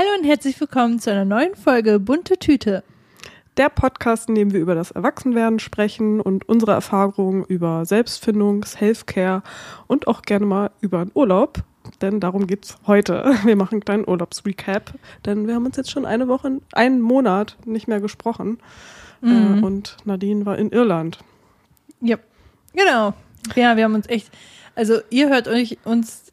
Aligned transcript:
Hallo 0.00 0.18
und 0.18 0.24
herzlich 0.24 0.58
willkommen 0.58 0.98
zu 0.98 1.10
einer 1.10 1.26
neuen 1.26 1.54
Folge 1.54 2.00
Bunte 2.00 2.38
Tüte. 2.38 2.82
Der 3.58 3.68
Podcast, 3.68 4.30
in 4.30 4.34
dem 4.34 4.54
wir 4.54 4.60
über 4.60 4.74
das 4.74 4.92
Erwachsenwerden 4.92 5.58
sprechen 5.58 6.22
und 6.22 6.48
unsere 6.48 6.72
Erfahrungen 6.72 7.44
über 7.44 7.84
Selbstfindung, 7.84 8.64
Selfcare 8.64 9.42
und 9.88 10.08
auch 10.08 10.22
gerne 10.22 10.46
mal 10.46 10.70
über 10.80 11.00
einen 11.00 11.10
Urlaub. 11.12 11.58
Denn 12.00 12.18
darum 12.18 12.46
geht's 12.46 12.78
heute. 12.86 13.34
Wir 13.44 13.56
machen 13.56 13.74
einen 13.74 13.84
kleinen 13.84 14.08
Urlaubsrecap, 14.08 14.94
denn 15.26 15.46
wir 15.46 15.54
haben 15.54 15.66
uns 15.66 15.76
jetzt 15.76 15.90
schon 15.90 16.06
eine 16.06 16.28
Woche, 16.28 16.62
einen 16.72 17.02
Monat 17.02 17.58
nicht 17.66 17.86
mehr 17.86 18.00
gesprochen. 18.00 18.56
Mhm. 19.20 19.58
Äh, 19.58 19.66
und 19.66 19.98
Nadine 20.06 20.46
war 20.46 20.56
in 20.56 20.70
Irland. 20.70 21.18
Ja, 22.00 22.16
genau. 22.72 23.12
Ja, 23.54 23.76
wir 23.76 23.84
haben 23.84 23.96
uns 23.96 24.08
echt, 24.08 24.30
also 24.74 25.00
ihr 25.10 25.28
hört 25.28 25.46
euch 25.46 25.76
uns 25.84 26.29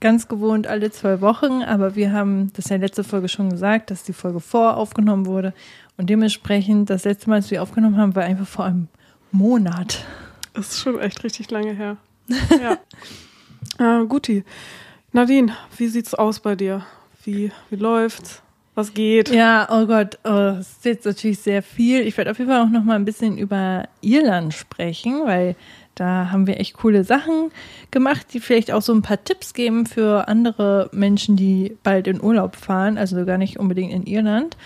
ganz 0.00 0.28
gewohnt 0.28 0.66
alle 0.66 0.90
zwei 0.90 1.20
Wochen, 1.20 1.62
aber 1.62 1.96
wir 1.96 2.12
haben 2.12 2.52
das 2.54 2.68
ja 2.68 2.76
letzte 2.76 3.04
Folge 3.04 3.28
schon 3.28 3.50
gesagt, 3.50 3.90
dass 3.90 4.02
die 4.02 4.12
Folge 4.12 4.40
vor 4.40 4.76
aufgenommen 4.76 5.26
wurde. 5.26 5.54
Und 5.96 6.10
dementsprechend, 6.10 6.90
das 6.90 7.04
letzte 7.04 7.30
Mal, 7.30 7.36
als 7.36 7.50
wir 7.50 7.62
aufgenommen 7.62 7.96
haben, 7.96 8.14
war 8.14 8.24
einfach 8.24 8.46
vor 8.46 8.64
einem 8.66 8.88
Monat. 9.32 10.04
Das 10.52 10.68
ist 10.68 10.80
schon 10.80 10.98
echt 11.00 11.22
richtig 11.24 11.50
lange 11.50 11.72
her. 11.72 11.96
Ja. 13.78 14.00
äh, 14.00 14.06
Guti. 14.06 14.44
Nadine, 15.12 15.52
wie 15.76 15.86
sieht's 15.88 16.14
aus 16.14 16.40
bei 16.40 16.54
dir? 16.56 16.84
Wie, 17.24 17.50
wie 17.70 17.76
läuft's? 17.76 18.42
Was 18.74 18.92
geht? 18.92 19.30
Ja, 19.30 19.66
oh 19.70 19.86
Gott, 19.86 20.18
oh, 20.24 20.58
das 20.58 20.72
ist 20.72 20.84
jetzt 20.84 21.06
natürlich 21.06 21.38
sehr 21.38 21.62
viel. 21.62 22.02
Ich 22.02 22.16
werde 22.18 22.30
auf 22.30 22.38
jeden 22.38 22.50
Fall 22.50 22.60
auch 22.60 22.68
noch 22.68 22.84
mal 22.84 22.96
ein 22.96 23.06
bisschen 23.06 23.38
über 23.38 23.88
Irland 24.02 24.52
sprechen, 24.52 25.22
weil 25.24 25.56
da 25.96 26.30
haben 26.30 26.46
wir 26.46 26.60
echt 26.60 26.76
coole 26.76 27.04
Sachen 27.04 27.50
gemacht, 27.90 28.26
die 28.32 28.40
vielleicht 28.40 28.70
auch 28.70 28.82
so 28.82 28.92
ein 28.94 29.02
paar 29.02 29.24
Tipps 29.24 29.54
geben 29.54 29.86
für 29.86 30.28
andere 30.28 30.90
Menschen, 30.92 31.36
die 31.36 31.76
bald 31.82 32.06
in 32.06 32.22
Urlaub 32.22 32.54
fahren, 32.54 32.98
also 32.98 33.24
gar 33.24 33.38
nicht 33.38 33.58
unbedingt 33.58 33.92
in 33.92 34.06
Irland. 34.06 34.56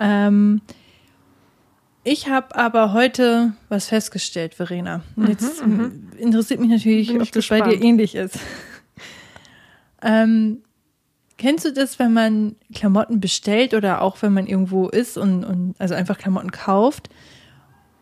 Ähm, 0.00 0.60
ich 2.02 2.28
habe 2.28 2.56
aber 2.56 2.92
heute 2.92 3.52
was 3.68 3.88
festgestellt, 3.88 4.54
Verena. 4.54 5.02
Und 5.16 5.28
jetzt 5.28 5.64
mhm, 5.64 5.76
mhm. 5.76 6.08
interessiert 6.18 6.58
mich 6.58 6.70
natürlich, 6.70 7.10
ob 7.12 7.18
das 7.18 7.30
gespannt. 7.30 7.64
bei 7.64 7.76
dir 7.76 7.82
ähnlich 7.82 8.16
ist. 8.16 8.38
ähm, 10.02 10.62
kennst 11.38 11.64
du 11.64 11.72
das, 11.72 12.00
wenn 12.00 12.12
man 12.12 12.56
Klamotten 12.74 13.20
bestellt 13.20 13.74
oder 13.74 14.02
auch 14.02 14.22
wenn 14.22 14.32
man 14.32 14.46
irgendwo 14.46 14.88
ist 14.88 15.16
und, 15.16 15.44
und 15.44 15.74
also 15.78 15.94
einfach 15.94 16.18
Klamotten 16.18 16.50
kauft 16.50 17.10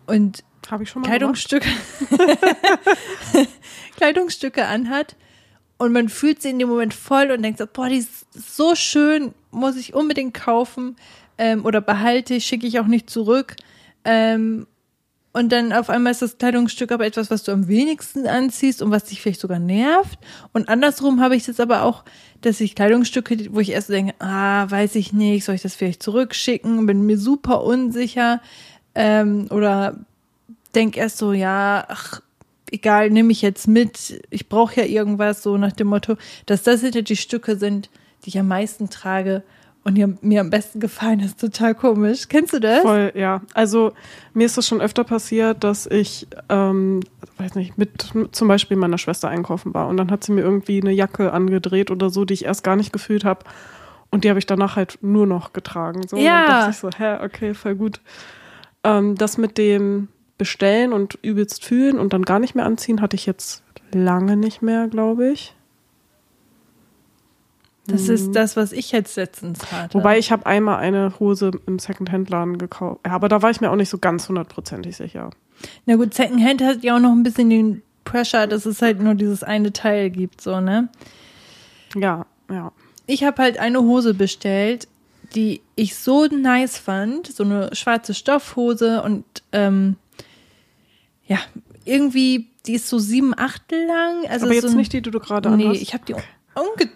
und 0.06 0.42
habe 0.70 0.82
ich 0.82 0.90
schon 0.90 1.02
mal 1.02 1.08
Kleidungsstücke, 1.08 1.68
Kleidungsstücke 3.96 4.66
anhat 4.66 5.16
und 5.78 5.92
man 5.92 6.08
fühlt 6.08 6.42
sie 6.42 6.50
in 6.50 6.58
dem 6.58 6.68
Moment 6.68 6.92
voll 6.92 7.30
und 7.30 7.42
denkt 7.42 7.58
so, 7.58 7.66
boah, 7.66 7.88
die 7.88 7.98
ist 7.98 8.26
so 8.32 8.74
schön, 8.74 9.32
muss 9.50 9.76
ich 9.76 9.94
unbedingt 9.94 10.34
kaufen 10.34 10.96
ähm, 11.38 11.64
oder 11.64 11.80
behalte 11.80 12.34
ich, 12.34 12.46
schicke 12.46 12.66
ich 12.66 12.80
auch 12.80 12.86
nicht 12.86 13.08
zurück. 13.08 13.56
Ähm, 14.04 14.66
und 15.32 15.52
dann 15.52 15.72
auf 15.72 15.88
einmal 15.88 16.10
ist 16.10 16.22
das 16.22 16.38
Kleidungsstück 16.38 16.90
aber 16.90 17.06
etwas, 17.06 17.30
was 17.30 17.44
du 17.44 17.52
am 17.52 17.68
wenigsten 17.68 18.26
anziehst 18.26 18.82
und 18.82 18.90
was 18.90 19.04
dich 19.04 19.22
vielleicht 19.22 19.40
sogar 19.40 19.60
nervt. 19.60 20.18
Und 20.52 20.68
andersrum 20.68 21.20
habe 21.20 21.36
ich 21.36 21.46
es 21.46 21.60
aber 21.60 21.82
auch, 21.82 22.04
dass 22.40 22.60
ich 22.60 22.74
Kleidungsstücke, 22.74 23.54
wo 23.54 23.60
ich 23.60 23.70
erst 23.70 23.90
denke, 23.90 24.14
ah, 24.18 24.68
weiß 24.68 24.96
ich 24.96 25.12
nicht, 25.12 25.44
soll 25.44 25.54
ich 25.54 25.62
das 25.62 25.76
vielleicht 25.76 26.02
zurückschicken, 26.02 26.86
bin 26.86 27.06
mir 27.06 27.18
super 27.18 27.62
unsicher 27.62 28.40
ähm, 28.96 29.46
oder 29.50 30.00
denke 30.78 31.00
erst 31.00 31.18
so, 31.18 31.32
ja, 31.32 31.84
ach, 31.88 32.22
egal, 32.70 33.10
nehme 33.10 33.32
ich 33.32 33.42
jetzt 33.42 33.66
mit, 33.66 34.22
ich 34.30 34.48
brauche 34.48 34.80
ja 34.80 34.86
irgendwas, 34.86 35.42
so 35.42 35.56
nach 35.56 35.72
dem 35.72 35.88
Motto, 35.88 36.16
dass 36.46 36.62
das 36.62 36.82
hinter 36.82 37.02
die 37.02 37.16
Stücke 37.16 37.56
sind, 37.56 37.90
die 38.24 38.28
ich 38.28 38.38
am 38.38 38.48
meisten 38.48 38.88
trage 38.88 39.42
und 39.82 39.96
die 39.96 40.06
mir 40.20 40.40
am 40.40 40.50
besten 40.50 40.78
gefallen, 40.80 41.20
ist 41.20 41.40
total 41.40 41.74
komisch. 41.74 42.28
Kennst 42.28 42.52
du 42.52 42.60
das? 42.60 42.82
Voll, 42.82 43.12
ja. 43.14 43.42
Also 43.54 43.92
mir 44.34 44.46
ist 44.46 44.56
das 44.56 44.68
schon 44.68 44.80
öfter 44.80 45.02
passiert, 45.02 45.64
dass 45.64 45.86
ich, 45.86 46.28
ähm, 46.48 47.00
weiß 47.38 47.56
nicht, 47.56 47.76
mit 47.76 47.90
zum 48.30 48.48
Beispiel 48.48 48.76
meiner 48.76 48.98
Schwester 48.98 49.28
einkaufen 49.28 49.74
war 49.74 49.88
und 49.88 49.96
dann 49.96 50.10
hat 50.10 50.22
sie 50.22 50.32
mir 50.32 50.42
irgendwie 50.42 50.80
eine 50.80 50.92
Jacke 50.92 51.32
angedreht 51.32 51.90
oder 51.90 52.10
so, 52.10 52.24
die 52.24 52.34
ich 52.34 52.44
erst 52.44 52.62
gar 52.62 52.76
nicht 52.76 52.92
gefühlt 52.92 53.24
habe. 53.24 53.44
Und 54.10 54.24
die 54.24 54.30
habe 54.30 54.38
ich 54.38 54.46
danach 54.46 54.76
halt 54.76 54.98
nur 55.02 55.26
noch 55.26 55.52
getragen. 55.52 56.06
So. 56.06 56.16
Ja. 56.16 56.22
Und 56.22 56.48
dann 56.48 56.60
dachte 56.60 56.70
ich 56.70 56.76
so, 56.76 56.90
hä, 56.96 57.24
okay, 57.24 57.54
voll 57.54 57.74
gut. 57.74 58.00
Ähm, 58.84 59.16
das 59.16 59.38
mit 59.38 59.58
dem, 59.58 60.08
bestellen 60.38 60.92
und 60.92 61.18
übelst 61.22 61.64
fühlen 61.64 61.98
und 61.98 62.12
dann 62.12 62.22
gar 62.22 62.38
nicht 62.38 62.54
mehr 62.54 62.64
anziehen, 62.64 63.00
hatte 63.00 63.16
ich 63.16 63.26
jetzt 63.26 63.62
lange 63.92 64.36
nicht 64.36 64.62
mehr, 64.62 64.88
glaube 64.88 65.30
ich. 65.30 65.54
Das 67.86 68.10
ist 68.10 68.32
das, 68.32 68.54
was 68.54 68.72
ich 68.72 68.92
jetzt 68.92 69.16
letztens 69.16 69.72
hatte. 69.72 69.94
Wobei 69.94 70.18
ich 70.18 70.30
habe 70.30 70.44
einmal 70.44 70.78
eine 70.78 71.18
Hose 71.18 71.52
im 71.66 71.78
Secondhand-Laden 71.78 72.58
gekauft. 72.58 73.00
Ja, 73.06 73.12
aber 73.12 73.30
da 73.30 73.40
war 73.40 73.50
ich 73.50 73.62
mir 73.62 73.70
auch 73.70 73.76
nicht 73.76 73.88
so 73.88 73.96
ganz 73.96 74.28
hundertprozentig 74.28 74.94
sicher. 74.94 75.30
Na 75.86 75.96
gut, 75.96 76.12
Secondhand 76.12 76.62
hat 76.62 76.84
ja 76.84 76.96
auch 76.96 77.00
noch 77.00 77.12
ein 77.12 77.22
bisschen 77.22 77.48
den 77.48 77.82
Pressure, 78.04 78.46
dass 78.46 78.66
es 78.66 78.82
halt 78.82 79.00
nur 79.00 79.14
dieses 79.14 79.42
eine 79.42 79.72
Teil 79.72 80.10
gibt, 80.10 80.42
so, 80.42 80.60
ne? 80.60 80.90
Ja, 81.94 82.26
ja. 82.50 82.72
Ich 83.06 83.24
habe 83.24 83.42
halt 83.42 83.58
eine 83.58 83.80
Hose 83.80 84.12
bestellt, 84.12 84.86
die 85.34 85.62
ich 85.74 85.96
so 85.96 86.26
nice 86.26 86.76
fand. 86.76 87.26
So 87.26 87.42
eine 87.42 87.74
schwarze 87.74 88.12
Stoffhose 88.12 89.02
und 89.02 89.24
ähm, 89.52 89.96
ja, 91.28 91.38
irgendwie, 91.84 92.50
die 92.66 92.74
ist 92.74 92.88
so 92.88 92.98
sieben 92.98 93.38
Achtel 93.38 93.86
lang. 93.86 94.26
Also 94.28 94.46
Aber 94.46 94.54
jetzt 94.54 94.70
so 94.70 94.76
nicht 94.76 94.92
die, 94.92 95.02
die 95.02 95.10
du 95.10 95.20
gerade 95.20 95.48
anhast? 95.48 95.72
Nee, 95.72 95.78
ich 95.78 95.94
habe 95.94 96.04
die 96.06 96.14
umge 96.14 96.90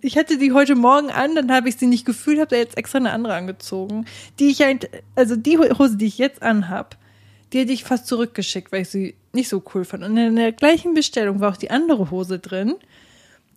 ich 0.00 0.16
hatte 0.16 0.38
die 0.38 0.52
heute 0.52 0.74
Morgen 0.74 1.10
an, 1.10 1.34
dann 1.34 1.50
habe 1.52 1.68
ich 1.68 1.76
sie 1.76 1.86
nicht 1.86 2.04
gefühlt, 2.04 2.38
habe 2.38 2.50
da 2.50 2.56
jetzt 2.56 2.76
extra 2.76 2.98
eine 2.98 3.10
andere 3.10 3.34
angezogen. 3.34 4.06
Die 4.38 4.48
ich 4.48 4.64
also 5.16 5.36
die 5.36 5.58
Hose, 5.58 5.96
die 5.96 6.06
ich 6.06 6.18
jetzt 6.18 6.42
anhab, 6.42 6.96
die 7.52 7.60
hätte 7.60 7.72
ich 7.72 7.84
fast 7.84 8.06
zurückgeschickt, 8.06 8.72
weil 8.72 8.82
ich 8.82 8.90
sie 8.90 9.14
nicht 9.32 9.48
so 9.48 9.62
cool 9.74 9.84
fand. 9.84 10.04
Und 10.04 10.16
in 10.16 10.36
der 10.36 10.52
gleichen 10.52 10.94
Bestellung 10.94 11.40
war 11.40 11.52
auch 11.52 11.56
die 11.56 11.70
andere 11.70 12.10
Hose 12.10 12.38
drin, 12.38 12.74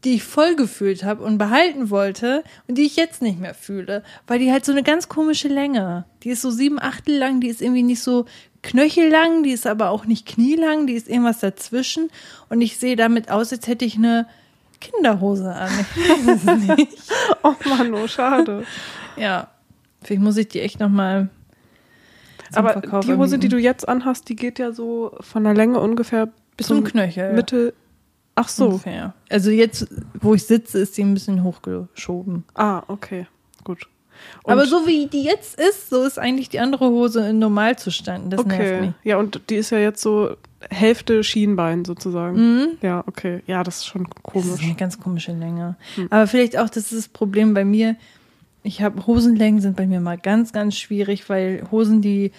die 0.03 0.15
ich 0.15 0.23
voll 0.23 0.55
gefühlt 0.55 1.03
habe 1.03 1.23
und 1.23 1.37
behalten 1.37 1.89
wollte 1.89 2.43
und 2.67 2.77
die 2.77 2.85
ich 2.85 2.95
jetzt 2.95 3.21
nicht 3.21 3.39
mehr 3.39 3.53
fühle, 3.53 4.03
weil 4.25 4.39
die 4.39 4.51
halt 4.51 4.65
so 4.65 4.71
eine 4.71 4.83
ganz 4.83 5.09
komische 5.09 5.47
Länge. 5.47 6.05
Die 6.23 6.29
ist 6.29 6.41
so 6.41 6.49
sieben 6.49 6.81
Achtel 6.81 7.17
lang, 7.17 7.39
die 7.39 7.49
ist 7.49 7.61
irgendwie 7.61 7.83
nicht 7.83 8.01
so 8.01 8.25
knöchellang, 8.63 9.43
die 9.43 9.51
ist 9.51 9.67
aber 9.67 9.89
auch 9.89 10.05
nicht 10.05 10.25
knielang, 10.25 10.87
die 10.87 10.93
ist 10.93 11.07
irgendwas 11.07 11.39
dazwischen. 11.39 12.09
Und 12.49 12.61
ich 12.61 12.77
sehe 12.77 12.95
damit 12.95 13.29
aus, 13.29 13.51
als 13.51 13.67
hätte 13.67 13.85
ich 13.85 13.95
eine 13.95 14.27
Kinderhose 14.79 15.53
an. 15.53 15.71
Ich 15.95 16.09
weiß 16.09 16.43
es 16.45 16.67
nicht. 16.77 16.97
oh 17.43 17.53
Mann, 17.67 17.93
oh 17.93 18.07
schade. 18.07 18.65
ja, 19.17 19.47
vielleicht 20.03 20.21
muss 20.21 20.37
ich 20.37 20.49
die 20.49 20.61
echt 20.61 20.79
nochmal. 20.79 21.29
Aber 22.53 22.73
Verkauf 22.73 23.05
die 23.05 23.15
Hose, 23.15 23.39
die 23.39 23.47
du 23.47 23.57
jetzt 23.57 23.87
anhast, 23.87 24.27
die 24.27 24.35
geht 24.35 24.59
ja 24.59 24.73
so 24.73 25.15
von 25.21 25.43
der 25.43 25.53
Länge 25.53 25.79
ungefähr 25.79 26.29
bis 26.57 26.67
zum 26.67 26.83
Knöchel. 26.83 27.33
Mitte. 27.33 27.73
Ach 28.35 28.49
so. 28.49 28.67
Ungefähr. 28.67 29.13
Also 29.29 29.51
jetzt, 29.51 29.87
wo 30.13 30.33
ich 30.33 30.45
sitze, 30.45 30.79
ist 30.79 30.97
die 30.97 31.03
ein 31.03 31.13
bisschen 31.13 31.43
hochgeschoben. 31.43 32.43
Ah, 32.55 32.83
okay. 32.87 33.27
Gut. 33.63 33.87
Und 34.43 34.53
aber 34.53 34.65
so 34.65 34.87
wie 34.87 35.07
die 35.07 35.23
jetzt 35.23 35.59
ist, 35.59 35.89
so 35.89 36.03
ist 36.03 36.17
eigentlich 36.17 36.49
die 36.49 36.59
andere 36.59 36.89
Hose 36.89 37.29
in 37.29 37.39
Normalzustand. 37.39 38.33
Das 38.33 38.39
okay. 38.39 38.93
Ja, 39.03 39.17
und 39.17 39.41
die 39.49 39.55
ist 39.55 39.69
ja 39.69 39.77
jetzt 39.77 40.01
so 40.01 40.35
Hälfte 40.69 41.23
Schienbein 41.23 41.85
sozusagen. 41.85 42.37
Mhm. 42.37 42.67
Ja, 42.81 43.03
okay. 43.07 43.41
Ja, 43.47 43.63
das 43.63 43.77
ist 43.77 43.87
schon 43.87 44.07
komisch. 44.09 44.49
Das 44.49 44.59
ist 44.59 44.65
eine 44.65 44.75
ganz 44.75 44.99
komische 44.99 45.31
Länge. 45.31 45.75
Mhm. 45.97 46.07
Aber 46.09 46.27
vielleicht 46.27 46.57
auch, 46.57 46.69
das 46.69 46.91
ist 46.91 46.97
das 46.97 47.07
Problem 47.07 47.53
bei 47.53 47.65
mir. 47.65 47.95
Ich 48.63 48.81
habe 48.81 49.07
Hosenlängen 49.07 49.59
sind 49.59 49.75
bei 49.75 49.87
mir 49.87 49.99
mal 49.99 50.17
ganz, 50.17 50.53
ganz 50.53 50.77
schwierig, 50.77 51.29
weil 51.29 51.63
Hosen, 51.71 52.01
die 52.01 52.31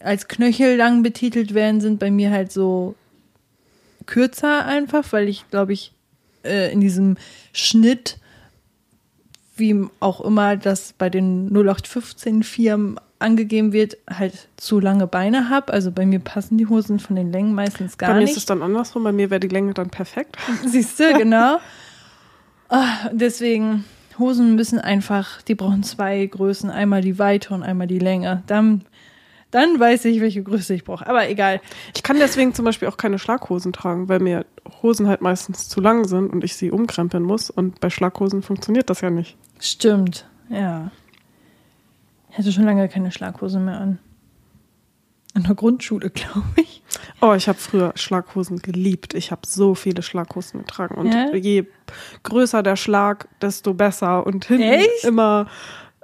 als 0.00 0.26
knöchellang 0.26 1.02
betitelt 1.02 1.54
werden, 1.54 1.80
sind 1.80 2.00
bei 2.00 2.10
mir 2.10 2.30
halt 2.30 2.50
so 2.50 2.96
kürzer 4.06 4.66
einfach, 4.66 5.04
weil 5.12 5.28
ich, 5.28 5.48
glaube 5.50 5.72
ich, 5.72 5.92
äh, 6.44 6.72
in 6.72 6.80
diesem 6.80 7.16
Schnitt 7.52 8.18
wie 9.60 9.86
auch 10.00 10.20
immer 10.20 10.56
das 10.56 10.92
bei 10.92 11.08
den 11.08 11.48
0815 11.48 12.42
Firmen 12.42 12.98
angegeben 13.20 13.72
wird, 13.72 13.98
halt 14.08 14.48
zu 14.56 14.80
lange 14.80 15.06
Beine 15.06 15.50
habe. 15.50 15.72
Also 15.72 15.92
bei 15.92 16.06
mir 16.06 16.18
passen 16.18 16.58
die 16.58 16.66
Hosen 16.66 16.98
von 16.98 17.16
den 17.16 17.30
Längen 17.30 17.54
meistens 17.54 17.98
gar 17.98 18.08
nicht. 18.08 18.14
Bei 18.14 18.14
mir 18.14 18.24
nicht. 18.24 18.30
ist 18.32 18.38
es 18.38 18.46
dann 18.46 18.62
andersrum, 18.62 19.04
bei 19.04 19.12
mir 19.12 19.30
wäre 19.30 19.40
die 19.40 19.48
Länge 19.48 19.74
dann 19.74 19.90
perfekt. 19.90 20.36
Siehst 20.66 20.98
du, 20.98 21.12
genau. 21.14 21.58
oh, 22.70 22.76
deswegen, 23.12 23.84
Hosen 24.18 24.56
müssen 24.56 24.78
einfach, 24.78 25.42
die 25.42 25.54
brauchen 25.54 25.82
zwei 25.82 26.26
Größen, 26.26 26.70
einmal 26.70 27.02
die 27.02 27.18
Weite 27.18 27.54
und 27.54 27.62
einmal 27.62 27.86
die 27.86 27.98
Länge. 27.98 28.42
Dann 28.46 28.82
dann 29.50 29.80
weiß 29.80 30.04
ich, 30.06 30.20
welche 30.20 30.42
Größe 30.42 30.74
ich 30.74 30.84
brauche. 30.84 31.06
Aber 31.06 31.28
egal. 31.28 31.60
Ich 31.94 32.02
kann 32.02 32.18
deswegen 32.18 32.54
zum 32.54 32.64
Beispiel 32.64 32.88
auch 32.88 32.96
keine 32.96 33.18
Schlaghosen 33.18 33.72
tragen, 33.72 34.08
weil 34.08 34.20
mir 34.20 34.46
Hosen 34.82 35.08
halt 35.08 35.20
meistens 35.22 35.68
zu 35.68 35.80
lang 35.80 36.04
sind 36.06 36.32
und 36.32 36.44
ich 36.44 36.54
sie 36.54 36.70
umkrempeln 36.70 37.22
muss. 37.24 37.50
Und 37.50 37.80
bei 37.80 37.90
Schlaghosen 37.90 38.42
funktioniert 38.42 38.90
das 38.90 39.00
ja 39.00 39.10
nicht. 39.10 39.36
Stimmt, 39.58 40.26
ja. 40.48 40.90
Ich 42.30 42.38
hatte 42.38 42.52
schon 42.52 42.64
lange 42.64 42.88
keine 42.88 43.10
Schlaghose 43.10 43.58
mehr 43.58 43.80
an. 43.80 43.98
In 45.34 45.42
der 45.44 45.54
Grundschule, 45.54 46.10
glaube 46.10 46.46
ich. 46.56 46.82
Oh, 47.20 47.34
ich 47.34 47.48
habe 47.48 47.58
früher 47.58 47.92
Schlaghosen 47.96 48.58
geliebt. 48.58 49.14
Ich 49.14 49.30
habe 49.30 49.42
so 49.46 49.74
viele 49.74 50.02
Schlaghosen 50.02 50.60
getragen. 50.60 50.94
Und 50.96 51.12
Ja? 51.12 51.34
je 51.34 51.66
größer 52.22 52.62
der 52.62 52.76
Schlag, 52.76 53.28
desto 53.40 53.74
besser. 53.74 54.26
Und 54.26 54.44
hinten 54.46 54.62
Echt? 54.62 55.04
immer 55.04 55.46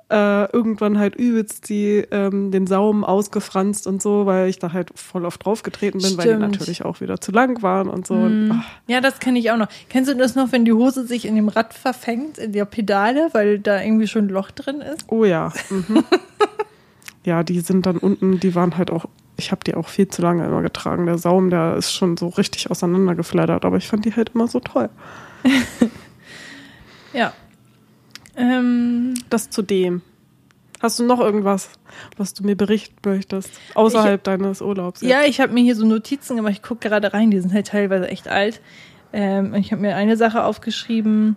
äh, 0.08 0.50
irgendwann 0.52 0.98
halt 0.98 1.16
übelst 1.16 1.68
die, 1.68 2.04
ähm, 2.10 2.50
den 2.52 2.66
Saum 2.66 3.04
ausgefranst 3.04 3.86
und 3.86 4.00
so, 4.00 4.24
weil 4.26 4.48
ich 4.48 4.58
da 4.58 4.72
halt 4.72 4.90
voll 4.94 5.24
oft 5.24 5.44
draufgetreten 5.44 6.00
bin, 6.00 6.16
weil 6.16 6.26
die 6.26 6.34
Stimmt. 6.34 6.52
natürlich 6.52 6.84
auch 6.84 7.00
wieder 7.00 7.20
zu 7.20 7.32
lang 7.32 7.62
waren 7.62 7.88
und 7.88 8.06
so. 8.06 8.14
Und, 8.14 8.50
ach, 8.52 8.64
Ja, 8.86 9.00
das 9.00 9.18
kenne 9.18 9.38
ich 9.38 9.50
auch 9.50 9.56
noch. 9.56 9.68
Kennst 9.88 10.10
du 10.10 10.14
das 10.14 10.36
noch, 10.36 10.52
wenn 10.52 10.64
die 10.64 10.72
Hose 10.72 11.06
sich 11.06 11.24
in 11.24 11.34
dem 11.34 11.48
Rad 11.48 11.74
verfängt, 11.74 12.38
in 12.38 12.52
der 12.52 12.64
Pedale, 12.66 13.28
weil 13.32 13.58
da 13.58 13.82
irgendwie 13.82 14.06
schon 14.06 14.26
ein 14.26 14.30
Loch 14.30 14.50
drin 14.52 14.80
ist? 14.80 15.04
oh 15.08 15.24
ja. 15.24 15.52
Mhm. 15.70 16.04
ja, 17.24 17.42
die 17.42 17.60
sind 17.60 17.86
dann 17.86 17.96
unten, 17.96 18.38
die 18.38 18.54
waren 18.54 18.76
halt 18.76 18.92
auch, 18.92 19.06
ich 19.36 19.50
habe 19.50 19.64
die 19.64 19.74
auch 19.74 19.88
viel 19.88 20.06
zu 20.06 20.22
lange 20.22 20.46
immer 20.46 20.62
getragen. 20.62 21.06
Der 21.06 21.18
Saum, 21.18 21.50
der 21.50 21.76
ist 21.76 21.92
schon 21.92 22.16
so 22.16 22.28
richtig 22.28 22.70
auseinandergeflattert, 22.70 23.64
aber 23.64 23.76
ich 23.76 23.88
fand 23.88 24.04
die 24.04 24.14
halt 24.14 24.30
immer 24.34 24.46
so 24.46 24.60
toll. 24.60 24.88
Ja. 27.12 27.32
Ähm, 28.36 29.14
Das 29.30 29.50
zu 29.50 29.62
dem. 29.62 30.02
Hast 30.82 30.98
du 30.98 31.04
noch 31.04 31.20
irgendwas, 31.20 31.70
was 32.18 32.34
du 32.34 32.44
mir 32.44 32.54
berichten 32.54 32.96
möchtest, 33.04 33.50
außerhalb 33.74 34.22
deines 34.22 34.60
Urlaubs? 34.60 35.00
jetzt? 35.00 35.10
ja, 35.10 35.22
ich 35.24 35.40
habe 35.40 35.52
mir 35.54 35.62
hier 35.62 35.74
so 35.74 35.86
Notizen 35.86 36.36
gemacht. 36.36 36.52
Ich 36.52 36.62
gucke 36.62 36.88
gerade 36.88 37.14
rein, 37.14 37.30
die 37.30 37.40
sind 37.40 37.54
halt 37.54 37.68
teilweise 37.68 38.08
echt 38.08 38.28
alt. 38.28 38.60
Ähm, 39.12 39.54
und 39.54 39.60
ich 39.60 39.72
habe 39.72 39.80
mir 39.80 39.96
eine 39.96 40.18
Sache 40.18 40.44
aufgeschrieben. 40.44 41.36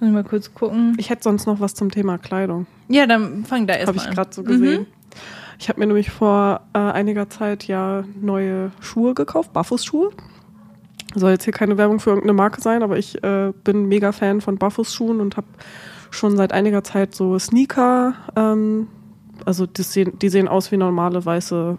Muss 0.00 0.08
ich 0.08 0.14
mal 0.14 0.24
kurz 0.24 0.54
gucken. 0.54 0.94
Ich 0.98 1.10
hätte 1.10 1.24
sonst 1.24 1.46
noch 1.46 1.60
was 1.60 1.74
zum 1.74 1.90
Thema 1.90 2.16
Kleidung. 2.16 2.66
Ja, 2.88 3.06
dann 3.06 3.44
fang 3.44 3.66
da 3.66 3.74
Habe 3.74 3.82
erstmal 3.82 4.04
ich 4.04 4.08
an. 4.10 4.14
gerade 4.14 4.34
so 4.34 4.42
gesehen. 4.42 4.80
Mhm. 4.82 4.86
Ich 5.58 5.68
habe 5.68 5.80
mir 5.80 5.86
nämlich 5.86 6.10
vor 6.10 6.62
äh, 6.74 6.78
einiger 6.78 7.28
Zeit 7.28 7.64
ja 7.64 8.04
neue 8.20 8.72
Schuhe 8.80 9.14
gekauft, 9.14 9.52
Barfußschuhe. 9.52 10.10
Soll 11.14 11.30
jetzt 11.30 11.44
hier 11.44 11.52
keine 11.52 11.78
Werbung 11.78 12.00
für 12.00 12.10
irgendeine 12.10 12.34
Marke 12.34 12.60
sein, 12.60 12.82
aber 12.82 12.98
ich 12.98 13.22
äh, 13.22 13.52
bin 13.64 13.86
mega 13.86 14.12
Fan 14.12 14.40
von 14.40 14.58
Barfußschuhen 14.58 15.20
und 15.20 15.36
habe 15.36 15.46
schon 16.10 16.36
seit 16.36 16.52
einiger 16.52 16.84
Zeit 16.84 17.14
so 17.14 17.38
Sneaker. 17.38 18.14
Ähm, 18.34 18.88
also 19.44 19.66
die 19.66 19.82
sehen, 19.82 20.18
die 20.18 20.28
sehen 20.28 20.48
aus 20.48 20.72
wie 20.72 20.76
normale 20.76 21.24
weiße 21.24 21.78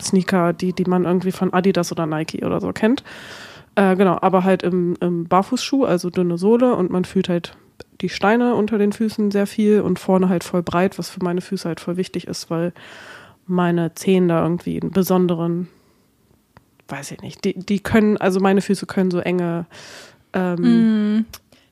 Sneaker, 0.00 0.52
die, 0.52 0.72
die 0.72 0.84
man 0.84 1.04
irgendwie 1.04 1.32
von 1.32 1.52
Adidas 1.52 1.90
oder 1.90 2.06
Nike 2.06 2.44
oder 2.44 2.60
so 2.60 2.72
kennt. 2.72 3.02
Äh, 3.74 3.96
genau, 3.96 4.18
aber 4.20 4.44
halt 4.44 4.62
im, 4.62 4.96
im 5.00 5.26
Barfußschuh, 5.26 5.84
also 5.84 6.10
dünne 6.10 6.38
Sohle 6.38 6.74
und 6.74 6.90
man 6.90 7.04
fühlt 7.04 7.28
halt 7.28 7.56
die 8.00 8.08
Steine 8.08 8.54
unter 8.54 8.78
den 8.78 8.92
Füßen 8.92 9.30
sehr 9.30 9.46
viel 9.46 9.80
und 9.80 9.98
vorne 9.98 10.28
halt 10.28 10.44
voll 10.44 10.62
breit, 10.62 10.98
was 10.98 11.10
für 11.10 11.22
meine 11.22 11.40
Füße 11.40 11.68
halt 11.68 11.80
voll 11.80 11.96
wichtig 11.96 12.26
ist, 12.26 12.50
weil 12.50 12.72
meine 13.46 13.94
Zehen 13.94 14.28
da 14.28 14.42
irgendwie 14.42 14.80
einen 14.80 14.90
besonderen, 14.90 15.68
weiß 16.88 17.12
ich 17.12 17.20
nicht, 17.20 17.44
die, 17.44 17.58
die 17.58 17.80
können, 17.80 18.16
also 18.16 18.40
meine 18.40 18.60
Füße 18.62 18.86
können 18.86 19.10
so 19.10 19.18
enge, 19.20 19.66
ähm, 20.32 20.56
Mhm. 21.16 21.24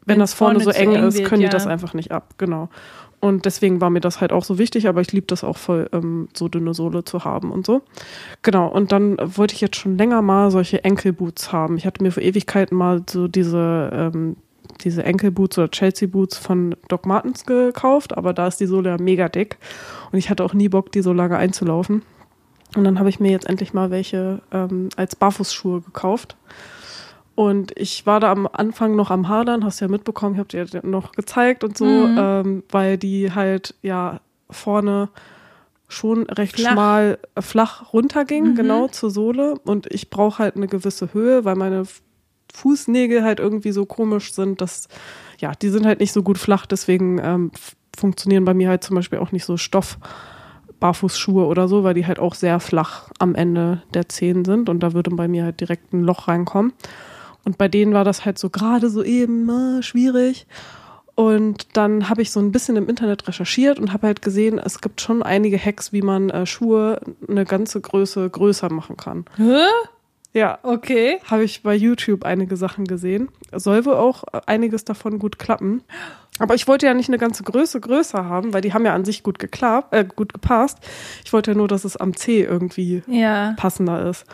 wenn 0.05 0.19
das 0.19 0.35
vorne, 0.35 0.61
so 0.61 0.65
vorne 0.65 0.77
zu 0.77 0.83
eng, 0.83 0.95
eng 0.95 1.09
ist, 1.09 1.19
wird, 1.19 1.29
können 1.29 1.43
ja. 1.43 1.49
die 1.49 1.53
das 1.53 1.67
einfach 1.67 1.95
nicht 1.95 2.13
ab, 2.13 2.35
genau. 2.39 2.69
Und 3.19 3.47
deswegen 3.47 3.81
war 3.81 3.89
mir 3.89 4.01
das 4.01 4.21
halt 4.21 4.31
auch 4.31 4.45
so 4.45 4.59
wichtig, 4.59 4.89
aber 4.89 5.01
ich 5.01 5.11
liebe 5.11 5.27
das 5.27 5.43
auch 5.43 5.57
voll, 5.57 5.89
ähm, 5.93 6.29
so 6.35 6.49
dünne 6.49 6.75
Sohle 6.75 7.03
zu 7.05 7.25
haben 7.25 7.51
und 7.51 7.65
so. 7.67 7.83
Genau, 8.43 8.69
und 8.69 8.93
dann 8.93 9.17
wollte 9.19 9.55
ich 9.55 9.61
jetzt 9.63 9.77
schon 9.77 9.97
länger 9.97 10.21
mal 10.21 10.51
solche 10.51 10.85
Enkelboots 10.85 11.51
haben. 11.51 11.79
Ich 11.79 11.87
hatte 11.87 12.03
mir 12.03 12.13
vor 12.13 12.23
Ewigkeiten 12.23 12.77
mal 12.77 13.03
so 13.09 13.27
diese, 13.27 13.91
ähm, 13.93 14.37
diese 14.85 15.03
Enkelboots 15.03 15.57
oder 15.59 15.71
Chelsea-Boots 15.71 16.37
von 16.37 16.77
Doc 16.89 17.07
Martens 17.07 17.47
gekauft, 17.47 18.17
aber 18.17 18.35
da 18.35 18.49
ist 18.49 18.59
die 18.61 18.67
Sohle 18.67 18.91
ja 18.91 18.99
mega 18.99 19.29
dick 19.31 19.57
und 20.13 20.19
ich 20.19 20.29
hatte 20.29 20.45
auch 20.45 20.53
nie 20.53 20.69
Bock, 20.69 20.93
die 20.93 21.01
so 21.01 21.15
lange 21.15 21.39
einzulaufen. 21.39 22.03
Und 22.77 22.85
dann 22.85 22.99
habe 22.99 23.09
ich 23.09 23.21
mir 23.21 23.31
jetzt 23.31 23.49
endlich 23.49 23.73
mal 23.75 23.91
welche 23.91 24.41
ähm, 24.53 24.89
als 24.97 25.17
Barfußschuhe 25.17 25.81
gekauft. 25.81 26.37
Und 27.35 27.73
ich 27.79 28.07
war 28.07 28.21
da 28.21 28.31
am 28.33 28.47
Anfang 28.51 28.97
noch 28.97 29.11
am 29.11 29.29
Hadern, 29.29 29.65
hast 29.65 29.81
du 29.81 29.85
ja 29.85 29.91
mitbekommen, 29.91 30.35
ich 30.35 30.39
habe 30.39 30.49
dir 30.49 30.65
ja 30.65 30.81
noch 30.87 31.13
gezeigt 31.13 31.65
und 31.65 31.77
so, 31.77 32.09
Mhm. 32.09 32.15
ähm, 32.19 32.63
weil 32.71 32.97
die 32.99 33.33
halt 33.33 33.75
ja 33.83 34.21
vorne 34.51 35.09
schon 35.89 36.25
recht 36.31 36.57
Flach. 36.57 36.73
schmal 36.73 37.19
äh, 37.35 37.43
flach 37.43 37.93
runterging, 37.93 38.51
Mhm. 38.51 38.55
genau 38.55 38.89
zur 38.89 39.11
Sohle. 39.11 39.55
Und 39.65 39.87
ich 39.93 40.09
brauche 40.11 40.39
halt 40.39 40.57
eine 40.57 40.67
gewisse 40.67 41.13
Höhe, 41.15 41.45
weil 41.45 41.57
meine 41.57 41.85
Fußnägel 42.55 43.23
halt 43.23 43.39
irgendwie 43.39 43.73
so 43.73 43.85
komisch 43.87 44.33
sind, 44.33 44.61
dass, 44.63 44.89
ja, 45.39 45.53
die 45.53 45.69
sind 45.69 45.85
halt 45.87 46.01
nicht 46.01 46.13
so 46.13 46.23
gut 46.23 46.39
flach, 46.39 46.65
deswegen 46.67 47.19
ähm, 47.23 47.51
funktionieren 47.97 48.45
bei 48.47 48.55
mir 48.55 48.69
halt 48.71 48.83
zum 48.83 48.97
Beispiel 48.97 49.19
auch 49.19 49.31
nicht 49.33 49.45
so 49.45 49.57
Stoff. 49.59 49.99
Barfußschuhe 50.81 51.47
oder 51.47 51.69
so, 51.69 51.85
weil 51.85 51.95
die 51.95 52.07
halt 52.07 52.19
auch 52.19 52.35
sehr 52.35 52.61
flach 52.61 53.09
am 53.19 53.35
Ende 53.35 53.83
der 53.95 54.09
Zehen 54.09 54.45
sind 54.45 54.69
und 54.69 54.81
da 54.81 54.93
würde 54.93 55.11
bei 55.11 55.29
mir 55.29 55.45
halt 55.45 55.61
direkt 55.61 55.93
ein 55.93 56.03
Loch 56.03 56.29
reinkommen. 56.29 56.73
Und 57.45 57.59
bei 57.59 57.69
denen 57.69 57.95
war 57.95 58.05
das 58.05 58.25
halt 58.25 58.39
so 58.39 58.51
gerade 58.51 58.91
so 58.91 59.05
eben 59.05 59.49
äh, 59.49 59.83
schwierig. 59.83 60.47
Und 61.15 61.77
dann 61.77 62.11
habe 62.11 62.21
ich 62.21 62.31
so 62.31 62.41
ein 62.41 62.53
bisschen 62.53 62.77
im 62.77 62.89
Internet 62.89 63.27
recherchiert 63.27 63.79
und 63.79 63.93
habe 63.93 64.09
halt 64.09 64.21
gesehen, 64.21 64.59
es 64.59 64.83
gibt 64.83 65.01
schon 65.01 65.23
einige 65.23 65.59
Hacks, 65.59 65.93
wie 65.93 66.03
man 66.03 66.29
äh, 66.29 66.45
Schuhe 66.45 67.01
eine 67.27 67.47
ganze 67.47 67.81
Größe 67.81 68.29
größer 68.29 68.71
machen 68.71 68.99
kann. 68.99 69.25
Hä? 69.37 69.65
Ja, 70.37 70.59
Okay. 70.63 71.19
habe 71.31 71.45
ich 71.45 71.63
bei 71.63 71.75
YouTube 71.75 72.25
einige 72.25 72.57
Sachen 72.57 72.85
gesehen. 72.85 73.29
Soll 73.53 73.85
wohl 73.87 73.95
auch 73.95 74.23
einiges 74.47 74.85
davon 74.85 75.19
gut 75.19 75.39
klappen. 75.39 75.83
Aber 76.39 76.55
ich 76.55 76.69
wollte 76.69 76.85
ja 76.85 76.93
nicht 76.93 77.09
eine 77.09 77.17
ganze 77.19 77.43
Größe 77.43 77.81
größer 77.81 78.27
haben, 78.27 78.53
weil 78.53 78.61
die 78.61 78.75
haben 78.75 78.85
ja 78.85 78.95
an 78.95 79.07
sich 79.07 79.23
gut 79.23 79.39
geklappt, 79.39 79.95
äh, 79.95 80.05
gut 80.05 80.35
gepasst. 80.35 80.79
Ich 81.25 81.33
wollte 81.33 81.53
ja 81.53 81.57
nur, 81.57 81.69
dass 81.69 81.85
es 81.87 81.97
am 81.97 82.15
C 82.15 82.43
irgendwie 82.43 83.03
Ja. 83.07 83.55
passender 83.57 84.07
ist. 84.11 84.27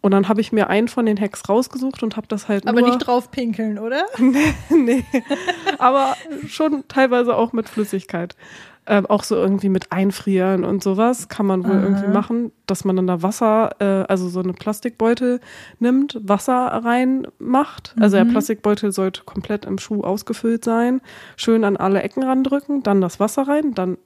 Und 0.00 0.12
dann 0.12 0.28
habe 0.28 0.40
ich 0.40 0.52
mir 0.52 0.70
einen 0.70 0.86
von 0.88 1.04
den 1.04 1.20
Hacks 1.20 1.48
rausgesucht 1.48 2.02
und 2.04 2.16
habe 2.16 2.26
das 2.28 2.48
halt 2.48 2.66
Aber 2.68 2.80
nicht 2.80 2.98
drauf 2.98 3.30
pinkeln, 3.32 3.78
oder? 3.78 4.04
nee, 4.70 5.04
aber 5.78 6.16
schon 6.46 6.84
teilweise 6.88 7.36
auch 7.36 7.52
mit 7.52 7.68
Flüssigkeit. 7.68 8.34
Ähm, 8.92 9.06
auch 9.06 9.22
so 9.22 9.36
irgendwie 9.36 9.68
mit 9.68 9.92
Einfrieren 9.92 10.64
und 10.64 10.82
sowas 10.82 11.28
kann 11.28 11.46
man 11.46 11.64
wohl 11.64 11.76
Aha. 11.76 11.82
irgendwie 11.84 12.08
machen, 12.08 12.50
dass 12.66 12.84
man 12.84 12.96
dann 12.96 13.06
da 13.06 13.22
Wasser, 13.22 13.70
äh, 13.78 14.04
also 14.10 14.28
so 14.28 14.40
eine 14.40 14.52
Plastikbeutel 14.52 15.38
nimmt, 15.78 16.18
Wasser 16.24 16.66
reinmacht. 16.66 17.94
Also 18.00 18.16
der 18.16 18.24
Mhm. 18.24 18.30
Plastikbeutel 18.30 18.90
sollte 18.90 19.22
komplett 19.24 19.64
im 19.64 19.78
Schuh 19.78 20.02
ausgefüllt 20.02 20.64
sein. 20.64 21.00
Schön 21.36 21.62
an 21.62 21.76
alle 21.76 22.02
Ecken 22.02 22.24
randrücken, 22.24 22.82
dann 22.82 23.00
das 23.00 23.20
Wasser 23.20 23.46
rein, 23.46 23.74
dann 23.74 23.96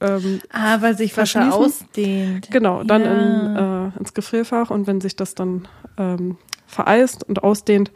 ähm, 0.00 0.38
Ah, 0.52 0.80
weil 0.80 0.96
sich 0.96 1.16
Wasser 1.16 1.52
ausdehnt. 1.54 2.48
Genau, 2.52 2.84
dann 2.84 3.02
Ja. 3.02 3.12
in, 3.12 3.56
äh, 3.94 3.98
ins 3.98 4.14
Gefrierfach 4.14 4.70
und 4.70 4.86
wenn 4.86 5.00
sich 5.00 5.16
das 5.16 5.34
dann 5.34 5.66
ähm, 5.98 6.38
vereist 6.66 7.28
und 7.28 7.42
ausdehnt, 7.42 7.90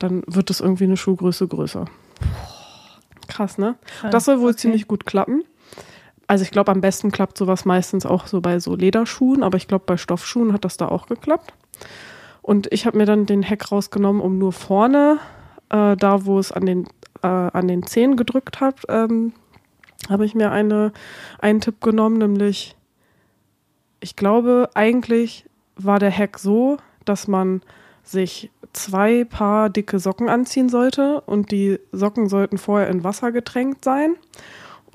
dann 0.00 0.22
wird 0.26 0.50
es 0.50 0.58
irgendwie 0.60 0.84
eine 0.84 0.96
Schuhgröße 0.96 1.46
größer. 1.46 1.84
Krass, 3.28 3.58
ne? 3.58 3.76
Krass, 4.00 4.10
Das 4.10 4.24
soll 4.24 4.40
wohl 4.40 4.50
okay. 4.50 4.58
ziemlich 4.58 4.88
gut 4.88 5.06
klappen. 5.06 5.44
Also 6.28 6.42
ich 6.42 6.50
glaube, 6.50 6.70
am 6.70 6.82
besten 6.82 7.10
klappt 7.10 7.38
sowas 7.38 7.64
meistens 7.64 8.04
auch 8.04 8.26
so 8.26 8.42
bei 8.42 8.60
so 8.60 8.76
Lederschuhen, 8.76 9.42
aber 9.42 9.56
ich 9.56 9.66
glaube, 9.66 9.84
bei 9.86 9.96
Stoffschuhen 9.96 10.52
hat 10.52 10.64
das 10.64 10.76
da 10.76 10.86
auch 10.86 11.06
geklappt. 11.06 11.54
Und 12.42 12.70
ich 12.70 12.86
habe 12.86 12.98
mir 12.98 13.06
dann 13.06 13.24
den 13.24 13.42
Hack 13.42 13.72
rausgenommen, 13.72 14.20
um 14.20 14.38
nur 14.38 14.52
vorne, 14.52 15.18
äh, 15.70 15.96
da 15.96 16.26
wo 16.26 16.38
es 16.38 16.52
an 16.52 16.66
den, 16.66 16.86
äh, 17.22 17.26
an 17.26 17.66
den 17.66 17.82
Zehen 17.86 18.16
gedrückt 18.16 18.60
hat, 18.60 18.82
ähm, 18.90 19.32
habe 20.10 20.26
ich 20.26 20.34
mir 20.34 20.52
eine, 20.52 20.92
einen 21.38 21.62
Tipp 21.62 21.80
genommen, 21.80 22.18
nämlich, 22.18 22.76
ich 24.00 24.14
glaube, 24.14 24.68
eigentlich 24.74 25.46
war 25.76 25.98
der 25.98 26.16
Hack 26.16 26.38
so, 26.38 26.76
dass 27.06 27.26
man 27.26 27.62
sich 28.02 28.50
zwei 28.74 29.24
Paar 29.24 29.70
dicke 29.70 29.98
Socken 29.98 30.28
anziehen 30.28 30.68
sollte 30.68 31.22
und 31.22 31.52
die 31.52 31.80
Socken 31.92 32.28
sollten 32.28 32.58
vorher 32.58 32.88
in 32.88 33.02
Wasser 33.02 33.32
getränkt 33.32 33.82
sein 33.82 34.16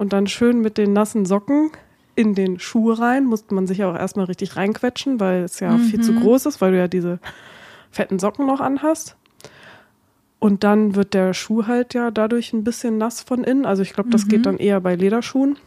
und 0.03 0.11
dann 0.11 0.27
schön 0.27 0.59
mit 0.59 0.77
den 0.77 0.91
nassen 0.91 1.25
Socken 1.25 1.71
in 2.15 2.35
den 2.35 2.59
Schuh 2.59 2.91
rein, 2.91 3.23
musste 3.23 3.55
man 3.55 3.67
sich 3.67 3.85
auch 3.85 3.95
erstmal 3.95 4.25
richtig 4.25 4.57
reinquetschen, 4.57 5.21
weil 5.21 5.43
es 5.43 5.61
ja 5.61 5.77
viel 5.77 6.01
zu 6.01 6.13
groß 6.13 6.45
ist, 6.45 6.59
weil 6.59 6.73
du 6.73 6.77
ja 6.77 6.89
diese 6.89 7.19
fetten 7.89 8.19
Socken 8.19 8.45
noch 8.45 8.59
anhast. 8.59 9.15
Und 10.39 10.65
dann 10.65 10.95
wird 10.95 11.13
der 11.13 11.33
Schuh 11.33 11.67
halt 11.67 11.93
ja 11.93 12.11
dadurch 12.11 12.51
ein 12.51 12.65
bisschen 12.65 12.97
nass 12.97 13.21
von 13.21 13.45
innen. 13.45 13.65
Also 13.65 13.81
ich 13.81 13.93
glaube, 13.93 14.09
das 14.09 14.27
geht 14.27 14.45
dann 14.45 14.57
eher 14.57 14.81
bei 14.81 14.93
Lederschuhen. 14.93 15.57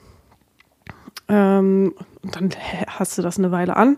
Ähm, 1.29 1.95
und 2.23 2.37
dann 2.37 2.51
hast 2.89 3.17
du 3.17 3.23
das 3.23 3.39
eine 3.39 3.51
Weile 3.53 3.75
an. 3.75 3.97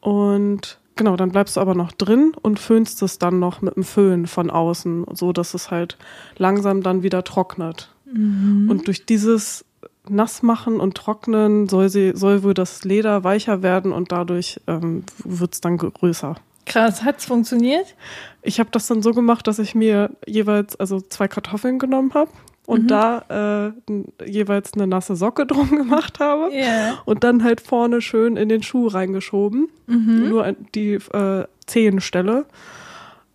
Und 0.00 0.78
genau, 0.94 1.16
dann 1.16 1.32
bleibst 1.32 1.56
du 1.56 1.60
aber 1.60 1.74
noch 1.74 1.90
drin 1.90 2.34
und 2.40 2.60
föhnst 2.60 3.02
es 3.02 3.18
dann 3.18 3.40
noch 3.40 3.62
mit 3.62 3.74
dem 3.74 3.82
Föhn 3.82 4.28
von 4.28 4.48
außen, 4.48 5.06
so 5.10 5.32
dass 5.32 5.54
es 5.54 5.72
halt 5.72 5.98
langsam 6.36 6.84
dann 6.84 7.02
wieder 7.02 7.24
trocknet. 7.24 7.93
Und 8.14 8.86
durch 8.86 9.06
dieses 9.06 9.64
Nassmachen 10.08 10.80
und 10.80 10.94
Trocknen 10.96 11.68
soll, 11.68 11.88
sie, 11.88 12.12
soll 12.14 12.42
wohl 12.42 12.54
das 12.54 12.84
Leder 12.84 13.24
weicher 13.24 13.62
werden 13.62 13.92
und 13.92 14.12
dadurch 14.12 14.60
ähm, 14.66 15.02
wird 15.24 15.54
es 15.54 15.60
dann 15.60 15.78
größer. 15.78 16.36
Krass, 16.66 17.02
hat's 17.04 17.26
funktioniert? 17.26 17.94
Ich 18.42 18.60
habe 18.60 18.70
das 18.72 18.86
dann 18.86 19.02
so 19.02 19.12
gemacht, 19.12 19.46
dass 19.46 19.58
ich 19.58 19.74
mir 19.74 20.10
jeweils 20.26 20.76
also 20.76 21.00
zwei 21.00 21.28
Kartoffeln 21.28 21.78
genommen 21.78 22.12
habe, 22.14 22.30
und 22.66 22.90
da 22.90 23.72
äh, 24.18 24.24
jeweils 24.26 24.72
eine 24.72 24.86
nasse 24.86 25.16
Socke 25.16 25.44
drum 25.46 25.68
gemacht 25.70 26.18
habe 26.20 26.48
Ja. 26.54 26.94
und 27.04 27.22
dann 27.22 27.44
halt 27.44 27.60
vorne 27.60 28.00
schön 28.00 28.38
in 28.38 28.48
den 28.48 28.62
Schuh 28.62 28.86
reingeschoben, 28.86 29.68
nur 29.86 30.44
an 30.46 30.56
die 30.74 30.94
äh, 30.94 31.44
Zehenstelle. 31.66 32.46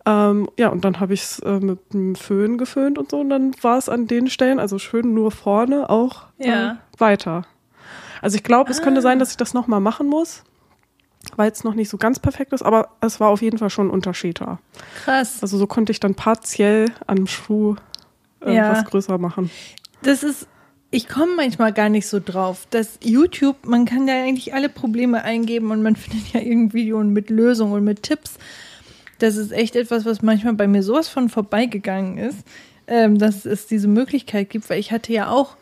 Ähm, 0.06 0.48
ja, 0.58 0.68
und 0.68 0.84
dann 0.84 0.98
habe 1.00 1.12
ich 1.14 1.22
es 1.22 1.38
äh, 1.40 1.60
mit 1.60 1.78
dem 1.92 2.14
Föhn 2.14 2.56
geföhnt 2.58 2.96
und 2.98 3.10
so 3.10 3.20
und 3.20 3.28
dann 3.30 3.52
war 3.60 3.76
es 3.76 3.88
an 3.88 4.06
den 4.06 4.30
Stellen, 4.30 4.58
also 4.58 4.78
schön 4.78 5.12
nur 5.14 5.30
vorne, 5.30 5.90
auch 5.90 6.22
Ja. 6.38 6.72
äh, 6.72 6.74
weiter. 6.98 7.44
Also 8.22 8.36
ich 8.36 8.42
glaube, 8.42 8.70
es 8.70 8.82
könnte 8.82 9.02
sein, 9.02 9.18
dass 9.18 9.30
ich 9.30 9.36
das 9.36 9.52
nochmal 9.54 9.80
machen 9.80 10.06
muss, 10.08 10.42
weil 11.36 11.50
es 11.50 11.64
noch 11.64 11.74
nicht 11.74 11.88
so 11.90 11.98
ganz 11.98 12.18
perfekt 12.18 12.52
ist, 12.54 12.62
aber 12.62 12.88
es 13.00 13.20
war 13.20 13.28
auf 13.28 13.42
jeden 13.42 13.58
Fall 13.58 13.70
schon 13.70 13.88
ein 13.88 13.90
Unterschied 13.90 14.40
da. 14.40 14.58
Krass. 15.04 15.38
Also 15.42 15.58
so 15.58 15.66
konnte 15.66 15.92
ich 15.92 16.00
dann 16.00 16.14
partiell 16.14 16.86
am 17.06 17.26
Schuh 17.26 17.76
äh, 18.44 18.54
Ja. 18.56 18.70
was 18.70 18.84
größer 18.86 19.18
machen. 19.18 19.50
Das 20.02 20.22
ist, 20.22 20.46
ich 20.90 21.08
komme 21.08 21.36
manchmal 21.36 21.72
gar 21.74 21.90
nicht 21.90 22.08
so 22.08 22.20
drauf. 22.24 22.66
Das 22.70 22.98
YouTube, 23.02 23.66
man 23.66 23.84
kann 23.84 24.08
ja 24.08 24.14
eigentlich 24.14 24.54
alle 24.54 24.70
Probleme 24.70 25.22
eingeben 25.24 25.70
und 25.70 25.82
man 25.82 25.94
findet 25.96 26.32
ja 26.32 26.40
irgendein 26.40 26.72
Video 26.72 27.04
mit 27.04 27.28
Lösungen 27.28 27.72
und 27.74 27.84
mit 27.84 28.02
Tipps. 28.02 28.38
Das 29.20 29.36
ist 29.36 29.52
echt 29.52 29.76
etwas, 29.76 30.04
was 30.04 30.22
manchmal 30.22 30.54
bei 30.54 30.66
mir 30.66 30.82
sowas 30.82 31.08
von 31.08 31.28
vorbeigegangen 31.28 32.18
ist, 32.18 32.38
ähm, 32.86 33.18
dass 33.18 33.44
es 33.44 33.66
diese 33.66 33.86
Möglichkeit 33.86 34.50
gibt, 34.50 34.68
weil 34.68 34.80
ich 34.80 34.90
hatte 34.90 35.12
ja 35.12 35.30
auch 35.30 35.56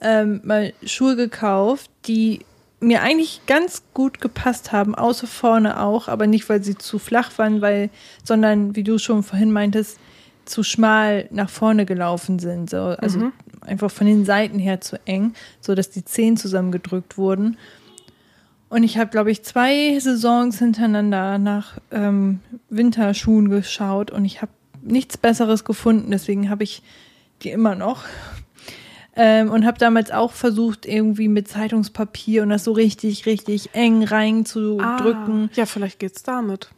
ähm, 0.00 0.40
mal 0.44 0.72
Schuhe 0.84 1.14
gekauft, 1.14 1.90
die 2.06 2.40
mir 2.80 3.02
eigentlich 3.02 3.42
ganz 3.46 3.84
gut 3.94 4.20
gepasst 4.20 4.72
haben, 4.72 4.94
außer 4.94 5.28
vorne 5.28 5.80
auch, 5.80 6.08
aber 6.08 6.26
nicht, 6.26 6.48
weil 6.48 6.62
sie 6.64 6.76
zu 6.76 6.98
flach 6.98 7.38
waren, 7.38 7.60
weil, 7.60 7.90
sondern, 8.24 8.74
wie 8.74 8.82
du 8.82 8.98
schon 8.98 9.22
vorhin 9.22 9.52
meintest, 9.52 9.98
zu 10.44 10.64
schmal 10.64 11.28
nach 11.30 11.48
vorne 11.48 11.86
gelaufen 11.86 12.40
sind. 12.40 12.70
So. 12.70 12.78
Also 12.78 13.30
einfach 13.60 13.90
von 13.90 14.08
den 14.08 14.24
Seiten 14.24 14.58
her 14.58 14.80
zu 14.80 14.98
eng, 15.04 15.34
so 15.60 15.74
dass 15.74 15.90
die 15.90 16.04
Zehen 16.04 16.36
zusammengedrückt 16.36 17.16
wurden. 17.16 17.56
Und 18.72 18.84
ich 18.84 18.96
habe, 18.96 19.10
glaube 19.10 19.30
ich, 19.30 19.42
zwei 19.42 19.98
Saisons 19.98 20.58
hintereinander 20.58 21.36
nach 21.36 21.76
ähm, 21.90 22.40
Winterschuhen 22.70 23.50
geschaut 23.50 24.10
und 24.10 24.24
ich 24.24 24.40
habe 24.40 24.50
nichts 24.80 25.18
Besseres 25.18 25.66
gefunden. 25.66 26.10
Deswegen 26.10 26.48
habe 26.48 26.64
ich 26.64 26.82
die 27.42 27.50
immer 27.50 27.74
noch. 27.74 28.04
Ähm, 29.14 29.50
und 29.50 29.66
habe 29.66 29.76
damals 29.76 30.10
auch 30.10 30.32
versucht, 30.32 30.86
irgendwie 30.86 31.28
mit 31.28 31.48
Zeitungspapier 31.48 32.44
und 32.44 32.48
das 32.48 32.64
so 32.64 32.72
richtig, 32.72 33.26
richtig 33.26 33.74
eng 33.74 34.04
reinzudrücken. 34.04 35.50
Ah, 35.52 35.54
ja, 35.54 35.66
vielleicht 35.66 35.98
geht's 35.98 36.22
damit. 36.22 36.70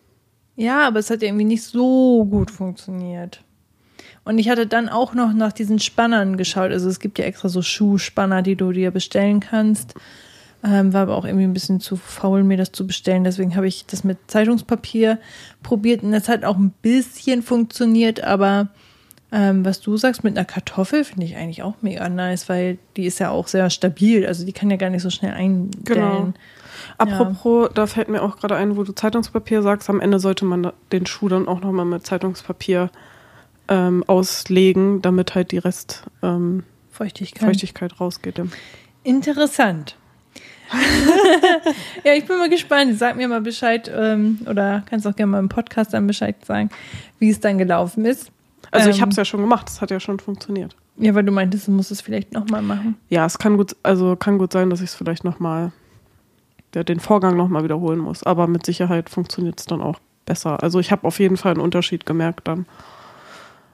Ja, 0.57 0.89
aber 0.89 0.99
es 0.99 1.11
hat 1.11 1.23
irgendwie 1.23 1.45
nicht 1.45 1.63
so 1.63 2.25
gut 2.25 2.51
funktioniert. 2.51 3.41
Und 4.25 4.39
ich 4.39 4.49
hatte 4.49 4.67
dann 4.67 4.89
auch 4.89 5.15
noch 5.15 5.33
nach 5.33 5.53
diesen 5.53 5.79
Spannern 5.79 6.37
geschaut. 6.37 6.73
Also 6.73 6.89
es 6.89 6.99
gibt 6.99 7.21
ja 7.21 7.25
extra 7.25 7.49
so 7.49 7.63
Schuhspanner, 7.63 8.43
die 8.43 8.57
du 8.57 8.73
dir 8.73 8.91
bestellen 8.91 9.39
kannst. 9.39 9.95
Ähm, 10.67 10.95
war 10.95 11.03
aber 11.03 11.17
auch 11.17 11.27
irgendwie 11.27 11.45
ein 11.45 11.53
bisschen 11.53 11.79
zu 11.79 11.97
faul, 11.97 12.43
mir 12.43 12.57
das 12.57 12.73
zu 12.73 12.87
bestellen. 12.87 13.25
Deswegen 13.25 13.55
habe 13.55 13.69
ich 13.69 13.85
das 13.85 14.03
mit 14.03 14.19
Zeitungspapier 14.29 15.19
probiert 15.63 16.03
und 16.03 16.13
das 16.13 16.29
hat 16.29 16.45
auch 16.45 16.57
ein 16.57 16.73
bisschen 16.81 17.43
funktioniert. 17.43 18.25
Aber 18.25 18.69
ähm, 19.31 19.65
was 19.65 19.81
du 19.81 19.99
sagst 19.99 20.25
mit 20.25 20.39
einer 20.39 20.47
Kartoffel 20.47 21.05
finde 21.05 21.27
ich 21.27 21.37
eigentlich 21.37 21.63
auch 21.63 21.75
mega 21.83 22.09
nice, 22.09 22.49
weil 22.49 22.79
die 22.97 23.05
ist 23.05 23.19
ja 23.19 23.31
auch 23.31 23.47
sehr 23.47 23.69
stabil. 23.69 24.27
Also 24.27 24.47
die 24.47 24.53
kann 24.53 24.71
ja 24.71 24.79
gar 24.79 24.89
nicht 24.89 25.03
so 25.03 25.11
schnell 25.11 25.33
einstellen. 25.33 25.75
Genau. 25.85 26.33
Apropos, 26.97 27.71
da 27.75 27.87
fällt 27.87 28.09
mir 28.09 28.23
auch 28.23 28.37
gerade 28.37 28.57
ein, 28.57 28.77
wo 28.77 28.85
du 28.85 28.93
Zeitungspapier 28.93 29.63
sagst, 29.63 29.91
am 29.91 30.01
Ende 30.01 30.19
sollte 30.19 30.47
man 30.47 30.73
den 30.93 31.05
Schuh 31.05 31.29
dann 31.29 31.47
auch 31.47 31.61
nochmal 31.61 31.85
mit 31.85 32.07
Zeitungspapier 32.07 32.91
ähm, 33.69 34.03
auslegen, 34.07 35.03
damit 35.03 35.35
halt 35.35 35.53
die 35.53 35.59
Rest 35.59 36.05
ähm, 36.23 36.65
Feuchtigkeit. 36.91 37.49
Feuchtigkeit 37.49 38.01
rausgeht. 38.01 38.39
Ja. 38.39 38.45
Interessant. 39.03 39.97
ja, 42.05 42.13
ich 42.15 42.25
bin 42.27 42.39
mal 42.39 42.49
gespannt. 42.49 42.99
Sag 42.99 43.17
mir 43.17 43.29
mal 43.29 43.41
Bescheid 43.41 43.91
ähm, 43.95 44.41
oder 44.49 44.83
kannst 44.89 45.07
auch 45.07 45.15
gerne 45.17 45.33
mal 45.33 45.39
im 45.39 45.49
Podcast 45.49 45.95
dann 45.95 46.07
Bescheid 46.07 46.37
sagen, 46.45 46.71
wie 47.19 47.31
es 47.31 47.41
dann 47.41 47.59
gelaufen 47.59 48.05
ist. 48.05 48.31
Also 48.71 48.91
ich 48.91 48.97
Ähm, 48.97 49.03
habe 49.03 49.11
es 49.11 49.17
ja 49.17 49.25
schon 49.25 49.41
gemacht, 49.41 49.69
es 49.69 49.81
hat 49.81 49.91
ja 49.91 50.01
schon 50.01 50.19
funktioniert. 50.19 50.75
Ja, 50.97 51.15
weil 51.15 51.25
du 51.25 51.33
meintest, 51.33 51.67
du 51.69 51.73
musst 51.73 51.91
es 51.91 52.01
vielleicht 52.01 52.33
nochmal 52.33 52.63
machen. 52.63 52.97
Ja, 53.09 53.27
es 53.27 53.39
kann 53.39 53.57
gut, 53.57 53.77
also 53.83 54.17
kann 54.17 54.39
gut 54.39 54.53
sein, 54.53 54.71
dass 54.71 54.81
ich 54.81 54.91
es 54.91 54.95
vielleicht 54.95 55.25
nochmal, 55.25 55.73
ja, 56.75 56.83
den 56.85 57.01
Vorgang 57.01 57.37
nochmal 57.37 57.65
wiederholen 57.65 57.99
muss. 57.99 58.23
Aber 58.23 58.47
mit 58.47 58.65
Sicherheit 58.65 59.11
funktioniert 59.11 59.59
es 59.61 59.67
dann 59.67 59.81
auch 59.81 59.99
besser. 60.25 60.63
Also 60.63 60.81
ich 60.81 60.91
habe 60.93 61.07
auf 61.07 61.19
jeden 61.19 61.37
Fall 61.37 61.53
einen 61.53 61.61
Unterschied 61.61 62.07
gemerkt 62.07 62.49
dann. 62.49 62.67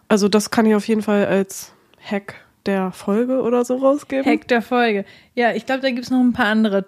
Also 0.08 0.28
das 0.28 0.50
kann 0.50 0.66
ich 0.66 0.74
auf 0.74 0.88
jeden 0.88 1.02
Fall 1.02 1.26
als 1.26 1.72
Hack 2.02 2.34
der 2.66 2.92
Folge 2.92 3.42
oder 3.42 3.64
so 3.64 3.76
rausgeben. 3.76 4.24
Hack 4.24 4.48
der 4.48 4.62
Folge. 4.62 5.04
Ja, 5.34 5.52
ich 5.52 5.66
glaube, 5.66 5.82
da 5.82 5.90
gibt 5.90 6.04
es 6.04 6.10
noch 6.10 6.20
ein 6.20 6.32
paar 6.32 6.46
andere. 6.46 6.86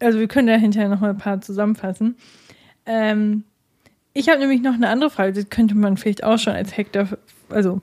Also 0.00 0.18
wir 0.18 0.28
können 0.28 0.48
ja 0.48 0.56
hinterher 0.56 0.88
noch 0.88 1.00
mal 1.00 1.10
ein 1.10 1.18
paar 1.18 1.40
zusammenfassen. 1.40 2.16
Ähm, 2.86 3.44
ich 4.12 4.28
habe 4.28 4.40
nämlich 4.40 4.62
noch 4.62 4.74
eine 4.74 4.88
andere 4.88 5.10
Frage, 5.10 5.32
die 5.32 5.44
könnte 5.44 5.74
man 5.74 5.96
vielleicht 5.96 6.24
auch 6.24 6.38
schon 6.38 6.54
als 6.54 6.76
Hack 6.76 6.92
der, 6.92 7.08
also 7.48 7.80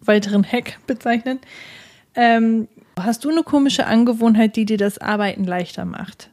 weiteren 0.00 0.44
Hack 0.44 0.78
bezeichnen. 0.86 1.40
Ähm, 2.14 2.68
hast 2.98 3.24
du 3.24 3.30
eine 3.30 3.42
komische 3.42 3.86
Angewohnheit, 3.86 4.56
die 4.56 4.64
dir 4.64 4.78
das 4.78 4.98
Arbeiten 4.98 5.44
leichter 5.44 5.84
macht? 5.84 6.30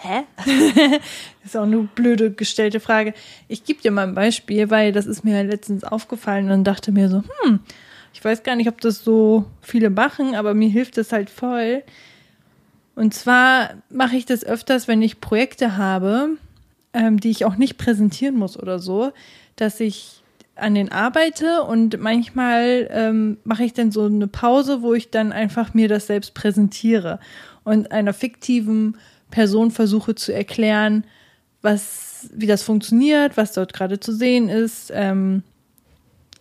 Hä? 0.00 0.24
ist 1.44 1.56
auch 1.56 1.64
eine 1.64 1.78
blöde 1.78 2.30
gestellte 2.30 2.78
Frage. 2.78 3.14
Ich 3.48 3.64
gebe 3.64 3.82
dir 3.82 3.90
mal 3.90 4.06
ein 4.06 4.14
Beispiel, 4.14 4.70
weil 4.70 4.92
das 4.92 5.06
ist 5.06 5.24
mir 5.24 5.42
letztens 5.42 5.82
aufgefallen 5.82 6.52
und 6.52 6.64
dachte 6.64 6.92
mir 6.92 7.08
so, 7.08 7.24
hm, 7.42 7.58
ich 8.14 8.24
weiß 8.24 8.44
gar 8.44 8.54
nicht, 8.54 8.68
ob 8.68 8.80
das 8.80 9.02
so 9.02 9.46
viele 9.60 9.90
machen, 9.90 10.36
aber 10.36 10.54
mir 10.54 10.68
hilft 10.68 10.98
das 10.98 11.10
halt 11.10 11.30
voll. 11.30 11.82
Und 12.94 13.12
zwar 13.12 13.70
mache 13.90 14.16
ich 14.16 14.24
das 14.24 14.44
öfters, 14.44 14.86
wenn 14.86 15.02
ich 15.02 15.20
Projekte 15.20 15.76
habe, 15.76 16.36
ähm, 16.92 17.18
die 17.18 17.30
ich 17.30 17.44
auch 17.44 17.56
nicht 17.56 17.76
präsentieren 17.76 18.36
muss 18.36 18.56
oder 18.56 18.78
so, 18.78 19.12
dass 19.56 19.80
ich 19.80 20.22
an 20.54 20.74
den 20.74 20.92
arbeite 20.92 21.62
und 21.62 21.98
manchmal 22.00 22.88
ähm, 22.90 23.38
mache 23.44 23.64
ich 23.64 23.72
dann 23.72 23.92
so 23.92 24.04
eine 24.04 24.26
Pause, 24.26 24.82
wo 24.82 24.94
ich 24.94 25.10
dann 25.10 25.32
einfach 25.32 25.74
mir 25.74 25.88
das 25.88 26.06
selbst 26.06 26.34
präsentiere 26.34 27.18
und 27.64 27.92
einer 27.92 28.12
fiktiven 28.12 28.96
Person 29.30 29.70
versuche 29.70 30.14
zu 30.14 30.32
erklären, 30.32 31.04
was, 31.62 32.28
wie 32.32 32.46
das 32.46 32.62
funktioniert, 32.62 33.36
was 33.36 33.52
dort 33.52 33.72
gerade 33.72 34.00
zu 34.00 34.12
sehen 34.12 34.48
ist, 34.48 34.90
ähm, 34.94 35.42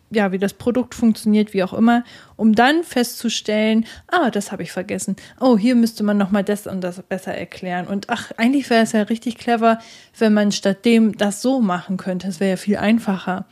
ja, 0.10 0.32
wie 0.32 0.38
das 0.38 0.54
Produkt 0.54 0.96
funktioniert, 0.96 1.54
wie 1.54 1.64
auch 1.64 1.74
immer, 1.74 2.06
um 2.38 2.56
dann 2.56 2.84
festzustellen, 2.84 3.86
ah, 4.08 4.30
das 4.30 4.54
habe 4.54 4.64
ich 4.64 4.72
vergessen. 4.72 5.18
Oh, 5.42 5.58
hier 5.58 5.76
müsste 5.76 6.04
man 6.04 6.18
noch 6.18 6.32
mal 6.32 6.46
das 6.46 6.66
und 6.66 6.80
das 6.80 7.02
besser 7.02 7.34
erklären. 7.34 7.88
Und 7.88 8.10
ach, 8.10 8.32
eigentlich 8.38 8.70
wäre 8.70 8.84
es 8.84 8.94
ja 8.94 9.02
richtig 9.02 9.38
clever, 9.38 9.80
wenn 10.18 10.34
man 10.34 10.54
statt 10.54 10.86
dem 10.86 11.18
das 11.18 11.42
so 11.42 11.60
machen 11.60 11.98
könnte. 11.98 12.30
Es 12.30 12.40
wäre 12.40 12.52
ja 12.52 12.58
viel 12.58 12.78
einfacher. 12.78 13.46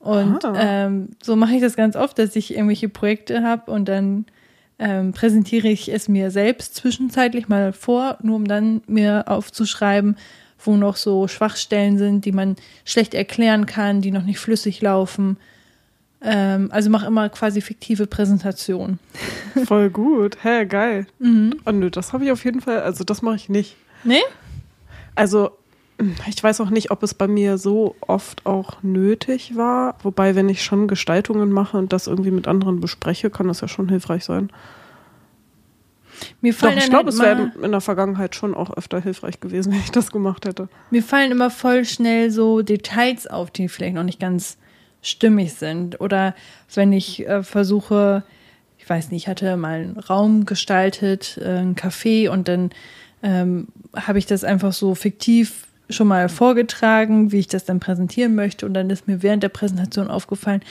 Und 0.00 0.44
Ah. 0.44 0.54
ähm, 0.56 1.10
so 1.22 1.36
mache 1.36 1.54
ich 1.54 1.60
das 1.60 1.76
ganz 1.76 1.94
oft, 1.94 2.18
dass 2.18 2.34
ich 2.34 2.54
irgendwelche 2.54 2.88
Projekte 2.88 3.44
habe 3.44 3.70
und 3.70 3.88
dann 3.88 4.26
ähm, 4.78 5.12
präsentiere 5.12 5.68
ich 5.68 5.92
es 5.92 6.08
mir 6.08 6.30
selbst 6.30 6.76
zwischenzeitlich 6.76 7.48
mal 7.48 7.72
vor, 7.72 8.18
nur 8.22 8.36
um 8.36 8.46
dann 8.46 8.82
mir 8.86 9.24
aufzuschreiben, 9.26 10.16
wo 10.64 10.76
noch 10.76 10.96
so 10.96 11.28
Schwachstellen 11.28 11.98
sind, 11.98 12.24
die 12.24 12.32
man 12.32 12.56
schlecht 12.84 13.14
erklären 13.14 13.66
kann, 13.66 14.00
die 14.00 14.10
noch 14.10 14.24
nicht 14.24 14.38
flüssig 14.38 14.80
laufen. 14.80 15.36
Ähm, 16.20 16.68
also 16.72 16.90
mache 16.90 17.06
immer 17.06 17.28
quasi 17.28 17.60
fiktive 17.60 18.06
Präsentationen. 18.06 18.98
Voll 19.64 19.90
gut. 19.90 20.42
Hä, 20.42 20.64
geil. 20.66 21.06
Mhm. 21.18 21.60
Oh 21.64 21.70
nö, 21.70 21.90
das 21.90 22.12
habe 22.12 22.24
ich 22.24 22.32
auf 22.32 22.44
jeden 22.44 22.60
Fall, 22.60 22.82
also 22.82 23.04
das 23.04 23.22
mache 23.22 23.36
ich 23.36 23.48
nicht. 23.48 23.76
Nee? 24.04 24.22
Also 25.14 25.52
ich 26.28 26.42
weiß 26.42 26.60
auch 26.60 26.70
nicht, 26.70 26.90
ob 26.90 27.02
es 27.02 27.14
bei 27.14 27.26
mir 27.26 27.58
so 27.58 27.96
oft 28.00 28.46
auch 28.46 28.82
nötig 28.82 29.56
war. 29.56 29.96
Wobei, 30.02 30.36
wenn 30.36 30.48
ich 30.48 30.62
schon 30.62 30.86
Gestaltungen 30.86 31.50
mache 31.50 31.76
und 31.76 31.92
das 31.92 32.06
irgendwie 32.06 32.30
mit 32.30 32.46
anderen 32.46 32.80
bespreche, 32.80 33.30
kann 33.30 33.48
das 33.48 33.60
ja 33.60 33.68
schon 33.68 33.88
hilfreich 33.88 34.24
sein. 34.24 34.50
Mir 36.40 36.52
Doch, 36.52 36.60
fallen, 36.60 36.78
ich 36.78 36.84
dann 36.84 36.90
glaube, 36.90 37.10
halt 37.10 37.14
es 37.14 37.20
wäre 37.20 37.64
in 37.64 37.72
der 37.72 37.80
Vergangenheit 37.80 38.34
schon 38.34 38.54
auch 38.54 38.76
öfter 38.76 39.00
hilfreich 39.00 39.40
gewesen, 39.40 39.72
wenn 39.72 39.80
ich 39.80 39.90
das 39.90 40.12
gemacht 40.12 40.44
hätte. 40.46 40.68
mir 40.90 41.02
fallen 41.02 41.32
immer 41.32 41.50
voll 41.50 41.84
schnell 41.84 42.30
so 42.30 42.62
Details 42.62 43.26
auf, 43.26 43.50
die 43.50 43.68
vielleicht 43.68 43.94
noch 43.94 44.04
nicht 44.04 44.20
ganz 44.20 44.56
stimmig 45.02 45.54
sind. 45.54 46.00
Oder 46.00 46.34
wenn 46.74 46.92
ich 46.92 47.26
äh, 47.26 47.42
versuche, 47.42 48.22
ich 48.78 48.88
weiß 48.88 49.10
nicht, 49.10 49.24
ich 49.24 49.28
hatte 49.28 49.56
mal 49.56 49.80
einen 49.80 49.98
Raum 49.98 50.44
gestaltet, 50.44 51.38
äh, 51.42 51.58
ein 51.58 51.74
Café 51.74 52.30
und 52.30 52.46
dann 52.48 52.70
ähm, 53.22 53.68
habe 53.96 54.18
ich 54.18 54.26
das 54.26 54.44
einfach 54.44 54.72
so 54.72 54.94
fiktiv 54.94 55.67
schon 55.90 56.08
mal 56.08 56.28
vorgetragen, 56.28 57.32
wie 57.32 57.38
ich 57.38 57.46
das 57.48 57.64
dann 57.64 57.80
präsentieren 57.80 58.34
möchte. 58.34 58.66
Und 58.66 58.74
dann 58.74 58.90
ist 58.90 59.08
mir 59.08 59.22
während 59.22 59.42
der 59.42 59.48
Präsentation 59.48 60.10
aufgefallen, 60.10 60.62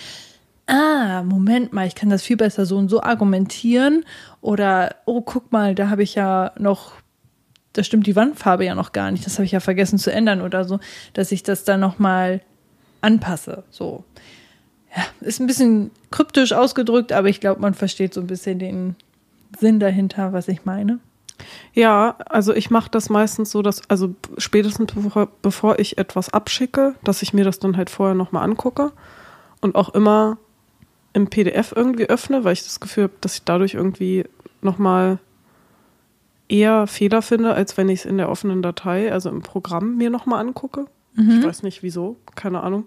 ah, 0.67 1.23
Moment 1.23 1.73
mal, 1.73 1.87
ich 1.87 1.95
kann 1.95 2.09
das 2.09 2.23
viel 2.23 2.37
besser 2.37 2.65
so 2.65 2.77
und 2.77 2.89
so 2.89 3.01
argumentieren. 3.01 4.05
Oder, 4.41 4.95
oh, 5.05 5.21
guck 5.21 5.51
mal, 5.51 5.73
da 5.75 5.89
habe 5.89 6.03
ich 6.03 6.15
ja 6.15 6.51
noch, 6.59 6.93
da 7.73 7.83
stimmt 7.83 8.05
die 8.05 8.15
Wandfarbe 8.15 8.65
ja 8.65 8.75
noch 8.75 8.91
gar 8.91 9.11
nicht, 9.11 9.25
das 9.25 9.35
habe 9.35 9.45
ich 9.45 9.51
ja 9.51 9.59
vergessen 9.59 9.97
zu 9.97 10.11
ändern 10.11 10.41
oder 10.41 10.65
so, 10.65 10.79
dass 11.13 11.31
ich 11.31 11.43
das 11.43 11.63
dann 11.63 11.79
nochmal 11.79 12.41
anpasse. 13.01 13.63
So. 13.71 14.03
ja, 14.95 15.03
ist 15.21 15.39
ein 15.39 15.47
bisschen 15.47 15.91
kryptisch 16.11 16.53
ausgedrückt, 16.53 17.11
aber 17.11 17.29
ich 17.29 17.39
glaube, 17.39 17.61
man 17.61 17.73
versteht 17.73 18.13
so 18.13 18.21
ein 18.21 18.27
bisschen 18.27 18.59
den 18.59 18.95
Sinn 19.59 19.79
dahinter, 19.79 20.33
was 20.33 20.47
ich 20.47 20.65
meine. 20.65 20.99
Ja, 21.73 22.15
also 22.25 22.53
ich 22.53 22.69
mache 22.69 22.89
das 22.89 23.09
meistens 23.09 23.51
so, 23.51 23.61
dass, 23.61 23.87
also 23.89 24.15
spätestens 24.37 24.93
bevor, 24.93 25.27
bevor 25.41 25.79
ich 25.79 25.97
etwas 25.97 26.33
abschicke, 26.33 26.95
dass 27.03 27.21
ich 27.21 27.33
mir 27.33 27.43
das 27.43 27.59
dann 27.59 27.77
halt 27.77 27.89
vorher 27.89 28.15
nochmal 28.15 28.43
angucke 28.43 28.91
und 29.61 29.75
auch 29.75 29.89
immer 29.89 30.37
im 31.13 31.27
PDF 31.27 31.73
irgendwie 31.75 32.09
öffne, 32.09 32.43
weil 32.43 32.53
ich 32.53 32.63
das 32.63 32.79
Gefühl 32.79 33.05
habe, 33.05 33.13
dass 33.21 33.35
ich 33.35 33.43
dadurch 33.43 33.73
irgendwie 33.73 34.25
nochmal 34.61 35.19
eher 36.49 36.87
Fehler 36.87 37.21
finde, 37.21 37.53
als 37.53 37.77
wenn 37.77 37.89
ich 37.89 37.99
es 37.99 38.05
in 38.05 38.17
der 38.17 38.29
offenen 38.29 38.61
Datei, 38.61 39.11
also 39.11 39.29
im 39.29 39.41
Programm, 39.41 39.97
mir 39.97 40.09
nochmal 40.09 40.39
angucke. 40.39 40.85
Mhm. 41.15 41.39
Ich 41.39 41.45
weiß 41.45 41.63
nicht 41.63 41.83
wieso, 41.83 42.17
keine 42.35 42.61
Ahnung. 42.61 42.85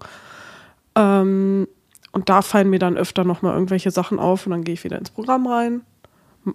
Ähm, 0.94 1.68
und 2.12 2.28
da 2.28 2.42
fallen 2.42 2.70
mir 2.70 2.78
dann 2.78 2.96
öfter 2.96 3.24
nochmal 3.24 3.54
irgendwelche 3.54 3.90
Sachen 3.90 4.18
auf 4.18 4.46
und 4.46 4.52
dann 4.52 4.64
gehe 4.64 4.74
ich 4.74 4.84
wieder 4.84 4.98
ins 4.98 5.10
Programm 5.10 5.46
rein, 5.46 5.82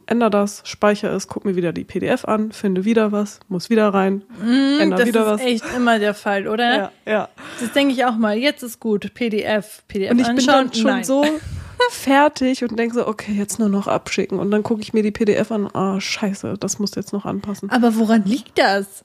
ändere 0.08 0.30
das, 0.30 0.62
speichere 0.66 1.14
es, 1.16 1.28
gucke 1.28 1.48
mir 1.48 1.56
wieder 1.56 1.74
die 1.74 1.84
PDF 1.84 2.26
an, 2.26 2.52
finde 2.52 2.86
wieder 2.86 3.12
was, 3.12 3.40
muss 3.48 3.70
wieder 3.70 3.90
rein, 3.90 4.24
Mm, 4.42 4.80
ändere 4.82 5.00
das 5.00 5.08
wieder 5.08 5.22
ist 5.22 5.28
was. 5.32 5.42
echt 5.42 5.64
immer 5.76 6.00
der 6.00 6.14
Fall, 6.14 6.48
oder? 6.48 6.76
Ja, 6.78 6.92
ja. 7.06 7.30
Das 7.60 7.72
denke 7.74 7.94
ich 7.94 8.06
auch 8.06 8.16
mal. 8.18 8.38
Jetzt 8.38 8.64
ist 8.64 8.80
gut. 8.80 9.14
PDF, 9.14 9.84
PDF 9.88 10.12
Und 10.12 10.20
ich 10.20 10.28
bin 10.28 10.38
anschauen. 10.38 10.66
dann 10.68 10.74
schon 10.74 10.92
Nein. 10.92 11.04
so 11.04 11.26
fertig 11.92 12.64
und 12.64 12.78
denke 12.78 12.96
so, 12.96 13.08
okay, 13.08 13.34
jetzt 13.34 13.60
nur 13.60 13.70
noch 13.70 13.88
abschicken. 13.88 14.40
Und 14.40 14.52
dann 14.52 14.64
gucke 14.64 14.82
ich 14.82 14.94
mir 14.94 15.04
die 15.04 15.12
PDF 15.12 15.52
an, 15.52 15.68
ah, 15.74 16.00
scheiße, 16.00 16.56
das 16.60 16.80
muss 16.80 16.96
jetzt 16.96 17.14
noch 17.14 17.26
anpassen. 17.26 17.70
Aber 17.70 17.96
woran 17.98 18.24
liegt 18.26 18.58
das? 18.58 19.04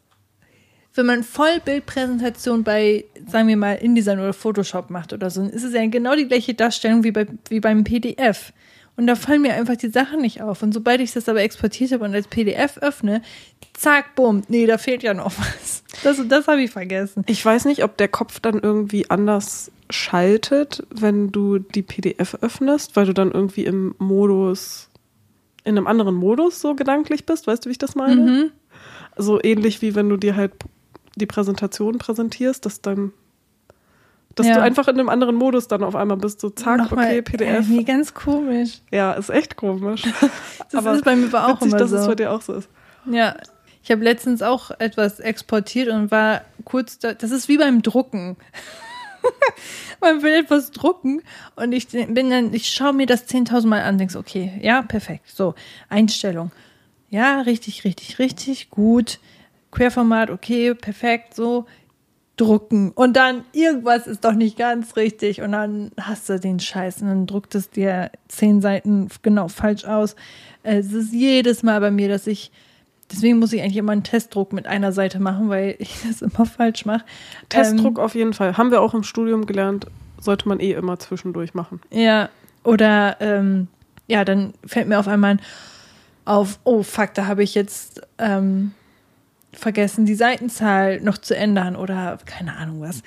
Wenn 0.95 1.07
man 1.07 1.23
Vollbildpräsentation 1.23 2.65
bei, 2.65 3.05
sagen 3.29 3.47
wir 3.49 3.57
mal, 3.57 3.75
InDesign 3.75 4.19
oder 4.19 4.33
Photoshop 4.33 4.91
macht 4.91 5.13
oder 5.13 5.31
so, 5.31 5.41
dann 5.43 5.51
ist 5.51 5.63
es 5.63 5.73
ja 5.73 5.87
genau 5.87 6.17
die 6.17 6.27
gleiche 6.27 6.55
Darstellung 6.55 7.05
wie, 7.05 7.13
bei, 7.13 7.27
wie 7.49 7.61
beim 7.61 7.85
PDF. 7.85 8.53
Und 9.01 9.07
da 9.07 9.15
fallen 9.15 9.41
mir 9.41 9.55
einfach 9.55 9.77
die 9.77 9.89
Sachen 9.89 10.21
nicht 10.21 10.43
auf. 10.43 10.63
Und 10.63 10.75
sobald 10.75 11.01
ich 11.01 11.13
das 11.13 11.27
aber 11.27 11.41
exportiert 11.41 11.91
habe 11.93 12.05
und 12.05 12.15
als 12.15 12.29
PDF 12.29 12.77
öffne, 12.83 13.23
zack, 13.73 14.15
bumm, 14.15 14.43
nee, 14.49 14.67
da 14.67 14.77
fehlt 14.77 15.03
ja 15.03 15.15
noch 15.15 15.33
was. 15.39 15.83
Das, 16.03 16.21
das 16.29 16.49
habe 16.49 16.61
ich 16.61 16.71
vergessen. 16.71 17.25
Ich 17.27 17.43
weiß 17.43 17.65
nicht, 17.65 17.83
ob 17.83 17.97
der 17.97 18.09
Kopf 18.09 18.41
dann 18.41 18.59
irgendwie 18.59 19.09
anders 19.09 19.73
schaltet, 19.89 20.87
wenn 20.95 21.33
du 21.33 21.61
die 21.61 21.81
PDF 21.81 22.37
öffnest, 22.43 22.95
weil 22.95 23.07
du 23.07 23.15
dann 23.15 23.33
irgendwie 23.33 23.65
im 23.65 23.95
Modus, 23.97 24.91
in 25.65 25.79
einem 25.79 25.87
anderen 25.87 26.15
Modus 26.15 26.61
so 26.61 26.75
gedanklich 26.75 27.25
bist. 27.25 27.47
Weißt 27.47 27.65
du, 27.65 27.71
wie 27.71 27.73
ich 27.73 27.79
das 27.79 27.95
meine? 27.95 28.21
Mhm. 28.21 28.51
So 29.17 29.43
ähnlich 29.43 29.81
wie 29.81 29.95
wenn 29.95 30.11
du 30.11 30.19
dir 30.19 30.37
halt 30.37 30.53
die 31.17 31.25
Präsentation 31.25 31.97
präsentierst, 31.97 32.67
dass 32.67 32.83
dann, 32.83 33.15
dass 34.41 34.49
Ja. 34.49 34.57
du 34.57 34.63
einfach 34.63 34.89
in 34.89 34.99
einem 34.99 35.09
anderen 35.09 35.37
Modus 35.37 35.69
dann 35.69 35.83
auf 35.85 35.95
einmal 35.95 36.17
bist, 36.17 36.41
so 36.41 36.51
zack, 36.51 36.79
Nochmal, 36.79 37.07
okay, 37.07 37.23
PDF. 37.23 37.69
Nee, 37.69 37.85
ganz 37.85 38.15
komisch. 38.15 38.81
Ja, 38.91 39.13
ist 39.13 39.31
echt 39.31 39.57
komisch. 39.57 40.03
Das 40.73 40.85
ist 40.87 41.05
bei 41.05 41.17
mir 41.17 41.27
aber 41.27 41.47
auch 41.47 41.57
witzig, 41.61 41.69
immer 41.69 41.79
dass 41.79 41.91
so. 41.91 41.97
es 41.97 42.07
bei 42.07 42.15
dir 42.15 42.31
auch 42.33 42.43
so 42.43 42.55
ist. 42.55 42.69
Ja, 43.11 43.37
ich 43.83 43.91
habe 43.91 44.05
letztens 44.05 44.41
auch 44.43 44.71
etwas 44.79 45.19
exportiert 45.21 45.89
und 45.89 46.11
war 46.11 46.43
kurz 46.65 46.99
da. 46.99 47.13
Das 47.15 47.31
ist 47.33 47.49
wie 47.49 47.59
beim 47.59 47.83
Drucken. 47.83 48.37
Man 50.01 50.23
will 50.23 50.33
etwas 50.33 50.71
drucken 50.71 51.23
und 51.57 51.73
ich 51.73 51.89
bin 51.89 52.31
dann, 52.31 52.55
ich 52.55 52.69
schaue 52.71 52.93
mir 52.93 53.07
das 53.07 53.29
10.000 53.29 53.67
Mal 53.67 53.83
an, 53.83 53.99
denke 53.99 54.19
okay, 54.19 54.59
ja, 54.63 54.83
perfekt, 54.83 55.29
so, 55.29 55.55
Einstellung. 55.89 56.53
Ja, 57.11 57.41
richtig, 57.43 57.85
richtig, 57.85 58.19
richtig, 58.19 58.71
gut. 58.71 59.19
Querformat, 59.73 60.31
okay, 60.31 60.75
perfekt, 60.75 61.35
so, 61.35 61.67
drucken. 62.41 62.91
Und 62.93 63.17
dann 63.17 63.45
irgendwas 63.53 64.07
ist 64.07 64.25
doch 64.25 64.33
nicht 64.33 64.57
ganz 64.57 64.97
richtig 64.97 65.43
und 65.43 65.53
dann 65.53 65.91
hast 66.01 66.29
du 66.29 66.41
den 66.41 66.59
Scheiß 66.59 67.03
und 67.03 67.09
dann 67.09 67.27
druckt 67.27 67.55
es 67.55 67.69
dir 67.69 68.11
zehn 68.29 68.63
Seiten 68.63 69.09
genau 69.23 69.49
falsch 69.49 69.85
aus. 69.85 70.17
Es 70.63 70.93
ist 70.93 71.13
jedes 71.13 71.63
Mal 71.63 71.81
bei 71.81 71.91
mir, 71.91 72.09
dass 72.09 72.27
ich, 72.27 72.51
deswegen 73.13 73.39
muss 73.39 73.53
ich 73.53 73.61
eigentlich 73.61 73.77
immer 73.77 73.93
einen 73.93 74.05
Testdruck 74.05 74.55
mit 74.55 74.67
einer 74.67 74.93
Seite 74.93 75.21
machen, 75.21 75.51
weil 75.51 75.77
ich 75.79 76.03
das 76.09 76.23
immer 76.23 76.47
falsch 76.47 76.87
mache. 76.87 77.05
Testdruck 77.51 77.99
auf 77.99 78.15
jeden 78.15 78.33
Fall. 78.33 78.57
Haben 78.57 78.71
wir 78.71 78.81
auch 78.81 78.95
im 78.95 79.03
Studium 79.03 79.45
gelernt, 79.45 79.87
sollte 80.19 80.49
man 80.49 80.61
eh 80.61 80.73
immer 80.73 80.99
zwischendurch 80.99 81.53
machen. 81.53 81.81
Ja, 81.91 82.31
oder 82.65 83.19
ähm, 83.21 83.69
ja, 84.07 84.25
dann 84.25 84.55
fällt 84.65 84.89
mir 84.89 84.99
auf 84.99 85.09
einmal 85.09 85.37
auf, 86.25 86.59
oh 86.65 86.83
fuck, 86.83 87.13
da 87.15 87.27
habe 87.27 87.43
ich 87.43 87.55
jetzt 87.55 88.01
ähm, 88.19 88.73
vergessen, 89.53 90.07
die 90.07 90.15
Seitenzahl 90.15 91.01
noch 91.01 91.19
zu 91.19 91.37
ändern 91.37 91.77
oder 91.77 92.19
keine 92.25 92.57
Ahnung 92.57 92.81
was. 92.81 93.03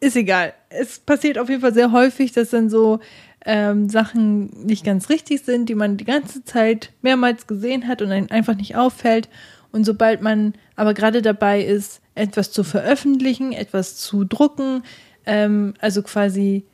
Ist 0.00 0.16
egal. 0.16 0.54
Es 0.70 0.98
passiert 0.98 1.38
auf 1.38 1.48
jeden 1.48 1.60
Fall 1.60 1.74
sehr 1.74 1.92
häufig, 1.92 2.32
dass 2.32 2.50
dann 2.50 2.70
so 2.70 3.00
ähm, 3.44 3.88
Sachen 3.88 4.64
nicht 4.64 4.84
ganz 4.84 5.08
richtig 5.08 5.42
sind, 5.42 5.68
die 5.68 5.74
man 5.74 5.96
die 5.96 6.04
ganze 6.04 6.44
Zeit 6.44 6.92
mehrmals 7.02 7.46
gesehen 7.46 7.86
hat 7.88 8.02
und 8.02 8.10
einem 8.10 8.28
einfach 8.30 8.54
nicht 8.54 8.76
auffällt. 8.76 9.28
Und 9.72 9.84
sobald 9.84 10.22
man 10.22 10.54
aber 10.76 10.94
gerade 10.94 11.22
dabei 11.22 11.62
ist, 11.62 12.00
etwas 12.14 12.50
zu 12.50 12.64
veröffentlichen, 12.64 13.52
etwas 13.52 13.96
zu 13.96 14.24
drucken, 14.24 14.82
ähm, 15.26 15.74
also 15.80 16.02
quasi 16.02 16.64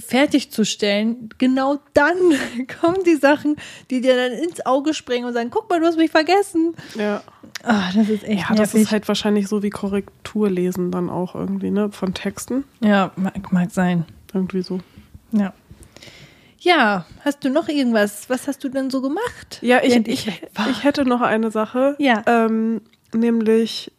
fertigzustellen, 0.00 1.28
genau 1.38 1.78
dann 1.94 2.16
kommen 2.80 3.02
die 3.04 3.16
Sachen, 3.16 3.56
die 3.90 4.00
dir 4.00 4.16
dann 4.16 4.32
ins 4.38 4.64
Auge 4.66 4.94
springen 4.94 5.26
und 5.26 5.34
sagen, 5.34 5.50
guck 5.50 5.68
mal, 5.70 5.80
du 5.80 5.86
hast 5.86 5.96
mich 5.98 6.10
vergessen. 6.10 6.74
Ja. 6.96 7.22
Ah, 7.62 7.90
das 7.94 8.08
ist 8.08 8.24
echt 8.24 8.40
Ja, 8.40 8.48
das 8.48 8.58
nervig. 8.72 8.82
ist 8.82 8.90
halt 8.90 9.08
wahrscheinlich 9.08 9.48
so 9.48 9.62
wie 9.62 9.70
Korrekturlesen 9.70 10.90
dann 10.90 11.10
auch 11.10 11.34
irgendwie, 11.34 11.70
ne? 11.70 11.90
Von 11.92 12.14
Texten. 12.14 12.64
ja, 12.80 13.12
mag, 13.16 13.52
mag 13.52 13.70
sein. 13.70 14.04
Irgendwie 14.32 14.62
so. 14.62 14.80
Ja. 15.32 15.52
Ja, 16.58 17.06
hast 17.24 17.44
du 17.44 17.48
noch 17.50 17.68
irgendwas? 17.68 18.28
Was 18.28 18.46
hast 18.46 18.62
du 18.64 18.68
denn 18.68 18.90
so 18.90 19.00
gemacht? 19.00 19.58
Ja, 19.62 19.80
ich, 19.82 19.96
ich, 20.06 20.28
ich 20.70 20.84
hätte 20.84 21.04
noch 21.06 21.22
eine 21.22 21.50
Sache. 21.50 21.96
Ja. 21.98 22.22
Ähm, 22.26 22.82
nämlich 23.14 23.92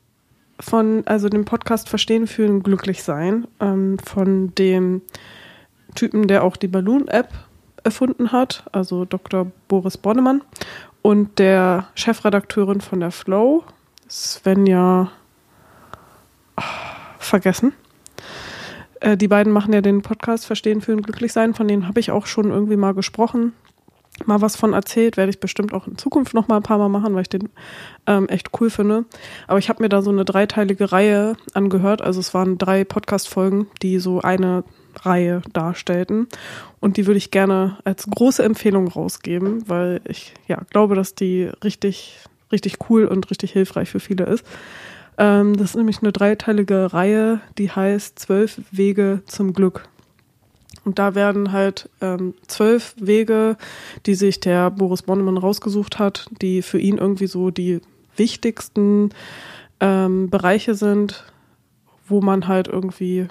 von, 0.60 1.02
also 1.08 1.28
dem 1.28 1.44
Podcast 1.46 1.90
Verstehen, 1.90 2.28
Fühlen, 2.28 2.62
Glücklich 2.62 3.02
sein, 3.02 3.48
ähm, 3.60 3.98
von 4.00 4.54
dem 4.54 5.02
Typen, 5.92 6.28
der 6.28 6.44
auch 6.44 6.58
die 6.58 6.68
Balloon-App 6.68 7.30
erfunden 7.84 8.32
hat, 8.32 8.64
also 8.72 9.06
Dr. 9.06 9.52
Boris 9.68 9.98
Bornemann, 9.98 10.42
und 11.02 11.40
der 11.40 11.88
Chefredakteurin 11.96 12.82
von 12.82 13.00
der 13.00 13.12
Flow, 13.12 13.64
Svenja, 14.10 15.12
ah, 16.56 16.64
vergessen. 17.18 17.74
Äh, 19.00 19.18
die 19.18 19.28
beiden 19.28 19.52
machen 19.52 19.74
ja 19.74 19.82
den 19.82 20.02
Podcast 20.02 20.46
Verstehen, 20.46 20.82
Fühlen, 20.82 21.02
Glücklich 21.02 21.34
sein, 21.34 21.54
von 21.54 21.68
denen 21.68 21.88
habe 21.88 22.00
ich 22.00 22.12
auch 22.12 22.28
schon 22.28 22.52
irgendwie 22.52 22.78
mal 22.78 22.94
gesprochen 22.94 23.54
mal 24.28 24.42
was 24.42 24.56
von 24.56 24.74
erzählt, 24.74 25.18
werde 25.18 25.30
ich 25.30 25.40
bestimmt 25.40 25.74
auch 25.74 25.88
in 25.88 25.98
Zukunft 25.98 26.34
noch 26.34 26.48
mal 26.48 26.58
ein 26.58 26.64
paar 26.64 26.78
Mal 26.78 26.90
machen, 26.90 27.14
weil 27.14 27.24
ich 27.24 27.30
den 27.30 27.50
ähm, 28.08 28.28
echt 28.30 28.50
cool 28.60 28.70
finde. 28.70 29.06
Aber 29.48 29.60
ich 29.60 29.70
habe 29.70 29.82
mir 29.82 29.90
da 29.90 30.02
so 30.02 30.10
eine 30.10 30.26
dreiteilige 30.26 30.92
Reihe 30.92 31.36
angehört. 31.54 32.02
Also 32.02 32.20
es 32.20 32.34
waren 32.34 32.58
drei 32.58 32.84
Podcast-Folgen, 32.84 33.68
die 33.82 34.00
so 34.00 34.22
eine 34.22 34.64
Reihe 35.02 35.42
darstellten. 35.54 36.28
Und 36.80 36.98
die 36.98 37.08
würde 37.08 37.18
ich 37.18 37.32
gerne 37.32 37.78
als 37.84 38.08
große 38.08 38.44
Empfehlung 38.44 38.88
rausgeben, 38.88 39.68
weil 39.68 40.02
ich 40.06 40.34
ja 40.48 40.62
glaube, 40.70 40.96
dass 40.96 41.16
die 41.16 41.50
richtig, 41.64 42.20
richtig 42.52 42.78
cool 42.90 43.06
und 43.06 43.30
richtig 43.30 43.52
hilfreich 43.52 43.90
für 43.90 44.00
viele 44.00 44.26
ist. 44.26 44.46
Ähm, 45.18 45.56
das 45.56 45.72
ist 45.72 45.76
nämlich 45.76 46.02
eine 46.02 46.12
dreiteilige 46.12 46.94
Reihe, 46.94 47.42
die 47.58 47.70
heißt 47.70 48.20
Zwölf 48.20 48.62
Wege 48.72 49.22
zum 49.26 49.54
Glück. 49.54 49.84
Und 50.84 50.98
da 50.98 51.14
werden 51.16 51.52
halt 51.52 51.90
ähm, 52.02 52.34
zwölf 52.48 52.96
Wege, 53.00 53.58
die 54.06 54.16
sich 54.16 54.40
der 54.40 54.72
Boris 54.72 55.04
Bonnemann 55.04 55.38
rausgesucht 55.38 56.00
hat, 56.00 56.28
die 56.42 56.62
für 56.62 56.80
ihn 56.80 56.98
irgendwie 56.98 57.28
so 57.28 57.52
die 57.52 57.82
wichtigsten 58.18 59.10
ähm, 59.80 60.30
Bereiche 60.30 60.74
sind, 60.74 61.26
wo 62.08 62.22
man 62.22 62.48
halt 62.48 62.68
irgendwie 62.68 63.28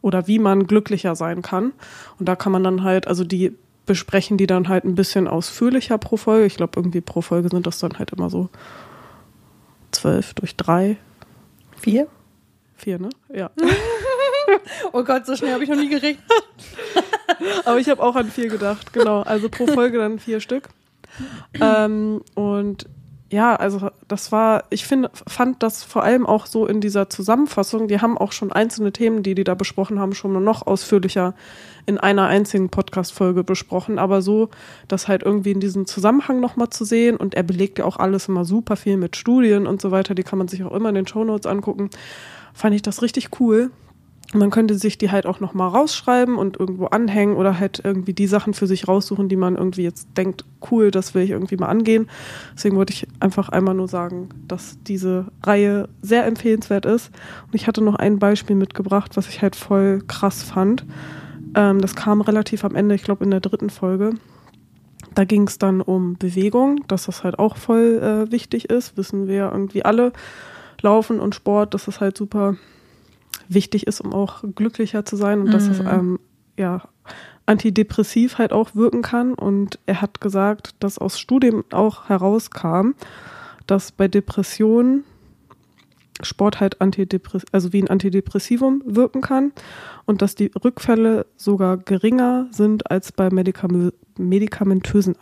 oder 0.00 0.28
wie 0.28 0.38
man 0.38 0.66
glücklicher 0.66 1.16
sein 1.16 1.42
kann. 1.42 1.72
Und 2.18 2.28
da 2.28 2.36
kann 2.36 2.52
man 2.52 2.62
dann 2.62 2.84
halt, 2.84 3.08
also 3.08 3.24
die 3.24 3.52
besprechen 3.86 4.36
die 4.36 4.46
dann 4.46 4.68
halt 4.68 4.84
ein 4.84 4.94
bisschen 4.94 5.26
ausführlicher 5.26 5.98
pro 5.98 6.16
Folge. 6.16 6.46
Ich 6.46 6.56
glaube, 6.56 6.72
irgendwie 6.76 7.00
pro 7.00 7.20
Folge 7.20 7.48
sind 7.48 7.66
das 7.66 7.78
dann 7.78 7.98
halt 7.98 8.12
immer 8.12 8.30
so 8.30 8.48
zwölf 9.90 10.34
durch 10.34 10.56
drei, 10.56 10.98
Vier? 11.76 12.08
vier, 12.76 12.98
ne? 12.98 13.10
Ja. 13.32 13.50
Oh 14.92 15.02
Gott, 15.02 15.26
so 15.26 15.36
schnell 15.36 15.52
habe 15.52 15.64
ich 15.64 15.70
noch 15.70 15.76
nie 15.76 15.88
gerechnet. 15.88 16.24
Aber 17.64 17.78
ich 17.78 17.88
habe 17.88 18.02
auch 18.02 18.16
an 18.16 18.30
vier 18.30 18.48
gedacht, 18.48 18.92
genau. 18.92 19.22
Also 19.22 19.48
pro 19.48 19.66
Folge 19.66 19.98
dann 19.98 20.18
vier 20.18 20.40
Stück. 20.40 20.68
Ähm, 21.60 22.22
und 22.34 22.86
ja, 23.28 23.56
also 23.56 23.90
das 24.06 24.30
war, 24.30 24.64
ich 24.70 24.86
finde, 24.86 25.10
fand 25.12 25.62
das 25.62 25.82
vor 25.82 26.04
allem 26.04 26.26
auch 26.26 26.46
so 26.46 26.66
in 26.66 26.80
dieser 26.80 27.10
Zusammenfassung, 27.10 27.88
die 27.88 28.00
haben 28.00 28.16
auch 28.16 28.30
schon 28.30 28.52
einzelne 28.52 28.92
Themen, 28.92 29.24
die 29.24 29.34
die 29.34 29.42
da 29.42 29.54
besprochen 29.54 29.98
haben, 29.98 30.14
schon 30.14 30.44
noch 30.44 30.66
ausführlicher 30.66 31.34
in 31.86 31.98
einer 31.98 32.26
einzigen 32.26 32.68
Podcast-Folge 32.68 33.42
besprochen, 33.42 33.98
aber 33.98 34.22
so, 34.22 34.50
das 34.86 35.08
halt 35.08 35.24
irgendwie 35.24 35.50
in 35.50 35.60
diesem 35.60 35.86
Zusammenhang 35.86 36.38
nochmal 36.38 36.70
zu 36.70 36.84
sehen 36.84 37.16
und 37.16 37.34
er 37.34 37.42
belegt 37.42 37.80
ja 37.80 37.84
auch 37.84 37.96
alles 37.96 38.28
immer 38.28 38.44
super 38.44 38.76
viel 38.76 38.96
mit 38.96 39.16
Studien 39.16 39.66
und 39.66 39.80
so 39.80 39.90
weiter, 39.90 40.14
die 40.14 40.22
kann 40.22 40.38
man 40.38 40.46
sich 40.46 40.62
auch 40.62 40.72
immer 40.72 40.90
in 40.90 40.94
den 40.94 41.06
Shownotes 41.08 41.50
angucken, 41.50 41.90
fand 42.54 42.76
ich 42.76 42.82
das 42.82 43.02
richtig 43.02 43.40
cool. 43.40 43.70
Man 44.34 44.50
könnte 44.50 44.74
sich 44.74 44.98
die 44.98 45.10
halt 45.10 45.24
auch 45.24 45.38
nochmal 45.38 45.68
rausschreiben 45.68 46.36
und 46.36 46.58
irgendwo 46.58 46.86
anhängen 46.86 47.36
oder 47.36 47.58
halt 47.60 47.80
irgendwie 47.84 48.12
die 48.12 48.26
Sachen 48.26 48.54
für 48.54 48.66
sich 48.66 48.88
raussuchen, 48.88 49.28
die 49.28 49.36
man 49.36 49.56
irgendwie 49.56 49.84
jetzt 49.84 50.08
denkt, 50.16 50.44
cool, 50.70 50.90
das 50.90 51.14
will 51.14 51.22
ich 51.22 51.30
irgendwie 51.30 51.56
mal 51.56 51.68
angehen. 51.68 52.08
Deswegen 52.54 52.76
wollte 52.76 52.92
ich 52.92 53.06
einfach 53.20 53.48
einmal 53.48 53.74
nur 53.74 53.86
sagen, 53.86 54.28
dass 54.48 54.78
diese 54.82 55.26
Reihe 55.44 55.88
sehr 56.02 56.26
empfehlenswert 56.26 56.86
ist. 56.86 57.10
Und 57.46 57.54
ich 57.54 57.68
hatte 57.68 57.82
noch 57.82 57.94
ein 57.94 58.18
Beispiel 58.18 58.56
mitgebracht, 58.56 59.16
was 59.16 59.28
ich 59.28 59.42
halt 59.42 59.54
voll 59.54 60.02
krass 60.08 60.42
fand. 60.42 60.84
Ähm, 61.54 61.80
das 61.80 61.94
kam 61.94 62.20
relativ 62.20 62.64
am 62.64 62.74
Ende, 62.74 62.96
ich 62.96 63.04
glaube 63.04 63.24
in 63.24 63.30
der 63.30 63.40
dritten 63.40 63.70
Folge. 63.70 64.10
Da 65.14 65.24
ging 65.24 65.46
es 65.46 65.58
dann 65.58 65.80
um 65.80 66.16
Bewegung, 66.18 66.84
dass 66.88 67.06
das 67.06 67.22
halt 67.22 67.38
auch 67.38 67.56
voll 67.56 68.26
äh, 68.28 68.32
wichtig 68.32 68.70
ist, 68.70 68.96
wissen 68.96 69.28
wir 69.28 69.50
irgendwie 69.52 69.84
alle. 69.84 70.12
Laufen 70.82 71.20
und 71.20 71.34
Sport, 71.34 71.72
das 71.72 72.00
halt 72.00 72.18
super 72.18 72.56
wichtig 73.48 73.86
ist, 73.86 74.00
um 74.00 74.12
auch 74.12 74.44
glücklicher 74.54 75.04
zu 75.04 75.16
sein 75.16 75.40
und 75.40 75.48
mhm. 75.48 75.52
dass 75.52 75.68
es 75.68 75.80
ähm, 75.80 76.18
ja 76.58 76.82
antidepressiv 77.46 78.38
halt 78.38 78.52
auch 78.52 78.74
wirken 78.74 79.02
kann. 79.02 79.34
Und 79.34 79.78
er 79.86 80.02
hat 80.02 80.20
gesagt, 80.20 80.74
dass 80.80 80.98
aus 80.98 81.18
Studien 81.18 81.64
auch 81.70 82.08
herauskam, 82.08 82.94
dass 83.66 83.92
bei 83.92 84.08
Depressionen 84.08 85.04
Sport 86.22 86.60
halt 86.60 86.80
Antidepress 86.80 87.44
also 87.52 87.72
wie 87.74 87.82
ein 87.82 87.88
Antidepressivum 87.88 88.82
wirken 88.86 89.20
kann 89.20 89.52
und 90.06 90.22
dass 90.22 90.34
die 90.34 90.50
Rückfälle 90.64 91.26
sogar 91.36 91.76
geringer 91.76 92.48
sind 92.52 92.90
als 92.90 93.12
bei 93.12 93.28
Medikam 93.30 93.92
medikamentösen 94.16 95.14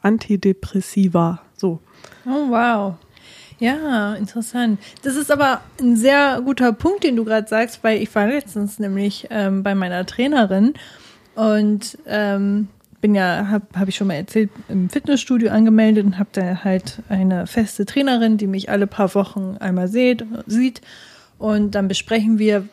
Antidepressiva. 0.00 1.42
So. 1.56 1.80
Oh 2.24 2.50
wow. 2.50 2.94
Ja, 3.60 4.14
interessant. 4.14 4.80
Das 5.02 5.16
ist 5.16 5.30
aber 5.30 5.60
ein 5.78 5.94
sehr 5.94 6.40
guter 6.42 6.72
Punkt, 6.72 7.04
den 7.04 7.14
du 7.14 7.24
gerade 7.24 7.46
sagst, 7.46 7.84
weil 7.84 8.02
ich 8.02 8.12
war 8.14 8.26
letztens 8.26 8.78
nämlich 8.78 9.28
ähm, 9.30 9.62
bei 9.62 9.74
meiner 9.74 10.06
Trainerin 10.06 10.72
und 11.34 11.98
ähm, 12.06 12.68
bin 13.02 13.14
ja, 13.14 13.48
habe 13.48 13.66
hab 13.78 13.88
ich 13.88 13.96
schon 13.96 14.06
mal 14.06 14.14
erzählt, 14.14 14.50
im 14.68 14.88
Fitnessstudio 14.88 15.50
angemeldet 15.50 16.06
und 16.06 16.18
habe 16.18 16.30
da 16.32 16.64
halt 16.64 17.02
eine 17.10 17.46
feste 17.46 17.84
Trainerin, 17.84 18.38
die 18.38 18.46
mich 18.46 18.70
alle 18.70 18.86
paar 18.86 19.14
Wochen 19.14 19.56
einmal 19.60 19.88
sieht, 19.88 20.24
sieht. 20.46 20.80
Und 21.38 21.74
dann 21.74 21.88
besprechen 21.88 22.38
wir, 22.38 22.66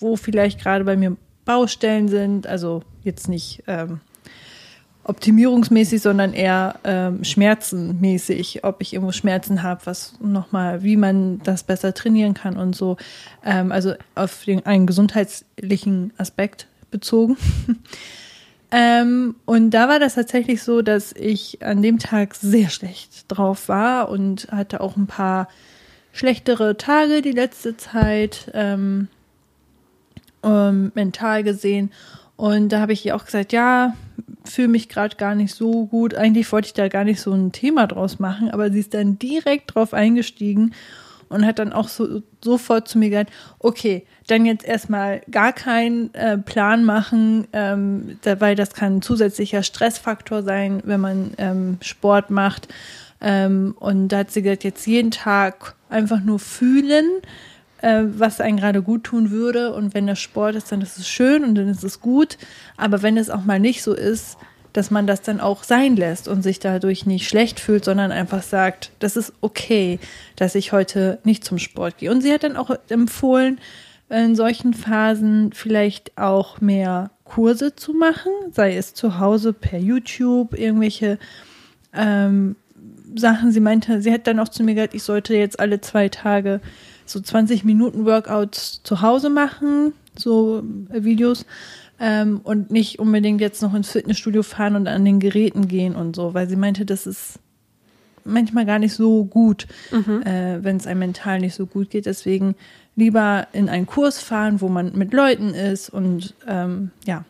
wo 0.00 0.16
vielleicht 0.16 0.60
gerade 0.60 0.84
bei 0.84 0.96
mir 0.96 1.16
Baustellen 1.44 2.08
sind. 2.08 2.46
Also 2.46 2.82
jetzt 3.02 3.28
nicht 3.28 3.62
ähm, 3.66 4.00
optimierungsmäßig, 5.08 6.02
sondern 6.02 6.34
eher 6.34 6.78
ähm, 6.84 7.24
schmerzenmäßig, 7.24 8.62
ob 8.64 8.82
ich 8.82 8.92
irgendwo 8.92 9.12
Schmerzen 9.12 9.62
habe, 9.62 9.80
was 9.84 10.12
nochmal, 10.20 10.82
wie 10.82 10.96
man 10.96 11.40
das 11.42 11.62
besser 11.62 11.94
trainieren 11.94 12.34
kann 12.34 12.56
und 12.56 12.76
so. 12.76 12.98
Ähm, 13.44 13.72
also 13.72 13.94
auf 14.14 14.44
den, 14.44 14.66
einen 14.66 14.86
gesundheitlichen 14.86 16.12
Aspekt 16.18 16.66
bezogen. 16.90 17.38
ähm, 18.70 19.36
und 19.46 19.70
da 19.70 19.88
war 19.88 19.98
das 19.98 20.14
tatsächlich 20.14 20.62
so, 20.62 20.82
dass 20.82 21.12
ich 21.14 21.62
an 21.62 21.80
dem 21.80 21.98
Tag 21.98 22.34
sehr 22.34 22.68
schlecht 22.68 23.24
drauf 23.28 23.68
war 23.68 24.10
und 24.10 24.48
hatte 24.50 24.82
auch 24.82 24.96
ein 24.96 25.06
paar 25.06 25.48
schlechtere 26.12 26.76
Tage 26.76 27.22
die 27.22 27.32
letzte 27.32 27.78
Zeit 27.78 28.50
ähm, 28.52 29.08
ähm, 30.42 30.92
mental 30.94 31.44
gesehen. 31.44 31.92
Und 32.38 32.68
da 32.68 32.78
habe 32.78 32.92
ich 32.92 33.04
ihr 33.04 33.16
auch 33.16 33.24
gesagt, 33.24 33.52
ja, 33.52 33.94
fühle 34.44 34.68
mich 34.68 34.88
gerade 34.88 35.16
gar 35.16 35.34
nicht 35.34 35.52
so 35.52 35.86
gut. 35.86 36.14
Eigentlich 36.14 36.50
wollte 36.52 36.66
ich 36.66 36.72
da 36.72 36.86
gar 36.86 37.02
nicht 37.02 37.20
so 37.20 37.32
ein 37.32 37.50
Thema 37.50 37.88
draus 37.88 38.20
machen, 38.20 38.48
aber 38.52 38.70
sie 38.70 38.78
ist 38.78 38.94
dann 38.94 39.18
direkt 39.18 39.74
drauf 39.74 39.92
eingestiegen 39.92 40.72
und 41.28 41.44
hat 41.44 41.58
dann 41.58 41.72
auch 41.72 41.88
so, 41.88 42.22
sofort 42.40 42.86
zu 42.86 42.98
mir 42.98 43.10
gesagt, 43.10 43.32
okay, 43.58 44.06
dann 44.28 44.46
jetzt 44.46 44.64
erstmal 44.64 45.20
gar 45.28 45.52
keinen 45.52 46.14
äh, 46.14 46.38
Plan 46.38 46.84
machen, 46.84 47.48
ähm, 47.52 48.16
weil 48.22 48.54
das 48.54 48.72
kann 48.72 48.98
ein 48.98 49.02
zusätzlicher 49.02 49.64
Stressfaktor 49.64 50.44
sein, 50.44 50.80
wenn 50.84 51.00
man 51.00 51.32
ähm, 51.38 51.78
Sport 51.80 52.30
macht. 52.30 52.68
Ähm, 53.20 53.74
und 53.80 54.08
da 54.08 54.18
hat 54.18 54.30
sie 54.30 54.42
gesagt, 54.42 54.62
jetzt 54.62 54.86
jeden 54.86 55.10
Tag 55.10 55.74
einfach 55.90 56.20
nur 56.20 56.38
fühlen, 56.38 57.20
äh, 57.82 58.04
was 58.06 58.40
einen 58.40 58.58
gerade 58.58 58.82
gut 58.82 59.04
tun 59.04 59.30
würde. 59.30 59.72
Und 59.72 59.94
wenn 59.94 60.06
der 60.06 60.16
Sport 60.16 60.54
ist, 60.54 60.72
dann 60.72 60.80
ist 60.80 60.98
es 60.98 61.08
schön 61.08 61.44
und 61.44 61.54
dann 61.54 61.68
ist 61.68 61.84
es 61.84 62.00
gut. 62.00 62.38
Aber 62.76 63.02
wenn 63.02 63.16
es 63.16 63.30
auch 63.30 63.44
mal 63.44 63.60
nicht 63.60 63.82
so 63.82 63.94
ist, 63.94 64.36
dass 64.72 64.90
man 64.90 65.06
das 65.06 65.22
dann 65.22 65.40
auch 65.40 65.64
sein 65.64 65.96
lässt 65.96 66.28
und 66.28 66.42
sich 66.42 66.60
dadurch 66.60 67.06
nicht 67.06 67.28
schlecht 67.28 67.58
fühlt, 67.58 67.84
sondern 67.84 68.12
einfach 68.12 68.42
sagt, 68.42 68.92
das 68.98 69.16
ist 69.16 69.32
okay, 69.40 69.98
dass 70.36 70.54
ich 70.54 70.72
heute 70.72 71.18
nicht 71.24 71.44
zum 71.44 71.58
Sport 71.58 71.98
gehe. 71.98 72.10
Und 72.10 72.20
sie 72.20 72.32
hat 72.32 72.44
dann 72.44 72.56
auch 72.56 72.70
empfohlen, 72.88 73.58
in 74.10 74.36
solchen 74.36 74.74
Phasen 74.74 75.52
vielleicht 75.52 76.16
auch 76.16 76.60
mehr 76.60 77.10
Kurse 77.24 77.76
zu 77.76 77.92
machen, 77.92 78.32
sei 78.52 78.76
es 78.76 78.94
zu 78.94 79.18
Hause 79.18 79.52
per 79.52 79.78
YouTube, 79.78 80.58
irgendwelche 80.58 81.18
ähm, 81.92 82.56
Sachen. 83.14 83.52
Sie 83.52 83.60
meinte, 83.60 84.00
sie 84.00 84.12
hat 84.12 84.26
dann 84.26 84.40
auch 84.40 84.48
zu 84.48 84.62
mir 84.62 84.74
gesagt, 84.74 84.94
ich 84.94 85.02
sollte 85.02 85.34
jetzt 85.34 85.60
alle 85.60 85.80
zwei 85.80 86.08
Tage 86.08 86.60
so 87.10 87.20
20 87.20 87.64
Minuten 87.64 88.04
Workouts 88.04 88.82
zu 88.82 89.02
Hause 89.02 89.30
machen, 89.30 89.92
so 90.16 90.62
äh, 90.92 91.04
Videos. 91.04 91.46
Ähm, 92.00 92.40
und 92.44 92.70
nicht 92.70 93.00
unbedingt 93.00 93.40
jetzt 93.40 93.60
noch 93.60 93.74
ins 93.74 93.90
Fitnessstudio 93.90 94.44
fahren 94.44 94.76
und 94.76 94.86
an 94.86 95.04
den 95.04 95.18
Geräten 95.18 95.66
gehen 95.66 95.96
und 95.96 96.14
so, 96.14 96.32
weil 96.32 96.48
sie 96.48 96.54
meinte, 96.54 96.84
das 96.84 97.08
ist 97.08 97.40
manchmal 98.24 98.66
gar 98.66 98.78
nicht 98.78 98.94
so 98.94 99.24
gut, 99.24 99.66
mhm. 99.90 100.22
äh, 100.22 100.62
wenn 100.62 100.76
es 100.76 100.86
einem 100.86 101.00
mental 101.00 101.40
nicht 101.40 101.54
so 101.54 101.66
gut 101.66 101.90
geht. 101.90 102.06
Deswegen 102.06 102.54
lieber 102.94 103.48
in 103.52 103.68
einen 103.68 103.86
Kurs 103.86 104.20
fahren, 104.20 104.60
wo 104.60 104.68
man 104.68 104.96
mit 104.96 105.12
Leuten 105.12 105.54
ist 105.54 105.88
und 105.88 106.34
ähm, 106.46 106.90
ja, 107.04 107.24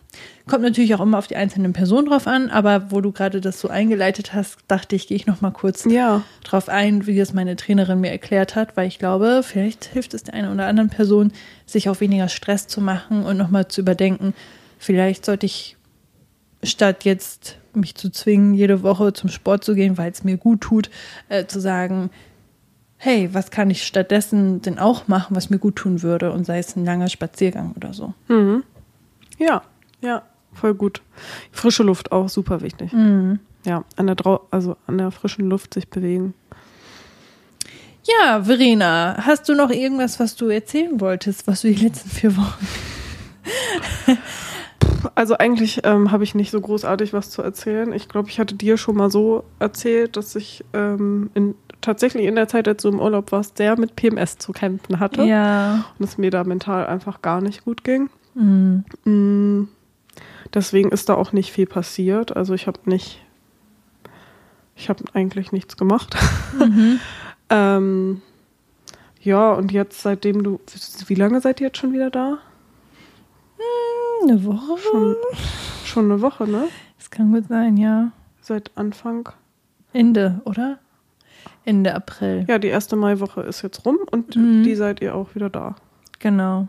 kommt 0.48 0.62
natürlich 0.62 0.94
auch 0.94 1.00
immer 1.00 1.18
auf 1.18 1.26
die 1.26 1.36
einzelnen 1.36 1.72
Personen 1.72 2.08
drauf 2.08 2.26
an, 2.26 2.50
aber 2.50 2.90
wo 2.90 3.00
du 3.00 3.12
gerade 3.12 3.40
das 3.40 3.60
so 3.60 3.68
eingeleitet 3.68 4.34
hast, 4.34 4.58
dachte 4.66 4.96
ich, 4.96 5.06
gehe 5.06 5.16
ich 5.16 5.26
noch 5.26 5.40
mal 5.40 5.50
kurz 5.50 5.84
ja. 5.84 6.22
drauf 6.42 6.68
ein, 6.68 7.06
wie 7.06 7.16
das 7.16 7.32
meine 7.32 7.56
Trainerin 7.56 8.00
mir 8.00 8.10
erklärt 8.10 8.56
hat, 8.56 8.76
weil 8.76 8.88
ich 8.88 8.98
glaube, 8.98 9.42
vielleicht 9.44 9.84
hilft 9.84 10.14
es 10.14 10.24
der 10.24 10.34
einen 10.34 10.52
oder 10.52 10.66
anderen 10.66 10.90
Person, 10.90 11.32
sich 11.66 11.88
auch 11.88 12.00
weniger 12.00 12.28
Stress 12.28 12.66
zu 12.66 12.80
machen 12.80 13.24
und 13.24 13.36
noch 13.36 13.50
mal 13.50 13.68
zu 13.68 13.80
überdenken, 13.80 14.34
vielleicht 14.78 15.24
sollte 15.24 15.46
ich 15.46 15.76
statt 16.62 17.04
jetzt 17.04 17.58
mich 17.74 17.94
zu 17.94 18.10
zwingen, 18.10 18.54
jede 18.54 18.82
Woche 18.82 19.12
zum 19.12 19.30
Sport 19.30 19.62
zu 19.62 19.74
gehen, 19.74 19.98
weil 19.98 20.10
es 20.10 20.24
mir 20.24 20.36
gut 20.36 20.62
tut, 20.62 20.90
äh, 21.28 21.46
zu 21.46 21.60
sagen, 21.60 22.10
hey, 22.96 23.28
was 23.32 23.50
kann 23.50 23.70
ich 23.70 23.84
stattdessen 23.84 24.60
denn 24.60 24.78
auch 24.78 25.06
machen, 25.06 25.36
was 25.36 25.50
mir 25.50 25.58
gut 25.58 25.76
tun 25.76 26.02
würde 26.02 26.32
und 26.32 26.44
sei 26.44 26.58
es 26.58 26.74
ein 26.74 26.84
langer 26.84 27.08
Spaziergang 27.08 27.72
oder 27.76 27.94
so. 27.94 28.14
Mhm. 28.26 28.64
Ja, 29.38 29.62
ja, 30.00 30.24
voll 30.58 30.74
gut. 30.74 31.02
Frische 31.52 31.82
Luft 31.82 32.12
auch 32.12 32.28
super 32.28 32.60
wichtig. 32.60 32.92
Mhm. 32.92 33.40
Ja, 33.64 33.84
an 33.96 34.06
der, 34.06 34.14
Drau 34.14 34.46
also 34.50 34.76
an 34.86 34.98
der 34.98 35.10
frischen 35.10 35.48
Luft 35.48 35.74
sich 35.74 35.88
bewegen. 35.88 36.34
Ja, 38.04 38.42
Verena, 38.44 39.16
hast 39.26 39.48
du 39.48 39.54
noch 39.54 39.70
irgendwas, 39.70 40.18
was 40.18 40.36
du 40.36 40.46
erzählen 40.48 41.00
wolltest, 41.00 41.46
was 41.46 41.62
du 41.62 41.68
die 41.68 41.84
letzten 41.84 42.10
vier 42.10 42.36
Wochen? 42.36 42.66
Also 45.14 45.38
eigentlich 45.38 45.82
ähm, 45.84 46.10
habe 46.10 46.24
ich 46.24 46.34
nicht 46.34 46.50
so 46.50 46.60
großartig 46.60 47.12
was 47.12 47.30
zu 47.30 47.40
erzählen. 47.40 47.92
Ich 47.92 48.08
glaube, 48.08 48.28
ich 48.28 48.40
hatte 48.40 48.56
dir 48.56 48.76
schon 48.76 48.96
mal 48.96 49.10
so 49.10 49.44
erzählt, 49.60 50.16
dass 50.16 50.34
ich 50.34 50.64
ähm, 50.72 51.30
in 51.34 51.54
tatsächlich 51.80 52.26
in 52.26 52.34
der 52.34 52.48
Zeit, 52.48 52.66
als 52.66 52.82
du 52.82 52.88
im 52.88 53.00
Urlaub 53.00 53.30
warst, 53.32 53.58
sehr 53.58 53.78
mit 53.78 53.94
PMS 53.96 54.38
zu 54.38 54.52
kämpfen 54.52 54.98
hatte. 54.98 55.22
Ja. 55.22 55.84
Und 55.98 56.04
es 56.04 56.18
mir 56.18 56.30
da 56.30 56.42
mental 56.44 56.86
einfach 56.86 57.22
gar 57.22 57.40
nicht 57.40 57.64
gut 57.64 57.84
ging. 57.84 58.10
Mhm. 58.34 59.68
Deswegen 60.54 60.90
ist 60.90 61.08
da 61.08 61.14
auch 61.14 61.32
nicht 61.32 61.52
viel 61.52 61.66
passiert. 61.66 62.36
Also 62.36 62.54
ich 62.54 62.66
habe 62.66 62.80
nicht, 62.84 63.20
ich 64.76 64.88
habe 64.88 65.04
eigentlich 65.12 65.52
nichts 65.52 65.76
gemacht. 65.76 66.16
Mhm. 66.58 67.00
ähm, 67.50 68.22
ja, 69.20 69.52
und 69.52 69.72
jetzt, 69.72 70.02
seitdem 70.02 70.42
du, 70.42 70.60
wie 71.06 71.14
lange 71.14 71.40
seid 71.40 71.60
ihr 71.60 71.68
jetzt 71.68 71.78
schon 71.78 71.92
wieder 71.92 72.10
da? 72.10 72.38
Eine 74.22 74.44
Woche. 74.44 74.78
Schon, 74.78 75.16
schon 75.84 76.04
eine 76.06 76.20
Woche, 76.22 76.48
ne? 76.48 76.68
Das 76.98 77.10
kann 77.10 77.32
gut 77.32 77.48
sein, 77.48 77.76
ja. 77.76 78.12
Seit 78.40 78.70
Anfang. 78.76 79.28
Ende, 79.92 80.40
oder? 80.44 80.78
Ende 81.64 81.94
April. 81.94 82.44
Ja, 82.48 82.58
die 82.58 82.68
erste 82.68 82.96
Maiwoche 82.96 83.42
ist 83.42 83.62
jetzt 83.62 83.84
rum 83.84 83.98
und 84.10 84.36
mhm. 84.36 84.62
die 84.62 84.74
seid 84.74 85.00
ihr 85.00 85.14
auch 85.14 85.34
wieder 85.34 85.50
da. 85.50 85.76
Genau. 86.18 86.68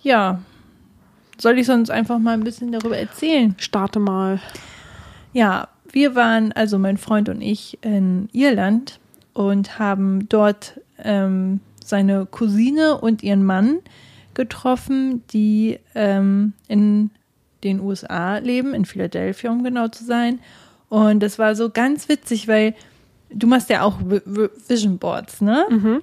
Ja. 0.00 0.40
Soll 1.40 1.58
ich 1.58 1.66
sonst 1.66 1.90
einfach 1.90 2.18
mal 2.18 2.34
ein 2.34 2.44
bisschen 2.44 2.72
darüber 2.72 2.98
erzählen? 2.98 3.54
Starte 3.58 3.98
mal. 3.98 4.40
Ja, 5.32 5.68
wir 5.90 6.14
waren, 6.14 6.52
also 6.52 6.78
mein 6.78 6.98
Freund 6.98 7.28
und 7.28 7.40
ich, 7.40 7.78
in 7.82 8.28
Irland 8.32 9.00
und 9.32 9.78
haben 9.78 10.28
dort 10.28 10.80
ähm, 10.98 11.60
seine 11.84 12.26
Cousine 12.26 12.98
und 12.98 13.22
ihren 13.22 13.44
Mann 13.44 13.78
getroffen, 14.34 15.24
die 15.32 15.78
ähm, 15.94 16.52
in 16.68 17.10
den 17.64 17.80
USA 17.80 18.38
leben, 18.38 18.74
in 18.74 18.84
Philadelphia, 18.84 19.50
um 19.50 19.64
genau 19.64 19.88
zu 19.88 20.04
sein. 20.04 20.40
Und 20.88 21.20
das 21.20 21.38
war 21.38 21.54
so 21.54 21.70
ganz 21.70 22.08
witzig, 22.08 22.48
weil 22.48 22.74
du 23.30 23.46
machst 23.46 23.70
ja 23.70 23.82
auch 23.82 23.98
Vision 24.00 24.98
Boards, 24.98 25.40
ne? 25.40 25.66
Mhm. 25.68 26.02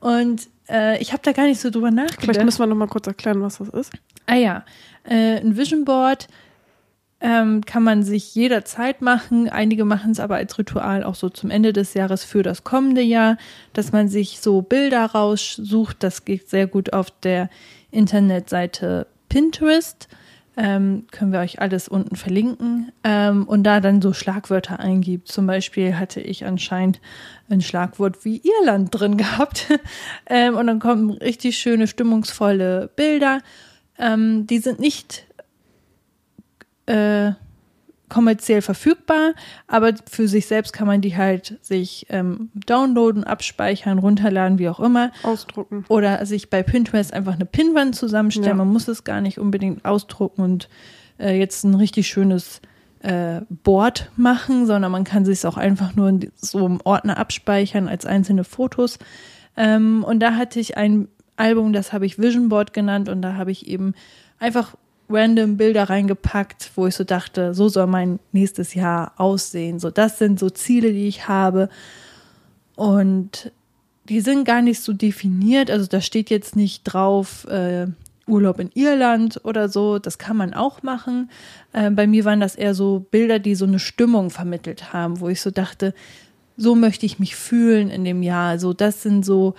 Und 0.00 0.48
äh, 0.68 1.00
ich 1.00 1.12
habe 1.12 1.22
da 1.22 1.32
gar 1.32 1.44
nicht 1.44 1.60
so 1.60 1.70
drüber 1.70 1.90
nachgedacht. 1.90 2.20
Vielleicht 2.20 2.44
müssen 2.44 2.60
wir 2.60 2.66
noch 2.66 2.76
mal 2.76 2.88
kurz 2.88 3.06
erklären, 3.06 3.42
was 3.42 3.58
das 3.58 3.68
ist. 3.68 3.92
Ah 4.30 4.36
ja, 4.36 4.64
äh, 5.02 5.40
ein 5.40 5.56
Vision 5.56 5.84
Board 5.84 6.28
ähm, 7.20 7.64
kann 7.66 7.82
man 7.82 8.04
sich 8.04 8.32
jederzeit 8.36 9.02
machen. 9.02 9.48
Einige 9.48 9.84
machen 9.84 10.12
es 10.12 10.20
aber 10.20 10.36
als 10.36 10.56
Ritual 10.56 11.02
auch 11.02 11.16
so 11.16 11.30
zum 11.30 11.50
Ende 11.50 11.72
des 11.72 11.94
Jahres 11.94 12.22
für 12.22 12.44
das 12.44 12.62
kommende 12.62 13.00
Jahr, 13.00 13.38
dass 13.72 13.90
man 13.90 14.06
sich 14.06 14.38
so 14.38 14.62
Bilder 14.62 15.04
raussucht. 15.04 15.96
Das 16.04 16.24
geht 16.24 16.48
sehr 16.48 16.68
gut 16.68 16.92
auf 16.92 17.10
der 17.10 17.50
Internetseite 17.90 19.08
Pinterest. 19.28 20.06
Ähm, 20.56 21.06
können 21.10 21.32
wir 21.32 21.40
euch 21.40 21.60
alles 21.60 21.88
unten 21.88 22.14
verlinken 22.14 22.92
ähm, 23.02 23.48
und 23.48 23.64
da 23.64 23.80
dann 23.80 24.00
so 24.00 24.12
Schlagwörter 24.12 24.78
eingibt. 24.78 25.26
Zum 25.26 25.48
Beispiel 25.48 25.98
hatte 25.98 26.20
ich 26.20 26.44
anscheinend 26.44 27.00
ein 27.48 27.62
Schlagwort 27.62 28.24
wie 28.24 28.42
Irland 28.44 28.90
drin 28.92 29.16
gehabt 29.16 29.66
ähm, 30.26 30.54
und 30.54 30.68
dann 30.68 30.78
kommen 30.78 31.10
richtig 31.10 31.58
schöne, 31.58 31.88
stimmungsvolle 31.88 32.90
Bilder. 32.94 33.40
Ähm, 34.00 34.46
die 34.46 34.58
sind 34.58 34.80
nicht 34.80 35.26
äh, 36.86 37.32
kommerziell 38.08 38.60
verfügbar, 38.60 39.34
aber 39.68 39.94
für 40.10 40.26
sich 40.26 40.46
selbst 40.46 40.72
kann 40.72 40.86
man 40.86 41.00
die 41.00 41.16
halt 41.16 41.58
sich 41.62 42.06
ähm, 42.10 42.50
downloaden, 42.54 43.22
abspeichern, 43.22 43.98
runterladen, 43.98 44.58
wie 44.58 44.68
auch 44.68 44.80
immer. 44.80 45.12
Ausdrucken. 45.22 45.84
Oder 45.88 46.26
sich 46.26 46.50
bei 46.50 46.62
Pinterest 46.62 47.14
einfach 47.14 47.34
eine 47.34 47.46
Pinwand 47.46 47.94
zusammenstellen. 47.94 48.48
Ja. 48.48 48.54
Man 48.54 48.72
muss 48.72 48.88
es 48.88 49.04
gar 49.04 49.20
nicht 49.20 49.38
unbedingt 49.38 49.84
ausdrucken 49.84 50.42
und 50.42 50.68
äh, 51.18 51.38
jetzt 51.38 51.64
ein 51.64 51.74
richtig 51.74 52.08
schönes 52.08 52.60
äh, 53.02 53.42
Board 53.48 54.10
machen, 54.16 54.66
sondern 54.66 54.92
man 54.92 55.04
kann 55.04 55.24
sich 55.24 55.46
auch 55.46 55.56
einfach 55.56 55.94
nur 55.94 56.08
in 56.08 56.32
so 56.36 56.66
einem 56.66 56.80
Ordner 56.84 57.16
abspeichern 57.16 57.88
als 57.88 58.06
einzelne 58.06 58.44
Fotos. 58.44 58.98
Ähm, 59.56 60.04
und 60.04 60.20
da 60.20 60.34
hatte 60.34 60.58
ich 60.60 60.76
ein 60.76 61.08
Album, 61.40 61.72
das 61.72 61.92
habe 61.92 62.06
ich 62.06 62.18
Vision 62.18 62.48
Board 62.48 62.72
genannt 62.72 63.08
und 63.08 63.22
da 63.22 63.34
habe 63.34 63.50
ich 63.50 63.66
eben 63.66 63.94
einfach 64.38 64.76
random 65.08 65.56
Bilder 65.56 65.84
reingepackt, 65.90 66.70
wo 66.76 66.86
ich 66.86 66.94
so 66.94 67.04
dachte, 67.04 67.54
so 67.54 67.68
soll 67.68 67.86
mein 67.86 68.20
nächstes 68.32 68.74
Jahr 68.74 69.12
aussehen. 69.16 69.80
So, 69.80 69.90
das 69.90 70.18
sind 70.18 70.38
so 70.38 70.50
Ziele, 70.50 70.92
die 70.92 71.08
ich 71.08 71.26
habe. 71.26 71.68
Und 72.76 73.50
die 74.08 74.20
sind 74.20 74.44
gar 74.44 74.62
nicht 74.62 74.80
so 74.80 74.92
definiert. 74.92 75.70
Also 75.70 75.86
da 75.86 76.00
steht 76.00 76.30
jetzt 76.30 76.56
nicht 76.56 76.84
drauf, 76.84 77.46
äh, 77.48 77.86
Urlaub 78.26 78.60
in 78.60 78.70
Irland 78.74 79.40
oder 79.44 79.68
so. 79.68 79.98
Das 79.98 80.18
kann 80.18 80.36
man 80.36 80.54
auch 80.54 80.82
machen. 80.82 81.30
Äh, 81.72 81.90
bei 81.90 82.06
mir 82.06 82.24
waren 82.24 82.40
das 82.40 82.54
eher 82.54 82.74
so 82.74 83.04
Bilder, 83.10 83.38
die 83.38 83.54
so 83.54 83.64
eine 83.64 83.78
Stimmung 83.78 84.30
vermittelt 84.30 84.92
haben, 84.92 85.20
wo 85.20 85.28
ich 85.28 85.40
so 85.40 85.50
dachte, 85.50 85.94
so 86.56 86.74
möchte 86.74 87.06
ich 87.06 87.18
mich 87.18 87.34
fühlen 87.34 87.90
in 87.90 88.04
dem 88.04 88.22
Jahr. 88.22 88.58
So, 88.58 88.72
das 88.72 89.02
sind 89.02 89.24
so 89.24 89.54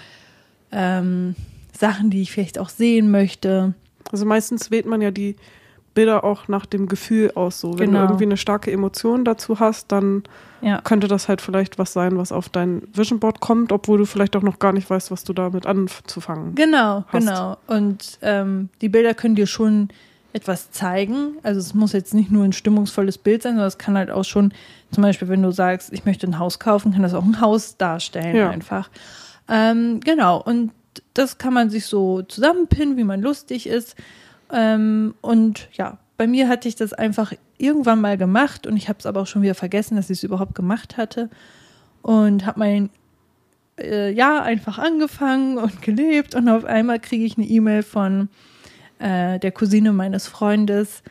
ähm, 0.72 1.36
Sachen, 1.82 2.10
die 2.10 2.22
ich 2.22 2.32
vielleicht 2.32 2.58
auch 2.60 2.70
sehen 2.70 3.12
möchte. 3.12 3.74
Also 4.12 4.26
meistens 4.26 4.72
wählt 4.72 4.86
man 4.86 5.02
ja 5.02 5.12
die 5.12 5.36
Bilder 5.94 6.24
auch 6.24 6.48
nach 6.48 6.66
dem 6.66 6.88
Gefühl 6.88 7.32
aus. 7.36 7.60
So, 7.60 7.78
wenn 7.78 7.88
Genau. 7.88 8.00
du 8.00 8.06
irgendwie 8.06 8.24
eine 8.24 8.38
starke 8.38 8.72
Emotion 8.72 9.26
dazu 9.26 9.60
hast, 9.60 9.92
dann 9.92 10.24
Ja. 10.62 10.80
könnte 10.82 11.08
das 11.10 11.28
halt 11.28 11.42
vielleicht 11.42 11.78
was 11.80 11.92
sein, 11.92 12.18
was 12.18 12.32
auf 12.32 12.48
dein 12.48 12.84
Vision 12.94 13.20
Board 13.20 13.42
kommt, 13.42 13.72
obwohl 13.74 13.98
du 13.98 14.06
vielleicht 14.06 14.36
auch 14.38 14.42
noch 14.42 14.60
gar 14.60 14.72
nicht 14.72 14.90
weißt, 14.90 15.12
was 15.12 15.26
du 15.26 15.34
damit 15.34 15.66
anzufangen. 15.66 16.56
Genau, 16.56 17.04
hast. 17.08 17.12
genau. 17.26 17.58
Und 17.68 18.20
ähm, 18.22 18.70
die 18.80 18.88
Bilder 18.88 19.14
können 19.14 19.36
dir 19.36 19.48
schon 19.48 19.90
etwas 20.34 20.72
zeigen. 20.72 21.34
Also 21.44 21.60
es 21.60 21.74
muss 21.74 21.92
jetzt 21.92 22.14
nicht 22.14 22.32
nur 22.32 22.46
ein 22.46 22.54
stimmungsvolles 22.54 23.18
Bild 23.18 23.42
sein, 23.44 23.54
sondern 23.54 23.68
es 23.68 23.78
kann 23.78 23.98
halt 23.98 24.12
auch 24.12 24.24
schon, 24.24 24.54
zum 24.92 25.02
Beispiel, 25.04 25.28
wenn 25.28 25.42
du 25.44 25.52
sagst, 25.52 25.92
ich 25.92 26.06
möchte 26.06 26.26
ein 26.26 26.40
Haus 26.40 26.58
kaufen, 26.60 26.94
kann 26.94 27.02
das 27.04 27.14
auch 27.14 27.26
ein 27.26 27.42
Haus 27.42 27.76
darstellen 27.76 28.36
Ja. 28.38 28.50
einfach. 28.50 28.90
Ähm, 29.50 30.00
genau, 30.00 30.42
und 30.42 30.72
das 31.14 31.38
kann 31.38 31.54
man 31.54 31.70
sich 31.70 31.86
so 31.86 32.22
zusammenpinnen, 32.22 32.98
wie 32.98 33.04
man 33.04 33.22
lustig 33.22 33.68
ist. 33.68 33.96
Ähm, 34.52 35.16
und 35.22 35.70
ja, 35.74 35.98
bei 36.18 36.28
mir 36.28 36.48
hatte 36.48 36.68
ich 36.68 36.76
das 36.76 36.94
einfach 36.94 37.34
irgendwann 37.58 38.02
mal 38.02 38.18
gemacht 38.18 38.68
und 38.68 38.78
ich 38.78 38.90
habe 38.90 39.00
es 39.00 39.06
aber 39.06 39.22
auch 39.22 39.28
schon 39.28 39.42
wieder 39.42 39.56
vergessen, 39.56 39.96
dass 39.96 40.10
ich 40.10 40.20
es 40.20 40.24
überhaupt 40.24 40.56
gemacht 40.56 40.98
hatte. 40.98 41.30
Und 42.02 42.46
habe 42.46 42.60
mein 42.60 42.90
äh, 43.80 44.12
Jahr 44.12 44.44
einfach 44.44 44.78
angefangen 44.78 45.58
und 45.58 45.82
gelebt 45.82 46.36
und 46.36 46.50
auf 46.50 46.66
einmal 46.66 47.00
kriege 47.00 47.26
ich 47.26 47.38
eine 47.38 47.48
E-Mail 47.48 47.84
von 47.84 48.30
äh, 49.00 49.40
der 49.40 49.52
Cousine 49.52 49.92
meines 49.92 50.28
Freundes, 50.28 51.04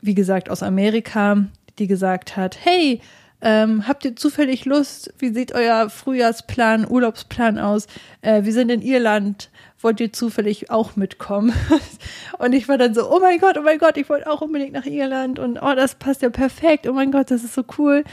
wie 0.00 0.14
gesagt 0.14 0.50
aus 0.50 0.62
Amerika, 0.62 1.44
die 1.78 1.86
gesagt 1.86 2.36
hat, 2.36 2.58
hey, 2.62 3.00
ähm, 3.44 3.88
habt 3.88 4.04
ihr 4.04 4.14
zufällig 4.14 4.64
Lust? 4.66 5.12
Wie 5.18 5.34
sieht 5.34 5.52
euer 5.52 5.90
Frühjahrsplan, 5.90 6.88
Urlaubsplan 6.88 7.58
aus? 7.58 7.88
Äh, 8.20 8.44
wir 8.44 8.52
sind 8.52 8.70
in 8.70 8.82
Irland. 8.82 9.50
Wollt 9.80 9.98
ihr 9.98 10.12
zufällig 10.12 10.70
auch 10.70 10.94
mitkommen? 10.94 11.52
und 12.38 12.52
ich 12.52 12.68
war 12.68 12.78
dann 12.78 12.94
so, 12.94 13.10
oh 13.10 13.18
mein 13.18 13.40
Gott, 13.40 13.58
oh 13.58 13.62
mein 13.62 13.78
Gott, 13.78 13.96
ich 13.96 14.08
wollte 14.08 14.30
auch 14.30 14.42
unbedingt 14.42 14.72
nach 14.72 14.86
Irland 14.86 15.40
und 15.40 15.60
oh, 15.60 15.74
das 15.74 15.96
passt 15.96 16.22
ja 16.22 16.30
perfekt. 16.30 16.86
Oh 16.86 16.92
mein 16.92 17.10
Gott, 17.10 17.32
das 17.32 17.42
ist 17.42 17.54
so 17.54 17.64
cool. 17.78 18.04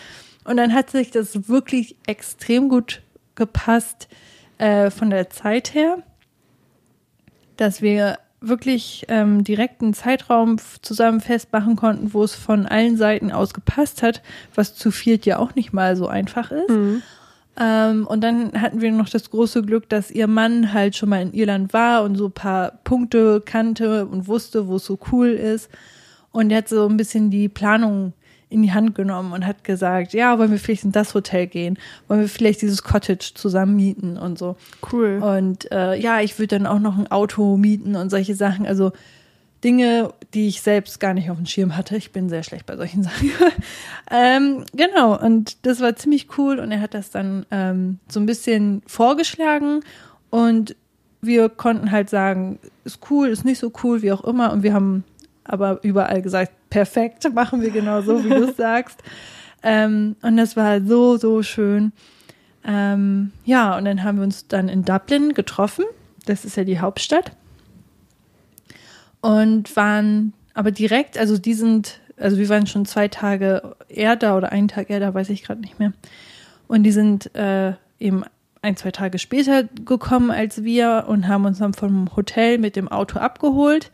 Und 0.46 0.58
dann 0.58 0.74
hat 0.74 0.90
sich 0.90 1.12
das 1.12 1.48
wirklich 1.48 1.96
extrem 2.08 2.68
gut 2.68 3.04
gepasst 3.36 4.08
äh, 4.58 4.90
von 4.90 5.12
der 5.12 5.30
Zeit 5.30 5.76
her, 5.76 6.02
dass 7.56 7.84
wir 7.84 8.18
wirklich 8.42 9.06
ähm, 9.10 9.44
direkt 9.44 9.82
einen 9.82 9.94
Zeitraum 9.94 10.58
zusammen 10.82 11.20
festmachen 11.22 11.76
konnten, 11.76 12.14
wo 12.14 12.24
es 12.24 12.36
von 12.36 12.66
allen 12.66 12.98
Seiten 12.98 13.32
aus 13.32 13.54
gepasst 13.54 14.02
hat, 14.02 14.22
was 14.56 14.76
zu 14.76 14.92
viert 14.92 15.26
ja 15.26 15.40
auch 15.40 15.56
nicht 15.56 15.74
mal 15.74 15.96
so 15.96 16.08
einfach 16.08 16.52
ist. 16.52 16.70
Ähm, 17.60 18.08
und 18.08 18.22
dann 18.22 18.54
hatten 18.60 18.80
wir 18.80 18.92
noch 18.92 19.10
das 19.10 19.30
große 19.30 19.64
Glück, 19.64 19.90
dass 19.90 20.12
ihr 20.12 20.28
Mann 20.28 20.74
halt 20.74 20.96
schon 20.96 21.10
mal 21.10 21.22
in 21.22 21.34
Irland 21.34 21.74
war 21.74 22.04
und 22.04 22.16
so 22.16 22.28
ein 22.28 22.32
paar 22.32 22.72
Punkte 22.86 23.42
kannte 23.44 24.06
und 24.06 24.28
wusste, 24.28 24.68
wo 24.68 24.78
es 24.78 24.86
so 24.86 24.98
cool 25.12 25.30
ist. 25.30 25.70
Und 26.32 26.52
er 26.52 26.60
hat 26.60 26.70
so 26.70 26.88
ein 26.88 26.96
bisschen 26.96 27.30
die 27.32 27.50
Planung 27.50 28.14
in 28.50 28.64
die 28.64 28.72
Hand 28.72 28.96
genommen 28.96 29.32
und 29.34 29.46
hat 29.46 29.64
gesagt, 29.64 30.14
ja, 30.14 30.40
wollen 30.40 30.52
wir 30.52 30.58
vielleicht 30.58 30.84
in 30.84 30.92
das 30.92 31.14
Hotel 31.14 31.48
gehen? 31.48 31.78
Wollen 32.08 32.22
wir 32.22 32.28
vielleicht 32.28 32.62
dieses 32.62 32.84
Cottage 32.84 33.32
zusammen 33.36 33.76
mieten 33.76 34.18
und 34.18 34.40
so. 34.40 34.56
Cool. 34.92 35.22
Und 35.22 35.72
äh, 35.72 35.96
ja, 35.96 36.22
ich 36.22 36.40
würde 36.40 36.58
dann 36.58 36.66
auch 36.66 36.80
noch 36.80 36.98
ein 36.98 37.12
Auto 37.12 37.58
mieten 37.58 37.96
und 37.96 38.10
solche 38.10 38.34
Sachen. 38.36 38.66
Also 38.66 38.92
Dinge, 39.64 40.14
die 40.34 40.48
ich 40.48 40.62
selbst 40.62 41.00
gar 41.00 41.14
nicht 41.14 41.30
auf 41.30 41.38
dem 41.38 41.46
Schirm 41.46 41.76
hatte. 41.76 41.98
Ich 41.98 42.12
bin 42.12 42.30
sehr 42.30 42.44
schlecht 42.44 42.66
bei 42.66 42.76
solchen 42.76 43.04
Sachen. 43.04 43.32
ähm, 44.10 44.64
genau, 44.74 45.20
und 45.20 45.66
das 45.66 45.80
war 45.80 45.96
ziemlich 45.96 46.28
cool 46.38 46.60
und 46.60 46.72
er 46.72 46.82
hat 46.82 46.94
das 46.94 47.12
dann 47.12 47.46
ähm, 47.52 48.00
so 48.08 48.20
ein 48.20 48.26
bisschen 48.26 48.82
vorgeschlagen 48.88 49.82
und 50.30 50.76
wir 51.22 51.50
konnten 51.50 51.92
halt 51.92 52.10
sagen, 52.10 52.60
ist 52.86 53.00
cool, 53.10 53.28
ist 53.28 53.46
nicht 53.46 53.60
so 53.60 53.72
cool, 53.84 54.02
wie 54.02 54.12
auch 54.12 54.24
immer. 54.24 54.54
Und 54.54 54.64
wir 54.64 54.74
haben 54.74 55.04
aber 55.44 55.84
überall 55.84 56.22
gesagt, 56.22 56.54
perfekt, 56.70 57.28
machen 57.34 57.62
wir 57.62 57.72
genau 57.72 58.02
so, 58.02 58.24
wie 58.24 58.30
du 58.30 58.54
sagst. 58.54 59.02
Ähm, 59.64 60.16
und 60.22 60.38
das 60.38 60.56
war 60.56 60.82
so, 60.82 61.18
so 61.18 61.44
schön. 61.44 61.92
Ähm, 62.66 63.32
ja, 63.46 63.78
und 63.78 63.86
dann 63.86 64.04
haben 64.04 64.18
wir 64.18 64.24
uns 64.24 64.48
dann 64.48 64.70
in 64.70 64.84
Dublin 64.84 65.34
getroffen. 65.34 65.86
Das 66.26 66.46
ist 66.46 66.58
ja 66.58 66.64
die 66.64 66.80
Hauptstadt. 66.80 67.32
Und 69.22 69.76
waren 69.76 70.34
aber 70.54 70.72
direkt, 70.72 71.18
also 71.18 71.38
die 71.38 71.54
sind, 71.54 72.00
also 72.18 72.38
wir 72.38 72.50
waren 72.50 72.68
schon 72.68 72.86
zwei 72.86 73.08
Tage 73.08 73.76
eher 73.88 74.16
da 74.16 74.38
oder 74.38 74.52
einen 74.52 74.68
Tag 74.68 74.90
eher 74.90 75.00
da, 75.00 75.14
weiß 75.14 75.30
ich 75.30 75.44
gerade 75.44 75.62
nicht 75.62 75.80
mehr. 75.80 75.94
Und 76.68 76.84
die 76.84 76.92
sind 76.92 77.34
äh, 77.36 77.74
eben 78.00 78.24
ein, 78.62 78.76
zwei 78.76 78.92
Tage 78.92 79.20
später 79.20 79.64
gekommen 79.64 80.32
als 80.32 80.64
wir 80.64 81.06
und 81.08 81.28
haben 81.28 81.46
uns 81.46 81.60
dann 81.60 81.74
vom 81.74 82.16
Hotel 82.16 82.58
mit 82.58 82.76
dem 82.76 82.88
Auto 82.88 83.20
abgeholt. 83.20 83.92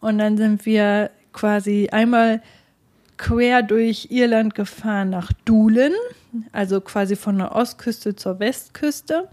Und 0.00 0.18
dann 0.18 0.36
sind 0.36 0.66
wir 0.66 1.10
quasi 1.32 1.88
einmal 1.90 2.42
quer 3.20 3.62
durch 3.62 4.08
Irland 4.10 4.54
gefahren 4.54 5.10
nach 5.10 5.30
Doolin, 5.44 5.92
also 6.52 6.80
quasi 6.80 7.16
von 7.16 7.38
der 7.38 7.54
Ostküste 7.54 8.16
zur 8.16 8.40
Westküste. 8.40 9.28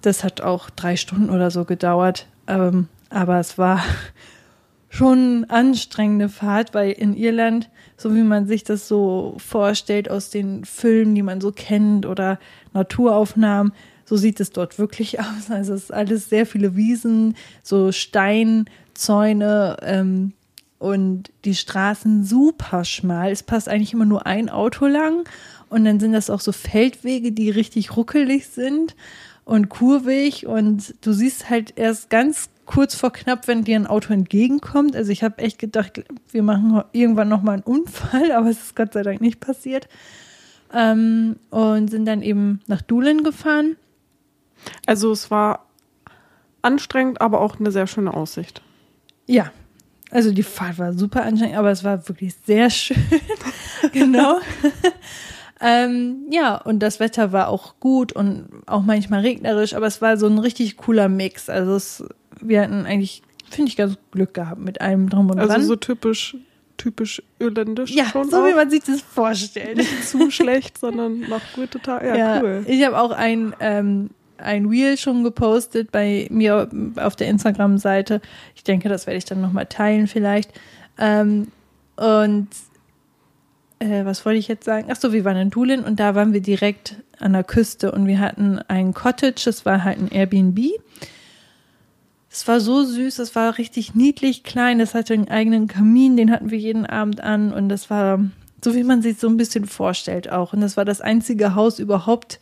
Das 0.00 0.24
hat 0.24 0.40
auch 0.40 0.70
drei 0.70 0.96
Stunden 0.96 1.28
oder 1.28 1.50
so 1.50 1.64
gedauert, 1.64 2.26
ähm, 2.46 2.88
aber 3.10 3.38
es 3.38 3.58
war 3.58 3.82
schon 4.88 5.44
anstrengende 5.48 6.30
Fahrt, 6.30 6.72
weil 6.72 6.92
in 6.92 7.14
Irland, 7.14 7.68
so 7.98 8.14
wie 8.14 8.22
man 8.22 8.46
sich 8.46 8.64
das 8.64 8.88
so 8.88 9.36
vorstellt 9.38 10.10
aus 10.10 10.30
den 10.30 10.64
Filmen, 10.64 11.14
die 11.14 11.22
man 11.22 11.42
so 11.42 11.52
kennt 11.52 12.06
oder 12.06 12.38
Naturaufnahmen, 12.72 13.72
so 14.06 14.16
sieht 14.16 14.40
es 14.40 14.50
dort 14.52 14.78
wirklich 14.78 15.20
aus. 15.20 15.50
Also 15.50 15.74
es 15.74 15.84
ist 15.84 15.92
alles 15.92 16.30
sehr 16.30 16.46
viele 16.46 16.76
Wiesen, 16.76 17.36
so 17.62 17.92
Steinzäune 17.92 19.76
ähm, 19.82 20.32
und 20.78 21.30
die 21.44 21.54
Straßen 21.54 22.24
super 22.24 22.84
schmal. 22.84 23.30
Es 23.32 23.42
passt 23.42 23.68
eigentlich 23.68 23.92
immer 23.92 24.04
nur 24.04 24.26
ein 24.26 24.48
Auto 24.48 24.86
lang 24.86 25.28
und 25.68 25.84
dann 25.84 26.00
sind 26.00 26.12
das 26.12 26.30
auch 26.30 26.40
so 26.40 26.52
Feldwege, 26.52 27.32
die 27.32 27.50
richtig 27.50 27.96
ruckelig 27.96 28.48
sind 28.48 28.94
und 29.44 29.68
kurvig 29.68 30.46
und 30.46 30.94
du 31.00 31.12
siehst 31.12 31.50
halt 31.50 31.72
erst 31.76 32.10
ganz 32.10 32.50
kurz 32.66 32.94
vor 32.94 33.12
knapp, 33.12 33.48
wenn 33.48 33.64
dir 33.64 33.76
ein 33.76 33.86
Auto 33.86 34.12
entgegenkommt. 34.12 34.94
Also 34.94 35.10
ich 35.10 35.22
habe 35.22 35.38
echt 35.38 35.58
gedacht, 35.58 36.04
wir 36.30 36.42
machen 36.42 36.82
irgendwann 36.92 37.28
noch 37.28 37.42
mal 37.42 37.54
einen 37.54 37.62
Unfall, 37.62 38.30
aber 38.36 38.50
es 38.50 38.62
ist 38.62 38.76
Gott 38.76 38.92
sei 38.92 39.02
Dank 39.02 39.20
nicht 39.20 39.40
passiert. 39.40 39.88
Ähm, 40.72 41.36
und 41.48 41.88
sind 41.90 42.04
dann 42.04 42.20
eben 42.20 42.60
nach 42.66 42.82
Doolin 42.82 43.24
gefahren. 43.24 43.76
Also 44.84 45.10
es 45.12 45.30
war 45.30 45.66
anstrengend, 46.60 47.22
aber 47.22 47.40
auch 47.40 47.58
eine 47.58 47.72
sehr 47.72 47.86
schöne 47.86 48.12
Aussicht. 48.12 48.60
Ja, 49.26 49.50
also 50.10 50.32
die 50.32 50.42
Fahrt 50.42 50.78
war 50.78 50.92
super 50.92 51.22
anstrengend, 51.24 51.56
aber 51.58 51.70
es 51.70 51.84
war 51.84 52.08
wirklich 52.08 52.34
sehr 52.46 52.70
schön. 52.70 52.96
genau. 53.92 54.38
ähm, 55.60 56.26
ja, 56.30 56.56
und 56.56 56.80
das 56.80 57.00
Wetter 57.00 57.32
war 57.32 57.48
auch 57.48 57.74
gut 57.80 58.12
und 58.12 58.48
auch 58.66 58.82
manchmal 58.82 59.20
regnerisch, 59.20 59.74
aber 59.74 59.86
es 59.86 60.00
war 60.00 60.16
so 60.16 60.26
ein 60.26 60.38
richtig 60.38 60.76
cooler 60.76 61.08
Mix. 61.08 61.48
Also 61.50 61.74
es, 61.74 62.04
wir 62.40 62.62
hatten 62.62 62.86
eigentlich, 62.86 63.22
finde 63.50 63.70
ich, 63.70 63.76
ganz 63.76 63.96
Glück 64.12 64.34
gehabt 64.34 64.60
mit 64.60 64.80
allem 64.80 65.08
drum 65.08 65.30
und 65.30 65.38
Also 65.38 65.52
dran. 65.52 65.62
so 65.64 65.76
typisch, 65.76 66.36
typisch 66.76 67.22
irländisch 67.40 67.90
ja, 67.90 68.04
schon 68.06 68.30
so 68.30 68.38
auch. 68.38 68.46
wie 68.46 68.54
man 68.54 68.70
sich 68.70 68.82
das 68.84 69.00
vorstellt. 69.02 69.76
Nicht 69.78 70.08
zu 70.08 70.30
schlecht, 70.30 70.78
sondern 70.78 71.20
noch 71.20 71.42
gute 71.54 71.80
Tage. 71.80 72.16
Ja, 72.16 72.40
cool. 72.40 72.64
Ich 72.68 72.84
habe 72.86 72.98
auch 73.00 73.10
ein, 73.10 73.54
ähm, 73.60 74.10
ein 74.38 74.66
Reel 74.66 74.96
schon 74.96 75.24
gepostet 75.24 75.92
bei 75.92 76.26
mir 76.30 76.68
auf 76.96 77.16
der 77.16 77.28
Instagram-Seite. 77.28 78.20
Ich 78.54 78.64
denke, 78.64 78.88
das 78.88 79.06
werde 79.06 79.18
ich 79.18 79.24
dann 79.24 79.40
nochmal 79.40 79.66
teilen 79.66 80.06
vielleicht. 80.06 80.50
Ähm, 80.98 81.48
und 81.96 82.48
äh, 83.78 84.04
was 84.04 84.24
wollte 84.24 84.38
ich 84.38 84.48
jetzt 84.48 84.64
sagen? 84.64 84.88
Ach 84.90 84.96
so, 84.96 85.12
wir 85.12 85.24
waren 85.24 85.36
in 85.36 85.50
Doolin 85.50 85.84
und 85.84 86.00
da 86.00 86.14
waren 86.14 86.32
wir 86.32 86.40
direkt 86.40 86.96
an 87.18 87.32
der 87.32 87.44
Küste 87.44 87.92
und 87.92 88.06
wir 88.06 88.20
hatten 88.20 88.58
ein 88.68 88.94
Cottage, 88.94 89.42
das 89.44 89.64
war 89.64 89.84
halt 89.84 89.98
ein 89.98 90.10
Airbnb. 90.10 90.58
Es 92.30 92.46
war 92.46 92.60
so 92.60 92.84
süß, 92.84 93.18
es 93.18 93.34
war 93.34 93.58
richtig 93.58 93.94
niedlich 93.94 94.44
klein, 94.44 94.80
es 94.80 94.94
hatte 94.94 95.14
einen 95.14 95.28
eigenen 95.28 95.66
Kamin, 95.66 96.16
den 96.16 96.30
hatten 96.30 96.50
wir 96.50 96.58
jeden 96.58 96.86
Abend 96.86 97.20
an 97.20 97.52
und 97.52 97.68
das 97.68 97.90
war 97.90 98.20
so, 98.62 98.74
wie 98.74 98.84
man 98.84 99.02
sich 99.02 99.18
so 99.18 99.28
ein 99.28 99.36
bisschen 99.36 99.66
vorstellt 99.66 100.30
auch. 100.30 100.52
Und 100.52 100.60
das 100.60 100.76
war 100.76 100.84
das 100.84 101.00
einzige 101.00 101.54
Haus 101.54 101.78
überhaupt 101.78 102.40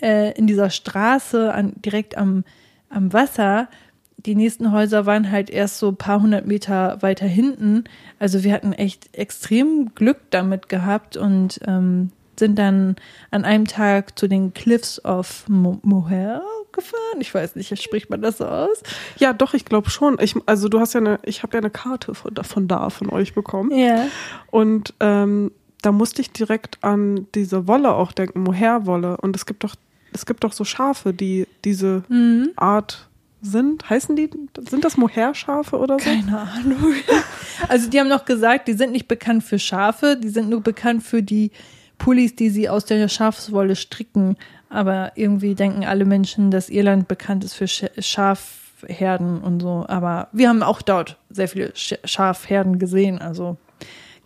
in 0.00 0.46
dieser 0.46 0.70
Straße 0.70 1.52
an, 1.52 1.72
direkt 1.76 2.16
am, 2.16 2.44
am 2.88 3.12
Wasser. 3.12 3.68
Die 4.16 4.34
nächsten 4.34 4.72
Häuser 4.72 5.06
waren 5.06 5.30
halt 5.30 5.50
erst 5.50 5.78
so 5.78 5.88
ein 5.88 5.96
paar 5.96 6.20
hundert 6.20 6.46
Meter 6.46 7.00
weiter 7.02 7.26
hinten. 7.26 7.84
Also 8.18 8.42
wir 8.44 8.52
hatten 8.52 8.72
echt 8.72 9.16
extrem 9.16 9.94
Glück 9.94 10.18
damit 10.30 10.68
gehabt 10.68 11.16
und 11.16 11.60
ähm, 11.66 12.10
sind 12.38 12.58
dann 12.58 12.96
an 13.30 13.44
einem 13.44 13.66
Tag 13.66 14.18
zu 14.18 14.28
den 14.28 14.54
Cliffs 14.54 15.04
of 15.04 15.48
Mo 15.48 15.78
Moher 15.82 16.42
gefahren. 16.72 17.20
Ich 17.20 17.34
weiß 17.34 17.56
nicht, 17.56 17.76
spricht 17.82 18.10
man 18.10 18.22
das 18.22 18.38
so 18.38 18.46
aus? 18.46 18.82
Ja, 19.16 19.32
doch, 19.32 19.54
ich 19.54 19.64
glaube 19.64 19.90
schon. 19.90 20.18
Ich, 20.20 20.34
also 20.46 20.68
du 20.68 20.80
hast 20.80 20.94
ja 20.94 21.00
eine, 21.00 21.18
ich 21.24 21.42
habe 21.42 21.56
ja 21.56 21.60
eine 21.60 21.70
Karte 21.70 22.14
von, 22.14 22.34
von 22.36 22.68
da 22.68 22.90
von 22.90 23.10
euch 23.10 23.34
bekommen. 23.34 23.76
Ja. 23.76 24.06
Und 24.50 24.94
ähm, 25.00 25.50
da 25.82 25.92
musste 25.92 26.22
ich 26.22 26.32
direkt 26.32 26.82
an 26.82 27.26
diese 27.34 27.68
Wolle 27.68 27.94
auch 27.94 28.12
denken, 28.12 28.42
Mohairwolle. 28.42 29.16
Und 29.16 29.36
es 29.36 29.46
gibt 29.46 29.64
doch, 29.64 29.74
es 30.12 30.26
gibt 30.26 30.44
doch 30.44 30.52
so 30.52 30.64
Schafe, 30.64 31.12
die 31.12 31.46
diese 31.64 32.02
Mhm. 32.08 32.50
Art 32.56 33.08
sind. 33.40 33.88
Heißen 33.88 34.16
die, 34.16 34.28
sind 34.68 34.84
das 34.84 34.96
Mohair-Schafe 34.96 35.78
oder 35.78 35.98
so? 35.98 36.04
Keine 36.10 36.38
Ahnung. 36.40 36.94
Also 37.68 37.90
die 37.90 37.98
haben 37.98 38.08
noch 38.08 38.24
gesagt, 38.24 38.68
die 38.68 38.74
sind 38.74 38.92
nicht 38.92 39.08
bekannt 39.08 39.42
für 39.42 39.58
Schafe, 39.58 40.16
die 40.16 40.28
sind 40.28 40.48
nur 40.48 40.60
bekannt 40.60 41.02
für 41.02 41.24
die 41.24 41.50
Pullis, 41.98 42.36
die 42.36 42.50
sie 42.50 42.68
aus 42.68 42.84
der 42.84 43.08
Schafswolle 43.08 43.74
stricken. 43.74 44.36
Aber 44.68 45.12
irgendwie 45.16 45.54
denken 45.56 45.84
alle 45.84 46.04
Menschen, 46.04 46.50
dass 46.52 46.68
Irland 46.70 47.08
bekannt 47.08 47.42
ist 47.42 47.54
für 47.54 47.66
Sch 47.66 47.86
Schafherden 47.98 49.40
und 49.40 49.60
so. 49.60 49.84
Aber 49.88 50.28
wir 50.32 50.48
haben 50.48 50.62
auch 50.62 50.82
dort 50.82 51.16
sehr 51.30 51.48
viele 51.48 51.74
Sch 51.74 51.94
Schafherden 52.04 52.78
gesehen. 52.78 53.18
Also 53.20 53.56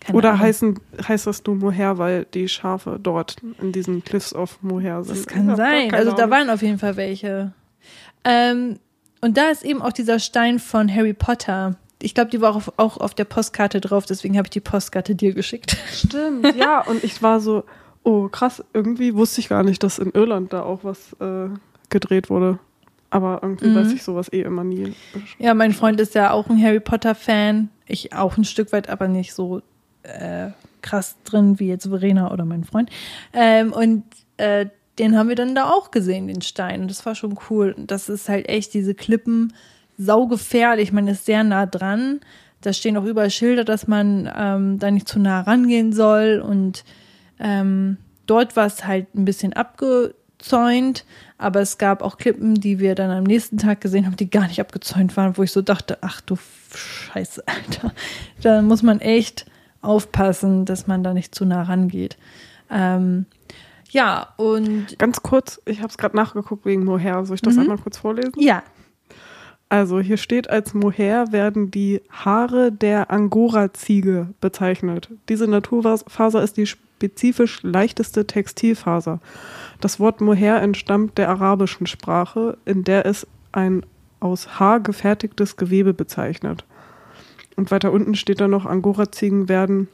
keine 0.04 0.16
Oder 0.18 0.30
Ahnung. 0.30 0.42
heißen, 0.42 0.80
heißt 1.08 1.26
das 1.26 1.44
nur 1.44 1.56
Mohair, 1.56 1.98
weil 1.98 2.26
die 2.34 2.48
Schafe 2.48 2.98
dort 3.02 3.36
in 3.60 3.72
diesen 3.72 4.02
Cliffs 4.04 4.34
of 4.34 4.58
Mohair 4.62 5.02
sind? 5.04 5.18
Das 5.18 5.26
kann 5.26 5.54
sein. 5.56 5.92
Also 5.94 6.12
da 6.12 6.28
waren 6.30 6.50
auf 6.50 6.62
jeden 6.62 6.78
Fall 6.78 6.96
welche. 6.96 7.52
Ähm, 8.24 8.78
und 9.20 9.36
da 9.36 9.50
ist 9.50 9.64
eben 9.64 9.82
auch 9.82 9.92
dieser 9.92 10.18
Stein 10.18 10.58
von 10.58 10.92
Harry 10.92 11.12
Potter. 11.14 11.76
Ich 12.00 12.14
glaube, 12.14 12.30
die 12.30 12.40
war 12.40 12.54
auch, 12.56 12.62
auch 12.76 12.96
auf 12.98 13.14
der 13.14 13.24
Postkarte 13.24 13.80
drauf, 13.80 14.06
deswegen 14.06 14.36
habe 14.36 14.46
ich 14.46 14.50
die 14.50 14.60
Postkarte 14.60 15.14
dir 15.14 15.32
geschickt. 15.34 15.76
Stimmt, 15.92 16.54
ja. 16.56 16.80
Und 16.86 17.04
ich 17.04 17.22
war 17.22 17.40
so, 17.40 17.62
oh 18.02 18.28
krass, 18.28 18.62
irgendwie 18.72 19.14
wusste 19.14 19.40
ich 19.40 19.48
gar 19.48 19.62
nicht, 19.62 19.82
dass 19.84 19.98
in 20.00 20.10
Irland 20.10 20.52
da 20.52 20.62
auch 20.62 20.80
was 20.82 21.12
äh, 21.20 21.48
gedreht 21.90 22.28
wurde. 22.30 22.58
Aber 23.10 23.40
irgendwie 23.42 23.66
Mhm. 23.68 23.74
weiß 23.76 23.92
ich 23.92 24.02
sowas 24.02 24.32
eh 24.32 24.40
immer 24.40 24.64
nie. 24.64 24.94
Ja, 25.38 25.52
mein 25.54 25.72
Freund 25.74 26.00
ist 26.00 26.14
ja 26.14 26.30
auch 26.32 26.48
ein 26.48 26.60
Harry 26.60 26.80
Potter-Fan. 26.80 27.68
Ich 27.86 28.14
auch 28.14 28.36
ein 28.38 28.44
Stück 28.44 28.72
weit, 28.72 28.88
aber 28.88 29.06
nicht 29.06 29.34
so 29.34 29.60
äh, 30.02 30.50
krass 30.82 31.16
drin 31.24 31.58
wie 31.58 31.68
jetzt 31.68 31.88
Verena 31.88 32.32
oder 32.32 32.44
mein 32.44 32.64
Freund. 32.64 32.90
Ähm, 33.32 33.72
und 33.72 34.04
äh, 34.36 34.66
den 34.98 35.16
haben 35.16 35.28
wir 35.28 35.36
dann 35.36 35.54
da 35.54 35.70
auch 35.70 35.90
gesehen, 35.90 36.26
den 36.26 36.42
Stein. 36.42 36.82
Und 36.82 36.90
das 36.90 37.06
war 37.06 37.14
schon 37.14 37.38
cool. 37.48 37.74
Das 37.78 38.08
ist 38.08 38.28
halt 38.28 38.48
echt 38.48 38.74
diese 38.74 38.94
Klippen 38.94 39.52
saugefährlich. 39.96 40.92
Man 40.92 41.08
ist 41.08 41.24
sehr 41.24 41.44
nah 41.44 41.66
dran. 41.66 42.20
Da 42.60 42.72
stehen 42.72 42.96
auch 42.96 43.04
überall 43.04 43.30
Schilder, 43.30 43.64
dass 43.64 43.88
man 43.88 44.30
ähm, 44.36 44.78
da 44.78 44.90
nicht 44.90 45.08
zu 45.08 45.18
nah 45.18 45.40
rangehen 45.40 45.92
soll. 45.92 46.42
Und 46.46 46.84
ähm, 47.40 47.96
dort 48.26 48.54
war 48.56 48.66
es 48.66 48.84
halt 48.86 49.14
ein 49.14 49.24
bisschen 49.24 49.52
abgezäunt, 49.54 51.04
aber 51.38 51.60
es 51.60 51.78
gab 51.78 52.02
auch 52.02 52.18
Klippen, 52.18 52.54
die 52.54 52.78
wir 52.78 52.94
dann 52.94 53.10
am 53.10 53.24
nächsten 53.24 53.58
Tag 53.58 53.80
gesehen 53.80 54.06
haben, 54.06 54.16
die 54.16 54.30
gar 54.30 54.46
nicht 54.46 54.60
abgezäunt 54.60 55.16
waren, 55.16 55.36
wo 55.36 55.42
ich 55.42 55.52
so 55.52 55.62
dachte, 55.62 55.98
ach 56.02 56.20
du 56.20 56.36
Scheiße, 56.74 57.42
Alter. 57.46 57.92
Da 58.42 58.62
muss 58.62 58.82
man 58.82 59.00
echt 59.00 59.46
aufpassen, 59.82 60.64
dass 60.64 60.86
man 60.86 61.02
da 61.04 61.12
nicht 61.12 61.34
zu 61.34 61.44
nah 61.44 61.62
rangeht. 61.62 62.16
Ähm, 62.70 63.26
ja, 63.90 64.28
und 64.38 64.98
Ganz 64.98 65.22
kurz, 65.22 65.60
ich 65.66 65.78
habe 65.80 65.88
es 65.88 65.98
gerade 65.98 66.16
nachgeguckt 66.16 66.64
wegen 66.64 66.84
Mohair. 66.84 67.24
Soll 67.26 67.34
ich 67.34 67.42
das 67.42 67.54
Mhm. 67.56 67.60
einmal 67.62 67.78
kurz 67.78 67.98
vorlesen? 67.98 68.32
ja, 68.38 68.62
Also 69.68 70.00
hier 70.00 70.16
steht, 70.18 70.50
als 70.50 70.74
Mohair 70.74 71.32
werden 71.32 71.70
die 71.70 72.02
Haare 72.10 72.70
der 72.72 73.10
Angora-Ziege 73.10 74.28
bezeichnet. 74.40 75.08
Diese 75.30 75.46
Naturfaser 75.48 76.42
ist 76.42 76.56
die 76.58 76.66
spezifisch 76.66 77.62
leichteste 77.62 78.26
Textilfaser. 78.26 79.18
Das 79.80 79.98
Wort 79.98 80.20
Mohair 80.20 80.60
entstammt 80.62 81.16
der 81.18 81.30
arabischen 81.30 81.86
Sprache, 81.86 82.58
in 82.66 82.84
der 82.84 83.06
es 83.06 83.26
ein 83.52 83.84
aus 84.20 84.60
Haar 84.60 84.78
gefertigtes 84.80 85.56
Gewebe 85.56 85.94
bezeichnet. 85.94 86.64
Und 87.56 87.70
weiter 87.70 87.92
unten 87.92 88.14
steht 88.14 88.40
dann 88.40 88.50
noch, 88.50 88.66
Angora-Ziegen 88.66 89.48
werden, 89.48 89.88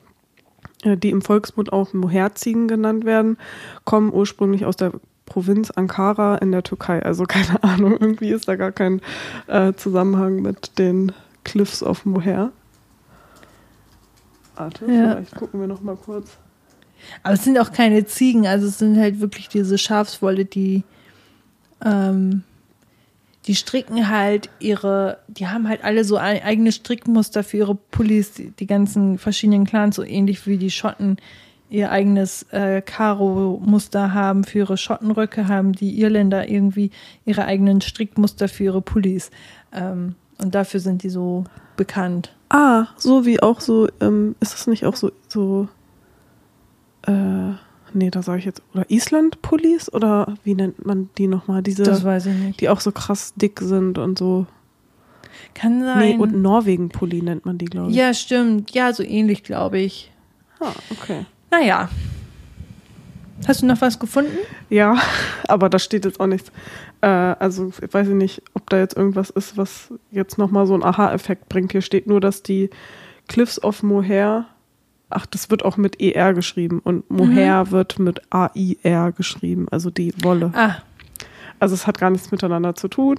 äh, 0.84 0.96
die 0.96 1.10
im 1.10 1.22
Volksmund 1.22 1.72
auch 1.72 1.92
Mohair-Ziegen 1.92 2.68
genannt 2.68 3.04
werden, 3.04 3.36
kommen 3.84 4.12
ursprünglich 4.12 4.64
aus 4.64 4.76
der 4.76 4.92
Provinz 5.26 5.70
Ankara 5.70 6.36
in 6.36 6.52
der 6.52 6.62
Türkei. 6.62 7.02
Also 7.02 7.24
keine 7.24 7.62
Ahnung, 7.62 7.92
irgendwie 7.98 8.30
ist 8.30 8.48
da 8.48 8.56
gar 8.56 8.72
kein 8.72 9.00
äh, 9.46 9.72
Zusammenhang 9.74 10.40
mit 10.40 10.78
den 10.78 11.12
Cliffs 11.44 11.82
of 11.82 12.04
Moher. 12.06 12.50
Warte, 14.56 14.86
Ja. 14.86 15.12
vielleicht 15.12 15.34
gucken 15.36 15.60
wir 15.60 15.66
noch 15.66 15.82
mal 15.82 15.96
kurz. 15.96 16.36
aber 17.22 17.34
es 17.34 17.44
sind 17.44 17.58
auch 17.58 17.72
keine 17.72 18.04
Ziegen, 18.06 18.46
also 18.46 18.66
es 18.66 18.78
sind 18.78 18.96
halt 18.98 19.20
wirklich 19.20 19.48
diese 19.48 19.78
Schafswolle, 19.78 20.44
die 20.44 20.82
ähm, 21.84 22.42
die 23.48 23.54
stricken 23.54 24.10
halt 24.10 24.50
ihre, 24.60 25.18
die 25.26 25.48
haben 25.48 25.68
halt 25.68 25.82
alle 25.82 26.04
so 26.04 26.18
ein, 26.18 26.42
eigene 26.42 26.70
Strickmuster 26.70 27.42
für 27.42 27.56
ihre 27.56 27.74
Pullis, 27.74 28.34
die, 28.34 28.50
die 28.50 28.66
ganzen 28.66 29.16
verschiedenen 29.16 29.64
Clans, 29.64 29.96
so 29.96 30.04
ähnlich 30.04 30.46
wie 30.46 30.58
die 30.58 30.70
Schotten 30.70 31.16
ihr 31.70 31.90
eigenes 31.90 32.44
äh, 32.52 32.82
Karo-Muster 32.82 34.12
haben 34.12 34.44
für 34.44 34.58
ihre 34.58 34.76
Schottenröcke, 34.76 35.48
haben 35.48 35.72
die 35.72 35.98
Irländer 35.98 36.48
irgendwie 36.48 36.90
ihre 37.24 37.46
eigenen 37.46 37.80
Strickmuster 37.80 38.48
für 38.48 38.64
ihre 38.64 38.82
Pullis. 38.82 39.30
Ähm, 39.72 40.14
und 40.38 40.54
dafür 40.54 40.80
sind 40.80 41.02
die 41.02 41.10
so 41.10 41.44
bekannt. 41.76 42.34
Ah, 42.50 42.88
so 42.96 43.24
wie 43.24 43.42
auch 43.42 43.60
so, 43.60 43.88
ähm, 44.00 44.36
ist 44.40 44.52
das 44.52 44.66
nicht 44.66 44.84
auch 44.84 44.96
so, 44.96 45.10
so, 45.26 45.68
äh, 47.06 47.52
nee, 47.94 48.10
da 48.10 48.22
sage 48.22 48.38
ich 48.40 48.44
jetzt, 48.44 48.62
oder 48.74 48.84
Island-Pullis 48.90 49.92
oder 49.92 50.34
wie 50.44 50.54
nennt 50.54 50.84
man 50.86 51.10
die 51.18 51.26
nochmal? 51.26 51.62
Diese, 51.62 51.82
Das 51.82 52.04
weiß 52.04 52.26
ich 52.26 52.34
nicht. 52.34 52.60
die 52.60 52.68
auch 52.68 52.80
so 52.80 52.92
krass 52.92 53.34
dick 53.36 53.60
sind 53.60 53.98
und 53.98 54.18
so. 54.18 54.46
Kann 55.54 55.82
sein. 55.82 55.98
Nee, 55.98 56.16
und 56.16 56.40
Norwegen-Pulli 56.40 57.22
nennt 57.22 57.46
man 57.46 57.58
die, 57.58 57.66
glaube 57.66 57.90
ich. 57.90 57.96
ja, 57.96 58.12
stimmt. 58.14 58.70
Ja, 58.72 58.92
so 58.92 59.02
ähnlich, 59.02 59.42
glaube 59.44 59.78
ich. 59.78 60.10
Ah, 60.60 60.72
okay. 60.90 61.26
Naja. 61.50 61.88
Hast 63.46 63.62
du 63.62 63.66
noch 63.66 63.80
was 63.80 63.98
gefunden? 64.00 64.36
Ja, 64.68 64.96
aber 65.48 65.68
da 65.68 65.78
steht 65.78 66.04
jetzt 66.04 66.18
auch 66.20 66.26
nichts. 66.26 66.50
Äh, 67.00 67.06
also 67.06 67.70
ich 67.80 67.94
weiß 67.94 68.08
nicht, 68.08 68.42
ob 68.54 68.68
da 68.68 68.78
jetzt 68.78 68.96
irgendwas 68.96 69.30
ist, 69.30 69.56
was 69.56 69.92
jetzt 70.10 70.38
nochmal 70.38 70.66
so 70.66 70.74
einen 70.74 70.82
Aha-Effekt 70.82 71.48
bringt. 71.48 71.70
Hier 71.72 71.82
steht 71.82 72.06
nur, 72.08 72.20
dass 72.20 72.42
die 72.42 72.68
Cliffs 73.28 73.62
of 73.62 73.82
Moher, 73.84 74.46
ach, 75.10 75.26
das 75.26 75.50
wird 75.50 75.64
auch 75.64 75.76
mit 75.76 76.00
ER 76.00 76.34
geschrieben 76.34 76.80
und 76.82 77.10
Moher 77.10 77.70
wird 77.70 77.98
mit 77.98 78.20
AIR 78.30 79.12
geschrieben, 79.12 79.66
also 79.70 79.90
die 79.90 80.12
Wolle. 80.22 80.52
Ah, 80.54 80.76
Also 81.58 81.74
es 81.74 81.86
hat 81.86 81.98
gar 81.98 82.10
nichts 82.10 82.30
miteinander 82.30 82.74
zu 82.74 82.88
tun. 82.88 83.16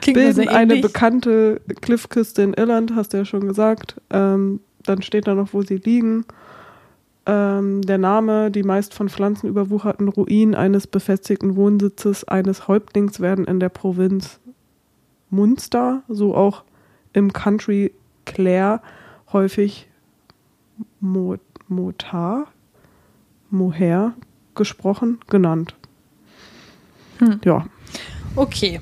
klingt 0.00 0.16
Bilden 0.18 0.48
eine 0.48 0.76
bekannte 0.76 1.60
Cliffküste 1.80 2.42
in 2.42 2.54
Irland, 2.54 2.94
hast 2.94 3.12
du 3.12 3.18
ja 3.18 3.24
schon 3.24 3.46
gesagt. 3.46 4.00
Ähm, 4.10 4.60
dann 4.84 5.02
steht 5.02 5.26
da 5.26 5.34
noch, 5.34 5.52
wo 5.52 5.62
sie 5.62 5.76
liegen. 5.76 6.24
Ähm, 7.26 7.82
der 7.82 7.98
Name, 7.98 8.50
die 8.50 8.62
meist 8.62 8.94
von 8.94 9.10
Pflanzen 9.10 9.48
überwucherten 9.48 10.08
Ruinen 10.08 10.54
eines 10.54 10.86
befestigten 10.86 11.56
Wohnsitzes 11.56 12.24
eines 12.24 12.68
Häuptlings 12.68 13.20
werden 13.20 13.44
in 13.44 13.60
der 13.60 13.68
Provinz 13.68 14.40
Munster, 15.28 16.02
so 16.08 16.34
auch 16.34 16.64
im 17.12 17.32
Country 17.34 17.92
Claire 18.24 18.80
häufig 19.32 19.88
Mo 21.00 21.36
Motar, 21.68 22.46
Moher 23.50 24.14
gesprochen, 24.54 25.18
genannt. 25.28 25.74
Hm. 27.18 27.40
Ja, 27.44 27.66
Okay. 28.36 28.80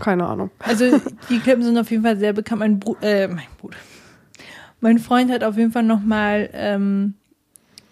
keine 0.00 0.26
Ahnung. 0.26 0.50
Also 0.60 1.00
die 1.28 1.38
Klippen 1.40 1.62
sind 1.62 1.76
auf 1.78 1.90
jeden 1.90 2.02
Fall 2.02 2.16
sehr 2.18 2.32
bekannt. 2.32 2.60
Mein 2.60 2.78
Bruder, 2.78 3.02
äh, 3.02 3.28
mein 3.28 3.46
Bruder. 3.58 3.76
Mein 4.80 4.98
Freund 4.98 5.30
hat 5.30 5.44
auf 5.44 5.56
jeden 5.56 5.72
Fall 5.72 5.82
nochmal 5.84 6.50
ähm, 6.52 7.14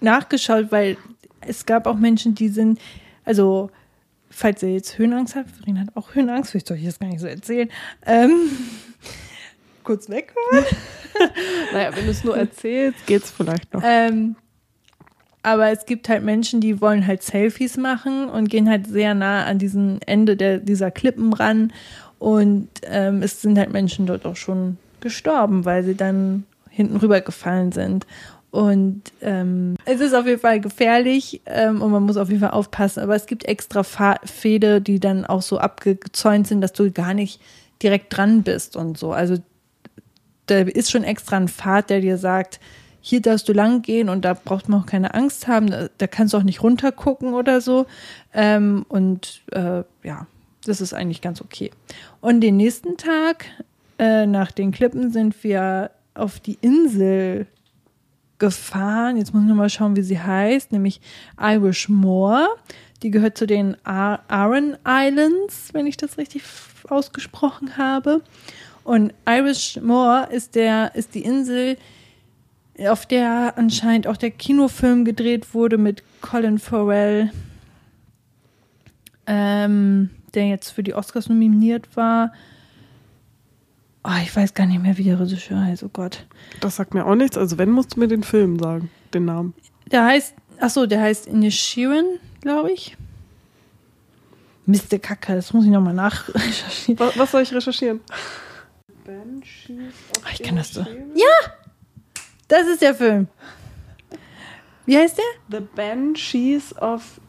nachgeschaut, 0.01 0.71
weil 0.73 0.97
es 1.41 1.67
gab 1.67 1.87
auch 1.87 1.97
Menschen, 1.97 2.35
die 2.35 2.49
sind, 2.49 2.81
also 3.25 3.71
falls 4.29 4.63
ihr 4.63 4.73
jetzt 4.73 4.99
Höhenangst 4.99 5.37
habt, 5.37 5.51
Verena 5.51 5.81
hat 5.81 5.97
auch 5.97 6.15
Höhenangst, 6.15 6.51
vielleicht 6.51 6.67
soll 6.69 6.77
ich 6.79 6.85
das 6.85 6.99
gar 6.99 7.09
nicht 7.09 7.21
so 7.21 7.27
erzählen. 7.27 7.69
Ähm, 8.07 8.33
kurz 9.91 10.09
weg. 10.09 10.33
Naja, 11.73 11.91
wenn 11.95 12.07
du 12.07 12.13
es 12.13 12.25
nur 12.25 12.35
erzählst, 12.35 13.05
geht's 13.07 13.31
vielleicht 13.31 13.75
noch. 13.75 13.83
Ähm, 13.85 14.37
aber 15.43 15.71
es 15.71 15.85
gibt 15.85 16.09
halt 16.09 16.23
Menschen, 16.23 16.63
die 16.63 16.81
wollen 16.81 17.07
halt 17.07 17.23
Selfies 17.23 17.77
machen 17.77 18.31
und 18.31 18.49
gehen 18.49 18.71
halt 18.71 18.87
sehr 18.87 19.15
nah 19.15 19.45
an 19.45 19.59
diesen 19.59 20.01
Ende 20.03 20.35
der, 20.35 20.59
dieser 20.59 20.91
Klippen 20.91 21.35
ran. 21.35 21.75
Und 22.19 22.69
ähm, 22.85 23.23
es 23.23 23.43
sind 23.43 23.59
halt 23.59 23.71
Menschen 23.71 24.07
dort 24.07 24.25
auch 24.25 24.37
schon 24.37 24.79
gestorben, 25.01 25.67
weil 25.67 25.85
sie 25.85 25.95
dann 25.95 26.45
hinten 26.71 26.97
rübergefallen 26.97 27.73
sind. 27.73 28.07
Und 28.51 29.03
ähm, 29.21 29.77
es 29.85 30.01
ist 30.01 30.15
auf 30.15 30.27
jeden 30.27 30.41
Fall 30.41 30.61
gefährlich 30.61 31.43
ähm, 31.45 31.83
und 31.83 31.91
man 31.91 32.05
muss 32.05 32.17
auf 32.17 32.29
jeden 32.29 32.41
Fall 32.41 32.53
aufpassen. 32.53 33.03
Aber 33.03 33.15
es 33.15 33.27
gibt 33.27 33.45
extra 33.45 33.83
Fa 33.83 34.21
die 34.45 35.01
dann 35.01 35.27
auch 35.27 35.43
so 35.43 35.59
abgezäunt 35.59 36.47
sind, 36.47 36.63
dass 36.63 36.73
du 36.73 36.91
gar 36.91 37.13
nicht 37.13 37.43
direkt 37.83 38.17
dran 38.17 38.43
bist 38.43 38.75
und 38.77 38.97
so. 38.97 39.13
Also 39.13 39.37
da 40.51 40.61
ist 40.61 40.91
schon 40.91 41.05
extra 41.05 41.37
ein 41.37 41.49
Pfad, 41.49 41.91
der 41.91 42.01
dir 42.01 42.19
sagt, 42.19 42.61
hier 43.01 43.23
darfst 43.23 43.49
du 43.49 43.53
lang 43.53 43.83
gehen 43.83 44.09
und 44.09 44.25
da 44.25 44.35
braucht 44.35 44.69
man 44.69 44.83
auch 44.83 44.87
keine 44.87 45.15
Angst 45.15 45.49
haben. 45.49 45.71
Da, 45.71 45.89
da 45.97 46.07
kannst 46.07 46.35
du 46.35 46.39
auch 46.39 46.43
nicht 46.43 46.63
runtergucken 46.63 47.33
oder 47.33 47.61
so. 47.61 47.87
Ähm, 48.35 48.85
und 48.89 49.43
äh, 49.53 49.83
ja, 50.03 50.27
das 50.65 50.81
ist 50.81 50.93
eigentlich 50.93 51.23
ganz 51.23 51.41
okay. 51.41 51.71
Und 52.21 52.43
den 52.43 52.57
nächsten 52.59 52.97
Tag 52.99 53.47
äh, 53.99 54.27
nach 54.27 54.53
den 54.53 54.71
Klippen 54.71 55.11
sind 55.13 55.43
wir 55.43 55.91
auf 56.15 56.41
die 56.41 56.59
Insel 56.61 57.47
gefahren. 58.39 59.17
Jetzt 59.17 59.33
muss 59.33 59.43
ich 59.45 59.49
nochmal 59.49 59.71
schauen, 59.71 59.97
wie 59.97 60.03
sie 60.03 60.19
heißt, 60.21 60.73
nämlich 60.73 61.01
Irish 61.41 61.89
Moor. 61.89 62.49
Die 63.03 63.11
gehört 63.11 63.39
zu 63.39 63.47
den 63.47 63.77
Ar- 63.85 64.25
Aran 64.29 64.77
Islands, 64.87 65.71
wenn 65.73 65.87
ich 65.87 65.97
das 65.97 66.19
richtig 66.19 66.43
ausgesprochen 66.89 67.79
habe. 67.79 68.21
Und 68.85 69.13
Irish 69.29 69.79
Moor 69.83 70.29
ist 70.31 70.55
der, 70.55 70.95
ist 70.95 71.15
die 71.15 71.23
Insel, 71.23 71.77
auf 72.89 73.07
der 73.07 73.55
anscheinend 73.57 74.07
auch 74.07 74.17
der 74.17 74.31
Kinofilm 74.31 75.05
gedreht 75.05 75.55
wurde 75.55 75.77
mit 75.77 76.03
Colin 76.23 76.59
Farrell, 76.59 77.31
ähm, 79.27 80.11
der 80.35 80.49
jetzt 80.49 80.71
für 80.71 80.83
die 80.83 80.95
Oscars 80.95 81.29
nominiert 81.29 81.97
war. 81.97 82.33
Oh, 84.03 84.17
ich 84.23 84.35
weiß 84.35 84.55
gar 84.55 84.67
nicht 84.67 84.83
mehr, 84.83 84.97
wie 84.97 85.05
der 85.05 85.21
Regisseur 85.21 85.63
heißt, 85.63 85.83
oh 85.83 85.91
Gott. 85.93 86.27
Das 86.61 86.77
sagt 86.77 86.95
mir 86.95 87.05
auch 87.05 87.15
nichts. 87.15 87.37
Also 87.37 87.59
wenn, 87.59 87.71
musst 87.71 87.97
du 87.97 88.01
mir 88.01 88.09
den 88.09 88.23
Film 88.23 88.59
sagen, 88.59 88.91
den 89.13 89.27
Namen. 89.27 89.53
Der 89.91 90.07
heißt, 90.07 90.35
ach 90.59 90.71
so, 90.71 90.87
der 90.87 91.03
heißt 91.03 91.27
Inishirin, 91.27 92.07
glaube 92.41 92.73
ich. 92.73 92.97
Mr. 94.65 94.99
Kacke, 94.99 95.35
das 95.35 95.53
muss 95.53 95.65
ich 95.65 95.71
nochmal 95.71 95.95
nachrecherchieren. 95.95 96.99
Was, 96.99 97.19
was 97.19 97.31
soll 97.31 97.43
ich 97.43 97.53
recherchieren? 97.53 98.01
Banshees 99.11 99.95
of 100.17 100.33
Ich 100.33 100.43
kann 100.43 100.57
das 100.57 100.73
so- 100.73 100.81
Inisherin? 100.81 101.13
Das 102.49 102.67
ist 102.67 102.83
der 102.83 102.95
Film. 102.95 103.29
Wie 104.87 104.97
heißt 104.97 105.19
der? 105.19 105.59
The 105.61 105.67
Banshees 105.75 106.77
of 106.81 107.21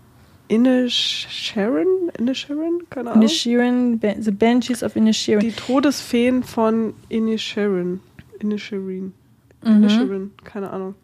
Inisherin? 0.48 2.12
Inisherin? 2.18 2.84
Keine 2.90 3.12
Ahnung. 3.12 3.22
Inishirin, 3.24 4.00
Ba- 4.00 4.16
The 4.20 4.32
Banshees 4.32 4.84
of 4.84 4.96
Inishirin. 4.96 5.40
Die 5.42 5.52
Todesfeen 5.52 6.44
von 6.44 6.94
Inisherin. 7.10 8.00
Inisherin. 8.40 9.14
Mhm. 9.64 9.72
Inisherin, 9.84 10.32
keine 10.44 10.72
Ahnung. 10.72 10.96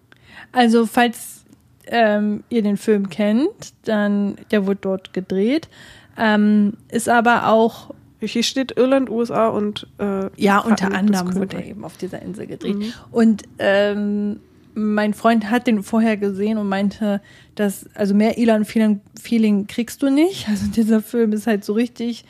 Also, 0.52 0.86
falls 0.86 1.46
ähm, 1.86 2.44
ihr 2.50 2.62
den 2.64 2.78
Film 2.78 3.10
kennt, 3.10 3.74
dann, 3.84 4.36
der 4.52 4.66
wurde 4.66 4.80
dort 4.82 5.14
gedreht. 5.14 5.70
Ähm, 6.18 6.74
ist 6.92 7.08
aber 7.08 7.48
auch, 7.48 7.94
Hier 8.20 8.44
steht 8.44 8.76
Irland, 8.78 9.10
USA 9.10 9.48
und 9.48 9.88
äh, 10.00 10.30
ja, 10.36 10.60
unter 10.60 10.92
anderem 10.92 11.36
wurde 11.36 11.58
er 11.58 11.66
eben 11.66 11.84
auf 11.84 11.98
dieser 11.98 12.22
Insel 12.22 12.48
gedreht. 12.48 12.78
Mhm. 12.78 12.94
Und 13.12 13.44
ähm, 13.60 14.40
mein 14.74 15.14
Freund 15.14 15.50
hat 15.50 15.68
den 15.68 15.84
vorher 15.84 16.18
gesehen 16.18 16.58
und 16.58 16.70
meinte, 16.70 17.22
dass, 17.56 17.88
also 17.96 18.14
mehr 18.14 18.38
Elan-Feeling 18.38 19.02
Feeling 19.20 19.68
kriegst 19.68 20.02
du 20.02 20.10
nicht. 20.10 20.48
Also 20.50 20.68
dieser 20.68 21.02
Film 21.02 21.34
ist 21.34 21.48
halt 21.48 21.64
so 21.64 21.74
richtig 21.74 22.26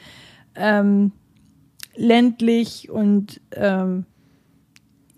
ähm, 0.55 1.11
ländlich 1.95 2.89
und 2.89 3.41
ähm, 3.51 4.05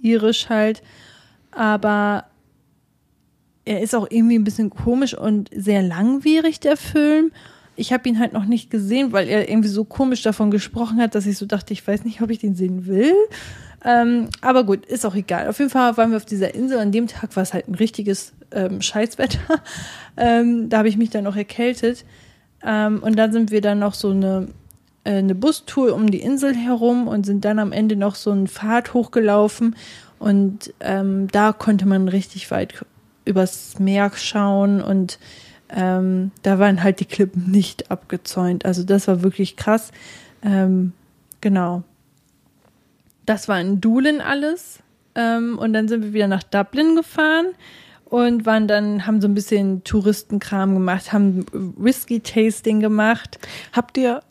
irisch 0.02 0.50
halt. 0.50 0.82
Aber 1.52 2.26
er 3.66 3.82
ist 3.82 3.94
auch 3.94 4.08
irgendwie 4.10 4.38
ein 4.38 4.44
bisschen 4.44 4.70
komisch 4.70 5.16
und 5.16 5.50
sehr 5.56 5.84
langwierig, 5.84 6.60
der 6.60 6.78
Film. 6.78 7.32
Ich 7.80 7.94
habe 7.94 8.08
ihn 8.10 8.20
halt 8.20 8.34
noch 8.34 8.46
nicht 8.46 8.70
gesehen, 8.70 9.12
weil 9.12 9.28
er 9.30 9.50
irgendwie 9.50 9.70
so 9.70 9.86
komisch 9.86 10.22
davon 10.22 10.52
gesprochen 10.52 11.00
hat, 11.02 11.16
dass 11.16 11.26
ich 11.26 11.38
so 11.38 11.46
dachte, 11.46 11.74
ich 11.74 11.88
weiß 11.88 12.04
nicht, 12.04 12.22
ob 12.22 12.30
ich 12.30 12.40
den 12.40 12.56
sehen 12.56 12.86
will. 12.86 13.14
Ähm, 13.86 14.30
aber 14.42 14.66
gut, 14.66 14.86
ist 14.86 15.06
auch 15.06 15.16
egal. 15.16 15.48
Auf 15.48 15.60
jeden 15.60 15.72
Fall 15.72 15.96
waren 15.96 16.12
wir 16.12 16.18
auf 16.18 16.26
dieser 16.26 16.54
Insel. 16.54 16.80
An 16.80 16.92
dem 16.92 17.08
Tag 17.08 17.36
war 17.36 17.44
es 17.44 17.54
halt 17.54 17.68
ein 17.70 17.76
richtiges 17.76 18.34
ähm, 18.52 18.82
Scheißwetter. 18.82 19.40
ähm, 20.18 20.70
da 20.70 20.80
habe 20.80 20.90
ich 20.90 20.98
mich 20.98 21.10
dann 21.10 21.24
noch 21.24 21.38
erkältet. 21.38 22.06
Ähm, 22.64 23.00
und 23.02 23.18
dann 23.18 23.32
sind 23.32 23.52
wir 23.52 23.62
dann 23.62 23.80
noch 23.80 23.94
so 23.94 24.10
eine, 24.10 24.50
äh, 25.06 25.14
eine 25.14 25.36
Bustour 25.36 25.94
um 25.96 26.12
die 26.12 26.22
Insel 26.22 26.54
herum 26.54 27.08
und 27.08 27.26
sind 27.26 27.46
dann 27.46 27.60
am 27.60 27.72
Ende 27.72 27.96
noch 27.96 28.16
so 28.16 28.32
einen 28.32 28.48
Pfad 28.48 28.94
hochgelaufen. 28.94 29.76
Und 30.20 30.74
ähm, 30.82 31.30
da 31.32 31.54
konnte 31.54 31.88
man 31.88 32.10
richtig 32.10 32.52
weit 32.52 32.86
übers 33.24 33.80
Meer 33.80 34.12
schauen 34.16 34.82
und 34.82 35.20
ähm, 35.70 36.32
da 36.44 36.60
waren 36.60 36.84
halt 36.84 37.00
die 37.00 37.06
Klippen 37.06 37.52
nicht 37.52 37.92
abgezäunt. 37.92 38.66
Also 38.66 38.84
das 38.84 39.08
war 39.08 39.24
wirklich 39.24 39.56
krass. 39.56 39.92
Ähm, 40.44 40.94
genau. 41.42 41.84
Das 43.26 43.48
war 43.48 43.60
in 43.62 43.80
Doolin 43.80 44.22
alles. 44.22 44.80
Ähm, 45.16 45.58
und 45.58 45.74
dann 45.74 45.88
sind 45.88 46.04
wir 46.04 46.14
wieder 46.14 46.28
nach 46.28 46.44
Dublin 46.44 46.96
gefahren 46.96 47.48
und 48.06 48.46
waren 48.46 48.68
dann, 48.68 49.06
haben 49.06 49.22
so 49.22 49.28
ein 49.28 49.36
bisschen 49.36 49.84
Touristenkram 49.84 50.74
gemacht, 50.74 51.14
haben 51.14 51.46
Whisky-Tasting 51.52 52.80
gemacht. 52.80 53.40
Habt 53.74 53.98
ihr, 53.98 54.22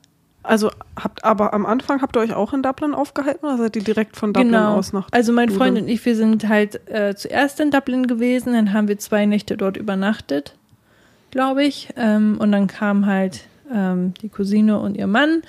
also 0.43 0.71
habt 0.97 1.25
aber 1.25 1.55
am 1.55 1.67
Anfang 1.67 2.03
habt 2.03 2.17
ihr 2.17 2.21
euch 2.21 2.35
auch 2.35 2.53
in 2.53 2.63
Dublin 2.63 2.95
aufgehalten 2.95 3.47
oder 3.47 3.59
seid 3.59 3.77
ihr 3.77 3.85
direkt 3.85 4.17
von 4.17 4.33
Dublin 4.33 4.53
genau. 4.53 4.77
aus 4.77 4.93
nach 4.93 5.09
also 5.11 5.33
mein 5.33 5.51
Freund 5.51 5.79
und 5.79 5.89
ich, 5.89 6.05
wir 6.05 6.17
sind 6.17 6.49
halt 6.49 6.89
äh, 6.89 7.15
zuerst 7.15 7.61
in 7.61 7.71
Dublin 7.71 8.07
gewesen, 8.07 8.55
dann 8.55 8.73
haben 8.73 8.89
wir 8.89 8.99
zwei 8.99 9.27
Nächte 9.27 9.57
dort 9.57 9.77
übernachtet, 9.77 10.55
glaube 11.31 11.65
ich. 11.65 11.91
Ähm, 11.97 12.37
und 12.39 12.53
dann 12.53 12.67
kam 12.67 13.07
halt 13.07 13.45
ähm, 13.73 14.15
die 14.23 14.29
Cousine 14.29 14.79
und 14.79 14.97
ihr 14.97 15.07
Mann. 15.07 15.43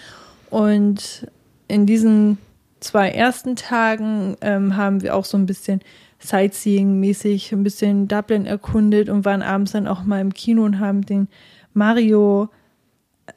Und 0.50 1.28
in 1.68 1.86
diesen 1.86 2.38
zwei 2.80 3.10
ersten 3.10 3.56
Tagen 3.56 4.36
ähm, 4.42 4.76
haben 4.76 5.02
wir 5.02 5.16
auch 5.16 5.26
so 5.26 5.38
ein 5.38 5.46
bisschen 5.46 5.82
Sightseeing-mäßig 6.22 7.54
ein 7.54 7.64
bisschen 7.64 8.08
Dublin 8.08 8.46
erkundet 8.46 9.10
und 9.10 9.26
waren 9.26 9.42
abends 9.42 9.72
dann 9.72 9.88
auch 9.88 10.04
mal 10.04 10.20
im 10.20 10.34
Kino 10.34 10.64
und 10.64 10.80
haben 10.80 11.06
den 11.06 11.28
Mario, 11.74 12.50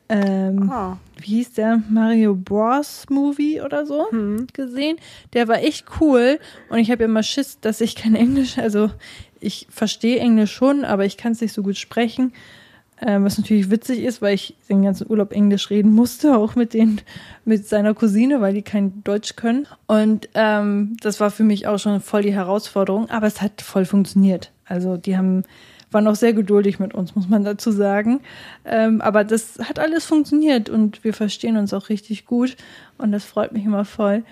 ähm, 0.09 0.71
Ah, 0.71 0.99
wie 1.19 1.37
hieß 1.37 1.53
der? 1.53 1.81
Mario 1.89 2.35
Bros. 2.35 3.05
Movie 3.09 3.61
oder 3.61 3.87
so 3.87 4.11
hm. 4.11 4.47
gesehen. 4.53 4.97
Der 5.33 5.47
war 5.47 5.59
echt 5.63 5.85
cool 6.01 6.41
und 6.71 6.79
ich 6.79 6.91
habe 6.91 7.05
immer 7.05 7.23
Schiss, 7.23 7.61
dass 7.61 7.81
ich 7.81 7.95
kein 7.95 8.17
Englisch, 8.17 8.59
also 8.59 8.91
ich 9.43 9.67
verstehe 9.71 10.19
Englisch 10.19 10.53
schon, 10.53 10.85
aber 10.85 11.05
ich 11.05 11.17
kann 11.17 11.33
es 11.33 11.41
nicht 11.41 11.53
so 11.53 11.63
gut 11.63 11.77
sprechen. 11.77 12.33
Ähm, 13.05 13.25
was 13.25 13.37
natürlich 13.37 13.69
witzig 13.69 14.05
ist, 14.05 14.23
weil 14.23 14.35
ich 14.35 14.55
den 14.69 14.83
ganzen 14.83 15.11
Urlaub 15.11 15.33
Englisch 15.33 15.71
reden 15.71 15.93
musste, 15.93 16.37
auch 16.39 16.55
mit 16.55 16.73
den, 16.73 17.01
mit 17.45 17.67
seiner 17.67 17.95
Cousine, 17.95 18.41
weil 18.41 18.55
die 18.55 18.63
kein 18.63 19.03
Deutsch 19.03 19.35
können. 19.35 19.67
Und 19.87 20.29
ähm, 20.35 20.97
das 21.01 21.19
war 21.19 21.31
für 21.31 21.43
mich 21.43 21.67
auch 21.67 21.79
schon 21.79 22.01
voll 22.01 22.23
die 22.23 22.33
Herausforderung, 22.33 23.11
aber 23.11 23.27
es 23.27 23.43
hat 23.43 23.61
voll 23.61 23.87
funktioniert. 23.87 24.53
Also 24.67 24.97
die 24.97 25.17
haben, 25.17 25.43
waren 25.91 26.07
auch 26.07 26.15
sehr 26.15 26.33
geduldig 26.33 26.79
mit 26.79 26.95
uns, 26.95 27.17
muss 27.17 27.29
man 27.29 27.43
dazu 27.43 27.73
sagen. 27.73 28.21
Ähm, 28.65 29.01
aber 29.01 29.25
das 29.25 29.59
hat 29.59 29.81
alles 29.81 30.05
funktioniert 30.05 30.71
und 30.71 31.03
wir 31.03 31.13
verstehen 31.13 31.57
uns 31.57 31.75
auch 31.75 31.89
richtig 31.89 32.25
gut 32.25 32.57
und 32.99 33.11
das 33.11 33.25
freut 33.25 33.53
mich 33.53 33.65
immer 33.65 33.85
voll. 33.85 34.23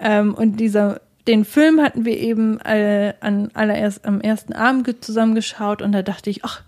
Ähm, 0.00 0.34
und 0.34 0.58
dieser, 0.58 1.00
den 1.26 1.44
Film 1.44 1.80
hatten 1.80 2.04
wir 2.04 2.16
eben 2.18 2.60
äh, 2.60 3.14
an 3.20 3.50
allererst 3.54 4.04
am 4.04 4.20
ersten 4.20 4.52
Abend 4.52 4.84
ge- 4.84 5.00
zusammengeschaut 5.00 5.82
und 5.82 5.92
da 5.92 6.02
dachte 6.02 6.30
ich, 6.30 6.44
ach, 6.44 6.62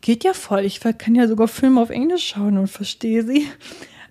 geht 0.00 0.24
ja 0.24 0.32
voll. 0.34 0.60
Ich 0.64 0.80
kann 0.80 1.14
ja 1.14 1.28
sogar 1.28 1.48
Filme 1.48 1.80
auf 1.80 1.90
Englisch 1.90 2.26
schauen 2.28 2.58
und 2.58 2.66
verstehe 2.68 3.24
sie. 3.24 3.46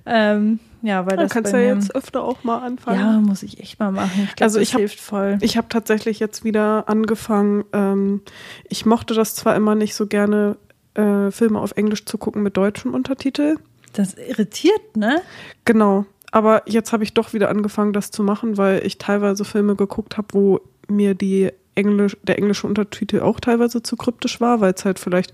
Ähm, 0.05 0.59
ja, 0.81 1.05
weil 1.05 1.15
Dann 1.15 1.25
das 1.25 1.31
kannst 1.33 1.53
du 1.53 1.61
ja 1.61 1.75
jetzt 1.75 1.93
öfter 1.93 2.23
auch 2.23 2.43
mal 2.43 2.59
anfangen. 2.59 2.99
ja, 2.99 3.11
muss 3.19 3.43
ich 3.43 3.59
echt 3.59 3.79
mal 3.79 3.91
machen. 3.91 4.21
Ich 4.29 4.35
glaube, 4.35 4.45
Also 4.45 4.59
das 4.59 4.67
ich 4.69 4.73
hab- 4.73 4.79
hilft 4.79 4.99
voll. 4.99 5.37
Ich 5.41 5.57
habe 5.57 5.67
tatsächlich 5.69 6.19
jetzt 6.19 6.43
wieder 6.43 6.89
angefangen. 6.89 7.65
Ähm, 7.73 8.21
ich 8.67 8.85
mochte 8.87 9.13
das 9.13 9.35
zwar 9.35 9.55
immer 9.55 9.75
nicht 9.75 9.93
so 9.93 10.07
gerne, 10.07 10.57
äh, 10.95 11.29
Filme 11.29 11.59
auf 11.59 11.73
Englisch 11.75 12.05
zu 12.05 12.17
gucken 12.17 12.41
mit 12.41 12.57
deutschem 12.57 12.93
Untertitel. 12.95 13.57
Das 13.93 14.15
irritiert, 14.15 14.95
ne? 14.97 15.21
Genau. 15.65 16.05
Aber 16.32 16.63
jetzt 16.65 16.93
habe 16.93 17.03
ich 17.03 17.13
doch 17.13 17.34
wieder 17.34 17.49
angefangen, 17.49 17.93
das 17.93 18.09
zu 18.11 18.23
machen, 18.23 18.57
weil 18.57 18.86
ich 18.86 18.97
teilweise 18.97 19.43
Filme 19.45 19.75
geguckt 19.75 20.17
habe, 20.17 20.27
wo 20.32 20.61
mir 20.88 21.13
die 21.13 21.51
Englisch, 21.75 22.17
der 22.23 22.38
englische 22.38 22.67
Untertitel 22.67 23.19
auch 23.21 23.39
teilweise 23.39 23.84
zu 23.84 23.95
kryptisch 23.97 24.39
war, 24.41 24.61
weil 24.61 24.73
es 24.73 24.86
halt 24.86 24.99
vielleicht 24.99 25.34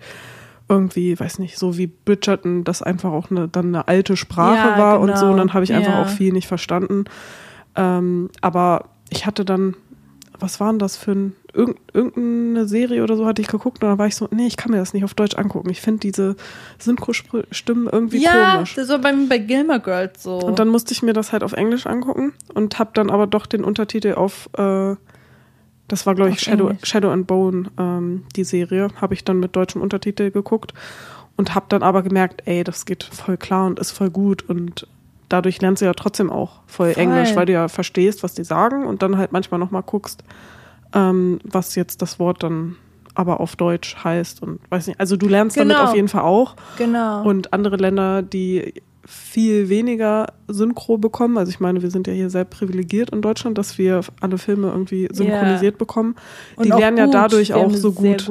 irgendwie, 0.70 1.18
weiß 1.18 1.40
nicht, 1.40 1.58
so 1.58 1.78
wie 1.78 1.88
Bridgerton, 1.88 2.64
das 2.64 2.82
einfach 2.82 3.12
auch 3.12 3.32
eine, 3.32 3.48
dann 3.48 3.68
eine 3.68 3.88
alte 3.88 4.18
Sprache 4.18 4.68
Ja, 4.70 4.78
war 4.78 5.00
und 5.00 5.08
genau. 5.08 5.20
so. 5.20 5.30
Und 5.30 5.38
dann 5.38 5.54
habe 5.54 5.64
ich 5.64 5.74
einfach 5.74 5.94
Ja. 5.94 6.02
auch 6.02 6.10
viel 6.10 6.34
nicht 6.34 6.48
verstanden. 6.48 7.06
Ähm, 7.76 8.30
aber 8.42 8.90
ich 9.10 9.26
hatte 9.26 9.46
dann, 9.46 9.76
was 10.40 10.60
war 10.60 10.70
denn 10.72 10.80
das 10.80 10.98
für 10.98 11.12
ein, 11.12 11.34
irgendeine 11.58 12.68
Serie 12.68 13.04
oder 13.04 13.18
so 13.18 13.26
hatte 13.26 13.42
ich 13.42 13.48
geguckt 13.48 13.84
und 13.84 13.90
da 13.90 13.98
war 13.98 14.08
ich 14.08 14.16
so, 14.16 14.28
nee, 14.32 14.46
ich 14.46 14.58
kann 14.58 14.72
mir 14.72 14.78
das 14.78 14.94
nicht 14.94 15.04
auf 15.04 15.14
Deutsch 15.14 15.36
angucken. 15.36 15.70
Ich 15.70 15.82
finde 15.82 16.00
diese 16.00 16.36
Synchro-Stimmen 16.80 17.90
irgendwie 17.92 18.22
ja, 18.24 18.56
komisch. 18.56 18.76
das 18.76 18.90
war 18.90 19.00
bei 19.00 19.14
bei 19.28 19.38
Gilmore 19.40 19.80
Girls 19.80 20.22
so. 20.22 20.38
Und 20.38 20.60
dann 20.60 20.68
musste 20.68 20.94
ich 20.94 21.02
mir 21.02 21.14
das 21.14 21.32
halt 21.32 21.44
auf 21.44 21.54
Englisch 21.54 21.88
angucken 21.88 22.34
und 22.54 22.78
habe 22.78 22.92
dann 22.94 23.10
aber 23.10 23.26
doch 23.28 23.48
den 23.48 23.64
Untertitel 23.64 24.14
auf, 24.14 24.50
äh, 24.58 24.96
das 25.88 26.06
war 26.06 26.16
glaube 26.16 26.32
ich 26.32 26.40
Shadow, 26.40 26.68
Englisch. 26.68 26.88
Shadow 26.88 27.10
and 27.10 27.26
Bone, 27.26 27.72
ähm, 27.78 28.26
die 28.36 28.44
Serie, 28.44 28.90
habe 29.02 29.16
ich 29.16 29.24
dann 29.24 29.40
mit 29.40 29.56
deutschem 29.56 29.82
Untertitel 29.82 30.32
geguckt 30.32 30.74
und 31.38 31.56
habe 31.56 31.66
dann 31.70 31.82
aber 31.82 32.04
gemerkt, 32.04 32.44
ey, 32.46 32.64
das 32.64 32.86
geht 32.86 33.04
voll 33.04 33.38
klar 33.38 33.66
und 33.66 33.80
ist 33.80 33.92
voll 33.92 34.10
gut 34.10 34.48
und 34.48 34.88
dadurch 35.30 35.62
lernst 35.62 35.82
du 35.82 35.86
ja 35.86 35.94
trotzdem 35.94 36.30
auch 36.30 36.62
voll, 36.68 36.94
Voll. 36.94 37.04
Englisch, 37.04 37.36
weil 37.36 37.46
du 37.46 37.54
ja 37.54 37.68
verstehst, 37.68 38.24
was 38.24 38.34
die 38.34 38.44
sagen 38.44 38.86
und 38.86 39.02
dann 39.02 39.18
halt 39.18 39.32
manchmal 39.32 39.60
nochmal 39.60 39.84
guckst, 39.84 40.24
ähm, 40.94 41.40
was 41.44 41.76
jetzt 41.76 42.02
das 42.02 42.20
Wort 42.20 42.44
dann 42.44 42.76
aber 43.16 43.40
auf 43.40 43.56
Deutsch 43.56 43.96
heißt 44.04 44.44
und 44.44 44.60
weiß 44.70 44.88
nicht. 44.88 45.00
Also 45.00 45.18
du 45.18 45.28
lernst 45.28 45.58
damit 45.58 45.76
Genau. 45.76 45.90
auf 45.90 45.96
jeden 45.96 46.08
Fall 46.08 46.22
auch. 46.22 46.56
genau. 46.78 47.24
Und 47.28 47.52
andere 47.52 47.78
Länder, 47.78 48.22
die 48.22 48.76
viel 49.10 49.70
weniger 49.70 50.28
Synchro 50.50 50.98
bekommen, 50.98 51.38
also 51.38 51.50
ich 51.50 51.62
meine, 51.62 51.82
wir 51.82 51.90
sind 51.90 52.08
ja 52.08 52.14
hier 52.14 52.30
sehr 52.30 52.44
privilegiert 52.44 53.10
in 53.12 53.22
Deutschland, 53.22 53.58
dass 53.58 53.78
wir 53.78 54.02
alle 54.20 54.38
Filme 54.38 54.68
irgendwie 54.68 55.08
synchronisiert 55.12 55.78
bekommen. 55.78 56.16
Die 56.62 56.68
Und 56.68 56.74
auch 56.74 56.80
lernen 56.80 56.98
ja 56.98 57.06
gut. 57.06 57.14
dadurch 57.14 57.50
Wir 57.50 57.56
haben 57.56 57.72
auch 57.72 57.76
so 57.76 57.94
gut. 57.94 58.28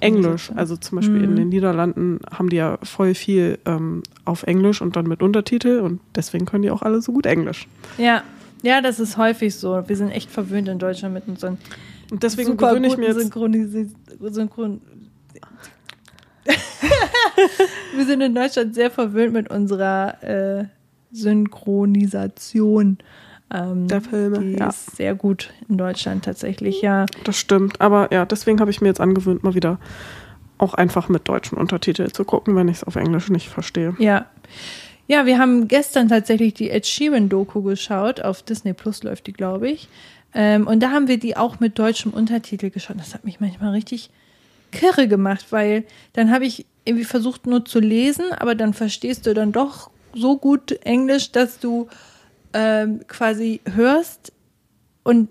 Englisch. 0.00 0.52
Also 0.54 0.76
zum 0.76 0.96
Beispiel 0.96 1.24
in 1.24 1.30
Mhm. 1.32 1.36
den 1.36 1.48
Niederlanden 1.48 2.20
haben 2.30 2.50
die 2.50 2.56
ja 2.56 2.78
voll 2.82 3.14
viel 3.14 3.58
ähm, 3.64 4.02
auf 4.26 4.42
Englisch 4.42 4.82
und 4.82 4.96
dann 4.96 5.06
mit 5.06 5.22
Untertitel 5.22 5.80
und 5.80 6.00
deswegen 6.14 6.44
können 6.44 6.62
die 6.62 6.70
auch 6.70 6.82
alle 6.82 7.00
so 7.00 7.12
gut 7.12 7.26
Englisch. 7.26 7.66
Ja. 7.96 8.22
Ja, 8.62 8.80
das 8.80 8.98
ist 9.00 9.16
häufig 9.16 9.54
so. 9.54 9.82
Wir 9.86 9.96
sind 9.96 10.10
echt 10.10 10.30
verwöhnt 10.30 10.68
in 10.68 10.78
Deutschland 10.80 11.14
mit 11.14 11.26
unseren 11.28 11.58
Und 12.10 12.22
deswegen 12.22 12.50
super 12.50 12.70
gewöhne 12.70 12.86
ich 12.86 12.96
mir 12.96 13.08
jetzt 13.08 13.20
Synchronisi 13.20 13.90
Synchron 14.20 14.80
Wir 17.94 18.06
sind 18.06 18.20
in 18.20 18.34
Deutschland 18.34 18.74
sehr 18.74 18.90
verwöhnt 18.90 19.32
mit 19.32 19.50
unserer 19.50 20.22
äh, 20.22 20.64
Synchronisation. 21.12 22.98
Ähm, 23.52 23.88
Der 23.88 24.00
Filme, 24.00 24.40
Die 24.40 24.52
ja. 24.58 24.68
ist 24.68 24.96
sehr 24.96 25.14
gut 25.14 25.52
in 25.68 25.78
Deutschland 25.78 26.24
tatsächlich, 26.24 26.82
ja. 26.82 27.06
Das 27.24 27.36
stimmt. 27.36 27.80
Aber 27.80 28.12
ja, 28.12 28.26
deswegen 28.26 28.60
habe 28.60 28.70
ich 28.70 28.80
mir 28.80 28.88
jetzt 28.88 29.00
angewöhnt, 29.00 29.42
mal 29.42 29.54
wieder 29.54 29.78
auch 30.58 30.74
einfach 30.74 31.08
mit 31.08 31.28
deutschen 31.28 31.56
Untertiteln 31.56 32.12
zu 32.12 32.24
gucken, 32.24 32.56
wenn 32.56 32.68
ich 32.68 32.78
es 32.78 32.84
auf 32.84 32.96
Englisch 32.96 33.30
nicht 33.30 33.48
verstehe. 33.48 33.94
Ja. 33.98 34.26
Ja, 35.06 35.24
wir 35.24 35.38
haben 35.38 35.68
gestern 35.68 36.08
tatsächlich 36.08 36.52
die 36.52 36.68
Ed 36.68 36.86
Sheeran-Doku 36.86 37.62
geschaut. 37.62 38.20
Auf 38.20 38.42
Disney 38.42 38.74
Plus 38.74 39.02
läuft 39.02 39.26
die, 39.26 39.32
glaube 39.32 39.70
ich. 39.70 39.88
Ähm, 40.40 40.68
und 40.68 40.80
da 40.84 40.90
haben 40.92 41.08
wir 41.08 41.18
die 41.18 41.36
auch 41.36 41.58
mit 41.58 41.78
deutschem 41.80 42.12
Untertitel 42.12 42.70
geschaut. 42.70 42.96
Das 43.00 43.12
hat 43.12 43.24
mich 43.24 43.40
manchmal 43.40 43.72
richtig 43.72 44.08
kirre 44.70 45.08
gemacht, 45.08 45.46
weil 45.50 45.84
dann 46.12 46.30
habe 46.30 46.44
ich 46.46 46.64
irgendwie 46.84 47.04
versucht 47.04 47.46
nur 47.46 47.64
zu 47.64 47.80
lesen, 47.80 48.26
aber 48.32 48.54
dann 48.54 48.72
verstehst 48.72 49.26
du 49.26 49.34
dann 49.34 49.50
doch 49.50 49.90
so 50.14 50.36
gut 50.38 50.72
Englisch, 50.84 51.32
dass 51.32 51.58
du 51.58 51.88
ähm, 52.52 53.00
quasi 53.08 53.60
hörst. 53.74 54.32
Und 55.02 55.30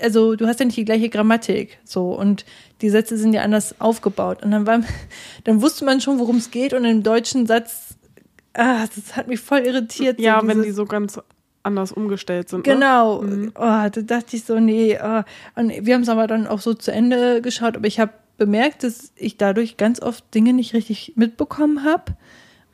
also 0.00 0.36
du 0.36 0.46
hast 0.46 0.60
ja 0.60 0.66
nicht 0.66 0.78
die 0.78 0.84
gleiche 0.84 1.08
Grammatik 1.08 1.78
so. 1.82 2.12
Und 2.12 2.44
die 2.80 2.90
Sätze 2.90 3.16
sind 3.18 3.32
ja 3.32 3.42
anders 3.42 3.80
aufgebaut. 3.80 4.44
Und 4.44 4.52
dann 4.52 4.66
war 4.68 4.80
dann 5.44 5.60
wusste 5.62 5.84
man 5.84 6.00
schon 6.00 6.20
worum 6.20 6.36
es 6.36 6.52
geht. 6.52 6.74
Und 6.74 6.84
im 6.84 7.02
deutschen 7.02 7.46
Satz 7.46 7.96
ah, 8.54 8.86
das 8.94 9.16
hat 9.16 9.26
mich 9.26 9.40
voll 9.40 9.60
irritiert 9.60 10.18
so 10.18 10.22
Ja, 10.24 10.38
wenn 10.42 10.48
dieses- 10.58 10.64
die 10.66 10.72
so 10.72 10.84
ganz 10.84 11.18
anders 11.68 11.92
umgestellt 11.92 12.48
sind. 12.48 12.66
Ne? 12.66 12.74
Genau. 12.74 13.22
Mhm. 13.22 13.52
Oh, 13.54 13.60
da 13.60 13.88
dachte 13.88 14.36
ich 14.36 14.44
so, 14.44 14.58
nee. 14.58 14.98
Oh. 15.02 15.22
Und 15.54 15.70
wir 15.86 15.94
haben 15.94 16.02
es 16.02 16.08
aber 16.08 16.26
dann 16.26 16.46
auch 16.46 16.60
so 16.60 16.74
zu 16.74 16.92
Ende 16.92 17.40
geschaut. 17.40 17.76
Aber 17.76 17.86
ich 17.86 18.00
habe 18.00 18.12
bemerkt, 18.36 18.84
dass 18.84 19.12
ich 19.16 19.36
dadurch 19.36 19.76
ganz 19.76 20.00
oft 20.00 20.34
Dinge 20.34 20.52
nicht 20.52 20.74
richtig 20.74 21.12
mitbekommen 21.16 21.84
habe, 21.84 22.16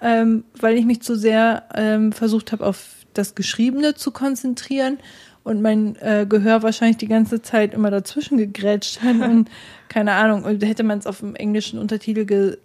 ähm, 0.00 0.44
weil 0.58 0.76
ich 0.76 0.84
mich 0.84 1.02
zu 1.02 1.16
sehr 1.16 1.64
ähm, 1.74 2.12
versucht 2.12 2.52
habe, 2.52 2.66
auf 2.66 2.88
das 3.14 3.34
Geschriebene 3.34 3.94
zu 3.94 4.10
konzentrieren 4.10 4.98
und 5.44 5.62
mein 5.62 5.96
äh, 5.96 6.26
Gehör 6.28 6.62
wahrscheinlich 6.62 6.96
die 6.96 7.08
ganze 7.08 7.42
Zeit 7.42 7.74
immer 7.74 7.90
dazwischen 7.90 8.38
gegrätscht 8.38 9.02
hat 9.02 9.16
und 9.28 9.50
keine 9.88 10.12
Ahnung. 10.12 10.44
Hätte 10.60 10.82
man 10.82 10.98
es 10.98 11.06
auf 11.06 11.20
dem 11.20 11.34
englischen 11.34 11.78
Untertitel 11.78 12.24
ge 12.24 12.58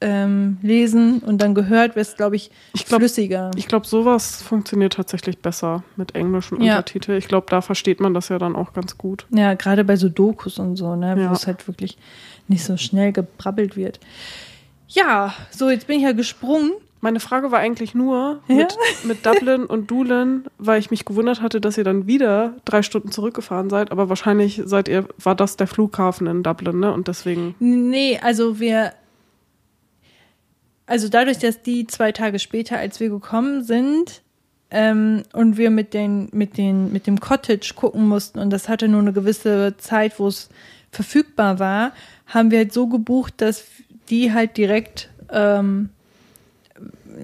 ähm, 0.00 0.58
lesen 0.62 1.18
und 1.18 1.42
dann 1.42 1.54
gehört, 1.54 1.90
wäre 1.96 2.00
es, 2.00 2.16
glaube 2.16 2.36
ich, 2.36 2.50
Ich 2.72 2.86
glaub- 2.86 3.00
flüssiger. 3.00 3.50
Ich 3.56 3.68
glaube, 3.68 3.86
sowas 3.86 4.40
funktioniert 4.42 4.94
tatsächlich 4.94 5.38
besser 5.38 5.82
mit 5.96 6.14
englischen 6.14 6.62
Ja. 6.62 6.76
Untertiteln. 6.78 7.18
Ich 7.18 7.28
glaube, 7.28 7.46
da 7.50 7.60
versteht 7.60 8.00
man 8.00 8.14
das 8.14 8.28
ja 8.30 8.38
dann 8.38 8.56
auch 8.56 8.72
ganz 8.72 8.96
gut. 8.96 9.26
Ja, 9.30 9.54
gerade 9.54 9.84
bei 9.84 9.96
so 9.96 10.08
Dokus 10.08 10.58
und 10.58 10.76
so, 10.76 10.96
ne, 10.96 11.16
Ja. 11.20 11.28
wo 11.30 11.34
es 11.34 11.46
halt 11.46 11.66
wirklich 11.68 11.98
nicht 12.48 12.64
so 12.64 12.76
schnell 12.76 13.12
gebrabbelt 13.12 13.76
wird. 13.76 14.00
Ja, 14.88 15.34
so, 15.50 15.70
jetzt 15.70 15.86
bin 15.86 15.98
ich 15.98 16.02
ja 16.04 16.12
gesprungen. 16.12 16.72
Meine 17.02 17.20
Frage 17.20 17.50
war 17.50 17.60
eigentlich 17.60 17.94
nur 17.94 18.40
Ja? 18.48 18.54
mit, 18.56 18.76
mit 19.04 19.24
Dublin 19.26 19.64
und 19.64 19.90
Doolin, 19.90 20.44
weil 20.58 20.78
ich 20.80 20.90
mich 20.90 21.04
gewundert 21.06 21.40
hatte, 21.40 21.58
dass 21.60 21.78
ihr 21.78 21.84
dann 21.84 22.06
wieder 22.06 22.54
drei 22.66 22.82
Stunden 22.82 23.10
zurückgefahren 23.10 23.70
seid. 23.70 23.90
Aber 23.90 24.08
wahrscheinlich 24.10 24.60
seid 24.66 24.86
ihr, 24.88 25.06
war 25.22 25.34
das 25.34 25.56
der 25.56 25.66
Flughafen 25.66 26.26
in 26.26 26.42
Dublin, 26.42 26.80
ne? 26.80 26.92
Und 26.92 27.08
deswegen. 27.08 27.54
Nee, 27.58 28.18
also 28.22 28.60
wir, 28.60 28.92
also 30.90 31.08
dadurch, 31.08 31.38
dass 31.38 31.62
die 31.62 31.86
zwei 31.86 32.10
Tage 32.10 32.40
später, 32.40 32.76
als 32.76 32.98
wir 32.98 33.10
gekommen 33.10 33.62
sind, 33.62 34.22
ähm, 34.72 35.22
und 35.32 35.56
wir 35.56 35.70
mit 35.70 35.94
den, 35.94 36.28
mit 36.32 36.56
den, 36.56 36.92
mit 36.92 37.06
dem 37.06 37.20
Cottage 37.20 37.74
gucken 37.76 38.08
mussten 38.08 38.40
und 38.40 38.50
das 38.50 38.68
hatte 38.68 38.88
nur 38.88 39.00
eine 39.00 39.12
gewisse 39.12 39.76
Zeit, 39.78 40.18
wo 40.18 40.26
es 40.26 40.48
verfügbar 40.90 41.60
war, 41.60 41.92
haben 42.26 42.50
wir 42.50 42.58
halt 42.58 42.72
so 42.72 42.88
gebucht, 42.88 43.34
dass 43.36 43.64
die 44.08 44.32
halt 44.32 44.56
direkt 44.56 45.10
ähm, 45.30 45.90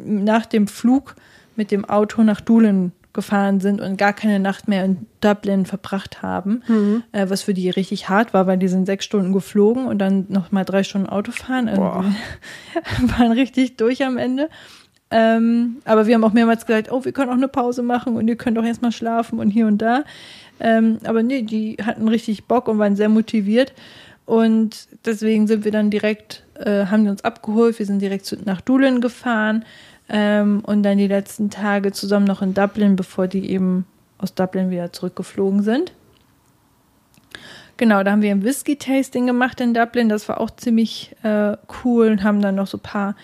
nach 0.05 0.47
dem 0.47 0.69
Flug 0.69 1.17
mit 1.57 1.73
dem 1.73 1.85
Auto 1.85 2.23
nach 2.23 2.41
Doolin 2.41 2.93
gefahren 3.17 3.59
sind 3.59 3.81
und 3.81 3.97
gar 3.97 4.13
keine 4.13 4.39
Nacht 4.39 4.69
mehr 4.69 4.85
in 4.85 5.07
Dublin 5.21 5.67
verbracht 5.67 6.23
haben, 6.23 6.63
äh, 7.11 7.29
was 7.29 7.43
für 7.43 7.55
die 7.55 7.69
richtig 7.69 8.09
hart 8.09 8.33
war, 8.33 8.47
weil 8.47 8.59
die 8.59 8.69
sind 8.69 8.87
sechs 8.87 9.05
Stunden 9.05 9.33
geflogen 9.33 9.87
und 9.87 9.99
dann 9.99 10.27
noch 10.29 10.53
mal 10.53 10.63
drei 10.63 10.85
Stunden 10.85 11.09
Auto 11.09 11.33
fahren. 11.33 11.69
Also 11.69 11.83
wir 11.83 13.09
waren 13.19 13.33
richtig 13.33 13.77
durch 13.77 14.05
am 14.05 14.17
Ende. 14.17 14.49
Ähm, 15.11 15.77
aber 15.85 16.07
wir 16.07 16.15
haben 16.15 16.25
auch 16.25 16.33
mehrmals 16.33 16.67
gesagt, 16.67 16.93
oh, 16.93 17.05
wir 17.05 17.13
können 17.13 17.31
auch 17.31 17.37
eine 17.37 17.49
Pause 17.49 17.83
machen 17.83 18.17
und 18.17 18.29
ihr 18.29 18.37
könnt 18.37 18.59
auch 18.59 18.65
erstmal 18.65 18.93
schlafen 18.93 19.39
und 19.39 19.51
hier 19.51 19.67
und 19.67 19.79
da. 19.79 20.05
Ähm, 20.61 20.99
aber 21.05 21.23
nee, 21.23 21.43
die 21.43 21.77
hatten 21.83 22.09
richtig 22.09 22.45
Bock 22.45 22.69
und 22.69 22.79
waren 22.79 22.97
sehr 22.97 23.09
motiviert. 23.09 23.73
Und 24.25 24.89
deswegen 25.05 25.47
sind 25.47 25.65
wir 25.65 25.71
dann 25.71 25.91
direkt, 25.91 26.45
äh, 26.55 26.87
haben 26.87 27.05
die 27.05 27.11
uns 27.11 27.23
abgeholt, 27.23 27.79
wir 27.79 27.87
sind 27.87 28.03
direkt 28.03 28.27
zu, 28.27 28.37
nach 28.45 28.61
Doolin 28.61 29.01
gefahren 29.01 29.65
ähm, 30.09 30.63
und 30.65 30.83
dann 30.83 30.99
die 30.99 31.09
letzten 31.09 31.51
Tage 31.51 31.93
zusammen 31.93 32.27
noch 32.27 32.43
in 32.43 32.55
Dublin, 32.55 32.97
bevor 32.97 33.27
die 33.27 33.51
eben 33.51 33.87
aus 34.19 34.35
Dublin 34.35 34.71
wieder 34.71 34.93
zurückgeflogen 34.93 35.63
sind. 35.63 35.93
Genau, 37.77 38.03
da 38.03 38.13
haben 38.13 38.23
wir 38.23 38.31
ein 38.31 38.43
Whisky-Tasting 38.43 39.27
gemacht 39.27 39.61
in 39.61 39.75
Dublin, 39.75 40.09
das 40.09 40.29
war 40.29 40.41
auch 40.41 40.51
ziemlich 40.51 41.15
äh, 41.23 41.57
cool 41.85 42.09
und 42.09 42.23
haben 42.23 42.41
dann 42.41 42.55
noch 42.55 42.67
so 42.67 42.79
ein 42.79 42.83
paar 42.83 43.17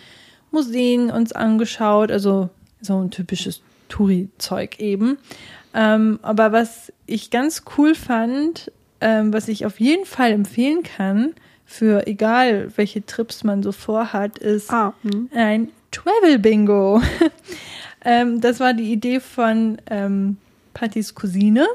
Museen 0.51 1.11
uns 1.11 1.33
angeschaut, 1.33 2.11
also 2.11 2.51
so 2.83 3.01
ein 3.01 3.11
typisches 3.11 3.63
Touri-Zeug 3.89 4.79
eben. 4.79 5.17
Ähm, 5.75 6.19
aber 6.21 6.53
was 6.53 6.93
ich 7.07 7.31
ganz 7.31 7.63
cool 7.79 7.95
fand, 7.95 8.71
ähm, 9.01 9.33
was 9.33 9.49
ich 9.49 9.65
auf 9.65 9.81
jeden 9.81 10.05
Fall 10.05 10.33
empfehlen 10.33 10.83
kann, 10.83 11.35
für 11.65 12.07
egal 12.07 12.71
welche 12.77 13.07
Trips 13.07 13.45
man 13.45 13.63
so 13.63 13.73
vorhat, 13.73 14.37
ist 14.39 14.71
Ah, 14.71 14.93
hm. 15.03 15.31
ein 15.35 15.69
Travel 15.93 16.39
Bingo. 16.41 17.01
ähm, 18.05 18.41
das 18.41 18.59
war 18.59 18.75
die 18.75 18.91
Idee 18.93 19.21
von 19.21 19.79
ähm, 19.89 20.39
Pattys 20.75 21.15
Cousine. 21.15 21.67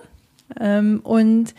Ähm, 0.60 1.00
und 1.04 1.54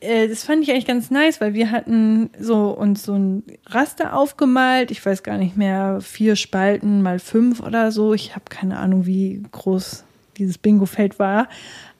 äh, 0.00 0.28
das 0.28 0.44
fand 0.44 0.62
ich 0.62 0.70
eigentlich 0.70 0.86
ganz 0.86 1.10
nice, 1.10 1.40
weil 1.40 1.54
wir 1.54 1.70
hatten 1.70 2.30
so 2.40 2.70
uns 2.70 3.04
so 3.04 3.14
ein 3.14 3.44
Raster 3.66 4.16
aufgemalt. 4.16 4.90
Ich 4.90 5.04
weiß 5.04 5.22
gar 5.22 5.38
nicht 5.38 5.56
mehr, 5.56 6.00
vier 6.00 6.36
Spalten 6.36 7.02
mal 7.02 7.18
fünf 7.18 7.60
oder 7.60 7.92
so. 7.92 8.14
Ich 8.14 8.34
habe 8.34 8.46
keine 8.48 8.78
Ahnung, 8.78 9.06
wie 9.06 9.42
groß 9.52 10.04
dieses 10.38 10.58
Bingo-Feld 10.58 11.18
war. 11.18 11.48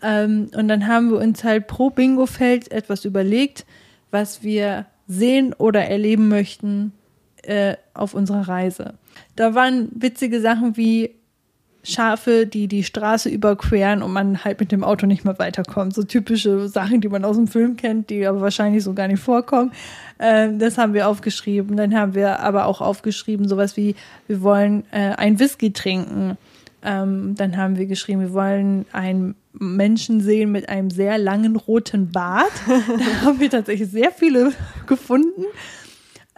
Ähm, 0.03 0.51
und 0.57 0.69
dann 0.69 0.87
haben 0.87 1.11
wir 1.11 1.19
uns 1.19 1.45
halt 1.45 1.67
pro 1.67 1.91
Bingo-Feld 1.91 2.71
etwas 2.71 3.05
überlegt, 3.05 3.67
was 4.11 4.43
wir 4.43 4.87
sehen 5.07 5.55
oder 5.55 5.85
erleben 5.85 6.29
möchten 6.29 6.93
äh, 7.49 7.77
auf 7.95 8.15
unserer 8.15 8.47
Reise. 8.47 8.95
Da 9.35 9.55
waren 9.55 9.89
witzige 9.95 10.41
Sachen 10.41 10.77
wie 10.77 11.15
Schafe, 11.83 12.47
die 12.47 12.69
die 12.69 12.85
Straße 12.85 13.31
überqueren 13.31 14.03
und 14.03 14.13
man 14.13 14.45
halt 14.45 14.61
mit 14.61 14.73
dem 14.73 14.85
Auto 14.85 15.07
nicht 15.07 15.25
mehr 15.25 15.39
weiterkommt. 15.39 15.95
So 15.95 16.03
typische 16.03 16.69
Sachen, 16.69 17.01
die 17.01 17.09
man 17.09 17.25
aus 17.25 17.37
dem 17.37 17.49
Film 17.49 17.77
kennt, 17.77 18.11
die 18.11 18.27
aber 18.27 18.43
wahrscheinlich 18.43 18.85
so 18.85 18.93
gar 18.93 19.09
nicht 19.09 19.23
vorkommen. 19.23 19.73
Ähm, 20.19 20.59
das 20.59 20.77
haben 20.77 20.93
wir 20.93 21.09
aufgeschrieben. 21.09 21.77
Dann 21.77 21.95
haben 21.95 22.15
wir 22.15 22.41
aber 22.41 22.67
auch 22.67 22.83
aufgeschrieben, 22.83 23.49
sowas 23.49 23.77
wie, 23.77 23.95
wir 24.27 24.43
wollen 24.43 24.85
äh, 24.91 25.15
ein 25.17 25.39
Whisky 25.39 25.73
trinken. 25.73 26.37
Ähm, 26.83 27.35
dann 27.37 27.57
haben 27.57 27.79
wir 27.79 27.87
geschrieben, 27.87 28.21
wir 28.21 28.35
wollen 28.35 28.85
einen 28.93 29.35
Menschen 29.53 30.21
sehen 30.21 30.53
mit 30.53 30.69
einem 30.69 30.91
sehr 30.91 31.17
langen 31.17 31.57
roten 31.57 32.11
Bart. 32.13 32.53
da 32.67 33.27
haben 33.27 33.41
wir 33.41 33.49
tatsächlich 33.49 33.89
sehr 33.89 34.11
viele 34.11 34.53
gefunden. 34.87 35.45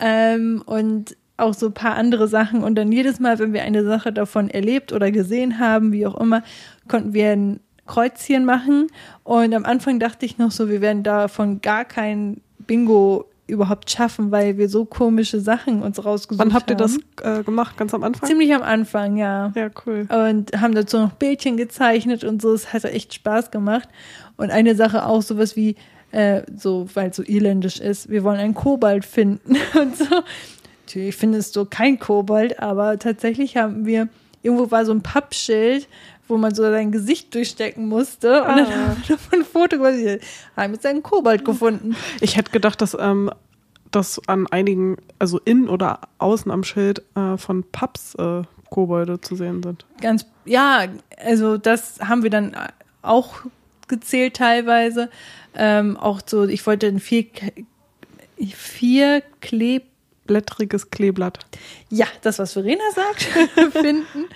Ähm, 0.01 0.63
und 0.67 1.17
auch 1.37 1.55
so 1.55 1.67
ein 1.67 1.75
paar 1.75 1.95
andere 1.95 2.29
Sachen. 2.29 2.63
Und 2.63 2.75
dann 2.77 2.93
jedes 2.93 3.19
Mal, 3.21 3.39
wenn 3.39 3.53
wir 3.53 3.63
eine 3.63 3.85
Sache 3.85 4.13
davon 4.13 4.51
erlebt 4.51 4.93
oder 4.93 5.11
gesehen 5.11 5.59
haben, 5.59 5.93
wie 5.93 6.07
auch 6.07 6.19
immer, 6.21 6.43
konnten 6.89 7.15
wir 7.15 7.31
ein 7.31 7.61
Kreuzchen 7.87 8.45
machen. 8.45 8.87
Und 9.25 9.55
am 9.55 9.65
Anfang 9.65 9.99
dachte 9.99 10.27
ich 10.27 10.39
noch 10.39 10.51
so, 10.51 10.69
wir 10.69 10.81
werden 10.81 11.03
davon 11.03 11.61
gar 11.61 11.85
kein 11.85 12.41
Bingo 12.59 13.27
überhaupt 13.51 13.91
schaffen, 13.91 14.31
weil 14.31 14.59
wir 14.59 14.69
so 14.69 14.85
komische 14.85 15.41
Sachen 15.41 15.83
uns 15.83 16.05
rausgesucht 16.05 16.41
haben. 16.41 16.51
Wann 16.51 16.55
habt 16.55 16.71
ihr 16.71 16.77
das 16.77 16.99
äh, 17.23 17.43
gemacht? 17.43 17.77
Ganz 17.77 17.93
am 17.93 18.05
Anfang? 18.05 18.29
Ziemlich 18.29 18.55
am 18.55 18.63
Anfang, 18.63 19.17
ja. 19.17 19.53
Ja, 19.57 19.71
cool. 19.85 20.07
Und 20.09 20.53
haben 20.61 20.75
dazu 20.75 20.99
noch 20.99 21.13
Bildchen 21.13 21.57
gezeichnet 21.57 22.23
und 22.23 22.41
so. 22.41 22.53
Es 22.53 22.73
hat 22.73 22.85
echt 22.85 23.13
Spaß 23.13 23.51
gemacht. 23.51 23.89
Und 24.37 24.51
eine 24.51 24.77
Sache 24.77 25.05
auch, 25.05 25.23
sowas 25.23 25.57
wie, 25.57 25.75
äh, 26.13 26.43
so, 26.57 26.89
weil 26.95 27.11
es 27.11 27.17
so 27.17 27.23
irländisch 27.25 27.79
ist, 27.81 28.09
wir 28.09 28.25
wollen 28.25 28.39
einen 28.41 28.55
Kobalt 28.55 29.05
finden 29.05 29.57
und 29.81 29.97
so. 29.97 30.05
Natürlich 30.87 31.17
findest 31.17 31.55
du 31.57 31.65
kein 31.65 31.99
Kobold, 31.99 32.59
aber 32.61 32.99
tatsächlich 32.99 33.57
haben 33.57 33.87
wir, 33.87 34.09
irgendwo 34.43 34.71
war 34.71 34.85
so 34.85 34.93
ein 34.93 35.03
Pappschild, 35.03 35.89
wo 36.27 36.37
man 36.37 36.55
so 36.55 36.63
sein 36.63 36.91
Gesicht 36.93 37.35
durchstecken 37.35 37.87
musste. 37.89 38.43
Und 38.43 38.49
dann 38.57 38.67
Ah. 38.67 38.71
haben 38.71 39.03
wir 39.07 39.17
davon 39.17 39.39
ein 39.41 39.45
Foto 39.45 39.77
gemacht. 39.79 40.21
Haben 40.57 40.73
jetzt 40.75 40.87
einen 40.87 41.03
Kobold 41.03 41.45
gefunden. 41.45 41.97
Ich 42.21 42.37
hätte 42.37 42.51
gedacht, 42.53 42.81
dass 42.81 42.97
ähm, 42.99 43.31
das 43.91 44.21
an 44.29 44.47
einigen, 44.49 44.97
also 45.19 45.39
innen 45.45 45.69
oder 45.69 46.01
außen 46.19 46.51
am 46.51 46.63
Schild 46.65 47.03
äh, 47.17 47.37
von 47.37 47.65
Pubs 47.73 48.15
äh, 48.17 48.43
Kobolde 48.71 49.21
zu 49.21 49.35
sehen 49.35 49.63
sind. 49.65 49.85
Ganz, 50.01 50.25
ja, 50.45 50.85
also 51.25 51.57
das 51.57 51.99
haben 52.01 52.23
wir 52.23 52.31
dann 52.31 52.57
auch 53.03 53.35
gezählt 53.91 54.37
teilweise. 54.37 55.11
Ähm, 55.55 55.99
auch 55.99 56.23
so, 56.25 56.45
ich 56.45 56.67
wollte 56.67 56.87
ein 56.87 57.01
vier, 57.01 57.27
vier 58.55 59.23
Kleb 59.43 59.85
Blättriges 60.27 60.91
Kleeblatt. 60.91 61.41
ja, 61.89 62.07
das, 62.23 62.39
was 62.39 62.53
Verena 62.53 62.85
sagt, 62.95 63.23
finden. 63.73 64.27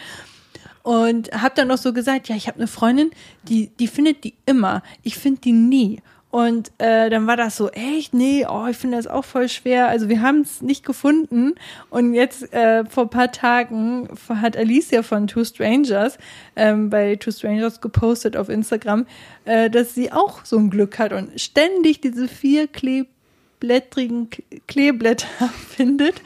Und 0.82 1.30
habe 1.32 1.54
dann 1.54 1.68
noch 1.68 1.78
so 1.78 1.92
gesagt, 1.92 2.28
ja, 2.28 2.34
ich 2.34 2.48
habe 2.48 2.58
eine 2.58 2.66
Freundin, 2.66 3.12
die, 3.44 3.68
die 3.78 3.86
findet 3.86 4.24
die 4.24 4.34
immer. 4.44 4.82
Ich 5.04 5.16
finde 5.16 5.40
die 5.40 5.52
nie. 5.52 6.02
Und 6.34 6.72
äh, 6.78 7.10
dann 7.10 7.28
war 7.28 7.36
das 7.36 7.56
so, 7.56 7.70
echt, 7.70 8.12
nee, 8.12 8.44
oh, 8.44 8.66
ich 8.68 8.76
finde 8.76 8.96
das 8.96 9.06
auch 9.06 9.24
voll 9.24 9.48
schwer. 9.48 9.86
Also 9.86 10.08
wir 10.08 10.20
haben 10.20 10.40
es 10.40 10.62
nicht 10.62 10.84
gefunden. 10.84 11.54
Und 11.90 12.12
jetzt 12.12 12.52
äh, 12.52 12.84
vor 12.86 13.04
ein 13.04 13.10
paar 13.10 13.30
Tagen 13.30 14.08
hat 14.28 14.56
Alicia 14.56 15.04
von 15.04 15.28
Two 15.28 15.44
Strangers 15.44 16.18
ähm, 16.56 16.90
bei 16.90 17.14
Two 17.14 17.30
Strangers 17.30 17.80
gepostet 17.80 18.36
auf 18.36 18.48
Instagram, 18.48 19.06
äh, 19.44 19.70
dass 19.70 19.94
sie 19.94 20.10
auch 20.10 20.44
so 20.44 20.58
ein 20.58 20.70
Glück 20.70 20.98
hat 20.98 21.12
und 21.12 21.40
ständig 21.40 22.00
diese 22.00 22.26
vier 22.26 22.66
kleeblättrigen 22.66 24.28
Kleeblätter 24.66 25.28
findet. 25.68 26.20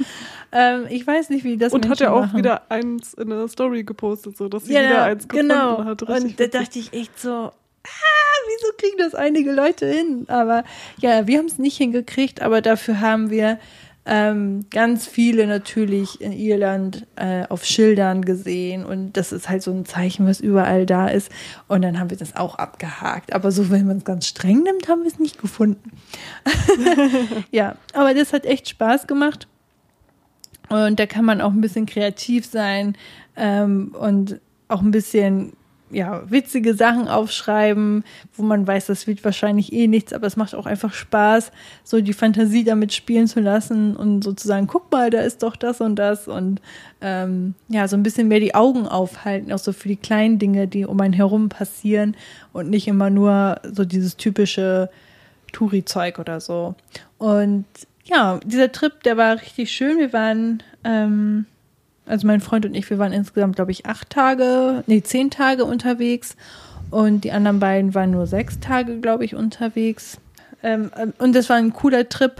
Ähm, 0.53 0.87
ich 0.89 1.07
weiß 1.07 1.29
nicht, 1.29 1.45
wie 1.45 1.59
das 1.59 1.75
Und 1.75 1.83
hat 1.85 2.01
Menschen 2.01 2.03
ja 2.05 2.13
auch 2.13 2.23
machen. 2.23 2.39
wieder 2.39 2.71
eins 2.71 3.13
in 3.13 3.29
der 3.29 3.47
Story 3.49 3.85
gepostet, 3.85 4.39
so 4.39 4.49
dass 4.49 4.65
sie 4.65 4.73
ja, 4.73 4.81
wieder 4.81 5.03
eins 5.03 5.29
gefunden 5.29 5.51
genau. 5.51 5.85
hat. 5.85 6.03
Und 6.03 6.09
Richtig 6.09 6.37
da 6.37 6.45
witzig. 6.45 6.61
dachte 6.63 6.79
ich 6.79 6.93
echt 6.95 7.21
so, 7.21 7.51
ah, 7.89 8.47
wieso 8.47 8.72
kriegen 8.76 8.99
das 8.99 9.14
einige 9.14 9.53
Leute 9.53 9.86
hin? 9.86 10.24
Aber 10.28 10.64
ja, 11.01 11.26
wir 11.26 11.39
haben 11.39 11.47
es 11.47 11.59
nicht 11.59 11.76
hingekriegt, 11.76 12.43
aber 12.43 12.61
dafür 12.61 13.01
haben 13.01 13.30
wir 13.30 13.59
ähm, 14.11 14.64
ganz 14.70 15.07
viele 15.07 15.47
natürlich 15.47 16.22
in 16.22 16.32
Irland 16.32 17.07
äh, 17.16 17.47
auf 17.47 17.66
Schildern 17.66 18.24
gesehen 18.24 18.86
und 18.86 19.18
das 19.18 19.32
ist 19.32 19.51
halt 19.51 19.62
so 19.62 19.70
ein 19.70 19.84
Zeichen, 19.84 20.26
was 20.26 20.41
überall 20.41 20.86
da 20.86 21.09
ist. 21.09 21.30
Und 21.68 21.82
dann 21.82 22.01
haben 22.01 22.09
wir 22.09 22.16
das 22.16 22.34
auch 22.34 22.55
abgehakt. 22.55 23.34
Aber 23.34 23.53
so, 23.53 23.68
wenn 23.70 23.86
man 23.86 23.99
es 23.99 24.05
ganz 24.05 24.26
streng 24.26 24.62
nimmt, 24.62 24.89
haben 24.89 25.03
wir 25.03 25.09
es 25.09 25.18
nicht 25.18 25.39
gefunden. 25.39 25.93
ja, 27.51 27.76
aber 27.93 28.14
das 28.14 28.32
hat 28.32 28.47
echt 28.47 28.70
Spaß 28.70 29.07
gemacht. 29.07 29.47
Und 30.70 30.99
da 30.99 31.07
kann 31.07 31.26
man 31.26 31.43
auch 31.43 31.53
ein 31.53 31.61
bisschen 31.61 31.84
kreativ 31.84 32.47
sein 32.47 32.97
ähm, 33.36 33.95
und 33.99 34.41
auch 34.68 34.80
ein 34.80 34.91
bisschen 34.91 35.53
ja, 35.91 36.22
witzige 36.30 36.74
Sachen 36.74 37.09
aufschreiben, 37.09 38.05
wo 38.36 38.43
man 38.43 38.66
weiß, 38.66 38.86
das 38.86 39.07
wird 39.07 39.24
wahrscheinlich 39.24 39.72
eh 39.72 39.86
nichts, 39.86 40.12
aber 40.12 40.26
es 40.26 40.36
macht 40.36 40.55
auch 40.55 40.66
einfach 40.66 40.93
Spaß, 40.93 41.51
so 41.84 42.01
die 42.01 42.12
Fantasie 42.12 42.64
damit 42.64 42.93
spielen 42.93 43.26
zu 43.26 43.41
lassen 43.41 43.97
und 43.97 44.22
sozusagen, 44.22 44.66
guck 44.66 44.91
mal, 44.93 45.11
da 45.11 45.20
ist 45.20 45.43
doch 45.43 45.57
das 45.57 45.80
und 45.80 45.97
das 45.97 46.28
und 46.28 46.61
ähm, 47.01 47.55
ja, 47.68 47.89
so 47.89 47.97
ein 47.97 48.03
bisschen 48.03 48.28
mehr 48.28 48.41
die 48.41 48.55
Augen 48.55 48.86
aufhalten, 48.86 49.53
auch 49.53 49.59
so 49.59 49.72
für 49.72 49.89
die 49.89 49.97
kleinen 49.97 50.39
Dinge, 50.39 50.68
die 50.68 50.84
um 50.84 51.01
einen 51.01 51.14
herum 51.14 51.49
passieren 51.49 52.16
und 52.53 52.68
nicht 52.70 52.89
immer 52.89 53.11
nur 53.11 53.61
so 53.64 53.84
dieses 53.84 54.16
typische 54.16 54.91
Touri-Zeug 55.53 56.18
oder 56.18 56.41
so. 56.41 56.74
Und 57.18 57.64
ja, 58.05 58.41
dieser 58.45 58.72
Trip, 58.72 59.03
der 59.03 59.16
war 59.16 59.41
richtig 59.41 59.70
schön. 59.70 59.99
Wir 59.99 60.12
waren, 60.12 60.62
ähm, 60.84 61.47
also 62.09 62.27
mein 62.27 62.41
Freund 62.41 62.67
und 62.67 62.75
ich, 62.75 62.89
wir 62.91 62.99
waren 62.99 63.13
insgesamt, 63.13 63.57
glaube 63.57 63.71
ich, 63.71 63.87
acht 63.87 64.11
Tage, 64.11 64.83
nee, 64.87 65.03
zehn 65.03 65.31
Tage 65.31 65.65
unterwegs. 65.65 66.37
Und 66.91 67.25
die 67.25 67.33
anderen 67.33 67.61
beiden 67.61 67.95
waren 67.95 68.11
nur 68.11 68.27
sechs 68.27 68.61
Tage, 68.61 69.01
glaube 69.01 69.25
ich, 69.25 69.35
unterwegs. 69.35 70.19
Ähm, 70.63 70.91
ähm, 70.99 71.13
und 71.19 71.35
das 71.35 71.49
war 71.51 71.57
ein 71.57 71.73
cooler 71.73 72.09
Trip, 72.09 72.33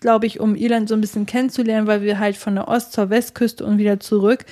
glaube 0.00 0.26
ich, 0.26 0.40
um 0.40 0.54
Irland 0.54 0.88
so 0.88 0.94
ein 0.94 1.00
bisschen 1.00 1.26
kennenzulernen, 1.26 1.86
weil 1.86 2.02
wir 2.02 2.18
halt 2.18 2.36
von 2.36 2.54
der 2.54 2.68
Ost- 2.68 2.92
zur 2.92 3.10
Westküste 3.10 3.64
und 3.64 3.78
wieder 3.78 3.98
zurück. 3.98 4.44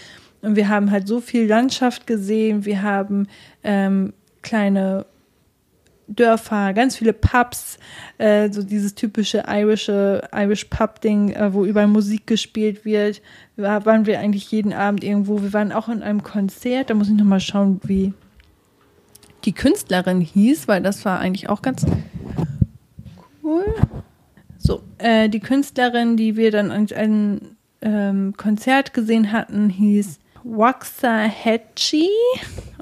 Und 0.43 0.57
wir 0.57 0.69
haben 0.69 0.91
halt 0.91 1.07
so 1.07 1.21
viel 1.21 1.47
Landschaft 1.47 2.07
gesehen. 2.07 2.65
Wir 2.65 2.83
haben 2.83 3.29
ähm, 3.63 4.13
kleine 4.43 5.07
Dörfer, 6.09 6.73
ganz 6.73 6.97
viele 6.97 7.13
Pubs, 7.13 7.79
äh, 8.19 8.51
so 8.53 8.63
dieses 8.63 8.95
typische 8.95 9.45
irische 9.49 10.29
Irish 10.33 10.65
Pub 10.67 11.01
Ding, 11.01 11.31
äh, 11.31 11.53
wo 11.53 11.65
überall 11.65 11.89
Musik 11.89 12.27
gespielt 12.27 12.85
wird. 12.85 13.23
Da 13.57 13.85
waren 13.85 14.07
wir 14.07 14.21
eigentlich 14.21 14.51
jeden 14.51 14.73
Abend 14.73 15.03
irgendwo. 15.03 15.43
Wir 15.43 15.53
waren 15.53 15.73
auch 15.73 15.89
in 15.89 16.03
einem 16.03 16.23
Konzert. 16.23 16.91
Da 16.91 16.95
muss 16.95 17.09
ich 17.09 17.15
noch 17.15 17.25
mal 17.25 17.41
schauen, 17.41 17.81
wie 17.85 18.13
die 19.45 19.53
Künstlerin 19.53 20.21
hieß, 20.21 20.69
weil 20.69 20.83
das 20.83 21.05
war 21.05 21.19
eigentlich 21.19 21.49
auch 21.49 21.63
ganz 21.63 21.85
cool. 23.43 23.65
So, 24.59 24.83
äh, 24.99 25.29
die 25.29 25.41
Künstlerin, 25.41 26.17
die 26.17 26.37
wir 26.37 26.51
dann 26.51 26.71
an 26.71 26.89
einem 26.93 27.41
ähm, 27.83 28.35
Konzert 28.37 28.95
gesehen 28.95 29.33
hatten, 29.33 29.71
hieß 29.71 30.19
Waxahachie. 30.43 32.11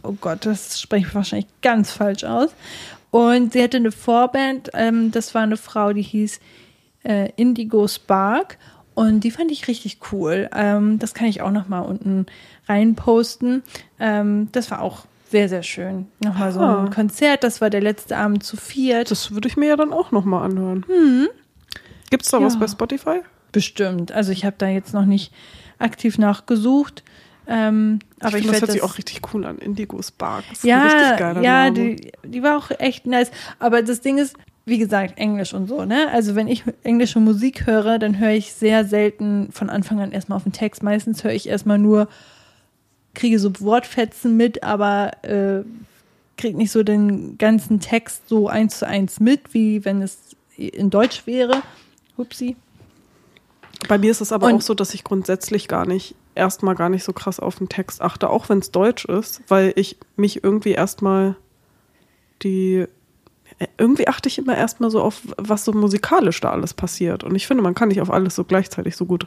Oh 0.03 0.13
Gott, 0.21 0.45
das 0.45 0.81
spreche 0.81 1.07
ich 1.07 1.15
wahrscheinlich 1.15 1.49
ganz 1.63 1.91
falsch 1.91 2.25
aus. 2.25 2.51
Und 3.17 3.53
sie 3.53 3.63
hatte 3.63 3.77
eine 3.77 3.93
Vorband, 3.93 4.71
ähm, 4.75 5.13
das 5.13 5.37
war 5.37 5.43
eine 5.43 5.57
Frau, 5.57 5.93
die 5.93 6.03
hieß 6.03 6.41
äh, 7.05 7.31
Indigo 7.37 7.87
Spark. 7.87 8.59
Und 8.95 9.21
die 9.21 9.31
fand 9.31 9.53
ich 9.53 9.69
richtig 9.69 9.99
cool. 10.11 10.51
Ähm, 10.53 10.99
das 10.99 11.15
kann 11.15 11.29
ich 11.29 11.41
auch 11.41 11.53
noch 11.53 11.69
mal 11.69 11.79
unten 11.81 12.27
reinposten. 12.69 13.63
Ähm, 14.01 14.49
das 14.51 14.73
war 14.73 14.83
auch 14.83 15.07
sehr, 15.31 15.49
sehr 15.49 15.63
schön. 15.63 16.07
Nochmal 16.19 16.51
so 16.51 16.59
Ah. 16.59 16.83
ein 16.85 16.91
Konzert, 16.91 17.45
das 17.45 17.61
war 17.61 17.71
der 17.71 17.81
letzte 17.83 18.17
Abend 18.17 18.43
zu 18.43 18.57
viert. 18.57 19.13
Das 19.13 19.31
würde 19.31 19.47
ich 19.47 19.57
mir 19.57 19.69
ja 19.69 19.77
dann 19.77 19.93
auch 19.93 20.11
nochmal 20.11 20.43
anhören. 20.45 20.85
Gibt's 22.11 22.33
da 22.33 22.39
Ja. 22.41 22.45
was 22.47 22.59
bei 22.59 22.67
Spotify? 22.67 23.21
Bestimmt. 23.53 24.11
Also 24.11 24.33
ich 24.33 24.45
habe 24.45 24.57
da 24.59 24.67
jetzt 24.67 24.93
noch 24.93 25.07
nicht 25.07 25.33
aktiv 25.79 26.19
nachgesucht. 26.19 27.05
Ähm, 27.47 27.99
aber 28.21 28.39
ich 28.39 28.45
ich, 28.45 28.51
finde, 28.51 28.53
das 28.53 28.61
hört 28.63 28.71
sich 28.73 28.81
das 28.81 28.91
auch 28.91 28.99
richtig 28.99 29.21
cool 29.35 29.45
an. 29.45 29.59
Indigo 29.59 30.01
Spark. 30.03 30.45
Das 30.49 30.59
ist 30.59 30.65
ein 30.65 30.69
ja, 30.69 30.83
richtig 30.85 31.19
geiler 31.19 31.43
ja, 31.43 31.71
Name. 31.71 31.97
die, 31.97 32.13
die 32.25 32.43
war 32.43 32.57
auch 32.57 32.71
echt 32.79 33.07
nice. 33.07 33.31
Aber 33.59 33.83
das 33.83 34.01
Ding 34.01 34.19
ist, 34.19 34.37
wie 34.67 34.79
gesagt, 34.79 35.19
Englisch 35.19 35.53
und 35.53 35.69
so, 35.69 35.85
ne? 35.85 36.09
Also 36.13 36.35
wenn 36.35 36.49
ich 36.49 36.65
englische 36.85 37.21
Musik 37.21 37.67
höre, 37.67 37.99
dann 37.99 38.19
höre 38.19 38.31
ich 38.31 38.53
sehr 38.55 38.85
selten 38.87 39.49
von 39.53 39.69
Anfang 39.69 40.01
an 40.01 40.13
erstmal 40.13 40.37
auf 40.37 40.45
den 40.45 40.53
Text. 40.53 40.83
Meistens 40.83 41.23
höre 41.23 41.33
ich 41.33 41.49
erstmal 41.49 41.79
nur, 41.79 42.09
kriege 43.13 43.39
so 43.39 43.53
Wortfetzen 43.61 44.37
mit, 44.37 44.63
aber 44.63 45.13
äh, 45.23 45.65
kriege 46.37 46.57
nicht 46.57 46.73
so 46.73 46.83
den 46.83 47.37
ganzen 47.37 47.81
Text 47.81 48.29
so 48.29 48.49
eins 48.49 48.79
zu 48.79 48.87
eins 48.89 49.21
mit, 49.21 49.53
wie 49.53 49.85
wenn 49.85 50.01
es 50.03 50.35
in 50.57 50.89
Deutsch 50.91 51.27
wäre. 51.27 51.63
Hupsi. 52.17 52.57
Bei 53.89 53.99
mir 53.99 54.11
ist 54.11 54.21
es 54.21 54.33
aber 54.33 54.47
Und- 54.47 54.55
auch 54.55 54.61
so, 54.63 54.75
dass 54.75 54.95
ich 54.95 55.05
grundsätzlich 55.05 55.69
gar 55.69 55.87
nicht, 55.87 56.15
erstmal 56.35 56.75
gar 56.75 56.89
nicht 56.89 57.05
so 57.05 57.13
krass 57.13 57.41
auf 57.41 57.57
den 57.57 57.69
Text 57.69 58.03
achte, 58.03 58.31
auch 58.31 58.49
wenn 58.49 58.59
es 58.59 58.71
Deutsch 58.71 59.05
ist, 59.05 59.43
weil 59.49 59.73
ich 59.77 59.99
mich 60.17 60.43
irgendwie 60.43 60.73
erstmal 60.73 61.37
die, 62.43 62.87
äh, 63.59 63.67
irgendwie 63.79 64.09
achte 64.09 64.29
ich 64.29 64.39
immer 64.39 64.57
erstmal 64.57 64.91
so 64.91 65.01
auf, 65.03 65.23
was 65.37 65.65
so 65.65 65.73
musikalisch 65.73 66.41
da 66.41 66.51
alles 66.51 66.75
passiert. 66.75 67.25
Und 67.25 67.35
ich 67.35 67.47
finde, 67.47 67.63
man 67.63 67.75
kann 67.75 67.89
nicht 67.89 68.01
auf 68.01 68.11
alles 68.11 68.35
so 68.35 68.45
gleichzeitig 68.45 68.97
so 68.97 69.07
gut 69.07 69.27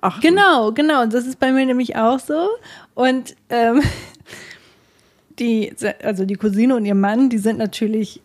achten. 0.00 0.20
Genau, 0.20 0.72
genau. 0.72 1.02
Und 1.02 1.12
das 1.12 1.26
ist 1.26 1.38
bei 1.38 1.52
mir 1.52 1.66
nämlich 1.66 1.96
auch 1.96 2.18
so. 2.18 2.48
Und 2.94 3.36
ähm, 3.48 3.82
die, 5.38 5.74
also 6.02 6.24
die 6.24 6.36
Cousine 6.36 6.76
und 6.76 6.84
ihr 6.84 6.94
Mann, 6.94 7.30
die 7.30 7.38
sind 7.38 7.58
natürlich, 7.58 8.20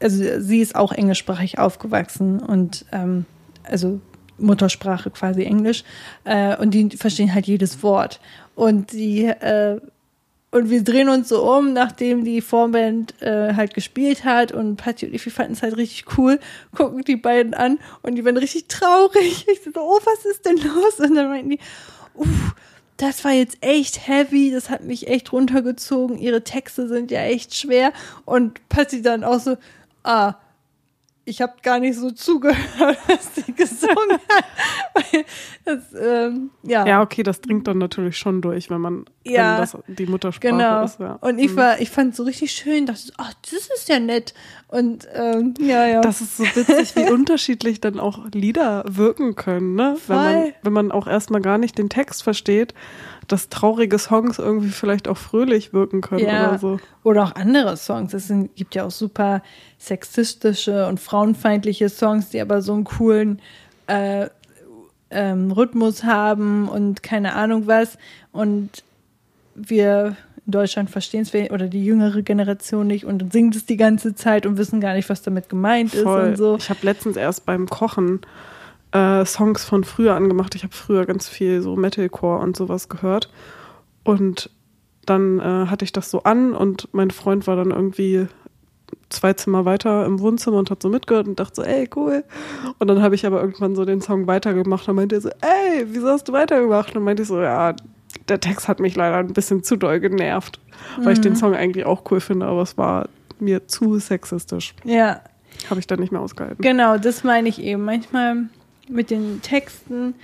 also 0.00 0.22
sie 0.40 0.60
ist 0.60 0.74
auch 0.74 0.92
englischsprachig 0.92 1.58
aufgewachsen 1.58 2.40
und 2.40 2.84
ähm, 2.92 3.24
also 3.64 4.00
Muttersprache 4.38 5.10
quasi 5.10 5.42
Englisch. 5.42 5.84
Äh, 6.24 6.56
und 6.56 6.72
die 6.72 6.96
verstehen 6.96 7.34
halt 7.34 7.46
jedes 7.46 7.82
Wort. 7.82 8.20
Und 8.54 8.92
die 8.92 9.26
äh, 9.26 9.80
und 10.50 10.70
wir 10.70 10.82
drehen 10.82 11.10
uns 11.10 11.28
so 11.28 11.44
um, 11.44 11.74
nachdem 11.74 12.24
die 12.24 12.40
Vorband 12.40 13.20
äh, 13.20 13.52
halt 13.54 13.74
gespielt 13.74 14.24
hat 14.24 14.50
und 14.50 14.76
Patty 14.76 15.06
und 15.06 15.14
Ify 15.14 15.28
fanden 15.28 15.52
es 15.52 15.62
halt 15.62 15.76
richtig 15.76 16.16
cool, 16.16 16.40
gucken 16.74 17.04
die 17.04 17.16
beiden 17.16 17.52
an 17.52 17.78
und 18.02 18.14
die 18.14 18.24
werden 18.24 18.38
richtig 18.38 18.66
traurig. 18.68 19.46
Ich 19.52 19.60
so, 19.62 19.80
oh, 19.80 19.98
was 20.04 20.24
ist 20.24 20.46
denn 20.46 20.56
los? 20.56 21.00
Und 21.00 21.14
dann 21.14 21.28
meinten 21.28 21.50
die, 21.50 21.58
uff, 22.14 22.54
das 22.96 23.24
war 23.24 23.32
jetzt 23.32 23.58
echt 23.60 24.08
heavy, 24.08 24.50
das 24.50 24.70
hat 24.70 24.84
mich 24.84 25.08
echt 25.08 25.32
runtergezogen, 25.32 26.18
ihre 26.18 26.42
Texte 26.42 26.88
sind 26.88 27.10
ja 27.10 27.20
echt 27.20 27.54
schwer. 27.54 27.92
Und 28.24 28.66
Patty 28.70 29.02
dann 29.02 29.24
auch 29.24 29.40
so, 29.40 29.56
ah, 30.02 30.34
ich 31.28 31.40
habe 31.42 31.54
gar 31.62 31.78
nicht 31.78 31.96
so 31.98 32.10
zugehört, 32.10 32.58
was 33.06 33.34
sie 33.34 33.52
gesungen 33.52 34.18
hat. 34.28 34.44
Das, 35.64 35.80
ähm, 36.00 36.50
ja. 36.62 36.86
Ja, 36.86 37.02
okay, 37.02 37.22
das 37.22 37.40
dringt 37.40 37.66
dann 37.66 37.78
natürlich 37.78 38.16
schon 38.16 38.40
durch, 38.40 38.70
wenn 38.70 38.80
man 38.80 39.04
Ja, 39.24 39.50
wenn 39.52 39.56
das 39.58 39.76
die 39.86 40.06
Muttersprache 40.06 40.52
Genau. 40.52 40.84
ist. 40.84 40.98
Ja. 41.00 41.14
Und 41.20 41.38
ich 41.38 41.52
Mhm. 41.52 41.56
war, 41.56 41.80
ich 41.80 41.90
fand 41.90 42.10
es 42.12 42.16
so 42.16 42.22
richtig 42.24 42.52
schön, 42.52 42.86
dachte 42.86 43.12
ach, 43.18 43.32
das 43.42 43.68
ist 43.76 43.88
ja 43.88 44.00
nett. 44.00 44.34
Und 44.68 45.06
ähm, 45.14 45.54
ja, 45.60 45.86
ja. 45.86 46.00
Das 46.00 46.20
ist 46.20 46.36
so 46.36 46.44
witzig, 46.44 46.96
wie 46.96 47.10
unterschiedlich 47.12 47.80
dann 47.80 48.00
auch 48.00 48.24
Lieder 48.32 48.84
wirken 48.86 49.34
können, 49.34 49.74
ne? 49.74 49.96
Wenn 50.06 50.16
man, 50.16 50.34
Voll. 50.42 50.54
wenn 50.62 50.72
man 50.72 50.92
auch 50.92 51.06
erstmal 51.06 51.40
gar 51.40 51.58
nicht 51.58 51.78
den 51.78 51.88
Text 51.88 52.22
versteht, 52.22 52.74
dass 53.28 53.48
traurige 53.48 53.98
Songs 53.98 54.38
irgendwie 54.38 54.70
vielleicht 54.70 55.06
auch 55.08 55.16
fröhlich 55.16 55.72
wirken 55.72 56.00
können 56.00 56.24
Ja. 56.26 56.48
oder 56.48 56.58
so. 56.58 56.80
Oder 57.04 57.24
auch 57.24 57.34
andere 57.34 57.76
Songs. 57.76 58.12
Es 58.14 58.26
sind, 58.26 58.54
gibt 58.56 58.74
ja 58.74 58.84
auch 58.84 58.90
super 58.90 59.42
sexistische 59.78 60.86
und 60.86 60.98
frauenfeindliche 61.00 61.88
Songs, 61.88 62.30
die 62.30 62.40
aber 62.40 62.62
so 62.62 62.72
einen 62.74 62.84
coolen 62.84 63.40
äh, 63.86 64.28
ähm, 65.10 65.50
Rhythmus 65.52 66.04
haben 66.04 66.68
und 66.68 67.02
keine 67.02 67.34
Ahnung 67.34 67.66
was. 67.66 67.98
Und 68.32 68.82
wir 69.54 70.16
in 70.46 70.52
Deutschland 70.52 70.88
verstehen 70.88 71.22
es 71.22 71.50
oder 71.50 71.68
die 71.68 71.84
jüngere 71.84 72.22
Generation 72.22 72.86
nicht 72.86 73.04
und 73.04 73.32
singt 73.32 73.54
es 73.54 73.66
die 73.66 73.76
ganze 73.76 74.14
Zeit 74.14 74.46
und 74.46 74.56
wissen 74.56 74.80
gar 74.80 74.94
nicht, 74.94 75.10
was 75.10 75.20
damit 75.22 75.48
gemeint 75.50 75.92
ist 75.92 76.04
Voll. 76.04 76.28
und 76.30 76.36
so. 76.36 76.56
Ich 76.56 76.70
habe 76.70 76.80
letztens 76.82 77.16
erst 77.16 77.44
beim 77.44 77.68
Kochen 77.68 78.20
äh, 78.92 79.24
Songs 79.24 79.64
von 79.64 79.84
früher 79.84 80.14
angemacht. 80.14 80.54
Ich 80.54 80.62
habe 80.64 80.74
früher 80.74 81.06
ganz 81.06 81.28
viel 81.28 81.60
so 81.62 81.76
Metalcore 81.76 82.40
und 82.40 82.56
sowas 82.56 82.88
gehört. 82.88 83.30
Und 84.04 84.50
dann 85.06 85.38
äh, 85.38 85.66
hatte 85.66 85.84
ich 85.84 85.92
das 85.92 86.10
so 86.10 86.22
an 86.22 86.52
und 86.54 86.88
mein 86.92 87.10
Freund 87.10 87.46
war 87.46 87.56
dann 87.56 87.70
irgendwie 87.70 88.26
zwei 89.10 89.32
Zimmer 89.32 89.64
weiter 89.64 90.04
im 90.06 90.20
Wohnzimmer 90.20 90.58
und 90.58 90.70
hat 90.70 90.82
so 90.82 90.88
mitgehört 90.88 91.26
und 91.28 91.40
dachte 91.40 91.56
so, 91.56 91.62
ey, 91.62 91.88
cool. 91.96 92.24
Und 92.78 92.88
dann 92.88 93.02
habe 93.02 93.14
ich 93.14 93.26
aber 93.26 93.40
irgendwann 93.40 93.74
so 93.74 93.84
den 93.84 94.00
Song 94.00 94.26
weitergemacht 94.26 94.88
und 94.88 94.96
meinte 94.96 95.16
er 95.16 95.20
so, 95.20 95.30
ey, 95.40 95.86
wieso 95.86 96.08
hast 96.08 96.28
du 96.28 96.32
weitergemacht? 96.32 96.94
Und 96.94 97.04
meinte 97.04 97.22
ich 97.22 97.28
so, 97.28 97.40
ja, 97.40 97.74
der 98.28 98.40
Text 98.40 98.68
hat 98.68 98.80
mich 98.80 98.96
leider 98.96 99.16
ein 99.16 99.32
bisschen 99.32 99.62
zu 99.62 99.76
doll 99.76 100.00
genervt, 100.00 100.60
weil 101.02 101.14
ich 101.14 101.20
den 101.20 101.36
Song 101.36 101.54
eigentlich 101.54 101.86
auch 101.86 102.02
cool 102.10 102.20
finde, 102.20 102.46
aber 102.46 102.62
es 102.62 102.76
war 102.76 103.08
mir 103.38 103.66
zu 103.66 103.98
sexistisch. 103.98 104.74
Ja, 104.84 105.20
Habe 105.70 105.80
ich 105.80 105.86
dann 105.86 106.00
nicht 106.00 106.12
mehr 106.12 106.20
ausgehalten. 106.20 106.60
genau, 106.60 106.98
das 106.98 107.24
meine 107.24 107.48
ich 107.48 107.62
eben. 107.62 107.84
Manchmal 107.84 108.48
mit 108.90 109.10
den 109.10 109.40
Texten. 109.42 110.14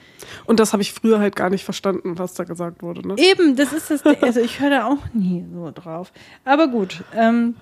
Und 0.46 0.60
das 0.60 0.72
habe 0.72 0.82
ich 0.82 0.92
früher 0.92 1.18
halt 1.18 1.36
gar 1.36 1.50
nicht 1.50 1.64
verstanden, 1.64 2.18
was 2.18 2.34
da 2.34 2.44
gesagt 2.44 2.82
wurde. 2.82 3.06
Ne? 3.06 3.16
Eben, 3.18 3.56
das 3.56 3.72
ist 3.72 3.90
das. 3.90 4.04
Also 4.22 4.40
ich 4.40 4.60
höre 4.60 4.70
da 4.70 4.86
auch 4.86 4.98
nie 5.12 5.44
so 5.52 5.70
drauf. 5.74 6.12
Aber 6.44 6.68
gut, 6.68 7.02
ähm, 7.14 7.54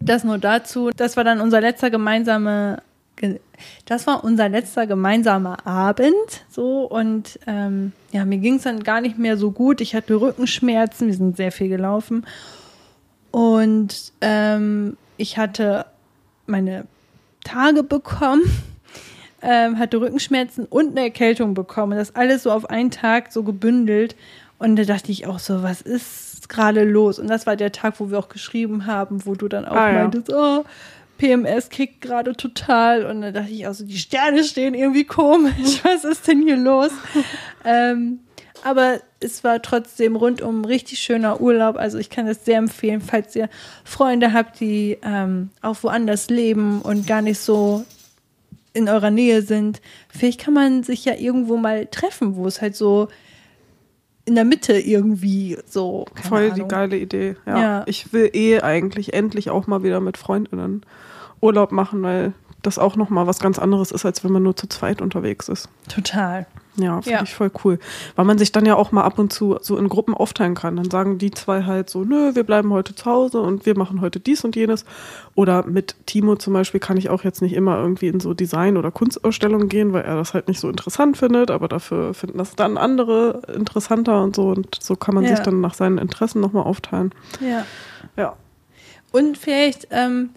das 0.00 0.24
nur 0.24 0.38
dazu. 0.38 0.90
Das 0.96 1.16
war 1.16 1.24
dann 1.24 1.40
unser 1.40 1.60
letzter 1.60 1.90
gemeinsame. 1.90 2.82
Ge- 3.16 3.40
Das 3.84 4.06
war 4.06 4.24
unser 4.24 4.48
letzter 4.48 4.86
gemeinsamer 4.86 5.66
Abend, 5.66 6.14
so 6.48 6.84
und 6.84 7.38
ähm, 7.46 7.92
ja, 8.12 8.24
mir 8.24 8.38
ging 8.38 8.54
es 8.54 8.62
dann 8.62 8.82
gar 8.82 9.02
nicht 9.02 9.18
mehr 9.18 9.36
so 9.36 9.50
gut. 9.50 9.82
Ich 9.82 9.94
hatte 9.94 10.18
Rückenschmerzen, 10.18 11.06
wir 11.08 11.14
sind 11.14 11.36
sehr 11.36 11.52
viel 11.52 11.68
gelaufen 11.68 12.24
und 13.30 14.12
ähm, 14.22 14.96
ich 15.18 15.36
hatte 15.38 15.84
meine 16.46 16.86
Tage 17.44 17.82
bekommen, 17.82 18.42
ähm, 19.42 19.78
hatte 19.78 20.00
Rückenschmerzen 20.00 20.66
und 20.66 20.90
eine 20.90 21.02
Erkältung 21.02 21.54
bekommen. 21.54 21.96
Das 21.98 22.14
alles 22.14 22.42
so 22.44 22.52
auf 22.52 22.68
einen 22.70 22.90
Tag 22.90 23.32
so 23.32 23.42
gebündelt. 23.42 24.16
Und 24.58 24.76
da 24.76 24.84
dachte 24.84 25.10
ich 25.10 25.26
auch 25.26 25.38
so, 25.38 25.62
was 25.62 25.80
ist 25.80 26.48
gerade 26.48 26.84
los? 26.84 27.18
Und 27.18 27.28
das 27.28 27.46
war 27.46 27.56
der 27.56 27.72
Tag, 27.72 27.94
wo 27.98 28.10
wir 28.10 28.18
auch 28.18 28.28
geschrieben 28.28 28.84
haben, 28.86 29.24
wo 29.24 29.34
du 29.34 29.48
dann 29.48 29.64
auch 29.64 29.74
Ah, 29.76 29.90
ja. 29.92 29.98
meintest, 30.02 30.30
oh, 30.32 30.64
PMS 31.16 31.68
kickt 31.70 32.00
gerade 32.02 32.34
total. 32.34 33.06
Und 33.06 33.22
da 33.22 33.30
dachte 33.30 33.50
ich 33.50 33.66
auch 33.66 33.72
so, 33.74 33.84
die 33.84 33.98
Sterne 33.98 34.44
stehen 34.44 34.74
irgendwie 34.74 35.04
komisch. 35.04 35.80
Was 35.82 36.04
ist 36.04 36.28
denn 36.28 36.42
hier 36.42 36.56
los? 36.56 36.90
ähm, 37.64 38.20
aber 38.62 39.00
es 39.20 39.42
war 39.44 39.62
trotzdem 39.62 40.16
rundum 40.16 40.64
richtig 40.66 40.98
schöner 40.98 41.40
Urlaub. 41.40 41.76
Also 41.76 41.96
ich 41.98 42.10
kann 42.10 42.26
das 42.26 42.44
sehr 42.44 42.58
empfehlen, 42.58 43.00
falls 43.00 43.34
ihr 43.36 43.48
Freunde 43.84 44.34
habt, 44.34 44.60
die 44.60 44.98
ähm, 45.02 45.50
auch 45.62 45.82
woanders 45.82 46.28
leben 46.28 46.82
und 46.82 47.06
gar 47.06 47.22
nicht 47.22 47.38
so 47.38 47.84
in 48.72 48.88
eurer 48.88 49.10
Nähe 49.10 49.42
sind. 49.42 49.80
Vielleicht 50.08 50.40
kann 50.40 50.54
man 50.54 50.82
sich 50.82 51.04
ja 51.04 51.14
irgendwo 51.14 51.56
mal 51.56 51.86
treffen, 51.86 52.36
wo 52.36 52.46
es 52.46 52.60
halt 52.60 52.76
so 52.76 53.08
in 54.24 54.34
der 54.34 54.44
Mitte 54.44 54.78
irgendwie 54.78 55.58
so. 55.66 56.06
Voll 56.28 56.48
die 56.48 56.52
Ahnung. 56.52 56.68
geile 56.68 56.96
Idee. 56.96 57.36
Ja. 57.46 57.58
Ja. 57.58 57.82
Ich 57.86 58.12
will 58.12 58.30
eh 58.32 58.60
eigentlich 58.60 59.12
endlich 59.12 59.50
auch 59.50 59.66
mal 59.66 59.82
wieder 59.82 60.00
mit 60.00 60.16
Freundinnen 60.16 60.82
Urlaub 61.40 61.72
machen, 61.72 62.02
weil 62.02 62.32
das 62.62 62.78
auch 62.78 62.96
nochmal 62.96 63.26
was 63.26 63.38
ganz 63.38 63.58
anderes 63.58 63.90
ist, 63.92 64.04
als 64.04 64.22
wenn 64.24 64.32
man 64.32 64.42
nur 64.42 64.56
zu 64.56 64.68
zweit 64.68 65.00
unterwegs 65.02 65.48
ist. 65.48 65.68
Total. 65.88 66.46
Ja, 66.76 67.00
finde 67.02 67.18
Ja. 67.18 67.22
ich 67.24 67.34
voll 67.34 67.50
cool. 67.64 67.78
Weil 68.16 68.24
man 68.24 68.38
sich 68.38 68.52
dann 68.52 68.64
ja 68.64 68.76
auch 68.76 68.92
mal 68.92 69.02
ab 69.02 69.18
und 69.18 69.32
zu 69.32 69.58
so 69.60 69.76
in 69.76 69.88
Gruppen 69.88 70.14
aufteilen 70.14 70.54
kann. 70.54 70.76
Dann 70.76 70.88
sagen 70.90 71.18
die 71.18 71.30
zwei 71.32 71.64
halt 71.64 71.90
so, 71.90 72.04
nö, 72.04 72.34
wir 72.34 72.44
bleiben 72.44 72.72
heute 72.72 72.94
zu 72.94 73.04
Hause 73.06 73.40
und 73.40 73.66
wir 73.66 73.76
machen 73.76 74.00
heute 74.00 74.20
dies 74.20 74.44
und 74.44 74.56
jenes. 74.56 74.84
Oder 75.34 75.66
mit 75.66 75.96
Timo 76.06 76.36
zum 76.36 76.52
Beispiel 76.54 76.80
kann 76.80 76.96
ich 76.96 77.10
auch 77.10 77.24
jetzt 77.24 77.42
nicht 77.42 77.54
immer 77.54 77.76
irgendwie 77.78 78.06
in 78.06 78.20
so 78.20 78.34
Design- 78.34 78.76
oder 78.76 78.90
Kunstausstellungen 78.92 79.68
gehen, 79.68 79.92
weil 79.92 80.04
er 80.04 80.16
das 80.16 80.32
halt 80.32 80.48
nicht 80.48 80.60
so 80.60 80.68
interessant 80.70 81.16
findet, 81.16 81.50
aber 81.50 81.66
dafür 81.68 82.14
finden 82.14 82.38
das 82.38 82.54
dann 82.56 82.78
andere 82.78 83.42
interessanter 83.54 84.22
und 84.22 84.36
so. 84.36 84.48
Und 84.50 84.78
so 84.80 84.94
kann 84.96 85.14
man 85.14 85.24
Ja. 85.24 85.30
sich 85.30 85.40
dann 85.40 85.60
nach 85.60 85.74
seinen 85.74 85.98
Interessen 85.98 86.40
nochmal 86.40 86.64
aufteilen. 86.64 87.12
Ja. 87.40 87.64
Ja. 88.16 88.36
Und 89.12 89.36
vielleicht, 89.36 89.88
ähm, 89.90 90.30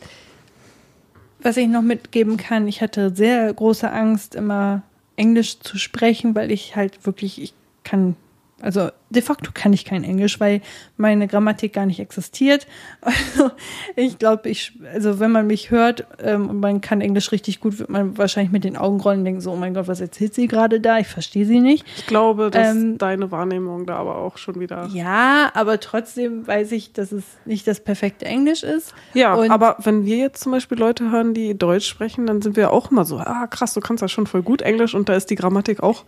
was 1.44 1.58
ich 1.58 1.68
noch 1.68 1.82
mitgeben 1.82 2.38
kann, 2.38 2.68
ich 2.68 2.82
hatte 2.82 3.14
sehr 3.16 3.54
große 3.54 3.91
Angst, 3.91 4.36
immer 4.36 4.82
Englisch 5.16 5.60
zu 5.60 5.78
sprechen, 5.78 6.36
weil 6.36 6.52
ich 6.52 6.76
halt 6.76 7.06
wirklich, 7.06 7.41
ich 7.41 7.54
kann, 7.84 8.16
also 8.64 8.89
de 9.09 9.22
facto 9.22 9.51
kann 9.53 9.74
ich 9.74 9.86
kein 9.86 10.03
Englisch, 10.03 10.39
weil 10.39 10.61
meine 10.97 11.28
Grammatik 11.28 11.74
gar 11.74 11.86
nicht 11.86 11.99
existiert. 11.99 12.66
Also 13.36 13.51
ich 13.95 14.18
glaube, 14.20 14.49
ich, 14.49 14.74
also 14.93 15.20
wenn 15.20 15.32
man 15.32 15.47
mich 15.47 15.70
hört 15.72 16.05
ähm, 16.22 16.49
und 16.49 16.59
man 16.59 16.82
kann 16.82 17.01
Englisch 17.01 17.32
richtig 17.32 17.59
gut, 17.59 17.80
wird 17.80 17.89
man 17.89 18.18
wahrscheinlich 18.18 18.51
mit 18.51 18.64
den 18.64 18.78
Augen 18.78 18.99
rollen 19.01 19.20
und 19.20 19.26
denken 19.26 19.41
so, 19.41 19.51
oh 19.51 19.55
mein 19.55 19.74
Gott, 19.74 19.88
was 19.88 20.01
erzählt 20.01 20.34
sie 20.34 20.47
gerade 20.47 20.80
da? 20.80 20.99
Ich 20.99 21.07
verstehe 21.07 21.45
sie 21.45 21.59
nicht. 21.59 21.86
Ich 21.97 22.05
glaube, 22.07 22.49
dass 22.51 22.76
Ähm, 22.76 22.97
deine 22.97 23.32
Wahrnehmung 23.32 23.86
da 23.86 23.95
aber 23.97 24.18
auch 24.18 24.38
schon 24.38 24.59
wieder. 24.59 24.88
Ja, 24.93 25.51
aber 25.53 25.80
trotzdem 25.80 26.45
weiß 26.47 26.72
ich, 26.74 26.93
dass 26.93 27.11
es 27.11 27.24
nicht 27.45 27.68
das 27.68 27.80
perfekte 27.82 28.26
Englisch 28.26 28.64
ist. 28.64 28.93
Ja, 29.14 29.34
Und- 29.36 29.51
aber 29.51 29.78
wenn 29.84 30.05
wir 30.05 30.18
jetzt 30.18 30.41
zum 30.43 30.51
Beispiel 30.53 30.78
Leute 30.80 31.11
hören, 31.11 31.34
die 31.34 31.57
Deutsch 31.57 31.88
sprechen, 31.88 32.26
dann 32.26 32.41
sind 32.41 32.55
wir 32.55 32.72
auch 32.72 32.91
immer 32.91 33.03
so, 33.05 33.18
ah 33.18 33.47
krass, 33.47 33.74
du 33.74 33.82
kannst 33.82 34.01
ja 34.01 34.07
schon 34.07 34.28
voll 34.28 34.43
gut 34.43 34.61
Englisch 34.61 34.93
und 34.95 35.09
da 35.09 35.16
ist 35.16 35.30
die 35.30 35.36
Grammatik 35.36 35.82
auch 35.84 36.03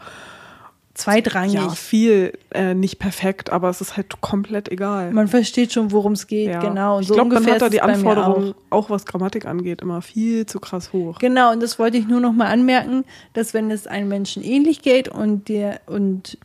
Zweitrangig. 0.96 1.56
ja, 1.56 1.70
viel 1.70 2.32
äh, 2.52 2.74
nicht 2.74 3.00
perfekt, 3.00 3.50
aber 3.50 3.70
es 3.70 3.82
ist 3.82 3.98
halt 3.98 4.22
komplett 4.22 4.70
egal. 4.70 5.12
Man 5.12 5.28
versteht 5.28 5.74
schon, 5.74 5.92
worum 5.92 6.14
es 6.14 6.26
geht, 6.26 6.48
ja. 6.48 6.62
genau. 6.62 6.96
Und 6.96 7.02
ich 7.02 7.10
so 7.10 7.16
glaube, 7.16 7.34
man 7.34 7.46
hat 7.48 7.62
da 7.62 7.68
die 7.68 7.82
Anforderungen, 7.82 8.56
auch. 8.70 8.86
auch. 8.86 8.90
was 8.90 9.06
Grammatik 9.06 9.46
angeht, 9.46 9.82
immer 9.82 10.02
viel 10.02 10.46
zu 10.46 10.62
krass 10.62 10.94
hoch. 10.94 11.20
Genau, 11.20 11.52
und 11.52 11.62
das 11.62 11.78
wollte 11.80 11.98
ich 11.98 12.08
nur 12.08 12.22
noch 12.22 12.32
mal 12.32 12.48
anmerken, 12.48 13.04
dass 13.34 13.54
wenn 13.54 13.70
es 13.72 13.88
einem 13.88 14.08
Menschen 14.08 14.42
ähnlich 14.42 14.82
geht 14.82 15.10
und 15.10 15.50
der 15.50 15.82
und 15.86 16.38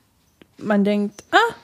man 0.59 0.83
denkt, 0.83 1.23
ah, 1.31 1.55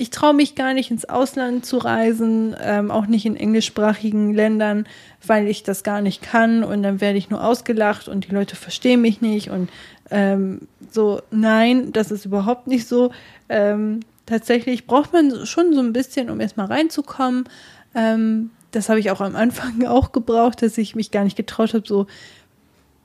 ich 0.00 0.08
traue 0.08 0.32
mich 0.32 0.54
gar 0.54 0.72
nicht 0.72 0.90
ins 0.90 1.04
Ausland 1.04 1.66
zu 1.66 1.76
reisen, 1.76 2.56
ähm, 2.58 2.90
auch 2.90 3.06
nicht 3.06 3.26
in 3.26 3.36
englischsprachigen 3.36 4.32
Ländern, 4.32 4.86
weil 5.26 5.46
ich 5.46 5.62
das 5.62 5.82
gar 5.82 6.00
nicht 6.00 6.22
kann 6.22 6.64
und 6.64 6.82
dann 6.82 7.02
werde 7.02 7.18
ich 7.18 7.28
nur 7.28 7.44
ausgelacht 7.44 8.08
und 8.08 8.26
die 8.26 8.34
Leute 8.34 8.56
verstehen 8.56 9.02
mich 9.02 9.20
nicht 9.20 9.50
und 9.50 9.68
ähm, 10.10 10.62
so, 10.90 11.20
nein, 11.30 11.92
das 11.92 12.10
ist 12.10 12.24
überhaupt 12.24 12.66
nicht 12.66 12.88
so. 12.88 13.12
Ähm, 13.50 14.00
tatsächlich 14.24 14.86
braucht 14.86 15.12
man 15.12 15.44
schon 15.44 15.74
so 15.74 15.80
ein 15.80 15.92
bisschen, 15.92 16.30
um 16.30 16.40
erstmal 16.40 16.66
reinzukommen. 16.66 17.44
Ähm, 17.94 18.50
das 18.70 18.88
habe 18.88 19.00
ich 19.00 19.10
auch 19.10 19.20
am 19.20 19.36
Anfang 19.36 19.84
auch 19.86 20.12
gebraucht, 20.12 20.62
dass 20.62 20.78
ich 20.78 20.96
mich 20.96 21.10
gar 21.10 21.24
nicht 21.24 21.36
getraut 21.36 21.74
habe, 21.74 21.86
so 21.86 22.06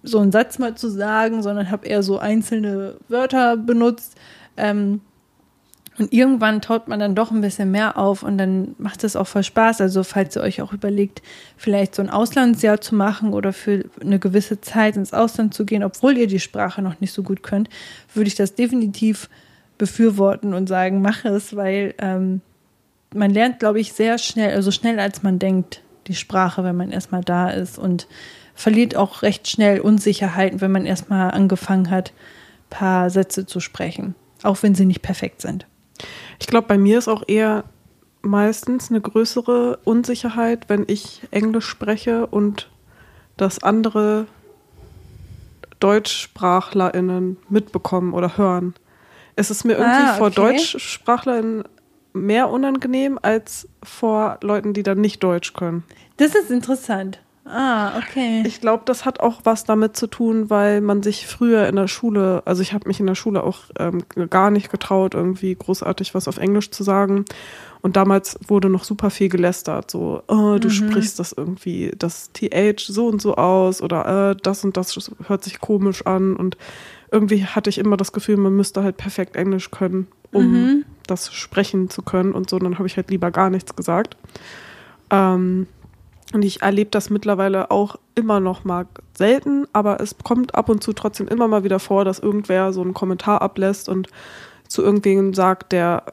so 0.02 0.20
einen 0.20 0.32
Satz 0.32 0.60
mal 0.60 0.76
zu 0.76 0.88
sagen, 0.88 1.42
sondern 1.42 1.72
habe 1.72 1.88
eher 1.88 2.04
so 2.04 2.20
einzelne 2.20 2.96
Wörter 3.10 3.58
benutzt. 3.58 4.16
Ähm, 4.56 5.02
und 5.98 6.12
irgendwann 6.12 6.62
taut 6.62 6.90
man 6.90 7.00
dann 7.00 7.16
doch 7.16 7.32
ein 7.32 7.40
bisschen 7.40 7.72
mehr 7.72 7.98
auf 7.98 8.22
und 8.22 8.38
dann 8.38 8.76
macht 8.78 9.04
es 9.06 9.16
auch 9.16 9.28
voll 9.28 9.44
Spaß. 9.44 9.80
Also 9.80 10.04
falls 10.04 10.36
ihr 10.36 10.42
euch 10.42 10.62
auch 10.62 10.74
überlegt, 10.74 11.22
vielleicht 11.56 11.96
so 11.96 12.02
ein 12.02 12.10
Auslandsjahr 12.10 12.82
zu 12.82 12.96
machen 12.96 13.34
oder 13.34 13.54
für 13.54 13.86
eine 14.02 14.20
gewisse 14.20 14.60
Zeit 14.60 14.98
ins 14.98 15.14
Ausland 15.14 15.54
zu 15.54 15.66
gehen, 15.66 15.84
obwohl 15.84 16.18
ihr 16.18 16.28
die 16.28 16.42
Sprache 16.42 16.82
noch 16.82 17.00
nicht 17.00 17.14
so 17.14 17.24
gut 17.24 17.44
könnt, 17.44 17.70
würde 18.14 18.28
ich 18.28 18.36
das 18.36 18.56
definitiv 18.56 19.30
befürworten 19.78 20.54
und 20.54 20.68
sagen, 20.68 21.02
mach 21.02 21.24
es, 21.24 21.56
weil 21.56 21.94
ähm, 22.00 22.42
man 23.14 23.32
lernt, 23.32 23.60
glaube 23.60 23.80
ich, 23.80 23.94
sehr 23.94 24.18
schnell, 24.18 24.54
also 24.54 24.72
schneller 24.72 25.04
als 25.04 25.24
man 25.24 25.40
denkt, 25.40 25.82
die 26.08 26.16
Sprache, 26.16 26.64
wenn 26.66 26.76
man 26.76 26.92
erstmal 26.92 27.22
da 27.22 27.50
ist 27.50 27.80
und 27.80 28.08
verliert 28.54 28.96
auch 28.96 29.22
recht 29.22 29.48
schnell 29.48 29.80
Unsicherheiten, 29.80 30.60
wenn 30.60 30.72
man 30.72 30.86
erstmal 30.86 31.32
angefangen 31.32 31.90
hat, 31.90 32.12
paar 32.70 33.10
Sätze 33.10 33.46
zu 33.46 33.62
sprechen, 33.62 34.16
auch 34.44 34.62
wenn 34.62 34.76
sie 34.76 34.86
nicht 34.86 35.02
perfekt 35.02 35.42
sind. 35.42 35.66
Ich 36.40 36.48
glaube, 36.48 36.68
bei 36.68 36.78
mir 36.78 36.98
ist 36.98 37.08
auch 37.08 37.24
eher 37.28 37.64
meistens 38.22 38.90
eine 38.90 39.02
größere 39.02 39.80
Unsicherheit, 39.84 40.68
wenn 40.68 40.86
ich 40.88 41.22
Englisch 41.32 41.68
spreche 41.68 42.26
und 42.28 42.70
das 43.38 43.62
andere 43.62 44.28
DeutschsprachlerInnen 45.80 47.38
mitbekommen 47.50 48.14
oder 48.14 48.38
hören. 48.38 48.74
Es 49.36 49.52
ist 49.52 49.66
mir 49.66 49.74
irgendwie 49.74 49.92
ah, 49.92 50.10
okay. 50.12 50.18
vor 50.18 50.30
DeutschsprachlerInnen 50.32 51.64
mehr 52.14 52.50
unangenehm 52.50 53.20
als 53.22 53.68
vor 53.84 54.40
Leuten, 54.42 54.74
die 54.74 54.84
dann 54.84 55.02
nicht 55.02 55.22
Deutsch 55.22 55.54
können. 55.54 55.84
Das 56.18 56.34
ist 56.34 56.50
interessant. 56.50 57.20
Ah, 57.48 58.00
okay. 58.00 58.44
Ich 58.48 58.60
glaube, 58.60 58.84
das 58.86 59.06
hat 59.06 59.20
auch 59.20 59.42
was 59.44 59.66
damit 59.66 59.96
zu 59.96 60.08
tun, 60.08 60.50
weil 60.50 60.82
man 60.82 61.04
sich 61.04 61.28
früher 61.28 61.68
in 61.68 61.76
der 61.76 61.88
Schule, 61.88 62.42
also 62.46 62.64
ich 62.64 62.74
habe 62.74 62.88
mich 62.88 63.00
in 63.00 63.06
der 63.06 63.14
Schule 63.14 63.44
auch 63.44 63.60
ähm, 63.78 64.04
gar 64.32 64.50
nicht 64.50 64.72
getraut, 64.72 65.14
irgendwie 65.14 65.54
großartig 65.54 66.16
was 66.16 66.28
auf 66.28 66.38
Englisch 66.38 66.72
zu 66.72 66.84
sagen. 66.84 67.26
Und 67.82 67.98
damals 67.98 68.40
wurde 68.48 68.68
noch 68.68 68.84
super 68.84 69.12
viel 69.12 69.30
gelästert, 69.30 69.92
so, 69.92 70.24
oh, 70.28 70.58
du 70.58 70.70
mhm. 70.70 70.72
sprichst 70.72 71.20
das 71.20 71.34
irgendwie, 71.34 71.92
das 71.96 72.32
TH 72.34 72.80
so 72.80 73.06
und 73.08 73.22
so 73.22 73.36
aus 73.36 73.80
oder 73.80 74.32
äh, 74.32 74.36
das 74.42 74.64
und 74.64 74.76
das 74.76 75.12
hört 75.28 75.44
sich 75.44 75.60
komisch 75.60 76.04
an. 76.08 76.36
Und 76.36 76.58
irgendwie 77.12 77.46
hatte 77.46 77.70
ich 77.70 77.78
immer 77.78 77.96
das 77.96 78.12
Gefühl, 78.12 78.38
man 78.38 78.56
müsste 78.56 78.82
halt 78.82 78.98
perfekt 78.98 79.36
Englisch 79.36 79.70
können, 79.70 80.08
um 80.32 80.52
mhm. 80.52 80.86
das 81.06 81.32
sprechen 81.32 81.92
zu 81.92 82.02
können 82.02 82.32
und 82.32 82.50
so. 82.50 82.56
Und 82.56 82.64
dann 82.64 82.80
habe 82.80 82.88
ich 82.88 82.98
halt 82.98 83.12
lieber 83.12 83.30
gar 83.30 83.52
nichts 83.52 83.76
gesagt. 83.76 84.18
Ähm, 85.12 85.68
und 86.34 86.44
ich 86.44 86.62
erlebe 86.62 86.90
das 86.90 87.10
mittlerweile 87.10 87.72
auch 87.72 87.98
immer 88.16 88.40
noch 88.40 88.64
mal 88.64 88.88
selten, 89.14 89.68
aber 89.74 90.00
es 90.02 90.16
kommt 90.24 90.56
ab 90.56 90.70
und 90.70 90.84
zu 90.84 90.94
trotzdem 90.94 91.28
immer 91.28 91.48
mal 91.48 91.64
wieder 91.64 91.80
vor, 91.80 92.06
dass 92.06 92.20
irgendwer 92.20 92.74
so 92.74 92.82
einen 92.82 92.94
Kommentar 92.94 93.42
ablässt 93.42 93.90
und 93.90 94.08
zu 94.68 94.82
irgendwem 94.82 95.34
sagt, 95.34 95.72
der 95.72 96.04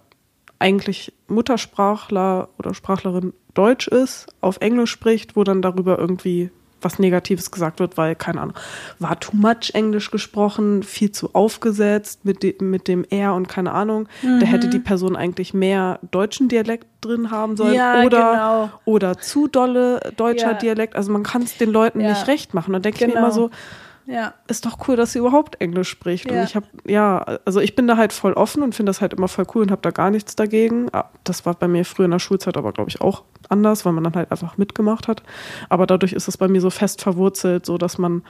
eigentlich 0.58 1.12
Muttersprachler 1.28 2.48
oder 2.58 2.74
Sprachlerin 2.74 3.32
Deutsch 3.54 3.88
ist, 3.88 4.26
auf 4.40 4.58
Englisch 4.58 4.90
spricht, 4.90 5.34
wo 5.34 5.44
dann 5.44 5.62
darüber 5.62 5.98
irgendwie 5.98 6.50
was 6.82 6.98
Negatives 6.98 7.50
gesagt 7.50 7.80
wird, 7.80 7.96
weil, 7.96 8.14
keine 8.14 8.40
Ahnung, 8.40 8.56
war 8.98 9.18
too 9.20 9.36
much 9.36 9.70
Englisch 9.74 10.10
gesprochen, 10.10 10.82
viel 10.82 11.12
zu 11.12 11.34
aufgesetzt 11.34 12.24
mit, 12.24 12.42
de 12.42 12.62
mit 12.62 12.88
dem 12.88 13.04
R 13.04 13.34
und 13.34 13.48
keine 13.48 13.72
Ahnung. 13.72 14.08
Mhm. 14.22 14.40
Da 14.40 14.46
hätte 14.46 14.68
die 14.68 14.78
Person 14.78 15.16
eigentlich 15.16 15.54
mehr 15.54 15.98
deutschen 16.10 16.48
Dialekt 16.48 16.86
drin 17.00 17.30
haben 17.30 17.56
sollen 17.56 17.74
ja, 17.74 18.02
oder, 18.04 18.30
genau. 18.32 18.70
oder 18.84 19.18
zu 19.18 19.48
dolle 19.48 20.12
deutscher 20.16 20.52
ja. 20.52 20.58
Dialekt. 20.58 20.96
Also 20.96 21.12
man 21.12 21.22
kann 21.22 21.42
es 21.42 21.56
den 21.58 21.70
Leuten 21.70 22.00
ja. 22.00 22.10
nicht 22.10 22.26
recht 22.26 22.54
machen. 22.54 22.72
Da 22.72 22.78
denke 22.78 23.00
genau. 23.00 23.08
ich 23.08 23.14
mir 23.14 23.20
immer 23.20 23.34
genau. 23.34 23.48
so, 23.48 23.50
ja. 24.06 24.34
Ist 24.48 24.66
doch 24.66 24.88
cool, 24.88 24.96
dass 24.96 25.12
sie 25.12 25.20
überhaupt 25.20 25.60
Englisch 25.60 25.88
spricht. 25.88 26.30
Ja. 26.30 26.38
Und 26.38 26.44
ich 26.44 26.56
habe, 26.56 26.66
ja, 26.86 27.18
also 27.44 27.60
ich 27.60 27.74
bin 27.74 27.86
da 27.86 27.96
halt 27.96 28.12
voll 28.12 28.32
offen 28.32 28.62
und 28.62 28.74
finde 28.74 28.90
das 28.90 29.00
halt 29.00 29.14
immer 29.14 29.28
voll 29.28 29.46
cool 29.54 29.62
und 29.62 29.70
habe 29.70 29.82
da 29.82 29.90
gar 29.90 30.10
nichts 30.10 30.34
dagegen. 30.36 30.88
Ah, 30.92 31.10
das 31.24 31.46
war 31.46 31.54
bei 31.54 31.68
mir 31.68 31.84
früher 31.84 32.06
in 32.06 32.10
der 32.10 32.18
Schulzeit 32.18 32.56
aber, 32.56 32.72
glaube 32.72 32.90
ich, 32.90 33.00
auch 33.00 33.22
anders, 33.48 33.84
weil 33.84 33.92
man 33.92 34.04
dann 34.04 34.14
halt 34.14 34.30
einfach 34.30 34.58
mitgemacht 34.58 35.08
hat. 35.08 35.22
Aber 35.68 35.86
dadurch 35.86 36.12
ist 36.12 36.28
es 36.28 36.36
bei 36.36 36.48
mir 36.48 36.60
so 36.60 36.70
fest 36.70 37.02
verwurzelt, 37.02 37.66
so 37.66 37.78
dass 37.78 37.98
man 37.98 38.22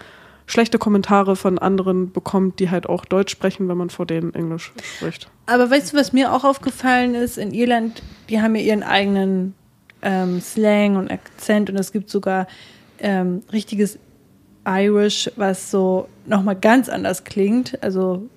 schlechte 0.46 0.78
Kommentare 0.78 1.36
von 1.36 1.58
anderen 1.58 2.12
bekommt, 2.12 2.58
die 2.58 2.70
halt 2.70 2.88
auch 2.88 3.04
Deutsch 3.04 3.32
sprechen, 3.32 3.68
wenn 3.68 3.76
man 3.76 3.90
vor 3.90 4.06
denen 4.06 4.34
Englisch 4.34 4.72
spricht. 4.96 5.30
Aber 5.46 5.70
weißt 5.70 5.92
du, 5.92 5.96
was 5.96 6.12
mir 6.12 6.32
auch 6.32 6.44
aufgefallen 6.44 7.14
ist? 7.14 7.38
In 7.38 7.52
Irland, 7.52 8.02
die 8.28 8.40
haben 8.40 8.54
ja 8.56 8.62
ihren 8.62 8.82
eigenen 8.82 9.54
ähm, 10.02 10.40
Slang 10.40 10.96
und 10.96 11.10
Akzent 11.10 11.70
und 11.70 11.76
es 11.76 11.92
gibt 11.92 12.10
sogar 12.10 12.46
ähm, 12.98 13.42
richtiges 13.52 13.98
Irish, 14.66 15.30
was 15.36 15.70
so 15.70 16.08
nochmal 16.26 16.56
ganz 16.56 16.88
anders 16.88 17.24
klingt. 17.24 17.82
Also 17.82 18.28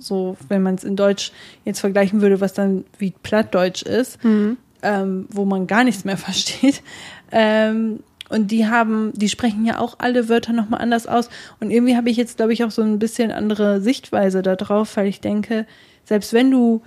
so, 0.00 0.36
wenn 0.48 0.62
man 0.62 0.76
es 0.76 0.84
in 0.84 0.96
Deutsch 0.96 1.32
jetzt 1.64 1.80
vergleichen 1.80 2.20
würde, 2.20 2.40
was 2.40 2.52
dann 2.52 2.84
wie 2.98 3.12
Plattdeutsch 3.22 3.82
ist, 3.82 4.22
mhm. 4.24 4.56
ähm, 4.82 5.26
wo 5.30 5.44
man 5.44 5.66
gar 5.66 5.84
nichts 5.84 6.04
mehr 6.04 6.16
versteht. 6.18 6.82
Ähm, 7.30 8.00
und 8.28 8.50
die 8.50 8.66
haben, 8.66 9.12
die 9.14 9.28
sprechen 9.28 9.64
ja 9.64 9.80
auch 9.80 9.96
alle 9.98 10.28
Wörter 10.28 10.52
nochmal 10.52 10.80
anders 10.80 11.06
aus. 11.06 11.30
Und 11.60 11.70
irgendwie 11.70 11.96
habe 11.96 12.10
ich 12.10 12.16
jetzt, 12.16 12.36
glaube 12.36 12.52
ich, 12.52 12.62
auch 12.62 12.70
so 12.70 12.82
ein 12.82 12.98
bisschen 12.98 13.32
andere 13.32 13.80
Sichtweise 13.80 14.42
darauf, 14.42 14.96
weil 14.96 15.06
ich 15.06 15.20
denke, 15.20 15.66
selbst 16.04 16.32
wenn 16.32 16.50
du 16.50 16.82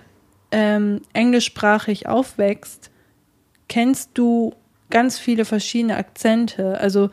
ähm, 0.52 1.02
englischsprachig 1.14 2.08
aufwächst, 2.08 2.92
kennst 3.70 4.12
du 4.14 4.54
ganz 4.92 5.18
viele 5.18 5.46
verschiedene 5.46 5.98
Akzente. 5.98 6.80
Also 6.80 7.10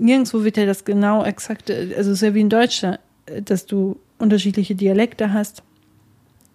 nirgendwo 0.00 0.44
wird 0.44 0.56
ja 0.56 0.66
das 0.66 0.84
genau 0.84 1.24
exakte, 1.24 1.94
also 1.96 2.10
es 2.10 2.18
ist 2.18 2.22
ja 2.22 2.34
wie 2.34 2.40
in 2.40 2.48
Deutschland, 2.48 2.98
dass 3.44 3.66
du 3.66 3.96
unterschiedliche 4.18 4.74
Dialekte 4.74 5.32
hast. 5.32 5.62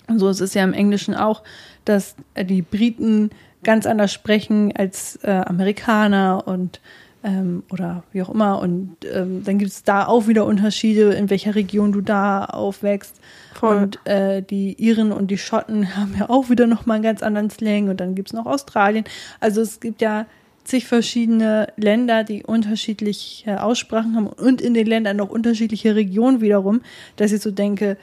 Und 0.07 0.19
so 0.19 0.29
ist 0.29 0.41
es 0.41 0.53
ja 0.53 0.63
im 0.63 0.73
Englischen 0.73 1.15
auch, 1.15 1.43
dass 1.83 2.15
die 2.37 2.61
Briten 2.61 3.31
ganz 3.63 3.85
anders 3.85 4.13
sprechen 4.13 4.71
als 4.75 5.17
äh, 5.23 5.31
Amerikaner 5.31 6.43
und 6.45 6.79
ähm, 7.25 7.63
oder 7.71 8.03
wie 8.11 8.21
auch 8.21 8.29
immer. 8.29 8.59
Und 8.59 8.97
ähm, 9.11 9.43
dann 9.43 9.57
gibt 9.57 9.71
es 9.71 9.83
da 9.83 10.05
auch 10.05 10.27
wieder 10.27 10.45
Unterschiede, 10.45 11.13
in 11.13 11.29
welcher 11.29 11.55
Region 11.55 11.91
du 11.91 12.01
da 12.01 12.45
aufwächst. 12.45 13.15
Voll. 13.55 13.77
Und 13.77 14.05
äh, 14.05 14.43
die 14.43 14.73
Iren 14.73 15.11
und 15.11 15.31
die 15.31 15.39
Schotten 15.39 15.95
haben 15.97 16.15
ja 16.17 16.29
auch 16.29 16.49
wieder 16.49 16.67
nochmal 16.67 16.95
einen 16.95 17.03
ganz 17.03 17.23
anderen 17.23 17.49
Slang. 17.49 17.89
Und 17.89 17.99
dann 17.99 18.13
gibt 18.15 18.29
es 18.29 18.33
noch 18.33 18.45
Australien. 18.45 19.05
Also 19.39 19.61
es 19.61 19.79
gibt 19.79 20.01
ja 20.01 20.27
zig 20.65 20.87
verschiedene 20.87 21.67
Länder, 21.77 22.23
die 22.23 22.43
unterschiedliche 22.43 23.63
Aussprachen 23.63 24.15
haben 24.15 24.27
und 24.27 24.61
in 24.61 24.73
den 24.73 24.87
Ländern 24.87 25.17
noch 25.17 25.29
unterschiedliche 25.29 25.95
Regionen 25.95 26.41
wiederum, 26.41 26.81
dass 27.15 27.31
ich 27.31 27.41
so 27.41 27.51
denke, 27.51 27.97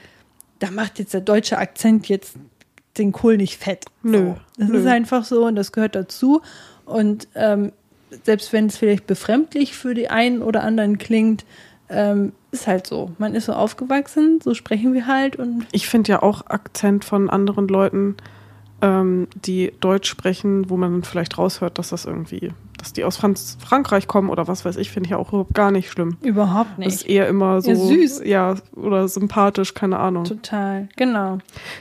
da 0.59 0.71
macht 0.71 0.99
jetzt 0.99 1.13
der 1.13 1.21
deutsche 1.21 1.57
Akzent 1.57 2.07
jetzt 2.07 2.35
den 2.97 3.11
Kohl 3.11 3.37
nicht 3.37 3.57
fett. 3.57 3.85
Nö. 4.01 4.33
Das 4.57 4.69
nö. 4.69 4.79
ist 4.79 4.87
einfach 4.87 5.25
so 5.25 5.45
und 5.45 5.55
das 5.55 5.71
gehört 5.71 5.95
dazu. 5.95 6.41
Und 6.85 7.27
ähm, 7.35 7.71
selbst 8.23 8.53
wenn 8.53 8.67
es 8.67 8.77
vielleicht 8.77 9.07
befremdlich 9.07 9.75
für 9.75 9.93
die 9.93 10.09
einen 10.09 10.41
oder 10.41 10.63
anderen 10.63 10.97
klingt, 10.97 11.45
ähm, 11.89 12.33
ist 12.51 12.67
halt 12.67 12.87
so. 12.87 13.11
Man 13.17 13.35
ist 13.35 13.45
so 13.45 13.53
aufgewachsen, 13.53 14.39
so 14.43 14.53
sprechen 14.53 14.93
wir 14.93 15.07
halt 15.07 15.35
und. 15.35 15.65
Ich 15.71 15.87
finde 15.87 16.11
ja 16.11 16.23
auch 16.23 16.47
Akzent 16.47 17.03
von 17.03 17.29
anderen 17.29 17.67
Leuten 17.67 18.15
ähm, 18.83 19.27
die 19.33 19.71
Deutsch 19.79 20.09
sprechen, 20.09 20.69
wo 20.69 20.75
man 20.75 21.03
vielleicht 21.03 21.37
raushört, 21.37 21.79
dass 21.79 21.89
das 21.89 22.03
irgendwie, 22.03 22.51
dass 22.77 22.91
die 22.91 23.05
aus 23.05 23.15
Franz 23.15 23.57
Frankreich 23.61 24.09
kommen 24.09 24.29
oder 24.29 24.49
was 24.49 24.65
weiß 24.65 24.75
ich, 24.75 24.91
finde 24.91 25.07
ich 25.07 25.11
ja 25.11 25.17
auch 25.17 25.29
überhaupt 25.29 25.53
gar 25.53 25.71
nicht 25.71 25.89
schlimm. 25.89 26.17
Überhaupt 26.21 26.77
nicht. 26.77 26.87
Das 26.87 26.95
ist 26.95 27.07
eher 27.07 27.29
immer 27.29 27.61
so 27.61 27.71
ja, 27.71 27.75
süß. 27.77 28.21
Ja, 28.25 28.55
oder 28.75 29.07
sympathisch, 29.07 29.73
keine 29.73 29.99
Ahnung. 29.99 30.25
Total, 30.25 30.89
genau. 30.97 31.37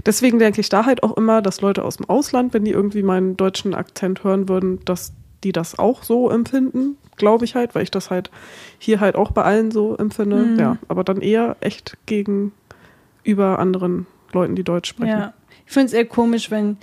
Deswegen 0.07 0.39
denke 0.39 0.61
ich 0.61 0.69
da 0.69 0.87
halt 0.87 1.03
auch 1.03 1.17
immer, 1.17 1.43
dass 1.43 1.61
Leute 1.61 1.85
aus 1.85 1.97
dem 1.97 2.09
Ausland, 2.09 2.55
wenn 2.55 2.65
die 2.65 2.71
irgendwie 2.71 3.03
meinen 3.03 3.37
deutschen 3.37 3.75
Akzent 3.75 4.23
hören 4.23 4.49
würden, 4.49 4.79
dass 4.85 5.13
die 5.43 5.51
das 5.51 5.77
auch 5.81 6.05
so 6.05 6.31
empfinden, 6.31 6.97
glaube 7.17 7.45
ich 7.45 7.57
halt, 7.57 7.75
weil 7.75 7.83
ich 7.83 7.91
das 7.91 8.11
halt 8.11 8.31
hier 8.79 9.01
halt 9.01 9.17
auch 9.17 9.33
bei 9.33 9.43
allen 9.43 9.73
so 9.73 9.97
empfinde. 9.97 10.37
Mhm. 10.37 10.59
Ja, 10.61 10.77
aber 10.87 11.03
dann 11.03 11.21
eher 11.21 11.57
echt 11.59 11.99
gegenüber 12.07 13.59
anderen 13.59 14.07
Leuten, 14.33 14.55
die 14.55 14.63
Deutsch 14.63 14.89
sprechen. 14.89 15.19
Ja. 15.19 15.35
Ich 15.67 15.73
finde 15.73 15.87
es 15.87 15.93
eher 15.93 16.05
komisch, 16.05 16.51
wenn 16.51 16.77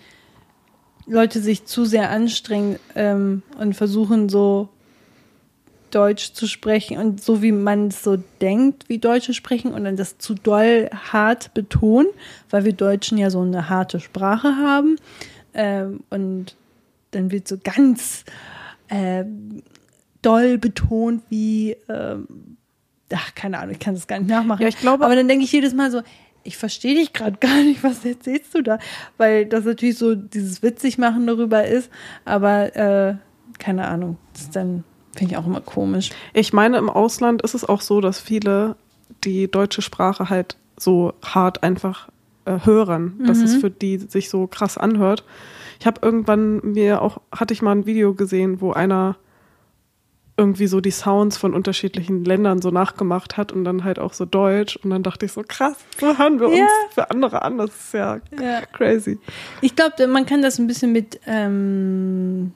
Leute 1.07 1.39
sich 1.41 1.65
zu 1.65 1.85
sehr 1.85 2.09
anstrengen 2.09 2.77
ähm, 2.95 3.41
und 3.57 3.75
versuchen 3.75 4.29
so 4.29 4.69
Deutsch 5.91 6.33
zu 6.33 6.45
sprechen 6.47 6.97
und 6.99 7.19
so 7.21 7.41
wie 7.41 7.51
man 7.51 7.87
es 7.87 8.03
so 8.03 8.17
denkt, 8.41 8.87
wie 8.89 8.99
Deutsche 8.99 9.33
sprechen 9.33 9.73
und 9.73 9.85
dann 9.85 9.95
das 9.95 10.19
zu 10.19 10.35
doll 10.35 10.87
hart 11.11 11.53
betonen, 11.55 12.07
weil 12.51 12.63
wir 12.63 12.73
Deutschen 12.73 13.17
ja 13.17 13.31
so 13.31 13.41
eine 13.41 13.69
harte 13.69 13.99
Sprache 13.99 14.49
haben. 14.55 14.97
Ähm, 15.55 16.01
und 16.11 16.55
dann 17.09 17.31
wird 17.31 17.47
so 17.47 17.57
ganz 17.63 18.23
ähm, 18.89 19.63
doll 20.21 20.59
betont, 20.59 21.23
wie, 21.29 21.75
ähm, 21.89 22.27
ach, 23.11 23.33
keine 23.33 23.57
Ahnung, 23.57 23.71
ich 23.73 23.79
kann 23.79 23.95
das 23.95 24.05
gar 24.05 24.19
nicht 24.19 24.29
nachmachen. 24.29 24.61
Ja, 24.61 24.67
ich 24.67 24.77
glaube- 24.77 25.03
Aber 25.03 25.15
dann 25.15 25.27
denke 25.27 25.43
ich 25.43 25.51
jedes 25.51 25.73
Mal 25.73 25.89
so, 25.89 26.01
ich 26.43 26.57
verstehe 26.57 26.95
dich 26.95 27.13
gerade 27.13 27.37
gar 27.39 27.63
nicht, 27.63 27.83
was 27.83 28.05
erzählst 28.05 28.53
du 28.55 28.61
da? 28.61 28.79
Weil 29.17 29.45
das 29.45 29.65
natürlich 29.65 29.97
so 29.97 30.15
dieses 30.15 30.63
witzig 30.63 30.97
machen 30.97 31.27
darüber 31.27 31.65
ist, 31.65 31.89
aber 32.25 32.75
äh, 32.75 33.15
keine 33.57 33.87
Ahnung, 33.87 34.17
das 34.33 34.43
ist 34.43 34.55
dann 34.55 34.83
finde 35.15 35.33
ich 35.33 35.37
auch 35.37 35.45
immer 35.45 35.61
komisch. 35.61 36.11
Ich 36.33 36.53
meine, 36.53 36.77
im 36.77 36.89
Ausland 36.89 37.41
ist 37.41 37.53
es 37.53 37.67
auch 37.67 37.81
so, 37.81 37.99
dass 37.99 38.19
viele 38.19 38.75
die 39.23 39.49
deutsche 39.49 39.81
Sprache 39.81 40.29
halt 40.29 40.55
so 40.77 41.13
hart 41.23 41.63
einfach 41.63 42.09
äh, 42.45 42.59
hören, 42.63 43.21
dass 43.25 43.39
es 43.39 43.55
für 43.55 43.69
die 43.69 43.97
sich 43.97 44.29
so 44.29 44.47
krass 44.47 44.77
anhört. 44.77 45.25
Ich 45.79 45.85
habe 45.85 45.99
irgendwann 46.01 46.59
mir 46.63 47.01
auch, 47.01 47.21
hatte 47.31 47.53
ich 47.53 47.61
mal 47.61 47.71
ein 47.73 47.85
Video 47.85 48.13
gesehen, 48.13 48.61
wo 48.61 48.71
einer 48.71 49.17
irgendwie 50.39 50.67
so 50.67 50.79
die 50.81 50.91
Sounds 50.91 51.37
von 51.37 51.53
unterschiedlichen 51.53 52.23
Ländern 52.23 52.61
so 52.61 52.71
nachgemacht 52.71 53.35
hat 53.37 53.51
und 53.51 53.65
dann 53.65 53.83
halt 53.83 53.99
auch 53.99 54.13
so 54.13 54.23
Deutsch. 54.25 54.77
Und 54.77 54.89
dann 54.89 55.03
dachte 55.03 55.25
ich 55.25 55.33
so, 55.33 55.43
krass, 55.47 55.75
so 55.99 56.17
hören 56.17 56.39
wir 56.39 56.47
Ja. 56.47 56.63
uns 56.63 56.71
für 56.95 57.11
andere 57.11 57.41
an. 57.43 57.57
Das 57.57 57.69
ist 57.69 57.93
ja, 57.93 58.19
Ja. 58.41 58.61
crazy. 58.71 59.19
Ich 59.61 59.75
glaube, 59.75 60.07
man 60.07 60.25
kann 60.25 60.41
das 60.41 60.57
ein 60.57 60.67
bisschen 60.67 60.91
mit 60.93 61.19
ähm, 61.27 62.53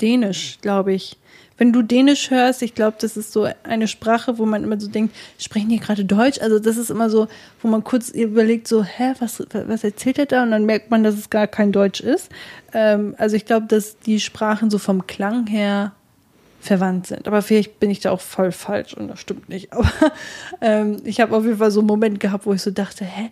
Dänisch, 0.00 0.58
glaube 0.62 0.92
ich. 0.94 1.16
Wenn 1.58 1.74
du 1.74 1.82
Dänisch 1.82 2.30
hörst, 2.30 2.62
ich 2.62 2.74
glaube, 2.74 2.96
das 3.00 3.18
ist 3.18 3.32
so 3.32 3.46
eine 3.64 3.86
Sprache, 3.86 4.38
wo 4.38 4.46
man 4.46 4.64
immer 4.64 4.80
so 4.80 4.88
denkt, 4.88 5.14
sprechen 5.38 5.68
die 5.68 5.78
gerade 5.78 6.06
Deutsch? 6.06 6.40
Also 6.40 6.58
das 6.58 6.78
ist 6.78 6.90
immer 6.90 7.10
so, 7.10 7.28
wo 7.60 7.68
man 7.68 7.84
kurz 7.84 8.08
überlegt, 8.08 8.66
so, 8.66 8.82
hä, 8.82 9.12
was, 9.18 9.42
was 9.52 9.84
erzählt 9.84 10.18
er 10.18 10.24
da? 10.24 10.42
Und 10.42 10.52
dann 10.52 10.64
merkt 10.64 10.90
man, 10.90 11.04
dass 11.04 11.16
es 11.16 11.28
gar 11.28 11.46
kein 11.46 11.70
Deutsch 11.70 12.00
ist. 12.00 12.30
Ähm, 12.72 13.14
also 13.18 13.36
ich 13.36 13.44
glaube, 13.44 13.66
dass 13.66 13.98
die 13.98 14.20
Sprachen 14.20 14.70
so 14.70 14.78
vom 14.78 15.06
Klang 15.06 15.46
her 15.48 15.92
verwandt 16.60 17.06
sind. 17.06 17.26
Aber 17.26 17.42
vielleicht 17.42 17.80
bin 17.80 17.90
ich 17.90 18.00
da 18.00 18.10
auch 18.10 18.20
voll 18.20 18.52
falsch 18.52 18.94
und 18.94 19.08
das 19.08 19.20
stimmt 19.20 19.48
nicht. 19.48 19.72
Aber 19.72 19.90
ähm, 20.60 20.98
ich 21.04 21.20
habe 21.20 21.36
auf 21.36 21.44
jeden 21.44 21.58
Fall 21.58 21.70
so 21.70 21.80
einen 21.80 21.86
Moment 21.86 22.20
gehabt, 22.20 22.46
wo 22.46 22.52
ich 22.52 22.62
so 22.62 22.70
dachte, 22.70 23.04
hä, 23.04 23.30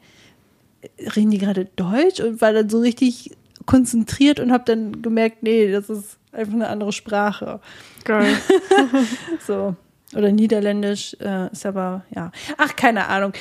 reden 1.14 1.30
die 1.30 1.38
gerade 1.38 1.66
Deutsch 1.76 2.20
und 2.20 2.40
war 2.40 2.52
dann 2.52 2.68
so 2.68 2.80
richtig 2.80 3.36
konzentriert 3.66 4.40
und 4.40 4.52
habe 4.52 4.64
dann 4.64 5.02
gemerkt, 5.02 5.42
nee, 5.42 5.70
das 5.70 5.90
ist 5.90 6.18
einfach 6.32 6.54
eine 6.54 6.68
andere 6.68 6.92
Sprache. 6.92 7.60
Geil. 8.04 8.36
So. 9.46 9.76
Oder 10.16 10.32
Niederländisch 10.32 11.14
äh, 11.20 11.52
ist 11.52 11.66
aber, 11.66 12.04
ja. 12.14 12.32
Ach, 12.56 12.74
keine 12.76 13.08
Ahnung. 13.08 13.32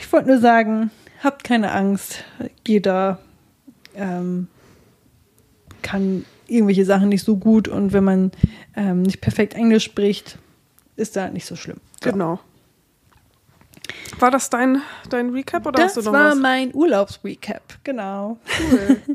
Ich 0.00 0.12
wollte 0.12 0.28
nur 0.28 0.38
sagen, 0.38 0.90
habt 1.22 1.42
keine 1.42 1.72
Angst. 1.72 2.24
Jeder 2.66 3.18
ähm, 3.94 4.48
kann 5.80 6.26
irgendwelche 6.46 6.84
Sachen 6.84 7.08
nicht 7.08 7.24
so 7.24 7.36
gut 7.36 7.68
und 7.68 7.92
wenn 7.92 8.04
man 8.04 8.32
ähm, 8.76 9.02
nicht 9.02 9.20
perfekt 9.20 9.54
Englisch 9.54 9.84
spricht, 9.84 10.38
ist 10.96 11.16
da 11.16 11.28
nicht 11.28 11.46
so 11.46 11.56
schlimm. 11.56 11.78
So. 12.02 12.10
Genau. 12.10 12.40
War 14.18 14.30
das 14.30 14.50
dein, 14.50 14.80
dein 15.10 15.30
Recap 15.30 15.66
oder 15.66 15.82
Das 15.82 15.96
hast 15.96 16.06
du 16.06 16.10
noch 16.10 16.18
war 16.18 16.30
was? 16.30 16.38
mein 16.38 16.74
Urlaubsrecap, 16.74 17.62
genau. 17.82 18.38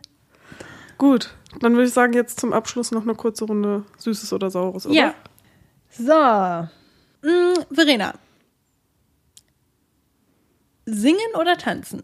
Gut, 0.98 1.34
dann 1.62 1.74
würde 1.74 1.86
ich 1.88 1.94
sagen, 1.94 2.14
jetzt 2.14 2.40
zum 2.40 2.52
Abschluss 2.54 2.92
noch 2.92 3.04
eine 3.04 3.16
kurze 3.16 3.46
Runde 3.46 3.86
Süßes 3.98 4.34
oder 4.34 4.50
Saures, 4.50 4.86
oder? 4.86 4.96
Ja. 4.96 5.14
So. 5.92 7.28
Mm, 7.28 7.74
Verena. 7.74 8.14
Singen 10.86 11.36
oder 11.40 11.58
tanzen? 11.58 12.04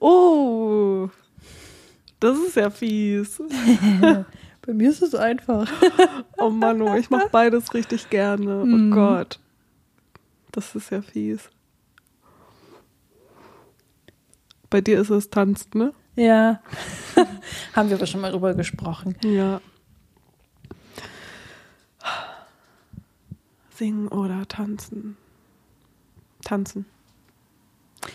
Oh, 0.00 1.08
das 2.20 2.38
ist 2.38 2.56
ja 2.56 2.70
fies. 2.70 3.42
Bei 4.64 4.72
mir 4.72 4.90
ist 4.90 5.02
es 5.02 5.14
einfach. 5.14 5.70
Oh 6.38 6.50
Mann, 6.50 6.82
oh, 6.82 6.96
ich 6.96 7.08
mache 7.08 7.28
beides 7.30 7.72
richtig 7.72 8.10
gerne. 8.10 8.62
Oh 8.62 8.92
Gott. 8.92 9.38
Das 10.50 10.74
ist 10.74 10.90
ja 10.90 11.00
fies. 11.00 11.50
Bei 14.68 14.80
dir 14.80 15.00
ist 15.00 15.10
es 15.10 15.30
tanzt, 15.30 15.76
ne? 15.76 15.92
Ja. 16.16 16.60
Haben 17.74 17.90
wir 17.90 17.96
aber 17.96 18.06
schon 18.06 18.20
mal 18.20 18.32
drüber 18.32 18.54
gesprochen. 18.54 19.14
Ja. 19.22 19.60
Singen 23.70 24.08
oder 24.08 24.48
tanzen? 24.48 25.16
Tanzen. 26.44 26.86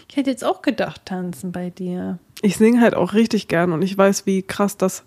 Ich 0.10 0.18
hätte 0.18 0.30
jetzt 0.30 0.44
auch 0.44 0.62
gedacht, 0.62 1.06
tanzen 1.06 1.54
bei 1.54 1.70
dir. 1.70 2.20
Ich 2.42 2.58
singe 2.58 2.82
halt 2.82 2.94
auch 2.94 3.14
richtig 3.14 3.48
gern 3.48 3.72
und 3.72 3.82
ich 3.82 3.98
weiß, 3.98 4.26
wie 4.26 4.44
krass 4.44 4.76
das 4.76 5.06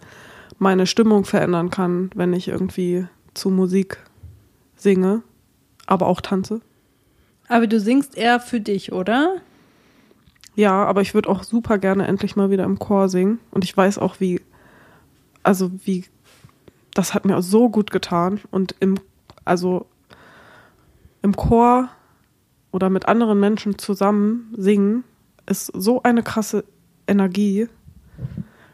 meine 0.60 0.86
Stimmung 0.86 1.24
verändern 1.24 1.70
kann, 1.70 2.10
wenn 2.14 2.34
ich 2.34 2.46
irgendwie 2.46 3.06
zu 3.34 3.50
Musik 3.50 3.98
singe, 4.76 5.22
aber 5.86 6.06
auch 6.06 6.20
tanze. 6.20 6.60
Aber 7.48 7.66
du 7.66 7.80
singst 7.80 8.16
eher 8.16 8.38
für 8.40 8.60
dich, 8.60 8.92
oder? 8.92 9.36
Ja, 10.54 10.84
aber 10.84 11.00
ich 11.00 11.14
würde 11.14 11.30
auch 11.30 11.42
super 11.44 11.78
gerne 11.78 12.06
endlich 12.06 12.36
mal 12.36 12.50
wieder 12.50 12.64
im 12.64 12.78
Chor 12.78 13.08
singen 13.08 13.40
und 13.50 13.64
ich 13.64 13.74
weiß 13.74 13.98
auch, 13.98 14.20
wie, 14.20 14.42
also 15.42 15.70
wie, 15.84 16.04
das 16.92 17.14
hat 17.14 17.24
mir 17.24 17.38
auch 17.38 17.42
so 17.42 17.70
gut 17.70 17.90
getan 17.90 18.40
und 18.50 18.74
im, 18.80 19.00
also 19.46 19.86
im 21.22 21.34
Chor 21.34 21.88
oder 22.70 22.90
mit 22.90 23.08
anderen 23.08 23.40
Menschen 23.40 23.78
zusammen 23.78 24.52
singen 24.56 25.04
ist 25.46 25.72
so 25.74 26.02
eine 26.02 26.22
krasse 26.22 26.64
Energie. 27.06 27.68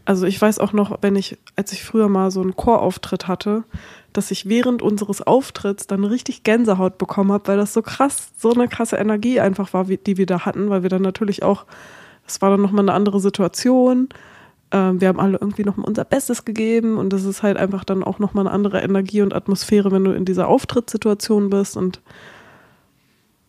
Also 0.06 0.24
ich 0.24 0.40
weiß 0.40 0.60
auch 0.60 0.72
noch, 0.72 0.98
wenn 1.02 1.16
ich, 1.16 1.36
als 1.56 1.72
ich 1.72 1.84
früher 1.84 2.08
mal 2.08 2.30
so 2.30 2.40
einen 2.40 2.54
Chorauftritt 2.54 3.26
hatte, 3.26 3.64
dass 4.12 4.30
ich 4.30 4.48
während 4.48 4.80
unseres 4.80 5.20
Auftritts 5.20 5.88
dann 5.88 6.04
richtig 6.04 6.44
Gänsehaut 6.44 6.96
bekommen 6.96 7.32
habe, 7.32 7.48
weil 7.48 7.56
das 7.56 7.74
so 7.74 7.82
krass, 7.82 8.30
so 8.38 8.52
eine 8.52 8.68
krasse 8.68 8.96
Energie 8.96 9.40
einfach 9.40 9.74
war, 9.74 9.84
die 9.84 10.16
wir 10.16 10.26
da 10.26 10.46
hatten, 10.46 10.70
weil 10.70 10.84
wir 10.84 10.90
dann 10.90 11.02
natürlich 11.02 11.42
auch, 11.42 11.66
es 12.24 12.40
war 12.40 12.50
dann 12.50 12.62
nochmal 12.62 12.84
eine 12.84 12.94
andere 12.94 13.18
Situation. 13.18 14.08
Ähm, 14.70 15.00
wir 15.00 15.08
haben 15.08 15.18
alle 15.18 15.38
irgendwie 15.40 15.64
nochmal 15.64 15.88
unser 15.88 16.04
Bestes 16.04 16.44
gegeben 16.44 16.98
und 16.98 17.12
das 17.12 17.24
ist 17.24 17.42
halt 17.42 17.56
einfach 17.56 17.82
dann 17.82 18.04
auch 18.04 18.20
nochmal 18.20 18.46
eine 18.46 18.54
andere 18.54 18.82
Energie 18.82 19.22
und 19.22 19.34
Atmosphäre, 19.34 19.90
wenn 19.90 20.04
du 20.04 20.12
in 20.12 20.24
dieser 20.24 20.46
Auftrittssituation 20.46 21.50
bist 21.50 21.76
und 21.76 22.00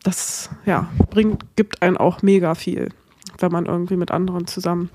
das, 0.03 0.49
ja, 0.65 0.89
bringt, 1.11 1.55
gibt 1.55 1.83
einen 1.83 1.97
auch 1.97 2.23
mega 2.23 2.55
viel, 2.55 2.89
wenn 3.37 3.51
man 3.51 3.67
irgendwie 3.67 3.97
mit 3.97 4.09
anderen 4.09 4.47
zusammen 4.47 4.89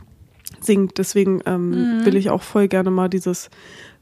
singt. 0.64 0.98
Deswegen 0.98 1.42
ähm, 1.46 2.04
will 2.04 2.16
ich 2.16 2.30
auch 2.30 2.42
voll 2.42 2.68
gerne 2.68 2.90
mal 2.90 3.08
dieses 3.08 3.50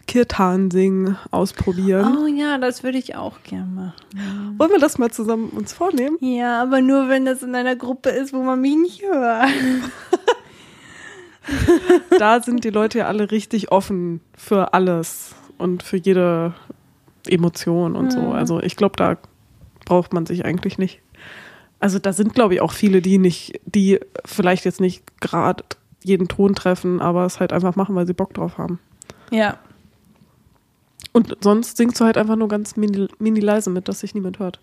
Kirtan-Singen 0.06 1.16
ausprobieren. 1.30 2.18
Oh 2.20 2.26
ja, 2.26 2.58
das 2.58 2.82
würde 2.82 2.98
ich 2.98 3.14
auch 3.14 3.42
gern 3.44 3.74
machen. 3.74 4.58
Wollen 4.58 4.70
wir 4.70 4.78
das 4.80 4.98
mal 4.98 5.10
zusammen 5.10 5.50
uns 5.50 5.72
vornehmen? 5.72 6.16
Ja, 6.20 6.60
aber 6.62 6.80
nur 6.80 7.08
wenn 7.08 7.24
das 7.24 7.42
in 7.42 7.54
einer 7.54 7.76
Gruppe 7.76 8.10
ist, 8.10 8.32
wo 8.32 8.42
man 8.42 8.60
mich 8.60 8.76
nicht 8.76 9.02
hört. 9.02 9.48
Da 12.18 12.40
sind 12.40 12.64
die 12.64 12.70
Leute 12.70 12.98
ja 12.98 13.06
alle 13.06 13.30
richtig 13.30 13.72
offen 13.72 14.20
für 14.36 14.72
alles 14.74 15.34
und 15.58 15.82
für 15.82 15.96
jede 15.96 16.54
Emotion 17.26 17.96
und 17.96 18.12
so. 18.12 18.30
Also 18.30 18.60
ich 18.60 18.76
glaube, 18.76 18.96
da 18.96 19.16
braucht 19.84 20.12
man 20.12 20.26
sich 20.26 20.44
eigentlich 20.44 20.78
nicht. 20.78 21.00
Also 21.80 21.98
da 21.98 22.12
sind, 22.12 22.34
glaube 22.34 22.54
ich, 22.54 22.60
auch 22.60 22.72
viele, 22.72 23.00
die 23.00 23.18
nicht, 23.18 23.60
die 23.64 23.98
vielleicht 24.24 24.64
jetzt 24.64 24.80
nicht 24.80 25.02
gerade 25.20 25.64
jeden 26.02 26.28
Ton 26.28 26.54
treffen, 26.54 27.00
aber 27.00 27.26
es 27.26 27.40
halt 27.40 27.52
einfach 27.52 27.76
machen, 27.76 27.94
weil 27.94 28.06
sie 28.06 28.14
Bock 28.14 28.34
drauf 28.34 28.58
haben. 28.58 28.78
Ja. 29.30 29.58
Und 31.12 31.36
sonst 31.40 31.76
singst 31.76 32.00
du 32.00 32.04
halt 32.04 32.16
einfach 32.16 32.36
nur 32.36 32.48
ganz 32.48 32.76
mini, 32.76 33.08
mini 33.18 33.40
leise 33.40 33.70
mit, 33.70 33.88
dass 33.88 34.00
sich 34.00 34.14
niemand 34.14 34.38
hört. 34.38 34.60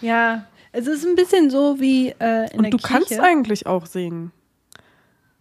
Ja, 0.00 0.46
es 0.72 0.86
ist 0.86 1.06
ein 1.06 1.14
bisschen 1.14 1.50
so 1.50 1.78
wie 1.80 2.08
äh, 2.18 2.50
in 2.52 2.58
Und 2.58 2.62
der 2.64 2.70
du 2.70 2.76
Kirche. 2.78 2.92
kannst 2.92 3.20
eigentlich 3.20 3.66
auch 3.66 3.86
singen. 3.86 4.32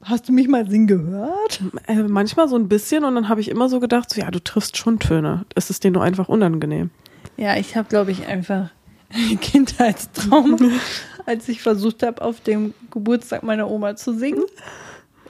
Hast 0.03 0.27
du 0.27 0.33
mich 0.33 0.47
mal 0.47 0.67
singen 0.69 0.87
gehört? 0.87 1.61
Äh, 1.87 2.03
manchmal 2.03 2.47
so 2.49 2.55
ein 2.55 2.67
bisschen 2.67 3.03
und 3.05 3.15
dann 3.15 3.29
habe 3.29 3.39
ich 3.39 3.49
immer 3.49 3.69
so 3.69 3.79
gedacht, 3.79 4.09
so, 4.09 4.19
ja, 4.19 4.31
du 4.31 4.43
triffst 4.43 4.75
schon 4.75 4.99
Töne. 4.99 5.45
Es 5.55 5.69
ist 5.69 5.83
dir 5.83 5.91
nur 5.91 6.03
einfach 6.03 6.27
unangenehm. 6.27 6.89
Ja, 7.37 7.55
ich 7.55 7.75
habe, 7.77 7.87
glaube 7.87 8.11
ich, 8.11 8.25
einfach 8.27 8.71
einen 9.13 9.39
Kindheitstraum, 9.41 10.57
als 11.25 11.47
ich 11.49 11.61
versucht 11.61 12.03
habe, 12.03 12.21
auf 12.21 12.41
dem 12.41 12.73
Geburtstag 12.89 13.43
meiner 13.43 13.69
Oma 13.69 13.95
zu 13.95 14.17
singen. 14.17 14.43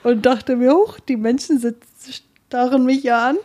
Und 0.02 0.26
dachte 0.26 0.56
mir, 0.56 0.72
hoch, 0.72 0.98
die 1.00 1.16
Menschen 1.16 1.58
sitzen, 1.58 2.12
starren 2.48 2.84
mich 2.84 3.02
ja 3.02 3.30
an. 3.30 3.36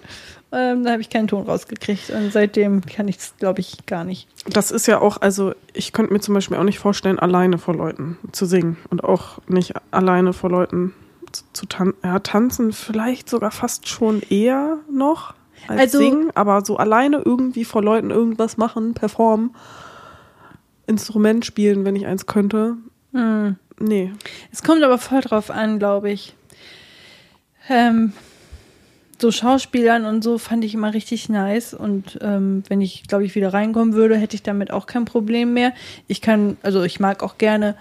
Ähm, 0.51 0.83
da 0.85 0.91
habe 0.91 1.01
ich 1.01 1.09
keinen 1.09 1.27
Ton 1.27 1.43
rausgekriegt. 1.45 2.09
Und 2.09 2.31
seitdem 2.31 2.81
kann 2.81 3.07
ich 3.09 3.17
es, 3.17 3.33
glaube 3.37 3.59
ich, 3.59 3.85
gar 3.85 4.03
nicht. 4.05 4.27
Das 4.49 4.71
ist 4.71 4.87
ja 4.87 4.99
auch, 5.01 5.21
also 5.21 5.53
ich 5.73 5.91
könnte 5.91 6.13
mir 6.13 6.19
zum 6.21 6.33
Beispiel 6.33 6.57
auch 6.57 6.63
nicht 6.63 6.79
vorstellen, 6.79 7.19
alleine 7.19 7.57
vor 7.57 7.75
Leuten 7.75 8.17
zu 8.31 8.45
singen 8.45 8.77
und 8.89 9.03
auch 9.03 9.39
nicht 9.47 9.73
alleine 9.91 10.31
vor 10.33 10.49
Leuten 10.49 10.93
zu, 11.33 11.43
zu 11.51 11.65
tan 11.65 11.93
ja, 12.03 12.19
tanzen, 12.19 12.71
vielleicht 12.71 13.29
sogar 13.29 13.51
fast 13.51 13.89
schon 13.89 14.21
eher 14.29 14.77
noch 14.89 15.33
als 15.67 15.81
Also- 15.81 15.97
singen, 15.97 16.31
aber 16.33 16.63
so 16.63 16.77
alleine 16.77 17.21
irgendwie 17.25 17.65
vor 17.65 17.83
Leuten 17.83 18.09
irgendwas 18.09 18.55
machen, 18.55 18.93
performen, 18.93 19.53
Instrument 20.85 21.45
spielen, 21.45 21.83
wenn 21.83 21.95
ich 21.97 22.05
eins 22.05 22.25
könnte. 22.25 22.77
Nee. 23.79 24.13
Es 24.51 24.63
kommt 24.63 24.83
aber 24.83 24.97
voll 24.97 25.21
drauf 25.21 25.51
an, 25.51 25.79
glaube 25.79 26.09
ich. 26.11 26.35
Ähm, 27.69 28.13
so 29.19 29.31
Schauspielern 29.31 30.05
und 30.05 30.23
so 30.23 30.37
fand 30.37 30.63
ich 30.63 30.73
immer 30.73 30.93
richtig 30.93 31.29
nice. 31.29 31.73
Und 31.73 32.19
ähm, 32.21 32.63
wenn 32.67 32.81
ich, 32.81 33.03
glaube 33.07 33.25
ich, 33.25 33.35
wieder 33.35 33.53
reinkommen 33.53 33.93
würde, 33.93 34.17
hätte 34.17 34.35
ich 34.35 34.43
damit 34.43 34.71
auch 34.71 34.85
kein 34.85 35.05
Problem 35.05 35.53
mehr. 35.53 35.73
Ich 36.07 36.21
kann, 36.21 36.57
also 36.61 36.83
ich 36.83 36.99
mag 36.99 37.23
auch 37.23 37.37
gerne 37.37 37.75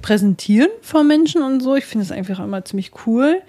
präsentieren 0.00 0.70
vor 0.80 1.04
Menschen 1.04 1.42
und 1.42 1.60
so. 1.60 1.76
Ich 1.76 1.84
finde 1.84 2.04
es 2.04 2.12
einfach 2.12 2.40
immer 2.40 2.64
ziemlich 2.64 2.92
cool. 3.06 3.40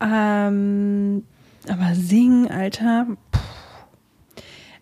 Ähm, 0.00 1.24
aber 1.68 1.94
singen, 1.94 2.50
Alter. 2.50 3.06
Puh. 3.30 3.40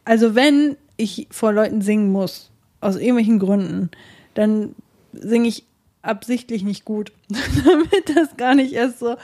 Also 0.04 0.34
wenn 0.34 0.76
ich 0.96 1.26
vor 1.30 1.52
Leuten 1.52 1.82
singen 1.82 2.10
muss, 2.10 2.50
aus 2.80 2.96
irgendwelchen 2.96 3.38
Gründen, 3.38 3.90
dann 4.34 4.74
singe 5.12 5.48
ich 5.48 5.64
absichtlich 6.02 6.62
nicht 6.64 6.84
gut, 6.84 7.12
damit 7.64 8.16
das 8.16 8.36
gar 8.36 8.54
nicht 8.54 8.72
erst 8.72 8.98
so 9.00 9.16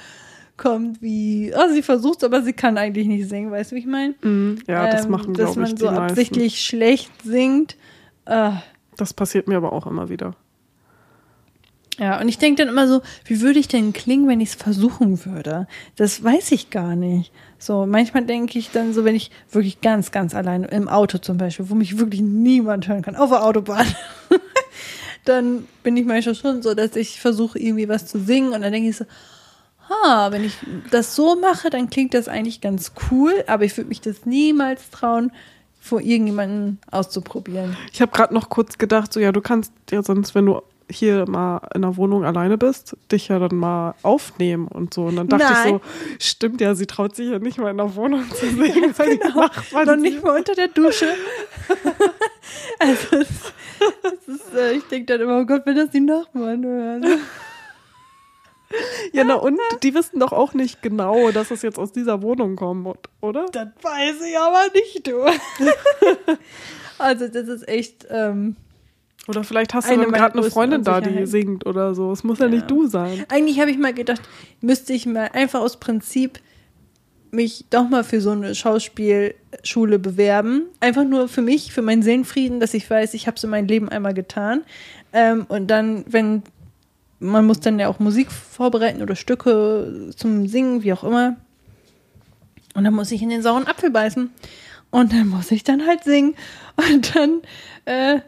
kommt 0.56 1.02
wie, 1.02 1.52
oh, 1.56 1.72
sie 1.72 1.82
versucht 1.82 2.22
aber 2.22 2.42
sie 2.42 2.52
kann 2.52 2.78
eigentlich 2.78 3.08
nicht 3.08 3.28
singen, 3.28 3.50
weißt 3.50 3.72
du, 3.72 3.76
wie 3.76 3.80
ich 3.80 3.86
meine? 3.86 4.14
Mm, 4.22 4.58
ja, 4.68 4.88
das 4.88 5.06
ähm, 5.06 5.10
machen, 5.10 5.34
Dass 5.34 5.52
glaube 5.54 5.66
ich, 5.66 5.68
man 5.68 5.74
die 5.76 5.80
so 5.80 5.86
meisten. 5.86 6.02
absichtlich 6.02 6.60
schlecht 6.64 7.10
singt. 7.24 7.76
Äh, 8.26 8.50
Das 8.96 9.12
passiert 9.12 9.48
mir 9.48 9.56
aber 9.56 9.72
auch 9.72 9.86
immer 9.88 10.08
wieder. 10.10 10.34
ja, 11.98 12.20
und 12.20 12.28
ich 12.28 12.38
denke 12.38 12.62
dann 12.64 12.72
immer 12.72 12.86
so, 12.86 13.02
wie 13.24 13.40
würde 13.40 13.58
ich 13.58 13.66
denn 13.66 13.92
klingen, 13.92 14.28
wenn 14.28 14.40
ich 14.40 14.50
es 14.50 14.54
versuchen 14.54 15.24
würde? 15.24 15.66
Das 15.96 16.22
weiß 16.22 16.52
ich 16.52 16.70
gar 16.70 16.94
nicht. 16.94 17.32
So, 17.58 17.84
manchmal 17.86 18.24
denke 18.24 18.56
ich 18.58 18.70
dann 18.70 18.92
so, 18.92 19.04
wenn 19.04 19.16
ich 19.16 19.32
wirklich 19.50 19.80
ganz, 19.80 20.12
ganz 20.12 20.34
allein 20.36 20.62
im 20.64 20.88
Auto 20.88 21.18
zum 21.18 21.36
Beispiel, 21.36 21.68
wo 21.68 21.74
mich 21.74 21.98
wirklich 21.98 22.20
niemand 22.20 22.86
hören 22.86 23.02
kann, 23.02 23.16
auf 23.16 23.30
der 23.30 23.44
Autobahn, 23.44 23.86
dann 25.24 25.66
bin 25.82 25.96
ich 25.96 26.04
manchmal 26.04 26.34
schon 26.34 26.62
so, 26.62 26.74
dass 26.74 26.96
ich 26.96 27.20
versuche, 27.20 27.58
irgendwie 27.58 27.88
was 27.88 28.06
zu 28.06 28.18
singen 28.18 28.52
und 28.52 28.62
dann 28.62 28.72
denke 28.72 28.90
ich 28.90 28.96
so, 28.96 29.06
ha, 29.88 30.30
wenn 30.30 30.44
ich 30.44 30.54
das 30.90 31.14
so 31.14 31.36
mache, 31.36 31.70
dann 31.70 31.90
klingt 31.90 32.14
das 32.14 32.28
eigentlich 32.28 32.60
ganz 32.60 32.92
cool, 33.10 33.44
aber 33.46 33.64
ich 33.64 33.76
würde 33.76 33.88
mich 33.88 34.00
das 34.00 34.26
niemals 34.26 34.90
trauen, 34.90 35.32
vor 35.80 36.00
irgendjemanden 36.00 36.78
auszuprobieren. 36.90 37.76
Ich 37.92 38.00
habe 38.00 38.10
gerade 38.10 38.32
noch 38.32 38.48
kurz 38.48 38.78
gedacht, 38.78 39.12
so 39.12 39.20
ja, 39.20 39.32
du 39.32 39.42
kannst 39.42 39.70
ja 39.90 40.02
sonst, 40.02 40.34
wenn 40.34 40.46
du 40.46 40.62
hier 40.90 41.28
mal 41.28 41.60
in 41.74 41.82
der 41.82 41.96
Wohnung 41.96 42.24
alleine 42.24 42.58
bist, 42.58 42.96
dich 43.10 43.28
ja 43.28 43.38
dann 43.38 43.56
mal 43.56 43.94
aufnehmen 44.02 44.68
und 44.68 44.94
so. 44.94 45.04
Und 45.04 45.16
dann 45.16 45.28
dachte 45.28 45.52
ich 45.52 45.70
so, 45.70 45.80
stimmt 46.18 46.60
ja, 46.60 46.74
sie 46.74 46.86
traut 46.86 47.16
sich 47.16 47.30
ja 47.30 47.38
nicht 47.38 47.58
mal 47.58 47.70
in 47.70 47.78
der 47.78 47.94
Wohnung 47.94 48.28
zu 48.30 48.46
singen, 48.46 48.92
weil 48.96 49.16
die 49.16 49.24
Nachbarn 49.24 49.86
Noch 49.86 49.96
nicht 49.96 50.22
mal 50.22 50.38
unter 50.38 50.54
der 50.54 50.68
Dusche. 50.68 51.08
also, 52.78 53.16
es, 53.16 53.28
es 54.02 54.34
ist, 54.34 54.54
äh, 54.54 54.72
ich 54.72 54.84
denke 54.84 55.06
dann 55.06 55.20
immer, 55.20 55.40
oh 55.40 55.46
Gott, 55.46 55.62
wenn 55.64 55.76
das 55.76 55.90
die 55.90 56.00
Nachbarn 56.00 56.64
hören. 56.64 57.04
Ja, 59.12 59.22
na 59.24 59.34
und 59.34 59.58
die 59.82 59.94
wissen 59.94 60.18
doch 60.18 60.32
auch 60.32 60.54
nicht 60.54 60.82
genau, 60.82 61.30
dass 61.30 61.50
es 61.50 61.62
jetzt 61.62 61.78
aus 61.78 61.92
dieser 61.92 62.22
Wohnung 62.22 62.56
kommt, 62.56 63.08
oder? 63.20 63.46
Das 63.52 63.68
weiß 63.82 64.20
ich 64.28 64.36
aber 64.36 64.64
nicht, 64.74 65.06
du. 65.06 65.24
also, 66.98 67.28
das 67.28 67.48
ist 67.48 67.68
echt, 67.68 68.06
ähm, 68.10 68.56
Oder 69.26 69.42
vielleicht 69.42 69.72
hast 69.72 69.90
du 69.90 69.96
gerade 69.96 70.38
eine 70.38 70.50
Freundin 70.50 70.84
da, 70.84 71.00
die 71.00 71.26
singt 71.26 71.66
oder 71.66 71.94
so. 71.94 72.12
Es 72.12 72.24
muss 72.24 72.38
ja, 72.38 72.46
Ja. 72.46 72.50
nicht 72.52 72.70
du 72.70 72.86
sein. 72.86 73.24
eigentlich 73.28 73.58
habe 73.60 73.70
ich 73.70 73.78
mal 73.78 73.94
gedacht, 73.94 74.22
müsste 74.60 74.92
ich 74.92 75.06
mal 75.06 75.30
einfach 75.32 75.60
aus 75.60 75.78
Prinzip 75.78 76.40
mich 77.30 77.64
doch 77.70 77.88
mal 77.88 78.04
für 78.04 78.20
so 78.20 78.30
eine 78.30 78.54
Schauspielschule 78.54 79.98
bewerben. 79.98 80.64
Einfach 80.80 81.04
nur 81.04 81.26
für 81.28 81.42
mich, 81.42 81.72
für 81.72 81.82
meinen 81.82 82.02
Seelenfrieden, 82.02 82.60
dass 82.60 82.74
ich 82.74 82.88
weiß, 82.88 83.14
ich 83.14 83.26
habe 83.26 83.36
es 83.36 83.44
in 83.44 83.50
meinem 83.50 83.66
Leben 83.66 83.88
einmal 83.88 84.14
getan. 84.14 84.62
Ähm, 85.12 85.46
und 85.48 85.68
dann, 85.68 86.04
wenn 86.06 86.42
man 87.18 87.46
muss 87.46 87.60
dann 87.60 87.78
ja 87.78 87.88
auch 87.88 87.98
Musik 87.98 88.30
vorbereiten 88.30 89.02
oder 89.02 89.16
Stücke 89.16 90.10
zum 90.16 90.46
Singen, 90.46 90.82
wie 90.82 90.92
auch 90.92 91.02
immer. 91.04 91.36
Und 92.74 92.84
dann 92.84 92.94
muss 92.94 93.10
ich 93.10 93.22
in 93.22 93.30
den 93.30 93.42
sauren 93.42 93.66
Apfel 93.66 93.90
beißen. 93.90 94.30
Und 94.90 95.12
dann 95.12 95.28
muss 95.28 95.50
ich 95.50 95.64
dann 95.64 95.86
halt 95.86 96.04
singen. 96.04 96.34
Und 96.76 97.14
dann 97.16 97.40
äh, 97.84 98.20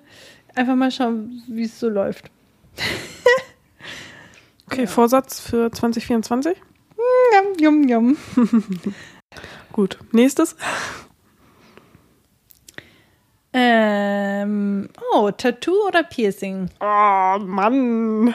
einfach 0.57 0.75
mal 0.75 0.91
schauen, 0.91 1.43
wie 1.49 1.65
es 1.65 1.79
so 1.79 1.89
läuft. 1.89 2.31
Okay, 4.69 4.89
Vorsatz 4.89 5.41
für 5.41 5.71
2024? 5.71 6.57
Yum, 7.33 7.59
yum, 7.59 7.89
yum. 7.89 8.17
Gut. 9.73 9.97
Nächstes? 10.13 10.57
Ähm, 13.53 14.89
oh, 15.15 15.31
Tattoo 15.31 15.87
oder 15.87 16.03
Piercing? 16.03 16.69
Oh, 16.81 17.39
Mann. 17.39 18.35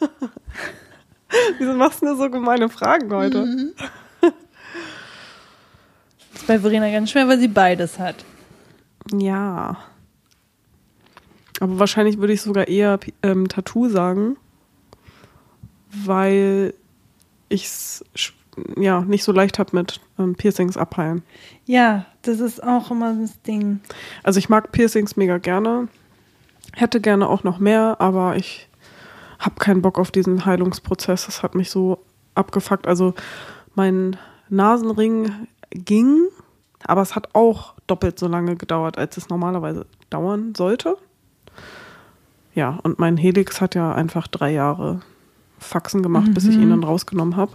Wieso 1.58 1.74
machst 1.74 2.00
du 2.00 2.06
mir 2.06 2.16
so 2.16 2.30
gemeine 2.30 2.68
Fragen 2.68 3.12
heute? 3.12 3.72
ist 6.34 6.46
bei 6.46 6.58
Verena 6.58 6.90
ganz 6.90 7.10
schwer, 7.10 7.28
weil 7.28 7.38
sie 7.38 7.48
beides 7.48 7.98
hat. 7.98 8.24
Ja. 9.12 9.76
Aber 11.62 11.78
wahrscheinlich 11.78 12.18
würde 12.18 12.32
ich 12.32 12.42
sogar 12.42 12.66
eher 12.66 12.98
ähm, 13.22 13.46
Tattoo 13.46 13.88
sagen, 13.88 14.36
weil 15.92 16.74
ich 17.48 17.66
es 17.66 18.04
ja 18.76 19.02
nicht 19.02 19.22
so 19.22 19.30
leicht 19.30 19.60
habe 19.60 19.76
mit 19.76 20.00
ähm, 20.18 20.34
Piercings 20.34 20.76
abheilen. 20.76 21.22
Ja, 21.64 22.04
das 22.22 22.40
ist 22.40 22.64
auch 22.64 22.90
immer 22.90 23.14
das 23.14 23.40
Ding. 23.42 23.78
Also 24.24 24.40
ich 24.40 24.48
mag 24.48 24.72
Piercings 24.72 25.14
mega 25.14 25.38
gerne, 25.38 25.86
hätte 26.72 27.00
gerne 27.00 27.28
auch 27.28 27.44
noch 27.44 27.60
mehr, 27.60 28.00
aber 28.00 28.34
ich 28.34 28.68
habe 29.38 29.54
keinen 29.60 29.82
Bock 29.82 30.00
auf 30.00 30.10
diesen 30.10 30.44
Heilungsprozess. 30.44 31.26
Das 31.26 31.44
hat 31.44 31.54
mich 31.54 31.70
so 31.70 32.00
abgefuckt. 32.34 32.88
Also 32.88 33.14
mein 33.76 34.16
Nasenring 34.48 35.46
ging, 35.70 36.26
aber 36.82 37.02
es 37.02 37.14
hat 37.14 37.36
auch 37.36 37.74
doppelt 37.86 38.18
so 38.18 38.26
lange 38.26 38.56
gedauert, 38.56 38.98
als 38.98 39.16
es 39.16 39.28
normalerweise 39.28 39.86
dauern 40.10 40.56
sollte. 40.56 40.96
Ja, 42.54 42.78
und 42.82 42.98
mein 42.98 43.16
Helix 43.16 43.60
hat 43.60 43.74
ja 43.74 43.94
einfach 43.94 44.26
drei 44.26 44.52
Jahre 44.52 45.00
Faxen 45.58 46.02
gemacht, 46.02 46.34
bis 46.34 46.44
ich 46.44 46.56
ihn 46.56 46.70
dann 46.70 46.84
rausgenommen 46.84 47.36
habe. 47.36 47.52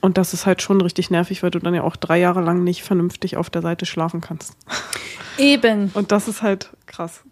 Und 0.00 0.18
das 0.18 0.34
ist 0.34 0.44
halt 0.44 0.60
schon 0.60 0.80
richtig 0.82 1.10
nervig, 1.10 1.42
weil 1.42 1.50
du 1.50 1.58
dann 1.58 1.74
ja 1.74 1.82
auch 1.82 1.96
drei 1.96 2.20
Jahre 2.20 2.42
lang 2.42 2.62
nicht 2.62 2.82
vernünftig 2.82 3.38
auf 3.38 3.48
der 3.48 3.62
Seite 3.62 3.86
schlafen 3.86 4.20
kannst. 4.20 4.54
Eben. 5.38 5.90
Und 5.94 6.12
das 6.12 6.28
ist 6.28 6.42
halt 6.42 6.70
krass. 6.84 7.22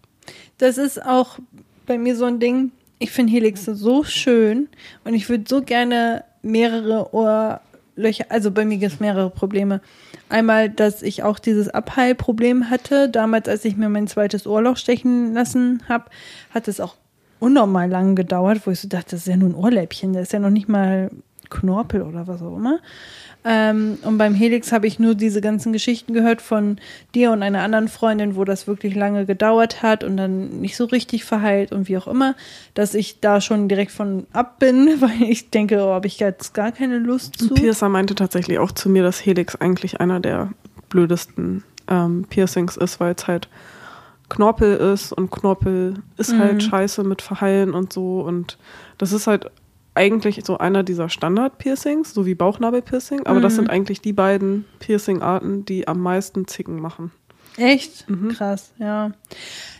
Das 0.57 0.77
ist 0.77 1.05
auch 1.05 1.37
bei 1.85 1.97
mir 1.97 2.15
so 2.15 2.25
ein 2.25 2.39
Ding. 2.39 2.71
Ich 2.99 3.11
finde 3.11 3.31
Helixe 3.31 3.75
so 3.75 4.03
schön 4.03 4.69
und 5.03 5.13
ich 5.13 5.27
würde 5.27 5.43
so 5.47 5.61
gerne 5.61 6.23
mehrere 6.41 7.13
Ohrlöcher, 7.97 8.25
also 8.29 8.51
bei 8.51 8.65
mir 8.65 8.77
gibt 8.77 8.93
es 8.93 8.99
mehrere 8.99 9.29
Probleme. 9.29 9.81
Einmal, 10.29 10.69
dass 10.69 11.01
ich 11.01 11.23
auch 11.23 11.39
dieses 11.39 11.69
Abheilproblem 11.69 12.69
hatte. 12.69 13.09
Damals, 13.09 13.47
als 13.47 13.65
ich 13.65 13.77
mir 13.77 13.89
mein 13.89 14.07
zweites 14.07 14.47
Ohrloch 14.47 14.77
stechen 14.77 15.33
lassen 15.33 15.83
habe, 15.87 16.05
hat 16.53 16.67
es 16.67 16.79
auch 16.79 16.95
unnormal 17.39 17.89
lang 17.89 18.15
gedauert, 18.15 18.65
wo 18.65 18.71
ich 18.71 18.79
so 18.79 18.87
dachte, 18.87 19.11
das 19.11 19.21
ist 19.21 19.27
ja 19.27 19.37
nur 19.37 19.49
ein 19.49 19.55
Ohrläppchen, 19.55 20.13
das 20.13 20.23
ist 20.23 20.33
ja 20.33 20.39
noch 20.39 20.49
nicht 20.49 20.69
mal 20.69 21.11
Knorpel 21.49 22.01
oder 22.01 22.25
was 22.25 22.41
auch 22.41 22.55
immer. 22.55 22.79
Ähm, 23.45 23.97
und 24.03 24.17
beim 24.17 24.33
Helix 24.33 24.71
habe 24.71 24.87
ich 24.87 24.99
nur 24.99 25.15
diese 25.15 25.41
ganzen 25.41 25.73
Geschichten 25.73 26.13
gehört 26.13 26.41
von 26.41 26.77
dir 27.13 27.31
und 27.31 27.43
einer 27.43 27.61
anderen 27.61 27.87
Freundin, 27.87 28.35
wo 28.35 28.45
das 28.45 28.67
wirklich 28.67 28.95
lange 28.95 29.25
gedauert 29.25 29.83
hat 29.83 30.03
und 30.03 30.15
dann 30.17 30.61
nicht 30.61 30.77
so 30.77 30.85
richtig 30.85 31.25
verheilt 31.25 31.71
und 31.71 31.89
wie 31.89 31.97
auch 31.97 32.07
immer, 32.07 32.35
dass 32.73 32.93
ich 32.93 33.19
da 33.19 33.41
schon 33.41 33.67
direkt 33.67 33.91
von 33.91 34.27
ab 34.31 34.59
bin, 34.59 34.89
weil 34.99 35.29
ich 35.29 35.49
denke, 35.49 35.83
oh, 35.83 35.93
habe 35.93 36.07
ich 36.07 36.19
jetzt 36.19 36.53
gar 36.53 36.71
keine 36.71 36.99
Lust 36.99 37.37
zu. 37.37 37.53
Piercer 37.53 37.89
meinte 37.89 38.15
tatsächlich 38.15 38.59
auch 38.59 38.71
zu 38.71 38.89
mir, 38.89 39.03
dass 39.03 39.25
Helix 39.25 39.55
eigentlich 39.55 39.99
einer 39.99 40.19
der 40.19 40.51
blödesten 40.89 41.63
ähm, 41.89 42.25
Piercings 42.29 42.77
ist, 42.77 42.99
weil 42.99 43.13
es 43.17 43.27
halt 43.27 43.49
Knorpel 44.29 44.77
ist 44.77 45.11
und 45.11 45.31
Knorpel 45.31 45.95
ist 46.17 46.35
halt 46.35 46.63
scheiße 46.63 47.03
mit 47.03 47.21
Verheilen 47.21 47.73
und 47.73 47.93
so. 47.93 48.21
Und 48.21 48.57
das 48.97 49.11
ist 49.11 49.27
halt 49.27 49.51
eigentlich 49.95 50.41
so 50.43 50.57
einer 50.57 50.83
dieser 50.83 51.09
Standard-Piercings, 51.09 52.13
so 52.13 52.25
wie 52.25 52.35
Bauchnabel-Piercing, 52.35 53.25
aber 53.25 53.41
das 53.41 53.55
sind 53.55 53.69
eigentlich 53.69 54.01
die 54.01 54.13
beiden 54.13 54.65
Piercing-Arten, 54.79 55.65
die 55.65 55.87
am 55.87 55.99
meisten 55.99 56.47
Zicken 56.47 56.79
machen. 56.79 57.11
Echt? 57.57 58.07
Krass, 58.35 58.73
ja. 58.79 59.11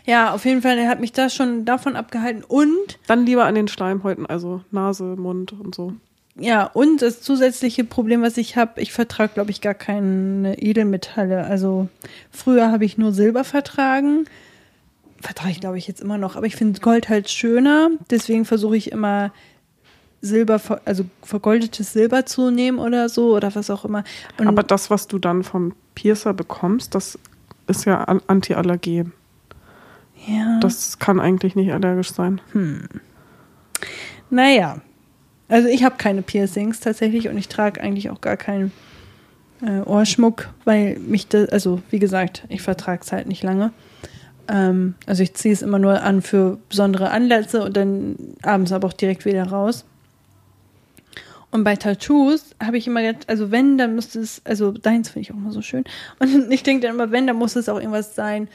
Ja, 0.06 0.32
auf 0.32 0.44
jeden 0.44 0.62
Fall, 0.62 0.78
er 0.78 0.88
hat 0.88 1.00
mich 1.00 1.12
da 1.12 1.28
schon 1.28 1.64
davon 1.64 1.96
abgehalten 1.96 2.44
und 2.46 2.98
Dann 3.06 3.26
lieber 3.26 3.44
an 3.44 3.54
den 3.54 3.68
Schleimhäuten, 3.68 4.26
also 4.26 4.60
Nase, 4.70 5.16
Mund 5.16 5.52
und 5.52 5.74
so. 5.74 5.94
Ja, 6.36 6.64
und 6.64 7.00
das 7.00 7.20
zusätzliche 7.20 7.84
Problem, 7.84 8.22
was 8.22 8.36
ich 8.36 8.56
habe, 8.56 8.80
ich 8.80 8.92
vertrage, 8.92 9.34
glaube 9.34 9.50
ich, 9.50 9.60
gar 9.60 9.74
keine 9.74 10.60
Edelmetalle. 10.60 11.44
Also 11.44 11.88
früher 12.30 12.72
habe 12.72 12.84
ich 12.84 12.98
nur 12.98 13.12
Silber 13.12 13.44
vertragen. 13.44 14.24
Vertrage 15.20 15.52
ich, 15.52 15.60
glaube 15.60 15.78
ich, 15.78 15.86
jetzt 15.86 16.00
immer 16.00 16.18
noch. 16.18 16.34
Aber 16.34 16.46
ich 16.46 16.56
finde 16.56 16.80
Gold 16.80 17.08
halt 17.08 17.30
schöner. 17.30 17.90
Deswegen 18.10 18.44
versuche 18.44 18.76
ich 18.76 18.90
immer 18.90 19.32
Silber, 20.24 20.60
also 20.84 21.04
vergoldetes 21.22 21.92
Silber 21.92 22.24
zu 22.26 22.50
nehmen 22.50 22.78
oder 22.78 23.08
so 23.08 23.34
oder 23.36 23.54
was 23.54 23.70
auch 23.70 23.84
immer. 23.84 24.04
Und 24.38 24.46
Aber 24.48 24.62
das, 24.62 24.90
was 24.90 25.06
du 25.06 25.18
dann 25.18 25.42
vom 25.44 25.74
Piercer 25.94 26.32
bekommst, 26.34 26.94
das 26.94 27.18
ist 27.66 27.84
ja 27.84 28.02
an- 28.04 28.22
Antiallergen. 28.26 29.12
ja, 30.26 30.58
Das 30.60 30.98
kann 30.98 31.20
eigentlich 31.20 31.54
nicht 31.54 31.72
allergisch 31.72 32.12
sein. 32.12 32.40
naja. 34.30 34.78
Also 35.48 35.68
ich 35.68 35.84
habe 35.84 35.96
keine 35.98 36.22
Piercings 36.22 36.80
tatsächlich 36.80 37.28
und 37.28 37.36
ich 37.36 37.48
trage 37.48 37.80
eigentlich 37.80 38.08
auch 38.10 38.20
gar 38.22 38.36
keinen 38.38 38.72
äh, 39.62 39.80
Ohrschmuck, 39.82 40.48
weil 40.64 40.98
mich 40.98 41.28
das, 41.28 41.50
also 41.50 41.82
wie 41.90 41.98
gesagt, 41.98 42.44
ich 42.48 42.62
vertrage 42.62 43.02
es 43.04 43.12
halt 43.12 43.28
nicht 43.28 43.42
lange. 43.42 43.72
Ähm, 44.48 44.94
also 45.06 45.22
ich 45.22 45.34
ziehe 45.34 45.52
es 45.52 45.60
immer 45.62 45.78
nur 45.78 46.02
an 46.02 46.22
für 46.22 46.58
besondere 46.70 47.10
Anlässe 47.10 47.62
und 47.62 47.76
dann 47.76 48.16
abends 48.42 48.72
aber 48.72 48.88
auch 48.88 48.92
direkt 48.94 49.26
wieder 49.26 49.46
raus. 49.46 49.84
Und 51.54 51.62
bei 51.62 51.76
Tattoos 51.76 52.56
habe 52.60 52.78
ich 52.78 52.88
immer 52.88 53.00
gedacht, 53.00 53.28
also 53.28 53.52
wenn, 53.52 53.78
dann 53.78 53.94
müsste 53.94 54.18
es, 54.18 54.42
also 54.44 54.72
deins 54.72 55.10
finde 55.10 55.20
ich 55.20 55.32
auch 55.32 55.36
immer 55.36 55.52
so 55.52 55.62
schön. 55.62 55.84
Und 56.18 56.50
ich 56.50 56.64
denke 56.64 56.84
dann 56.84 56.96
immer, 56.96 57.12
wenn, 57.12 57.28
dann 57.28 57.36
muss 57.36 57.54
es 57.54 57.68
auch 57.68 57.78
irgendwas 57.78 58.16
sein, 58.16 58.48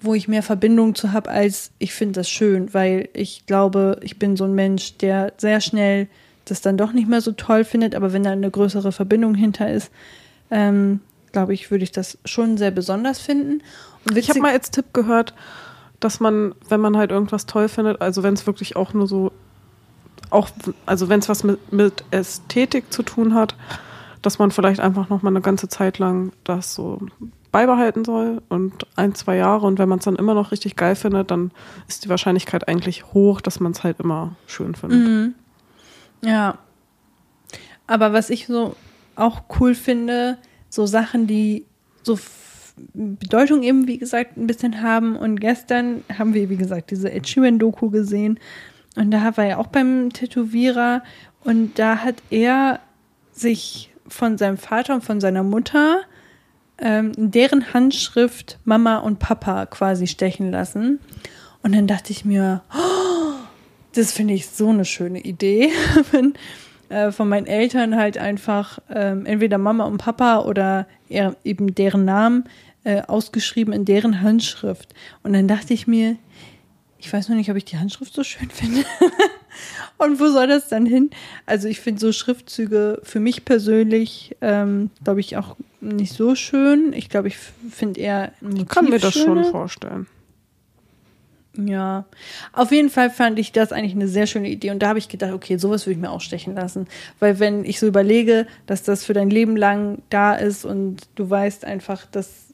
wo 0.00 0.14
ich 0.14 0.26
mehr 0.26 0.42
Verbindung 0.42 0.94
zu 0.94 1.12
habe, 1.12 1.28
als 1.28 1.72
ich 1.78 1.92
finde 1.92 2.20
das 2.20 2.30
schön, 2.30 2.72
weil 2.72 3.10
ich 3.12 3.44
glaube, 3.44 4.00
ich 4.02 4.18
bin 4.18 4.34
so 4.38 4.44
ein 4.44 4.54
Mensch, 4.54 4.96
der 4.96 5.34
sehr 5.36 5.60
schnell 5.60 6.08
das 6.46 6.62
dann 6.62 6.78
doch 6.78 6.94
nicht 6.94 7.06
mehr 7.06 7.20
so 7.20 7.32
toll 7.32 7.64
findet, 7.64 7.94
aber 7.94 8.14
wenn 8.14 8.22
da 8.22 8.30
eine 8.30 8.50
größere 8.50 8.92
Verbindung 8.92 9.34
hinter 9.34 9.70
ist, 9.70 9.90
ähm, 10.50 11.00
glaube 11.32 11.52
ich, 11.52 11.70
würde 11.70 11.84
ich 11.84 11.92
das 11.92 12.16
schon 12.24 12.56
sehr 12.56 12.70
besonders 12.70 13.20
finden. 13.20 13.62
Und 14.08 14.16
ich 14.16 14.30
habe 14.30 14.40
mal 14.40 14.52
als 14.52 14.70
Tipp 14.70 14.94
gehört, 14.94 15.34
dass 16.00 16.18
man, 16.18 16.54
wenn 16.66 16.80
man 16.80 16.96
halt 16.96 17.10
irgendwas 17.10 17.44
toll 17.44 17.68
findet, 17.68 18.00
also 18.00 18.22
wenn 18.22 18.32
es 18.32 18.46
wirklich 18.46 18.74
auch 18.74 18.94
nur 18.94 19.06
so 19.06 19.32
auch, 20.30 20.48
also 20.86 21.08
wenn 21.08 21.20
es 21.20 21.28
was 21.28 21.44
mit, 21.44 21.72
mit 21.72 22.04
Ästhetik 22.10 22.92
zu 22.92 23.02
tun 23.02 23.34
hat, 23.34 23.54
dass 24.22 24.38
man 24.38 24.50
vielleicht 24.50 24.80
einfach 24.80 25.08
noch 25.08 25.22
mal 25.22 25.30
eine 25.30 25.40
ganze 25.40 25.68
Zeit 25.68 25.98
lang 25.98 26.32
das 26.44 26.74
so 26.74 27.00
beibehalten 27.52 28.04
soll 28.04 28.42
und 28.48 28.86
ein, 28.96 29.14
zwei 29.14 29.36
Jahre 29.36 29.66
und 29.66 29.78
wenn 29.78 29.88
man 29.88 29.98
es 29.98 30.04
dann 30.04 30.16
immer 30.16 30.34
noch 30.34 30.52
richtig 30.52 30.76
geil 30.76 30.96
findet, 30.96 31.30
dann 31.30 31.52
ist 31.88 32.04
die 32.04 32.08
Wahrscheinlichkeit 32.08 32.68
eigentlich 32.68 33.12
hoch, 33.14 33.40
dass 33.40 33.60
man 33.60 33.72
es 33.72 33.84
halt 33.84 34.00
immer 34.00 34.36
schön 34.46 34.74
findet. 34.74 34.98
Mhm. 35.00 35.34
Ja. 36.22 36.58
Aber 37.86 38.12
was 38.12 38.30
ich 38.30 38.46
so 38.46 38.74
auch 39.14 39.42
cool 39.60 39.74
finde, 39.74 40.38
so 40.68 40.86
Sachen, 40.86 41.26
die 41.26 41.64
so 42.02 42.18
Bedeutung 42.92 43.62
eben, 43.62 43.86
wie 43.86 43.98
gesagt, 43.98 44.36
ein 44.36 44.46
bisschen 44.46 44.82
haben. 44.82 45.16
Und 45.16 45.40
gestern 45.40 46.04
haben 46.18 46.34
wir, 46.34 46.50
wie 46.50 46.56
gesagt, 46.56 46.90
diese 46.90 47.10
Ed 47.10 47.26
Sheeran-Doku 47.26 47.90
gesehen. 47.90 48.38
Und 48.96 49.10
da 49.10 49.36
war 49.36 49.44
er 49.44 49.58
auch 49.58 49.68
beim 49.68 50.12
Tätowierer 50.12 51.02
und 51.44 51.78
da 51.78 51.98
hat 51.98 52.16
er 52.30 52.80
sich 53.32 53.92
von 54.08 54.38
seinem 54.38 54.56
Vater 54.56 54.94
und 54.94 55.04
von 55.04 55.20
seiner 55.20 55.42
Mutter 55.42 56.00
ähm, 56.78 57.12
deren 57.16 57.72
Handschrift 57.72 58.58
Mama 58.64 58.98
und 58.98 59.18
Papa 59.18 59.66
quasi 59.66 60.06
stechen 60.06 60.50
lassen. 60.50 60.98
Und 61.62 61.74
dann 61.74 61.86
dachte 61.86 62.12
ich 62.12 62.24
mir, 62.24 62.62
oh, 62.74 63.34
das 63.94 64.12
finde 64.12 64.34
ich 64.34 64.48
so 64.48 64.68
eine 64.70 64.84
schöne 64.84 65.20
Idee, 65.20 65.70
wenn 66.10 66.34
äh, 66.88 67.10
von 67.12 67.28
meinen 67.28 67.46
Eltern 67.46 67.96
halt 67.96 68.18
einfach 68.18 68.78
ähm, 68.90 69.26
entweder 69.26 69.58
Mama 69.58 69.84
und 69.84 69.98
Papa 69.98 70.40
oder 70.40 70.86
eben 71.08 71.74
deren 71.74 72.04
Namen 72.04 72.44
äh, 72.84 73.02
ausgeschrieben 73.02 73.72
in 73.72 73.84
deren 73.84 74.22
Handschrift. 74.22 74.94
Und 75.22 75.32
dann 75.32 75.48
dachte 75.48 75.74
ich 75.74 75.86
mir, 75.86 76.16
ich 76.98 77.12
weiß 77.12 77.28
noch 77.28 77.36
nicht, 77.36 77.50
ob 77.50 77.56
ich 77.56 77.64
die 77.64 77.78
Handschrift 77.78 78.14
so 78.14 78.24
schön 78.24 78.50
finde. 78.50 78.84
Und 79.98 80.20
wo 80.20 80.28
soll 80.28 80.46
das 80.46 80.68
dann 80.68 80.86
hin? 80.86 81.10
Also 81.46 81.68
ich 81.68 81.80
finde 81.80 82.00
so 82.00 82.12
Schriftzüge 82.12 83.00
für 83.02 83.20
mich 83.20 83.44
persönlich, 83.44 84.36
ähm, 84.40 84.90
glaube 85.02 85.20
ich, 85.20 85.36
auch 85.36 85.56
nicht 85.80 86.12
so 86.12 86.34
schön. 86.34 86.92
Ich 86.92 87.08
glaube, 87.08 87.28
ich 87.28 87.38
finde 87.70 88.00
eher 88.00 88.32
ein 88.40 88.48
Motiv 88.48 88.62
Ich 88.62 88.68
kann 88.68 88.90
mir 88.90 88.98
das 88.98 89.14
schöner. 89.14 89.44
schon 89.44 89.50
vorstellen. 89.52 90.06
Ja, 91.58 92.04
auf 92.52 92.70
jeden 92.70 92.90
Fall 92.90 93.08
fand 93.08 93.38
ich 93.38 93.50
das 93.52 93.72
eigentlich 93.72 93.94
eine 93.94 94.08
sehr 94.08 94.26
schöne 94.26 94.50
Idee 94.50 94.72
und 94.72 94.80
da 94.80 94.88
habe 94.88 94.98
ich 94.98 95.08
gedacht, 95.08 95.32
okay, 95.32 95.56
sowas 95.56 95.86
würde 95.86 95.94
ich 95.94 96.00
mir 96.00 96.10
auch 96.10 96.20
stechen 96.20 96.54
lassen, 96.54 96.86
weil 97.18 97.38
wenn 97.38 97.64
ich 97.64 97.80
so 97.80 97.86
überlege, 97.86 98.46
dass 98.66 98.82
das 98.82 99.04
für 99.04 99.14
dein 99.14 99.30
Leben 99.30 99.56
lang 99.56 100.02
da 100.10 100.34
ist 100.34 100.66
und 100.66 101.08
du 101.14 101.30
weißt 101.30 101.64
einfach, 101.64 102.04
das 102.10 102.46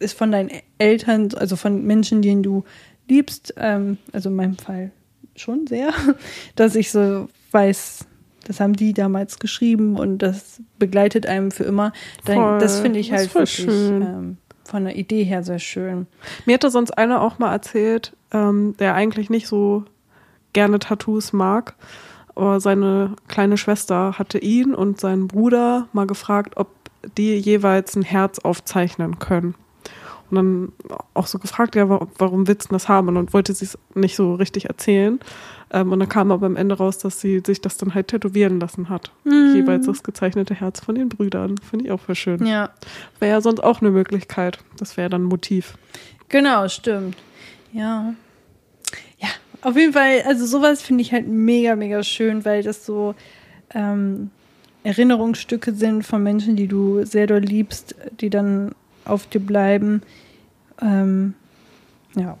ist 0.00 0.18
von 0.18 0.32
deinen 0.32 0.50
Eltern, 0.78 1.28
also 1.36 1.54
von 1.54 1.84
Menschen, 1.84 2.20
denen 2.20 2.42
du 2.42 2.64
liebst, 3.08 3.54
ähm, 3.56 3.98
also 4.12 4.28
in 4.28 4.36
meinem 4.36 4.56
Fall 4.56 4.90
schon 5.36 5.66
sehr, 5.66 5.92
dass 6.56 6.74
ich 6.74 6.90
so 6.90 7.28
weiß, 7.50 8.06
das 8.46 8.60
haben 8.60 8.74
die 8.74 8.92
damals 8.92 9.38
geschrieben 9.38 9.96
und 9.96 10.18
das 10.18 10.60
begleitet 10.78 11.26
einem 11.26 11.50
für 11.50 11.64
immer. 11.64 11.92
Voll, 12.24 12.58
das 12.58 12.80
finde 12.80 12.98
ich 12.98 13.12
halt 13.12 13.34
wirklich 13.34 13.66
ähm, 13.68 14.36
von 14.64 14.84
der 14.84 14.96
Idee 14.96 15.24
her 15.24 15.42
sehr 15.42 15.58
schön. 15.58 16.06
Mir 16.46 16.54
hatte 16.54 16.70
sonst 16.70 16.92
einer 16.92 17.22
auch 17.22 17.38
mal 17.38 17.52
erzählt, 17.52 18.14
ähm, 18.32 18.74
der 18.78 18.94
eigentlich 18.94 19.30
nicht 19.30 19.46
so 19.46 19.84
gerne 20.52 20.78
Tattoos 20.78 21.32
mag, 21.32 21.74
aber 22.34 22.60
seine 22.60 23.16
kleine 23.28 23.56
Schwester 23.56 24.18
hatte 24.18 24.38
ihn 24.38 24.74
und 24.74 25.00
seinen 25.00 25.28
Bruder 25.28 25.88
mal 25.92 26.06
gefragt, 26.06 26.56
ob 26.56 26.68
die 27.16 27.36
jeweils 27.36 27.96
ein 27.96 28.02
Herz 28.02 28.38
aufzeichnen 28.38 29.18
können. 29.18 29.54
Und 30.30 30.36
dann 30.36 30.72
auch 31.12 31.26
so 31.26 31.38
gefragt, 31.38 31.76
ja, 31.76 31.88
warum 32.18 32.48
willst 32.48 32.70
du 32.70 32.74
das 32.74 32.88
haben? 32.88 33.16
Und 33.16 33.32
wollte 33.32 33.52
sie 33.52 33.66
es 33.66 33.78
nicht 33.94 34.16
so 34.16 34.34
richtig 34.34 34.66
erzählen. 34.66 35.20
Ähm, 35.70 35.92
und 35.92 35.98
dann 35.98 36.08
kam 36.08 36.30
aber 36.30 36.46
am 36.46 36.56
Ende 36.56 36.76
raus, 36.76 36.98
dass 36.98 37.20
sie 37.20 37.42
sich 37.44 37.60
das 37.60 37.76
dann 37.76 37.94
halt 37.94 38.08
tätowieren 38.08 38.60
lassen 38.60 38.88
hat. 38.88 39.12
Mhm. 39.24 39.54
Jeweils 39.54 39.86
das 39.86 40.02
gezeichnete 40.02 40.54
Herz 40.54 40.80
von 40.80 40.94
den 40.94 41.08
Brüdern. 41.08 41.58
Finde 41.58 41.86
ich 41.86 41.90
auch 41.90 42.00
voll 42.00 42.14
schön. 42.14 42.46
Ja. 42.46 42.70
Wäre 43.18 43.32
ja 43.32 43.40
sonst 43.40 43.60
auch 43.60 43.80
eine 43.80 43.90
Möglichkeit. 43.90 44.58
Das 44.78 44.96
wäre 44.96 45.10
dann 45.10 45.22
ein 45.22 45.28
Motiv. 45.28 45.76
Genau, 46.28 46.68
stimmt. 46.68 47.16
Ja. 47.72 48.14
Ja, 49.18 49.28
auf 49.62 49.76
jeden 49.76 49.92
Fall, 49.92 50.22
also 50.26 50.46
sowas 50.46 50.82
finde 50.82 51.02
ich 51.02 51.12
halt 51.12 51.26
mega, 51.26 51.76
mega 51.76 52.02
schön, 52.02 52.44
weil 52.44 52.62
das 52.62 52.86
so 52.86 53.14
ähm, 53.74 54.30
Erinnerungsstücke 54.84 55.72
sind 55.72 56.04
von 56.04 56.22
Menschen, 56.22 56.56
die 56.56 56.68
du 56.68 57.04
sehr 57.04 57.26
doll 57.26 57.40
liebst, 57.40 57.96
die 58.20 58.30
dann 58.30 58.74
auf 59.04 59.26
dir 59.26 59.40
bleiben. 59.40 60.02
Ähm, 60.80 61.34
ja. 62.16 62.38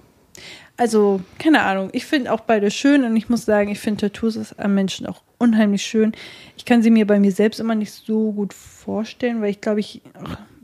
Also, 0.76 1.20
keine 1.38 1.62
Ahnung. 1.62 1.90
Ich 1.92 2.04
finde 2.04 2.32
auch 2.32 2.40
beide 2.40 2.70
schön 2.70 3.04
und 3.04 3.16
ich 3.16 3.28
muss 3.28 3.44
sagen, 3.44 3.70
ich 3.70 3.78
finde 3.78 4.08
Tattoos 4.10 4.52
am 4.58 4.74
Menschen 4.74 5.06
auch 5.06 5.22
unheimlich 5.38 5.82
schön. 5.82 6.12
Ich 6.56 6.64
kann 6.64 6.82
sie 6.82 6.90
mir 6.90 7.06
bei 7.06 7.20
mir 7.20 7.32
selbst 7.32 7.60
immer 7.60 7.74
nicht 7.76 7.92
so 7.92 8.32
gut 8.32 8.52
vorstellen, 8.52 9.40
weil 9.40 9.50
ich 9.50 9.60
glaube, 9.60 9.80
ich, 9.80 10.02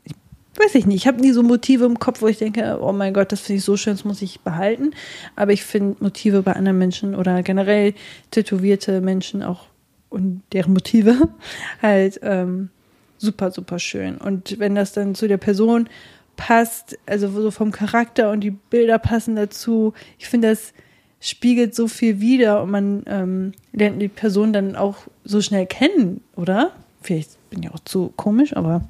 ich 0.04 0.12
weiß 0.56 0.74
ich 0.74 0.86
nicht, 0.86 0.96
ich 0.96 1.06
habe 1.06 1.20
nie 1.20 1.30
so 1.30 1.44
Motive 1.44 1.84
im 1.84 1.98
Kopf, 1.98 2.22
wo 2.22 2.26
ich 2.26 2.38
denke, 2.38 2.78
oh 2.80 2.92
mein 2.92 3.14
Gott, 3.14 3.30
das 3.30 3.40
finde 3.40 3.58
ich 3.58 3.64
so 3.64 3.76
schön, 3.76 3.94
das 3.94 4.04
muss 4.04 4.20
ich 4.20 4.40
behalten. 4.40 4.92
Aber 5.36 5.52
ich 5.52 5.64
finde 5.64 6.02
Motive 6.02 6.42
bei 6.42 6.54
anderen 6.54 6.78
Menschen 6.78 7.14
oder 7.14 7.42
generell 7.44 7.94
tätowierte 8.32 9.00
Menschen 9.00 9.44
auch 9.44 9.66
und 10.08 10.42
deren 10.52 10.72
Motive 10.72 11.28
halt 11.82 12.18
ähm, 12.22 12.70
super, 13.20 13.50
super 13.50 13.78
schön. 13.78 14.16
Und 14.16 14.58
wenn 14.58 14.74
das 14.74 14.92
dann 14.92 15.14
zu 15.14 15.28
der 15.28 15.36
Person 15.36 15.88
passt, 16.36 16.98
also 17.06 17.28
so 17.28 17.50
vom 17.50 17.70
Charakter 17.70 18.30
und 18.30 18.40
die 18.40 18.50
Bilder 18.50 18.98
passen 18.98 19.36
dazu, 19.36 19.92
ich 20.18 20.28
finde, 20.28 20.48
das 20.48 20.72
spiegelt 21.20 21.74
so 21.74 21.86
viel 21.86 22.20
wider 22.20 22.62
und 22.62 22.70
man 22.70 23.02
ähm, 23.06 23.52
lernt 23.72 24.00
die 24.00 24.08
Person 24.08 24.52
dann 24.52 24.74
auch 24.74 24.96
so 25.22 25.42
schnell 25.42 25.66
kennen, 25.66 26.22
oder? 26.34 26.72
Vielleicht 27.02 27.38
bin 27.50 27.62
ich 27.62 27.70
auch 27.70 27.80
zu 27.80 28.12
komisch, 28.16 28.56
aber 28.56 28.82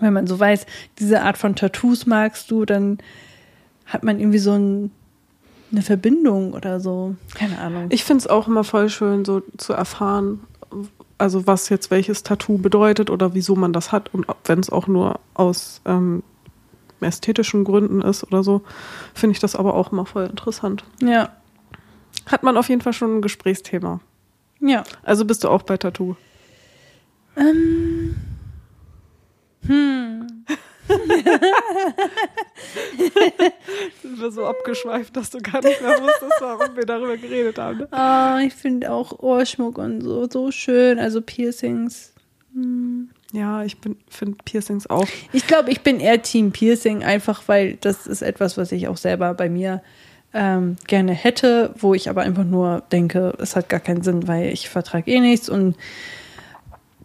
wenn 0.00 0.12
man 0.12 0.26
so 0.26 0.38
weiß, 0.38 0.66
diese 0.98 1.22
Art 1.22 1.38
von 1.38 1.56
Tattoos 1.56 2.06
magst 2.06 2.50
du, 2.50 2.66
dann 2.66 2.98
hat 3.86 4.04
man 4.04 4.20
irgendwie 4.20 4.38
so 4.38 4.52
ein, 4.52 4.90
eine 5.72 5.82
Verbindung 5.82 6.52
oder 6.52 6.78
so. 6.78 7.16
Keine 7.34 7.58
Ahnung. 7.58 7.86
Ich 7.88 8.04
finde 8.04 8.20
es 8.20 8.26
auch 8.26 8.46
immer 8.46 8.64
voll 8.64 8.90
schön, 8.90 9.24
so 9.24 9.42
zu 9.56 9.72
erfahren, 9.72 10.40
also 11.18 11.46
was 11.46 11.68
jetzt 11.68 11.90
welches 11.90 12.22
Tattoo 12.22 12.58
bedeutet 12.58 13.10
oder 13.10 13.34
wieso 13.34 13.56
man 13.56 13.72
das 13.72 13.92
hat 13.92 14.14
und 14.14 14.26
wenn 14.44 14.60
es 14.60 14.70
auch 14.70 14.86
nur 14.86 15.20
aus 15.34 15.80
ähm, 15.84 16.22
ästhetischen 17.00 17.64
Gründen 17.64 18.00
ist 18.00 18.24
oder 18.24 18.42
so, 18.42 18.62
finde 19.14 19.32
ich 19.32 19.40
das 19.40 19.54
aber 19.54 19.74
auch 19.74 19.92
immer 19.92 20.06
voll 20.06 20.26
interessant. 20.26 20.84
Ja. 21.02 21.30
Hat 22.26 22.42
man 22.42 22.56
auf 22.56 22.68
jeden 22.68 22.80
Fall 22.80 22.92
schon 22.92 23.18
ein 23.18 23.22
Gesprächsthema. 23.22 24.00
Ja. 24.60 24.82
Also 25.02 25.24
bist 25.24 25.44
du 25.44 25.48
auch 25.48 25.62
bei 25.62 25.76
Tattoo? 25.76 26.16
Ähm. 27.36 28.16
Hm. 29.66 30.37
Sind 34.02 34.20
wir 34.20 34.30
so 34.30 34.46
abgeschweift, 34.46 35.16
dass 35.16 35.30
du 35.30 35.38
gar 35.38 35.62
nicht 35.62 35.80
mehr 35.82 36.00
wusstest, 36.00 36.40
warum 36.40 36.76
wir 36.76 36.86
darüber 36.86 37.16
geredet 37.16 37.58
haben. 37.58 37.86
Oh, 37.92 38.38
ich 38.46 38.54
finde 38.54 38.90
auch 38.90 39.18
Ohrschmuck 39.18 39.78
und 39.78 40.00
so 40.00 40.28
so 40.28 40.50
schön, 40.50 40.98
also 40.98 41.20
Piercings. 41.20 42.12
Hm. 42.54 43.10
Ja, 43.32 43.62
ich 43.62 43.76
finde 44.08 44.38
Piercings 44.44 44.88
auch. 44.88 45.06
Ich 45.32 45.46
glaube, 45.46 45.70
ich 45.70 45.82
bin 45.82 46.00
eher 46.00 46.22
Team 46.22 46.50
Piercing, 46.50 47.04
einfach 47.04 47.42
weil 47.46 47.74
das 47.74 48.06
ist 48.06 48.22
etwas, 48.22 48.56
was 48.56 48.72
ich 48.72 48.88
auch 48.88 48.96
selber 48.96 49.34
bei 49.34 49.50
mir 49.50 49.82
ähm, 50.32 50.76
gerne 50.86 51.12
hätte, 51.12 51.74
wo 51.78 51.94
ich 51.94 52.08
aber 52.08 52.22
einfach 52.22 52.44
nur 52.44 52.82
denke, 52.92 53.34
es 53.38 53.54
hat 53.56 53.68
gar 53.68 53.80
keinen 53.80 54.02
Sinn, 54.02 54.28
weil 54.28 54.52
ich 54.52 54.68
vertrage 54.68 55.10
eh 55.10 55.20
nichts 55.20 55.48
und 55.48 55.76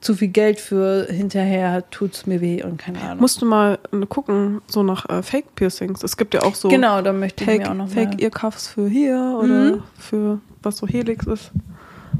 zu 0.03 0.15
viel 0.15 0.27
Geld 0.27 0.59
für 0.59 1.07
hinterher 1.09 1.89
tut 1.89 2.13
es 2.13 2.25
mir 2.25 2.41
weh 2.41 2.61
und 2.61 2.77
keine 2.77 3.01
Ahnung. 3.01 3.21
Musst 3.21 3.41
du 3.41 3.45
mal 3.45 3.79
gucken, 4.09 4.61
so 4.67 4.83
nach 4.83 5.09
äh, 5.09 5.23
Fake 5.23 5.55
Piercings. 5.55 6.03
Es 6.03 6.17
gibt 6.17 6.33
ja 6.33 6.41
auch 6.41 6.55
so 6.55 6.67
genau, 6.67 7.01
da 7.01 7.13
möchte 7.13 7.45
Fake, 7.45 7.61
ich 7.61 7.67
mir 7.67 7.71
auch 7.71 7.77
noch 7.77 7.89
Fake 7.89 8.21
Earcuffs 8.21 8.67
für 8.67 8.87
hier 8.87 9.39
oder 9.41 9.75
mhm. 9.75 9.83
für 9.97 10.39
was 10.61 10.77
so 10.77 10.87
Helix 10.87 11.25
ist. 11.25 11.51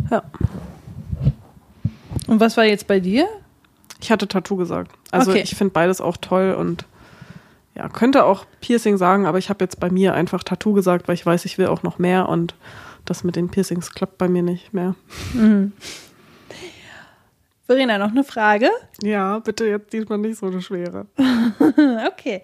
Ja. 0.10 0.24
Und 2.28 2.40
was 2.40 2.56
war 2.56 2.64
jetzt 2.64 2.88
bei 2.88 3.00
dir? 3.00 3.28
Ich 4.00 4.12
hatte 4.12 4.28
Tattoo 4.28 4.56
gesagt. 4.56 4.92
Also 5.12 5.32
Okay. 5.32 5.42
ich 5.44 5.56
finde 5.56 5.74
beides 5.74 6.00
auch 6.00 6.18
toll 6.18 6.56
und 6.58 6.86
ja, 7.76 7.90
könnte 7.90 8.24
auch 8.24 8.46
Piercing 8.62 8.98
sagen, 8.98 9.26
aber 9.26 9.40
ich 9.40 9.50
habe 9.50 9.64
jetzt 9.64 9.80
bei 9.80 9.90
mir 9.90 10.14
einfach 10.14 10.44
Tattoo 10.44 10.74
gesagt, 10.74 11.08
weil 11.08 11.16
ich 11.16 11.26
weiß, 11.26 11.44
ich 11.46 11.58
will 11.58 11.68
auch 11.68 11.84
noch 11.84 12.00
mehr 12.00 12.30
und 12.30 12.56
das 13.04 13.24
mit 13.24 13.36
den 13.36 13.50
Piercings 13.50 13.92
klappt 13.92 14.18
bei 14.18 14.30
mir 14.30 14.44
nicht 14.44 14.74
mehr. 14.74 14.96
Verena, 17.66 17.98
noch 17.98 18.12
eine 18.12 18.24
Frage? 18.24 18.70
Ja, 19.02 19.40
bitte 19.40 19.66
jetzt 19.66 19.94
diesmal 19.94 20.18
nicht 20.18 20.38
so 20.38 20.48
eine 20.48 20.62
schwere. 20.62 21.08
Okay. 22.08 22.42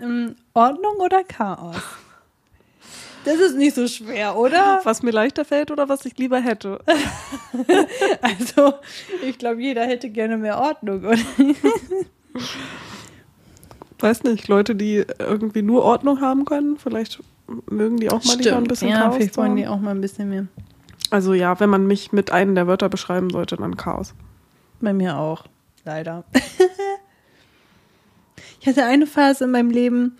Ähm, 0.00 0.34
Ordnung 0.54 0.96
oder 0.96 1.22
Chaos? 1.24 1.76
Das 3.24 3.38
ist 3.38 3.56
nicht 3.56 3.74
so 3.74 3.86
schwer, 3.86 4.36
oder? 4.36 4.80
Was 4.84 5.02
mir 5.02 5.10
leichter 5.10 5.44
fällt 5.44 5.70
oder 5.70 5.88
was 5.88 6.04
ich 6.06 6.16
lieber 6.18 6.40
hätte. 6.40 6.80
Also, 8.22 8.74
ich 9.22 9.38
glaube, 9.38 9.60
jeder 9.60 9.84
hätte 9.84 10.08
gerne 10.08 10.36
mehr 10.36 10.58
Ordnung, 10.58 11.04
oder? 11.04 11.18
Weiß 13.98 14.22
nicht, 14.22 14.48
Leute, 14.48 14.74
die 14.74 15.04
irgendwie 15.18 15.62
nur 15.62 15.84
Ordnung 15.84 16.20
haben 16.20 16.44
können, 16.44 16.78
vielleicht 16.78 17.20
mögen 17.68 17.98
die 17.98 18.10
auch 18.10 18.24
mal 18.24 18.36
lieber 18.38 18.56
ein 18.56 18.64
bisschen 18.64 18.88
ja, 18.88 19.00
Chaos. 19.02 19.16
vielleicht 19.16 19.36
wollen 19.36 19.56
die 19.56 19.66
auch 19.66 19.80
mal 19.80 19.90
ein 19.90 20.00
bisschen 20.00 20.30
mehr. 20.30 20.46
Also 21.10 21.34
ja, 21.34 21.58
wenn 21.60 21.68
man 21.68 21.86
mich 21.86 22.12
mit 22.12 22.30
einem 22.30 22.54
der 22.54 22.66
Wörter 22.66 22.88
beschreiben 22.88 23.30
sollte, 23.30 23.56
dann 23.56 23.76
Chaos. 23.76 24.14
Bei 24.80 24.92
mir 24.92 25.18
auch, 25.18 25.44
leider. 25.84 26.24
ich 28.60 28.66
hatte 28.66 28.84
eine 28.84 29.06
Phase 29.06 29.44
in 29.44 29.50
meinem 29.50 29.70
Leben 29.70 30.18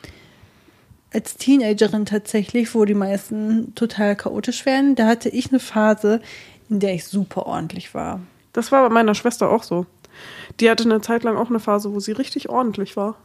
als 1.12 1.37
Teenagerin 1.37 2.07
tatsächlich, 2.07 2.74
wo 2.74 2.85
die 2.85 2.95
meisten 2.95 3.74
total 3.74 4.16
chaotisch 4.16 4.65
werden. 4.66 4.95
Da 4.95 5.07
hatte 5.07 5.28
ich 5.28 5.51
eine 5.51 5.61
Phase, 5.61 6.20
in 6.69 6.78
der 6.78 6.95
ich 6.95 7.05
super 7.05 7.47
ordentlich 7.47 7.95
war. 7.95 8.20
Das 8.53 8.70
war 8.70 8.89
bei 8.89 8.95
meiner 8.95 9.15
Schwester 9.15 9.51
auch 9.51 9.62
so. 9.62 9.87
Die 10.61 10.70
hatte 10.70 10.85
eine 10.85 11.01
Zeit 11.01 11.23
lang 11.23 11.37
auch 11.37 11.49
eine 11.49 11.61
Phase, 11.61 11.93
wo 11.93 12.01
sie 12.01 12.12
richtig 12.12 12.49
ordentlich 12.49 12.97
war. 12.97 13.16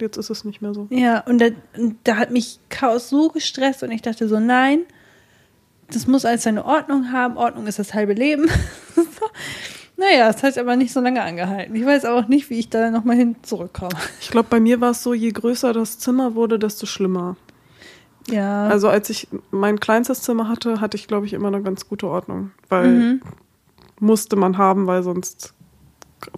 Jetzt 0.00 0.18
ist 0.18 0.30
es 0.30 0.44
nicht 0.44 0.60
mehr 0.60 0.74
so. 0.74 0.86
Ja, 0.90 1.20
und 1.20 1.38
da, 1.38 1.46
und 1.76 1.96
da 2.04 2.16
hat 2.16 2.30
mich 2.30 2.60
Chaos 2.68 3.08
so 3.08 3.30
gestresst 3.30 3.82
und 3.82 3.90
ich 3.90 4.02
dachte 4.02 4.28
so, 4.28 4.38
nein, 4.38 4.80
das 5.90 6.06
muss 6.06 6.24
alles 6.24 6.42
seine 6.42 6.64
Ordnung 6.64 7.12
haben. 7.12 7.36
Ordnung 7.36 7.66
ist 7.66 7.78
das 7.78 7.94
halbe 7.94 8.12
Leben. 8.12 8.50
Naja, 9.96 10.28
es 10.28 10.42
hat 10.42 10.58
aber 10.58 10.76
nicht 10.76 10.92
so 10.92 11.00
lange 11.00 11.22
angehalten. 11.22 11.74
Ich 11.74 11.84
weiß 11.86 12.04
auch 12.04 12.28
nicht, 12.28 12.50
wie 12.50 12.58
ich 12.58 12.68
da 12.68 12.90
nochmal 12.90 13.16
hin 13.16 13.36
zurückkomme. 13.42 13.94
Ich 14.20 14.30
glaube, 14.30 14.48
bei 14.50 14.60
mir 14.60 14.80
war 14.80 14.90
es 14.90 15.02
so, 15.02 15.14
je 15.14 15.30
größer 15.30 15.72
das 15.72 15.98
Zimmer 15.98 16.34
wurde, 16.34 16.58
desto 16.58 16.84
schlimmer. 16.86 17.36
Ja. 18.28 18.66
Also 18.68 18.88
als 18.88 19.08
ich 19.08 19.28
mein 19.50 19.80
kleinstes 19.80 20.20
Zimmer 20.22 20.48
hatte, 20.48 20.80
hatte 20.80 20.96
ich, 20.96 21.06
glaube 21.08 21.26
ich, 21.26 21.32
immer 21.32 21.48
eine 21.48 21.62
ganz 21.62 21.88
gute 21.88 22.08
Ordnung. 22.08 22.50
Weil 22.68 22.88
Mhm. 22.88 23.20
musste 24.00 24.36
man 24.36 24.58
haben, 24.58 24.86
weil 24.86 25.02
sonst 25.02 25.54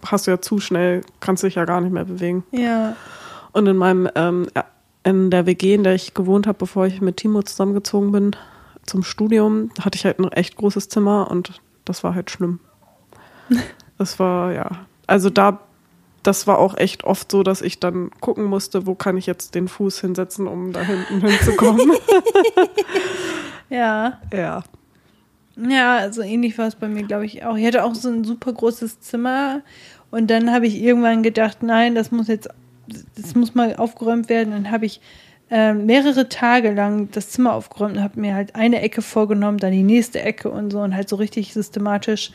hast 0.07 0.27
du 0.27 0.31
ja 0.33 0.41
zu 0.41 0.61
schnell, 0.61 1.01
kannst 1.21 1.43
dich 1.43 1.55
ja 1.57 1.65
gar 1.65 1.81
nicht 1.81 1.93
mehr 1.93 2.05
bewegen. 2.05 2.45
ja. 2.53 2.95
Und 3.53 3.67
in 3.67 3.77
meinem, 3.79 4.09
ähm, 4.15 4.47
in 5.05 5.31
der 5.31 5.47
WG, 5.47 5.75
in 5.75 5.83
der 5.83 5.95
ich 5.95 6.13
gewohnt 6.13 6.47
habe, 6.47 6.59
bevor 6.59 6.87
ich 6.87 7.01
mit 7.01 7.17
Timo 7.17 7.43
zusammengezogen 7.43 8.13
bin 8.13 8.37
zum 8.85 9.03
Studium, 9.03 9.71
hatte 9.81 9.97
ich 9.97 10.05
halt 10.05 10.19
ein 10.21 10.31
echt 10.31 10.57
großes 10.57 10.91
Zimmer 10.91 11.31
und 11.31 11.61
das 11.87 12.05
war 12.05 12.15
halt 12.15 12.31
schlimm. 12.31 12.61
Das 13.99 14.19
war, 14.19 14.53
ja. 14.53 14.87
Also 15.07 15.31
da, 15.31 15.61
das 16.23 16.47
war 16.47 16.59
auch 16.59 16.77
echt 16.77 17.05
oft 17.05 17.31
so, 17.31 17.43
dass 17.43 17.63
ich 17.63 17.81
dann 17.81 18.11
gucken 18.21 18.45
musste, 18.45 18.87
wo 18.87 18.95
kann 18.95 19.17
ich 19.17 19.27
jetzt 19.27 19.55
den 19.55 19.69
Fuß 19.69 20.01
hinsetzen, 20.01 20.47
um 20.47 20.73
da 20.73 20.83
hinten 20.83 21.27
hinzukommen. 21.27 21.93
Ja. 23.71 24.19
ja. 24.33 24.63
Ja, 25.57 26.13
so 26.13 26.23
ähnlich 26.23 26.57
war 26.57 26.69
es 26.69 26.77
bei 26.77 26.89
mir, 26.89 27.03
glaube 27.03 27.27
ich, 27.27 27.45
auch. 27.45 27.57
Ich 27.57 27.67
hatte 27.67 27.85
auch 27.85 27.95
so 27.95 28.09
ein 28.09 28.25
super 28.25 28.53
großes 28.53 29.01
Zimmer 29.01 29.63
und 30.11 30.31
dann 30.31 30.53
habe 30.53 30.67
ich 30.67 30.81
irgendwann 30.81 31.23
gedacht, 31.23 31.63
nein, 31.63 31.95
das 31.95 32.11
muss 32.13 32.29
jetzt, 32.29 32.49
das 33.17 33.35
muss 33.35 33.55
mal 33.55 33.77
aufgeräumt 33.77 34.29
werden. 34.29 34.53
Dann 34.53 34.71
habe 34.71 34.87
ich 34.87 35.01
ähm, 35.51 35.87
mehrere 35.87 36.29
Tage 36.29 36.73
lang 36.73 37.11
das 37.11 37.31
Zimmer 37.31 37.55
aufgeräumt 37.55 37.97
und 37.97 38.03
habe 38.03 38.21
mir 38.21 38.35
halt 38.35 38.55
eine 38.55 38.81
Ecke 38.81 39.03
vorgenommen, 39.03 39.59
dann 39.59 39.73
die 39.73 39.83
nächste 39.83 40.21
Ecke 40.23 40.51
und 40.51 40.71
so 40.71 40.81
und 40.81 40.95
halt 40.95 41.09
so 41.09 41.17
richtig 41.17 41.53
systematisch 41.53 42.31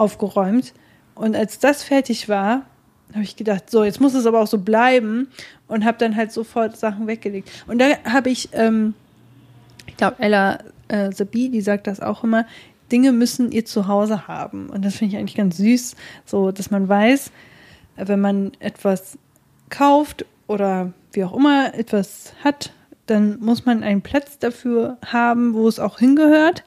aufgeräumt. 0.00 0.72
Und 1.14 1.36
als 1.36 1.58
das 1.58 1.82
fertig 1.82 2.28
war, 2.28 2.62
habe 3.12 3.24
ich 3.24 3.36
gedacht, 3.36 3.70
so, 3.70 3.84
jetzt 3.84 4.00
muss 4.00 4.14
es 4.14 4.26
aber 4.26 4.40
auch 4.40 4.46
so 4.46 4.58
bleiben 4.58 5.28
und 5.68 5.84
habe 5.84 5.98
dann 5.98 6.16
halt 6.16 6.32
sofort 6.32 6.76
Sachen 6.76 7.06
weggelegt. 7.06 7.50
Und 7.66 7.80
da 7.80 7.86
habe 8.04 8.30
ich, 8.30 8.50
ähm, 8.52 8.94
ich 9.86 9.96
glaube, 9.96 10.16
Ella 10.20 10.58
äh, 10.88 11.12
Sabi, 11.12 11.48
die 11.48 11.60
sagt 11.60 11.86
das 11.86 12.00
auch 12.00 12.24
immer, 12.24 12.46
Dinge 12.90 13.12
müssen 13.12 13.52
ihr 13.52 13.64
Zuhause 13.64 14.28
haben. 14.28 14.68
Und 14.70 14.84
das 14.84 14.96
finde 14.96 15.14
ich 15.14 15.20
eigentlich 15.20 15.36
ganz 15.36 15.56
süß, 15.56 15.96
so 16.24 16.50
dass 16.50 16.70
man 16.70 16.88
weiß, 16.88 17.30
wenn 17.96 18.20
man 18.20 18.52
etwas 18.60 19.18
kauft 19.68 20.24
oder 20.46 20.92
wie 21.12 21.24
auch 21.24 21.36
immer 21.36 21.74
etwas 21.74 22.32
hat, 22.42 22.72
dann 23.06 23.38
muss 23.40 23.66
man 23.66 23.82
einen 23.82 24.02
Platz 24.02 24.38
dafür 24.38 24.98
haben, 25.04 25.54
wo 25.54 25.66
es 25.68 25.78
auch 25.78 25.98
hingehört. 25.98 26.64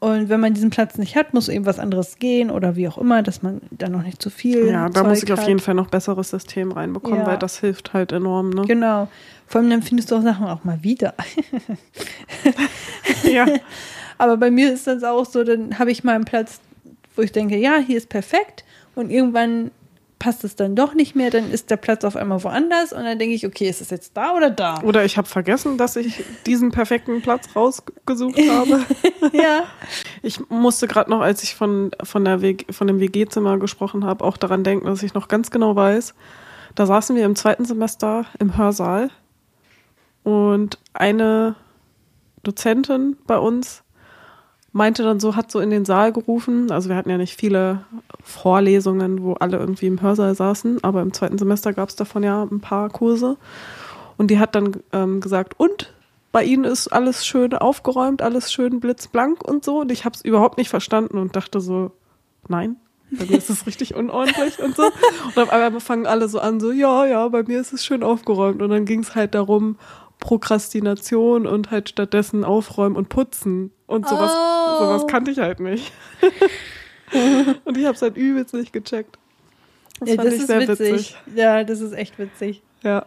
Und 0.00 0.30
wenn 0.30 0.40
man 0.40 0.54
diesen 0.54 0.70
Platz 0.70 0.96
nicht 0.96 1.14
hat, 1.14 1.34
muss 1.34 1.48
eben 1.50 1.66
was 1.66 1.78
anderes 1.78 2.18
gehen 2.18 2.50
oder 2.50 2.74
wie 2.74 2.88
auch 2.88 2.96
immer, 2.96 3.22
dass 3.22 3.42
man 3.42 3.60
da 3.70 3.90
noch 3.90 4.02
nicht 4.02 4.20
zu 4.22 4.30
viel. 4.30 4.66
Ja, 4.66 4.88
da 4.88 5.02
Zeug 5.02 5.08
muss 5.08 5.22
ich 5.22 5.30
auf 5.32 5.40
hat. 5.40 5.48
jeden 5.48 5.60
Fall 5.60 5.74
noch 5.74 5.88
besseres 5.88 6.30
System 6.30 6.72
reinbekommen, 6.72 7.20
Ja. 7.20 7.26
weil 7.26 7.36
das 7.36 7.60
hilft 7.60 7.92
halt 7.92 8.10
enorm, 8.12 8.48
ne? 8.50 8.62
Genau. 8.66 9.08
Vor 9.46 9.60
allem 9.60 9.68
dann 9.68 9.82
findest 9.82 10.10
du 10.10 10.16
auch 10.16 10.22
Sachen 10.22 10.46
auch 10.46 10.64
mal 10.64 10.82
wieder. 10.82 11.12
ja. 13.24 13.46
Aber 14.18 14.36
bei 14.36 14.50
mir 14.50 14.72
ist 14.72 14.86
das 14.86 15.02
auch 15.04 15.24
so, 15.26 15.44
dann 15.44 15.78
habe 15.78 15.90
ich 15.90 16.04
mal 16.04 16.14
einen 16.14 16.24
Platz, 16.24 16.60
wo 17.16 17.22
ich 17.22 17.32
denke, 17.32 17.56
ja, 17.56 17.76
hier 17.78 17.96
ist 17.98 18.08
perfekt. 18.08 18.64
Und 18.94 19.10
irgendwann 19.10 19.70
passt 20.20 20.44
es 20.44 20.54
dann 20.54 20.76
doch 20.76 20.94
nicht 20.94 21.16
mehr, 21.16 21.30
dann 21.30 21.50
ist 21.50 21.70
der 21.70 21.78
Platz 21.78 22.04
auf 22.04 22.14
einmal 22.14 22.44
woanders 22.44 22.92
und 22.92 23.02
dann 23.02 23.18
denke 23.18 23.34
ich, 23.34 23.46
okay, 23.46 23.68
ist 23.68 23.80
es 23.80 23.90
jetzt 23.90 24.16
da 24.16 24.34
oder 24.36 24.50
da? 24.50 24.80
Oder 24.82 25.04
ich 25.04 25.16
habe 25.16 25.26
vergessen, 25.26 25.78
dass 25.78 25.96
ich 25.96 26.22
diesen 26.46 26.70
perfekten 26.70 27.22
Platz 27.22 27.48
rausgesucht 27.56 28.38
habe. 28.50 28.84
ja. 29.32 29.64
Ich 30.22 30.38
musste 30.50 30.86
gerade 30.86 31.10
noch, 31.10 31.20
als 31.20 31.42
ich 31.42 31.56
von, 31.56 31.90
von, 32.04 32.24
der 32.24 32.42
WG, 32.42 32.70
von 32.70 32.86
dem 32.86 33.00
WG-Zimmer 33.00 33.58
gesprochen 33.58 34.04
habe, 34.04 34.22
auch 34.24 34.36
daran 34.36 34.62
denken, 34.62 34.86
dass 34.86 35.02
ich 35.02 35.14
noch 35.14 35.26
ganz 35.26 35.50
genau 35.50 35.74
weiß, 35.74 36.14
da 36.74 36.86
saßen 36.86 37.16
wir 37.16 37.24
im 37.24 37.34
zweiten 37.34 37.64
Semester 37.64 38.26
im 38.38 38.56
Hörsaal 38.56 39.10
und 40.22 40.78
eine 40.92 41.56
Dozentin 42.42 43.16
bei 43.26 43.38
uns 43.38 43.82
meinte 44.72 45.02
dann 45.02 45.20
so, 45.20 45.36
hat 45.36 45.50
so 45.50 45.60
in 45.60 45.70
den 45.70 45.84
Saal 45.84 46.12
gerufen, 46.12 46.70
also 46.70 46.88
wir 46.88 46.96
hatten 46.96 47.10
ja 47.10 47.18
nicht 47.18 47.36
viele 47.36 47.84
Vorlesungen, 48.22 49.22
wo 49.22 49.34
alle 49.34 49.58
irgendwie 49.58 49.86
im 49.86 50.00
Hörsaal 50.00 50.34
saßen, 50.34 50.84
aber 50.84 51.02
im 51.02 51.12
zweiten 51.12 51.38
Semester 51.38 51.72
gab 51.72 51.88
es 51.88 51.96
davon 51.96 52.22
ja 52.22 52.42
ein 52.44 52.60
paar 52.60 52.88
Kurse 52.88 53.36
und 54.16 54.30
die 54.30 54.38
hat 54.38 54.54
dann 54.54 54.76
ähm, 54.92 55.20
gesagt, 55.20 55.54
und 55.58 55.92
bei 56.32 56.44
Ihnen 56.44 56.64
ist 56.64 56.88
alles 56.88 57.26
schön 57.26 57.54
aufgeräumt, 57.54 58.22
alles 58.22 58.52
schön 58.52 58.80
blitzblank 58.80 59.42
und 59.42 59.64
so. 59.64 59.80
Und 59.80 59.90
ich 59.90 60.04
habe 60.04 60.14
es 60.14 60.24
überhaupt 60.24 60.58
nicht 60.58 60.68
verstanden 60.68 61.18
und 61.18 61.34
dachte 61.34 61.60
so, 61.60 61.92
nein, 62.48 62.76
bei 63.10 63.24
mir 63.24 63.38
ist 63.38 63.50
es 63.50 63.66
richtig 63.66 63.94
unordentlich 63.94 64.62
und 64.62 64.76
so. 64.76 64.84
Und 64.84 65.38
auf 65.38 65.50
einmal 65.50 65.80
fangen 65.80 66.06
alle 66.06 66.28
so 66.28 66.38
an, 66.38 66.60
so, 66.60 66.70
ja, 66.70 67.06
ja, 67.06 67.26
bei 67.28 67.42
mir 67.42 67.60
ist 67.60 67.72
es 67.72 67.84
schön 67.84 68.02
aufgeräumt. 68.02 68.62
Und 68.62 68.70
dann 68.70 68.84
ging 68.84 69.00
es 69.00 69.14
halt 69.14 69.34
darum, 69.34 69.76
Prokrastination 70.20 71.46
und 71.46 71.70
halt 71.70 71.88
stattdessen 71.88 72.44
aufräumen 72.44 72.96
und 72.96 73.08
putzen. 73.08 73.72
Und 73.86 74.08
sowas, 74.08 74.30
Oh. 74.34 74.78
sowas 74.84 75.06
kannte 75.08 75.30
ich 75.32 75.38
halt 75.38 75.58
nicht. 75.60 75.90
und 77.64 77.76
ich 77.76 77.84
habe 77.84 77.94
es 77.94 78.02
halt 78.02 78.16
übelst 78.16 78.54
nicht 78.54 78.72
gecheckt. 78.72 79.18
Das 79.98 80.08
ja, 80.10 80.14
fand 80.16 80.26
das 80.28 80.34
ich 80.34 80.40
ist 80.40 80.46
sehr 80.46 80.60
witzig. 80.68 80.78
witzig. 80.92 81.16
Ja, 81.34 81.64
das 81.64 81.80
ist 81.80 81.92
echt 81.92 82.18
witzig. 82.18 82.62
Ja. 82.82 83.04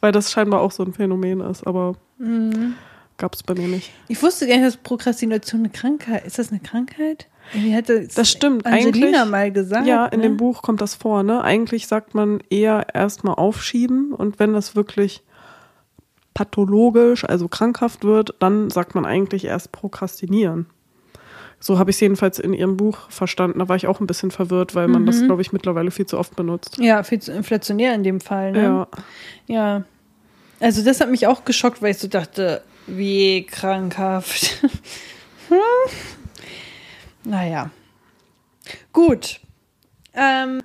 Weil 0.00 0.12
das 0.12 0.30
scheinbar 0.30 0.60
auch 0.60 0.70
so 0.72 0.82
ein 0.84 0.92
Phänomen 0.92 1.40
ist, 1.40 1.66
aber 1.66 1.94
Mhm. 2.18 2.74
gab 3.16 3.34
es 3.34 3.42
bei 3.42 3.54
mir 3.54 3.68
nicht. 3.68 3.90
Ich 4.08 4.22
wusste 4.22 4.46
gar 4.46 4.54
nicht, 4.56 4.66
dass 4.66 4.76
Prokrastination 4.76 5.62
eine 5.62 5.70
Krankheit 5.70 6.26
ist. 6.26 6.38
das 6.38 6.50
eine 6.50 6.60
Krankheit? 6.60 7.28
Irgendwie 7.52 7.74
hatte 7.74 8.06
Das 8.14 8.30
stimmt, 8.30 8.66
Angelina 8.66 9.18
eigentlich- 9.22 9.30
mal 9.30 9.50
gesagt. 9.52 9.86
Ja, 9.86 10.06
in 10.06 10.20
ne? 10.20 10.28
dem 10.28 10.36
Buch 10.36 10.62
kommt 10.62 10.80
das 10.80 10.94
vor, 10.94 11.22
ne? 11.24 11.42
Eigentlich 11.42 11.86
sagt 11.88 12.14
man 12.14 12.40
eher 12.50 12.86
erstmal 12.94 13.34
aufschieben 13.34 14.12
und 14.12 14.38
wenn 14.38 14.52
das 14.52 14.76
wirklich 14.76 15.22
pathologisch, 16.34 17.24
also 17.24 17.48
krankhaft 17.48 18.04
wird, 18.04 18.34
dann 18.38 18.70
sagt 18.70 18.94
man 18.94 19.04
eigentlich 19.04 19.44
erst 19.44 19.72
prokrastinieren. 19.72 20.66
So 21.60 21.78
habe 21.78 21.90
ich 21.90 21.96
es 21.96 22.00
jedenfalls 22.00 22.38
in 22.40 22.54
ihrem 22.54 22.76
Buch 22.76 23.08
verstanden. 23.10 23.60
Da 23.60 23.68
war 23.68 23.76
ich 23.76 23.86
auch 23.86 24.00
ein 24.00 24.06
bisschen 24.08 24.32
verwirrt, 24.32 24.74
weil 24.74 24.88
man 24.88 25.06
das, 25.06 25.20
Mhm. 25.20 25.26
glaube 25.26 25.42
ich, 25.42 25.52
mittlerweile 25.52 25.92
viel 25.92 26.06
zu 26.06 26.18
oft 26.18 26.34
benutzt. 26.34 26.78
Ja, 26.78 27.02
viel 27.04 27.20
zu 27.20 27.30
inflationär 27.32 27.94
in 27.94 28.02
dem 28.02 28.20
Fall. 28.20 28.50
Ne? 28.52 28.62
Ja. 28.62 28.88
Ja. 29.46 29.82
Also 30.58 30.84
das 30.84 31.00
hat 31.00 31.10
mich 31.10 31.26
auch 31.28 31.44
geschockt, 31.44 31.80
weil 31.80 31.92
ich 31.92 31.98
so 31.98 32.08
dachte, 32.08 32.62
wie 32.88 33.44
krankhaft. 33.46 34.58
hm? 35.48 35.58
Naja. 37.24 37.70
Gut. 38.92 39.40
Ähm, 40.14 40.62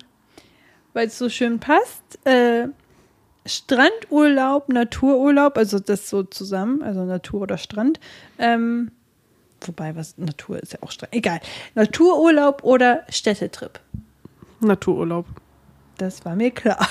weil 0.94 1.06
es 1.06 1.18
so 1.18 1.28
schön 1.28 1.60
passt. 1.60 2.18
Äh, 2.26 2.68
Strandurlaub, 3.48 4.68
Natururlaub, 4.68 5.56
also 5.56 5.78
das 5.78 6.08
so 6.08 6.22
zusammen, 6.22 6.82
also 6.82 7.04
Natur 7.04 7.42
oder 7.42 7.58
Strand. 7.58 7.98
Ähm, 8.38 8.90
wobei, 9.62 9.96
was 9.96 10.18
Natur 10.18 10.62
ist 10.62 10.74
ja 10.74 10.78
auch 10.82 10.90
streng. 10.90 11.08
Egal. 11.12 11.40
Natururlaub 11.74 12.62
oder 12.62 13.04
Städtetrip? 13.08 13.80
Natururlaub. 14.60 15.26
Das 15.96 16.24
war 16.24 16.36
mir 16.36 16.50
klar. 16.50 16.86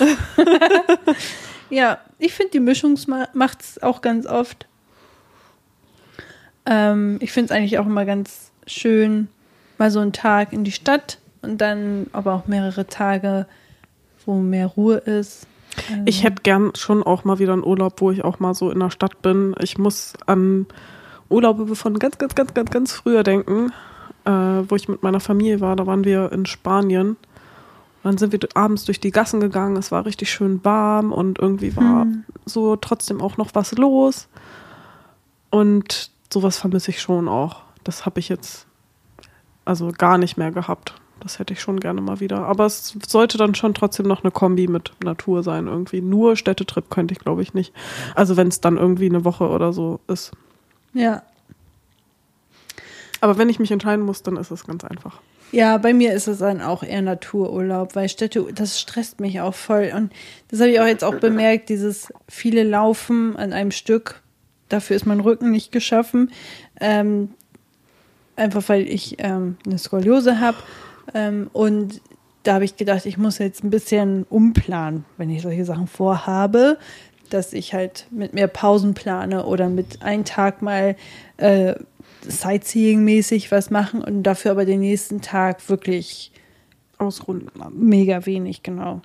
ja, 1.70 2.00
ich 2.20 2.34
finde, 2.34 2.52
die 2.52 2.60
Mischung 2.60 3.00
macht 3.34 3.62
es 3.62 3.82
auch 3.82 4.02
ganz 4.02 4.26
oft. 4.26 4.68
Ähm, 6.66 7.18
ich 7.22 7.32
finde 7.32 7.46
es 7.54 7.58
eigentlich 7.58 7.80
auch 7.80 7.86
immer 7.86 8.06
ganz 8.06 8.52
schön, 8.66 9.30
mal 9.78 9.92
so 9.92 10.00
einen 10.00 10.12
Tag 10.12 10.52
in 10.52 10.66
die 10.66 10.72
Stadt 10.72 11.20
und 11.42 11.60
dann 11.60 12.08
aber 12.12 12.34
auch 12.34 12.48
mehrere 12.48 12.88
Tage, 12.88 13.48
wo 14.26 14.36
mehr 14.36 14.68
Ruhe 14.68 14.98
ist. 14.98 15.48
Also 15.90 16.04
ich 16.06 16.24
hätte 16.24 16.42
gern 16.44 16.72
schon 16.76 17.04
auch 17.04 17.24
mal 17.24 17.40
wieder 17.40 17.54
einen 17.54 17.64
Urlaub, 17.64 18.02
wo 18.02 18.12
ich 18.12 18.24
auch 18.24 18.40
mal 18.40 18.54
so 18.54 18.72
in 18.72 18.80
der 18.80 18.90
Stadt 18.90 19.22
bin. 19.22 19.56
Ich 19.60 19.78
muss 19.78 20.14
an 20.26 20.66
Urlaube 21.30 21.76
von 21.76 22.00
ganz, 22.00 22.18
ganz, 22.18 22.36
ganz, 22.36 22.54
ganz, 22.54 22.72
ganz 22.72 22.92
früher 22.92 23.24
denken, 23.24 23.72
äh, 24.26 24.32
wo 24.32 24.76
ich 24.76 24.88
mit 24.88 25.04
meiner 25.04 25.20
Familie 25.20 25.62
war. 25.62 25.76
Da 25.76 25.86
waren 25.86 26.04
wir 26.04 26.32
in 26.32 26.46
Spanien. 26.46 27.18
Dann 28.04 28.18
sind 28.18 28.32
wir 28.32 28.40
abends 28.54 28.86
durch 28.86 29.00
die 29.00 29.12
Gassen 29.12 29.40
gegangen. 29.40 29.76
Es 29.76 29.92
war 29.92 30.06
richtig 30.06 30.32
schön 30.32 30.64
warm 30.64 31.12
und 31.12 31.40
irgendwie 31.40 31.76
war 31.76 32.04
hm. 32.04 32.24
so 32.46 32.76
trotzdem 32.76 33.22
auch 33.22 33.38
noch 33.38 33.50
was 33.54 33.74
los. 33.74 34.28
Und 35.50 36.12
sowas 36.32 36.58
vermisse 36.58 36.92
ich 36.92 37.02
schon 37.02 37.28
auch. 37.28 37.64
Das 37.84 38.06
habe 38.06 38.20
ich 38.20 38.30
jetzt 38.30 38.68
also 39.66 39.92
gar 39.92 40.18
nicht 40.18 40.38
mehr 40.38 40.52
gehabt. 40.52 40.94
Das 41.20 41.40
hätte 41.40 41.54
ich 41.54 41.62
schon 41.62 41.80
gerne 41.80 42.02
mal 42.02 42.20
wieder. 42.20 42.46
Aber 42.46 42.66
es 42.66 42.96
sollte 43.08 43.38
dann 43.38 43.56
schon 43.56 43.74
trotzdem 43.74 44.08
noch 44.08 44.24
eine 44.24 44.32
Kombi 44.32 44.68
mit 44.68 44.92
Natur 45.04 45.44
sein 45.44 45.68
irgendwie. 45.68 46.02
Nur 46.02 46.36
Städtetrip 46.36 46.90
könnte 46.90 47.14
ich, 47.14 47.20
glaube 47.20 47.42
ich, 47.42 47.54
nicht. 47.54 47.74
Also 48.16 48.38
wenn 48.38 48.48
es 48.48 48.62
dann 48.62 48.78
irgendwie 48.78 49.08
eine 49.08 49.26
Woche 49.26 49.48
oder 49.48 49.74
so 49.74 50.00
ist. 50.08 50.32
Ja. 50.94 51.24
Aber 53.20 53.38
wenn 53.38 53.50
ich 53.50 53.60
mich 53.60 53.72
entscheiden 53.72 54.06
muss, 54.06 54.24
dann 54.24 54.38
ist 54.38 54.52
es 54.52 54.66
ganz 54.66 54.84
einfach. 54.84 55.20
Ja, 55.52 55.78
bei 55.78 55.94
mir 55.94 56.14
ist 56.14 56.28
es 56.28 56.40
dann 56.40 56.62
auch 56.62 56.84
eher 56.84 57.02
Natururlaub, 57.02 57.96
weil 57.96 58.10
Städte, 58.10 58.46
das 58.54 58.80
stresst 58.80 59.20
mich 59.20 59.40
auch 59.40 59.56
voll. 59.56 59.92
Und 59.96 60.12
das 60.50 60.60
habe 60.60 60.72
ich 60.72 60.80
auch 60.80 60.86
jetzt 60.86 61.04
auch 61.04 61.16
bemerkt, 61.16 61.70
dieses 61.70 62.12
viele 62.28 62.64
Laufen 62.64 63.36
an 63.38 63.54
einem 63.54 63.72
Stück. 63.72 64.22
Dafür 64.70 64.98
ist 64.98 65.06
mein 65.06 65.22
Rücken 65.22 65.52
nicht 65.52 65.72
geschaffen. 65.72 66.32
Ähm, 66.82 67.30
einfach 68.36 68.68
weil 68.68 68.88
ich 68.88 69.16
ähm, 69.20 69.58
eine 69.66 69.78
Skoliose 69.78 70.40
habe 70.40 70.58
ähm, 71.14 71.50
und 71.54 72.02
da 72.44 72.56
habe 72.56 72.66
ich 72.66 72.78
gedacht, 72.78 73.06
ich 73.06 73.18
muss 73.18 73.40
jetzt 73.40 73.64
ein 73.64 73.70
bisschen 73.70 74.26
umplanen, 74.30 75.06
wenn 75.18 75.30
ich 75.30 75.42
solche 75.42 75.66
Sachen 75.66 75.88
vorhabe, 75.88 76.78
dass 77.30 77.52
ich 77.52 77.74
halt 77.74 78.08
mit 78.10 78.34
mehr 78.34 78.48
Pausen 78.48 78.94
plane 78.94 79.46
oder 79.46 79.68
mit 79.68 80.02
einem 80.02 80.24
Tag 80.24 80.62
mal 80.62 80.96
äh, 81.38 81.76
Sightseeing-mäßig 82.26 83.52
was 83.52 83.70
machen 83.70 84.02
und 84.02 84.24
dafür 84.24 84.52
aber 84.52 84.66
den 84.66 84.80
nächsten 84.80 85.22
Tag 85.22 85.68
wirklich 85.70 86.32
ausrunden. 86.98 87.52
Mega 87.74 88.26
wenig, 88.26 88.64
genau. 88.64 89.02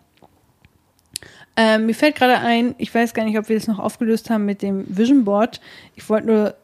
Ähm, 1.56 1.86
mir 1.86 1.94
fällt 1.94 2.14
gerade 2.14 2.38
ein, 2.38 2.74
ich 2.78 2.94
weiß 2.94 3.12
gar 3.12 3.24
nicht, 3.24 3.38
ob 3.38 3.48
wir 3.48 3.56
das 3.56 3.66
noch 3.66 3.78
aufgelöst 3.78 4.30
haben 4.30 4.46
mit 4.46 4.62
dem 4.62 4.84
Vision 4.88 5.24
Board. 5.24 5.60
Ich 5.94 6.08
wollte 6.08 6.26
nur 6.26 6.54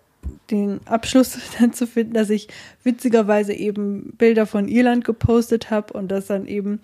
den 0.50 0.80
Abschluss 0.86 1.38
dann 1.58 1.72
zu 1.72 1.86
finden, 1.86 2.14
dass 2.14 2.30
ich 2.30 2.48
witzigerweise 2.82 3.52
eben 3.52 4.12
Bilder 4.16 4.46
von 4.46 4.68
Irland 4.68 5.04
gepostet 5.04 5.70
habe 5.70 5.92
und 5.92 6.08
dass 6.08 6.26
dann 6.26 6.46
eben 6.46 6.80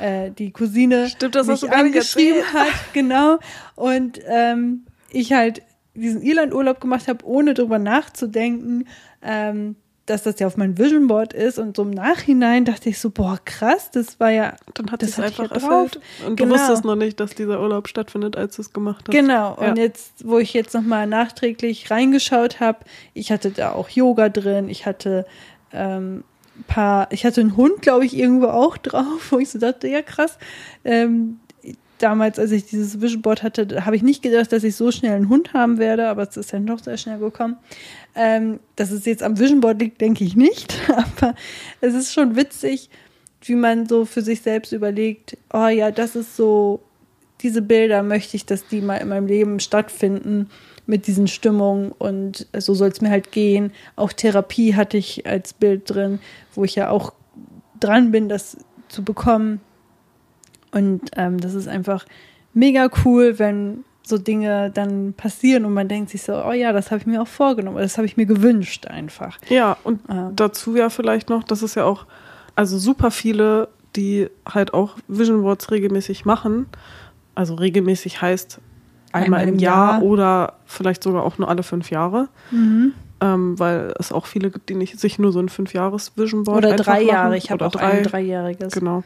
äh, 0.00 0.30
die 0.30 0.50
Cousine 0.50 1.08
Stimmt, 1.08 1.34
das 1.34 1.46
mich 1.46 1.70
angeschrieben 1.70 2.42
hat, 2.52 2.72
genau. 2.92 3.38
Und 3.74 4.20
ähm, 4.26 4.84
ich 5.10 5.32
halt 5.32 5.62
diesen 5.94 6.22
Irland-Urlaub 6.22 6.80
gemacht 6.80 7.08
habe, 7.08 7.24
ohne 7.24 7.54
drüber 7.54 7.78
nachzudenken. 7.78 8.86
Ähm, 9.22 9.76
dass 10.06 10.22
das 10.22 10.38
ja 10.38 10.46
auf 10.46 10.56
mein 10.56 10.78
Vision 10.78 11.08
Board 11.08 11.32
ist 11.32 11.58
und 11.58 11.76
so 11.76 11.82
im 11.82 11.90
Nachhinein 11.90 12.64
dachte 12.64 12.88
ich 12.88 12.98
so, 12.98 13.10
boah, 13.10 13.38
krass, 13.44 13.90
das 13.90 14.18
war 14.20 14.30
ja, 14.30 14.54
dann 14.74 14.90
hat 14.90 15.02
es 15.02 15.18
einfach 15.18 15.50
ja 15.50 15.54
erfüllt. 15.56 16.00
Und 16.26 16.36
genau. 16.36 16.54
du 16.54 16.60
wusstest 16.60 16.84
noch 16.84 16.94
nicht, 16.94 17.20
dass 17.20 17.34
dieser 17.34 17.60
Urlaub 17.60 17.88
stattfindet, 17.88 18.36
als 18.36 18.56
du 18.56 18.62
es 18.62 18.72
gemacht 18.72 19.04
hast. 19.08 19.12
Genau. 19.12 19.58
Ja. 19.60 19.68
Und 19.68 19.76
jetzt, 19.76 20.26
wo 20.26 20.38
ich 20.38 20.54
jetzt 20.54 20.74
nochmal 20.74 21.06
nachträglich 21.06 21.90
reingeschaut 21.90 22.60
habe, 22.60 22.78
ich 23.14 23.32
hatte 23.32 23.50
da 23.50 23.72
auch 23.72 23.88
Yoga 23.88 24.28
drin, 24.28 24.68
ich 24.68 24.86
hatte 24.86 25.26
ähm, 25.72 26.22
paar, 26.66 27.08
ich 27.10 27.24
hatte 27.24 27.40
einen 27.40 27.56
Hund, 27.56 27.82
glaube 27.82 28.06
ich, 28.06 28.16
irgendwo 28.16 28.46
auch 28.46 28.76
drauf, 28.76 29.26
wo 29.30 29.38
ich 29.38 29.50
so 29.50 29.58
dachte, 29.58 29.88
ja 29.88 30.02
krass. 30.02 30.38
Ähm, 30.84 31.40
damals, 31.98 32.38
als 32.38 32.52
ich 32.52 32.66
dieses 32.66 33.00
Vision 33.00 33.22
Board 33.22 33.42
hatte, 33.42 33.84
habe 33.84 33.96
ich 33.96 34.02
nicht 34.02 34.22
gedacht, 34.22 34.52
dass 34.52 34.64
ich 34.64 34.76
so 34.76 34.90
schnell 34.90 35.16
einen 35.16 35.28
Hund 35.28 35.52
haben 35.52 35.78
werde, 35.78 36.08
aber 36.08 36.22
es 36.22 36.36
ist 36.36 36.52
dann 36.52 36.66
doch 36.66 36.78
sehr 36.78 36.96
schnell 36.96 37.18
gekommen. 37.18 37.56
Ähm, 38.14 38.60
dass 38.76 38.90
es 38.90 39.04
jetzt 39.04 39.22
am 39.22 39.38
Vision 39.38 39.60
Board 39.60 39.80
liegt, 39.80 40.00
denke 40.00 40.24
ich 40.24 40.36
nicht, 40.36 40.74
aber 40.88 41.34
es 41.80 41.94
ist 41.94 42.12
schon 42.12 42.36
witzig, 42.36 42.90
wie 43.42 43.54
man 43.54 43.86
so 43.86 44.04
für 44.04 44.22
sich 44.22 44.40
selbst 44.42 44.72
überlegt, 44.72 45.36
oh 45.52 45.68
ja, 45.68 45.90
das 45.90 46.16
ist 46.16 46.36
so, 46.36 46.80
diese 47.42 47.62
Bilder 47.62 48.02
möchte 48.02 48.36
ich, 48.36 48.46
dass 48.46 48.66
die 48.66 48.80
mal 48.80 48.96
in 48.96 49.08
meinem 49.08 49.26
Leben 49.26 49.60
stattfinden 49.60 50.48
mit 50.86 51.06
diesen 51.06 51.28
Stimmungen 51.28 51.92
und 51.92 52.46
so 52.56 52.74
soll 52.74 52.88
es 52.88 53.00
mir 53.00 53.10
halt 53.10 53.32
gehen. 53.32 53.72
Auch 53.96 54.12
Therapie 54.12 54.74
hatte 54.74 54.96
ich 54.96 55.26
als 55.26 55.52
Bild 55.52 55.82
drin, 55.90 56.20
wo 56.54 56.64
ich 56.64 56.76
ja 56.76 56.90
auch 56.90 57.12
dran 57.80 58.12
bin, 58.12 58.28
das 58.28 58.56
zu 58.88 59.02
bekommen 59.04 59.60
und 60.76 61.10
ähm, 61.16 61.40
das 61.40 61.54
ist 61.54 61.68
einfach 61.68 62.04
mega 62.52 62.90
cool, 63.04 63.38
wenn 63.38 63.84
so 64.02 64.18
Dinge 64.18 64.70
dann 64.70 65.14
passieren 65.14 65.64
und 65.64 65.72
man 65.72 65.88
denkt 65.88 66.10
sich 66.10 66.22
so, 66.22 66.34
oh 66.44 66.52
ja, 66.52 66.72
das 66.74 66.90
habe 66.90 67.00
ich 67.00 67.06
mir 67.06 67.22
auch 67.22 67.26
vorgenommen, 67.26 67.78
das 67.78 67.96
habe 67.96 68.06
ich 68.06 68.18
mir 68.18 68.26
gewünscht 68.26 68.86
einfach. 68.86 69.38
Ja, 69.48 69.78
und 69.84 70.00
ähm. 70.10 70.32
dazu 70.36 70.76
ja 70.76 70.90
vielleicht 70.90 71.30
noch, 71.30 71.44
das 71.44 71.62
ist 71.62 71.76
ja 71.76 71.84
auch, 71.84 72.04
also 72.54 72.76
super 72.76 73.10
viele, 73.10 73.68
die 73.96 74.28
halt 74.46 74.74
auch 74.74 74.96
Vision 75.08 75.42
Boards 75.42 75.70
regelmäßig 75.70 76.26
machen. 76.26 76.66
Also 77.34 77.54
regelmäßig 77.54 78.20
heißt 78.20 78.60
einmal, 79.12 79.40
einmal 79.40 79.54
im 79.54 79.58
Jahr, 79.58 79.94
Jahr, 79.94 80.02
oder 80.02 80.52
vielleicht 80.66 81.02
sogar 81.02 81.24
auch 81.24 81.38
nur 81.38 81.48
alle 81.48 81.62
fünf 81.62 81.90
Jahre. 81.90 82.28
Mhm. 82.50 82.92
Ähm, 83.22 83.58
weil 83.58 83.94
es 83.98 84.12
auch 84.12 84.26
viele 84.26 84.50
gibt, 84.50 84.68
die 84.68 84.74
nicht 84.74 85.00
sich 85.00 85.18
nur 85.18 85.32
so 85.32 85.40
ein 85.40 85.48
Fünfjahres-Vision 85.48 86.44
Board 86.44 86.58
Oder 86.58 86.76
drei 86.76 87.00
Jahre, 87.00 87.38
ich 87.38 87.50
habe 87.50 87.64
auch 87.64 87.72
drei, 87.72 87.92
ein 87.92 88.02
dreijähriges. 88.02 88.74
Genau. 88.74 89.04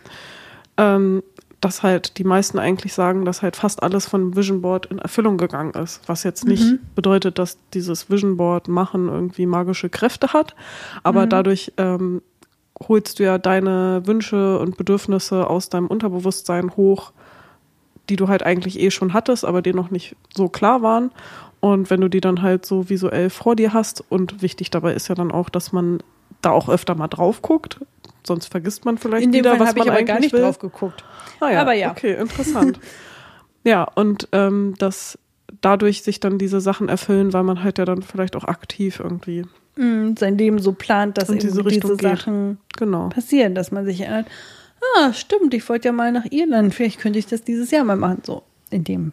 Ähm, 0.76 1.22
dass 1.61 1.82
halt 1.82 2.16
die 2.16 2.24
meisten 2.24 2.59
eigentlich 2.59 2.95
sagen, 2.95 3.24
dass 3.24 3.43
halt 3.43 3.57
fast 3.57 3.82
alles 3.82 4.07
von 4.07 4.35
Vision 4.35 4.62
Board 4.62 4.87
in 4.87 4.99
Erfüllung 4.99 5.37
gegangen 5.37 5.74
ist. 5.74 6.01
Was 6.07 6.24
jetzt 6.24 6.47
nicht 6.47 6.65
mhm. 6.65 6.78
bedeutet, 6.95 7.39
dass 7.39 7.59
dieses 7.74 8.09
Vision 8.09 8.37
Board 8.37 8.69
machen 8.69 9.09
irgendwie 9.09 9.47
magische 9.47 9.91
Kräfte 9.91 10.32
hat, 10.32 10.55
aber 11.03 11.27
mhm. 11.27 11.31
dadurch 11.31 11.73
ähm, 11.77 12.23
holst 12.89 13.19
du 13.19 13.24
ja 13.24 13.37
deine 13.37 14.03
Wünsche 14.07 14.59
und 14.59 14.78
Bedürfnisse 14.78 15.49
aus 15.49 15.69
deinem 15.69 15.87
Unterbewusstsein 15.87 16.77
hoch, 16.77 17.12
die 18.09 18.16
du 18.16 18.28
halt 18.28 18.43
eigentlich 18.43 18.81
eh 18.81 18.91
schon 18.91 19.12
hattest, 19.12 19.45
aber 19.45 19.61
die 19.61 19.74
noch 19.74 19.91
nicht 19.91 20.16
so 20.35 20.49
klar 20.49 20.82
waren. 20.82 21.11
Und 21.61 21.91
wenn 21.91 22.01
du 22.01 22.09
die 22.09 22.23
dann 22.23 22.41
halt 22.41 22.65
so 22.65 22.89
visuell 22.89 23.28
vor 23.28 23.55
dir 23.55 23.74
hast 23.74 24.03
und 24.09 24.41
wichtig 24.41 24.70
dabei 24.70 24.95
ist 24.95 25.09
ja 25.09 25.15
dann 25.15 25.31
auch, 25.31 25.51
dass 25.51 25.73
man 25.73 26.03
da 26.41 26.53
auch 26.53 26.70
öfter 26.70 26.95
mal 26.95 27.09
drauf 27.09 27.43
guckt, 27.43 27.81
sonst 28.24 28.47
vergisst 28.47 28.84
man 28.84 28.98
vielleicht 28.98 29.24
In 29.24 29.32
dem 29.32 29.40
wieder, 29.40 29.56
Fall 29.56 29.60
was 29.60 29.74
man 29.74 29.76
ich 29.76 29.82
aber 29.82 29.98
eigentlich 29.98 30.06
gar 30.06 30.20
nicht 30.20 30.32
will. 30.32 30.42
drauf 30.42 30.59
geguckt. 30.59 31.05
Ah 31.40 31.51
ja, 31.51 31.60
aber 31.60 31.72
ja. 31.72 31.90
Okay, 31.90 32.14
interessant. 32.14 32.78
ja, 33.64 33.84
und 33.84 34.28
ähm, 34.32 34.74
dass 34.78 35.18
dadurch 35.60 36.02
sich 36.02 36.20
dann 36.20 36.38
diese 36.38 36.60
Sachen 36.60 36.88
erfüllen, 36.88 37.32
weil 37.32 37.42
man 37.42 37.62
halt 37.62 37.78
ja 37.78 37.84
dann 37.84 38.02
vielleicht 38.02 38.36
auch 38.36 38.44
aktiv 38.44 39.01
irgendwie 39.01 39.44
mm, 39.76 40.14
sein 40.18 40.38
Leben 40.38 40.59
so 40.59 40.72
plant, 40.72 41.18
dass 41.18 41.28
diese, 41.28 41.62
diese 41.64 41.97
Sachen 41.97 42.59
genau. 42.76 43.09
passieren, 43.09 43.55
dass 43.55 43.72
man 43.72 43.84
sich 43.84 44.01
erinnert, 44.01 44.26
ah, 44.97 45.12
stimmt, 45.12 45.55
ich 45.55 45.68
wollte 45.68 45.88
ja 45.88 45.92
mal 45.92 46.12
nach 46.12 46.26
Irland, 46.30 46.74
vielleicht 46.74 47.01
könnte 47.01 47.18
ich 47.18 47.26
das 47.26 47.42
dieses 47.42 47.70
Jahr 47.70 47.84
mal 47.84 47.97
machen, 47.97 48.22
so 48.24 48.42
in 48.70 48.84
dem 48.84 49.12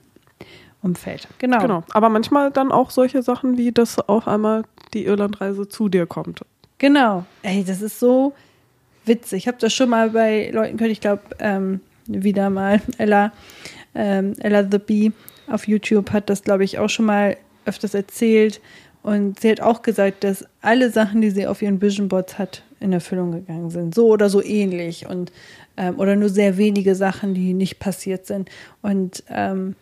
Umfeld. 0.81 1.27
Genau. 1.39 1.59
Genau, 1.59 1.83
aber 1.91 2.09
manchmal 2.09 2.51
dann 2.51 2.71
auch 2.71 2.91
solche 2.91 3.23
Sachen 3.23 3.57
wie, 3.57 3.71
dass 3.71 3.99
auf 3.99 4.27
einmal 4.27 4.63
die 4.93 5.05
Irlandreise 5.05 5.67
zu 5.67 5.89
dir 5.89 6.05
kommt. 6.05 6.41
Genau. 6.77 7.25
Ey, 7.41 7.63
das 7.63 7.81
ist 7.81 7.99
so, 7.99 8.33
witzig. 9.07 9.43
Ich 9.43 9.47
habe 9.47 9.57
das 9.59 9.73
schon 9.73 9.89
mal 9.89 10.11
bei 10.11 10.49
Leuten 10.51 10.77
gehört, 10.77 10.91
ich 10.91 11.01
glaube, 11.01 11.23
ähm, 11.39 11.81
wieder 12.07 12.49
mal 12.49 12.81
Ella, 12.97 13.33
ähm, 13.95 14.33
Ella 14.39 14.67
the 14.69 14.77
Bee 14.77 15.11
auf 15.47 15.67
YouTube 15.67 16.11
hat 16.11 16.29
das, 16.29 16.43
glaube 16.43 16.63
ich, 16.63 16.77
auch 16.77 16.89
schon 16.89 17.05
mal 17.05 17.37
öfters 17.65 17.93
erzählt. 17.93 18.61
Und 19.03 19.39
sie 19.39 19.49
hat 19.49 19.61
auch 19.61 19.81
gesagt, 19.81 20.23
dass 20.23 20.45
alle 20.61 20.89
Sachen, 20.89 21.21
die 21.21 21.29
sie 21.29 21.47
auf 21.47 21.61
ihren 21.61 21.81
Vision 21.81 22.09
Boards 22.09 22.37
hat, 22.37 22.63
in 22.79 22.91
Erfüllung 22.91 23.31
gegangen 23.31 23.69
sind. 23.69 23.95
So 23.95 24.07
oder 24.07 24.29
so 24.29 24.43
ähnlich. 24.43 25.07
Und, 25.07 25.31
ähm, 25.77 25.97
oder 25.97 26.15
nur 26.15 26.29
sehr 26.29 26.57
wenige 26.57 26.95
Sachen, 26.95 27.33
die 27.33 27.53
nicht 27.53 27.79
passiert 27.79 28.25
sind. 28.25 28.49
Und 28.81 29.23
ähm, 29.29 29.75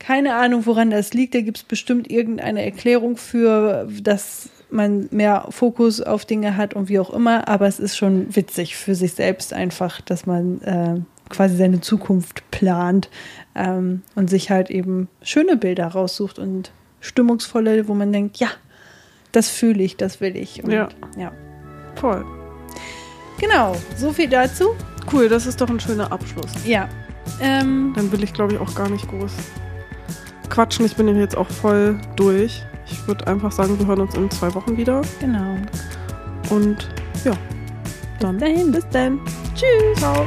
keine 0.00 0.34
Ahnung, 0.34 0.66
woran 0.66 0.90
das 0.90 1.14
liegt. 1.14 1.34
Da 1.34 1.40
gibt 1.40 1.58
es 1.58 1.62
bestimmt 1.62 2.10
irgendeine 2.10 2.64
Erklärung 2.64 3.16
für, 3.16 3.88
dass 4.02 4.50
man 4.74 5.08
mehr 5.10 5.46
Fokus 5.50 6.00
auf 6.00 6.24
Dinge 6.24 6.56
hat 6.56 6.74
und 6.74 6.88
wie 6.88 6.98
auch 6.98 7.10
immer, 7.10 7.48
aber 7.48 7.66
es 7.66 7.78
ist 7.80 7.96
schon 7.96 8.34
witzig 8.34 8.76
für 8.76 8.94
sich 8.94 9.14
selbst 9.14 9.52
einfach, 9.52 10.00
dass 10.00 10.26
man 10.26 10.60
äh, 10.62 11.00
quasi 11.30 11.56
seine 11.56 11.80
Zukunft 11.80 12.48
plant 12.50 13.08
ähm, 13.54 14.02
und 14.14 14.28
sich 14.28 14.50
halt 14.50 14.70
eben 14.70 15.08
schöne 15.22 15.56
Bilder 15.56 15.86
raussucht 15.86 16.38
und 16.38 16.72
stimmungsvolle, 17.00 17.88
wo 17.88 17.94
man 17.94 18.12
denkt, 18.12 18.38
ja, 18.38 18.48
das 19.32 19.50
fühle 19.50 19.82
ich, 19.82 19.96
das 19.96 20.20
will 20.20 20.36
ich. 20.36 20.62
Und, 20.62 20.70
Ja. 20.70 20.88
ja. 21.16 21.32
Voll. 21.96 22.24
Genau, 23.38 23.74
so 23.96 24.12
viel 24.12 24.28
dazu. 24.28 24.70
Cool, 25.12 25.28
das 25.28 25.46
ist 25.46 25.60
doch 25.60 25.68
ein 25.68 25.80
schöner 25.80 26.12
Abschluss. 26.12 26.52
Ja. 26.64 26.88
Ähm, 27.40 27.92
Dann 27.96 28.12
will 28.12 28.22
ich, 28.22 28.32
glaube 28.32 28.54
ich, 28.54 28.60
auch 28.60 28.74
gar 28.74 28.88
nicht 28.88 29.08
groß 29.08 29.32
quatschen. 30.50 30.86
Ich 30.86 30.96
bin 30.96 31.08
jetzt 31.16 31.36
auch 31.36 31.48
voll 31.48 32.00
durch. 32.16 32.62
Ich 32.86 33.06
würde 33.06 33.26
einfach 33.26 33.52
sagen, 33.52 33.78
wir 33.78 33.86
hören 33.86 34.00
uns 34.00 34.14
in 34.14 34.30
zwei 34.30 34.54
Wochen 34.54 34.76
wieder. 34.76 35.02
genau. 35.20 35.56
Und 36.50 36.88
ja, 37.24 37.32
dann 38.20 38.38
Dahin. 38.38 38.70
bis 38.72 38.86
dann. 38.90 39.18
Tschüss. 39.54 39.98
Ciao. 39.98 40.26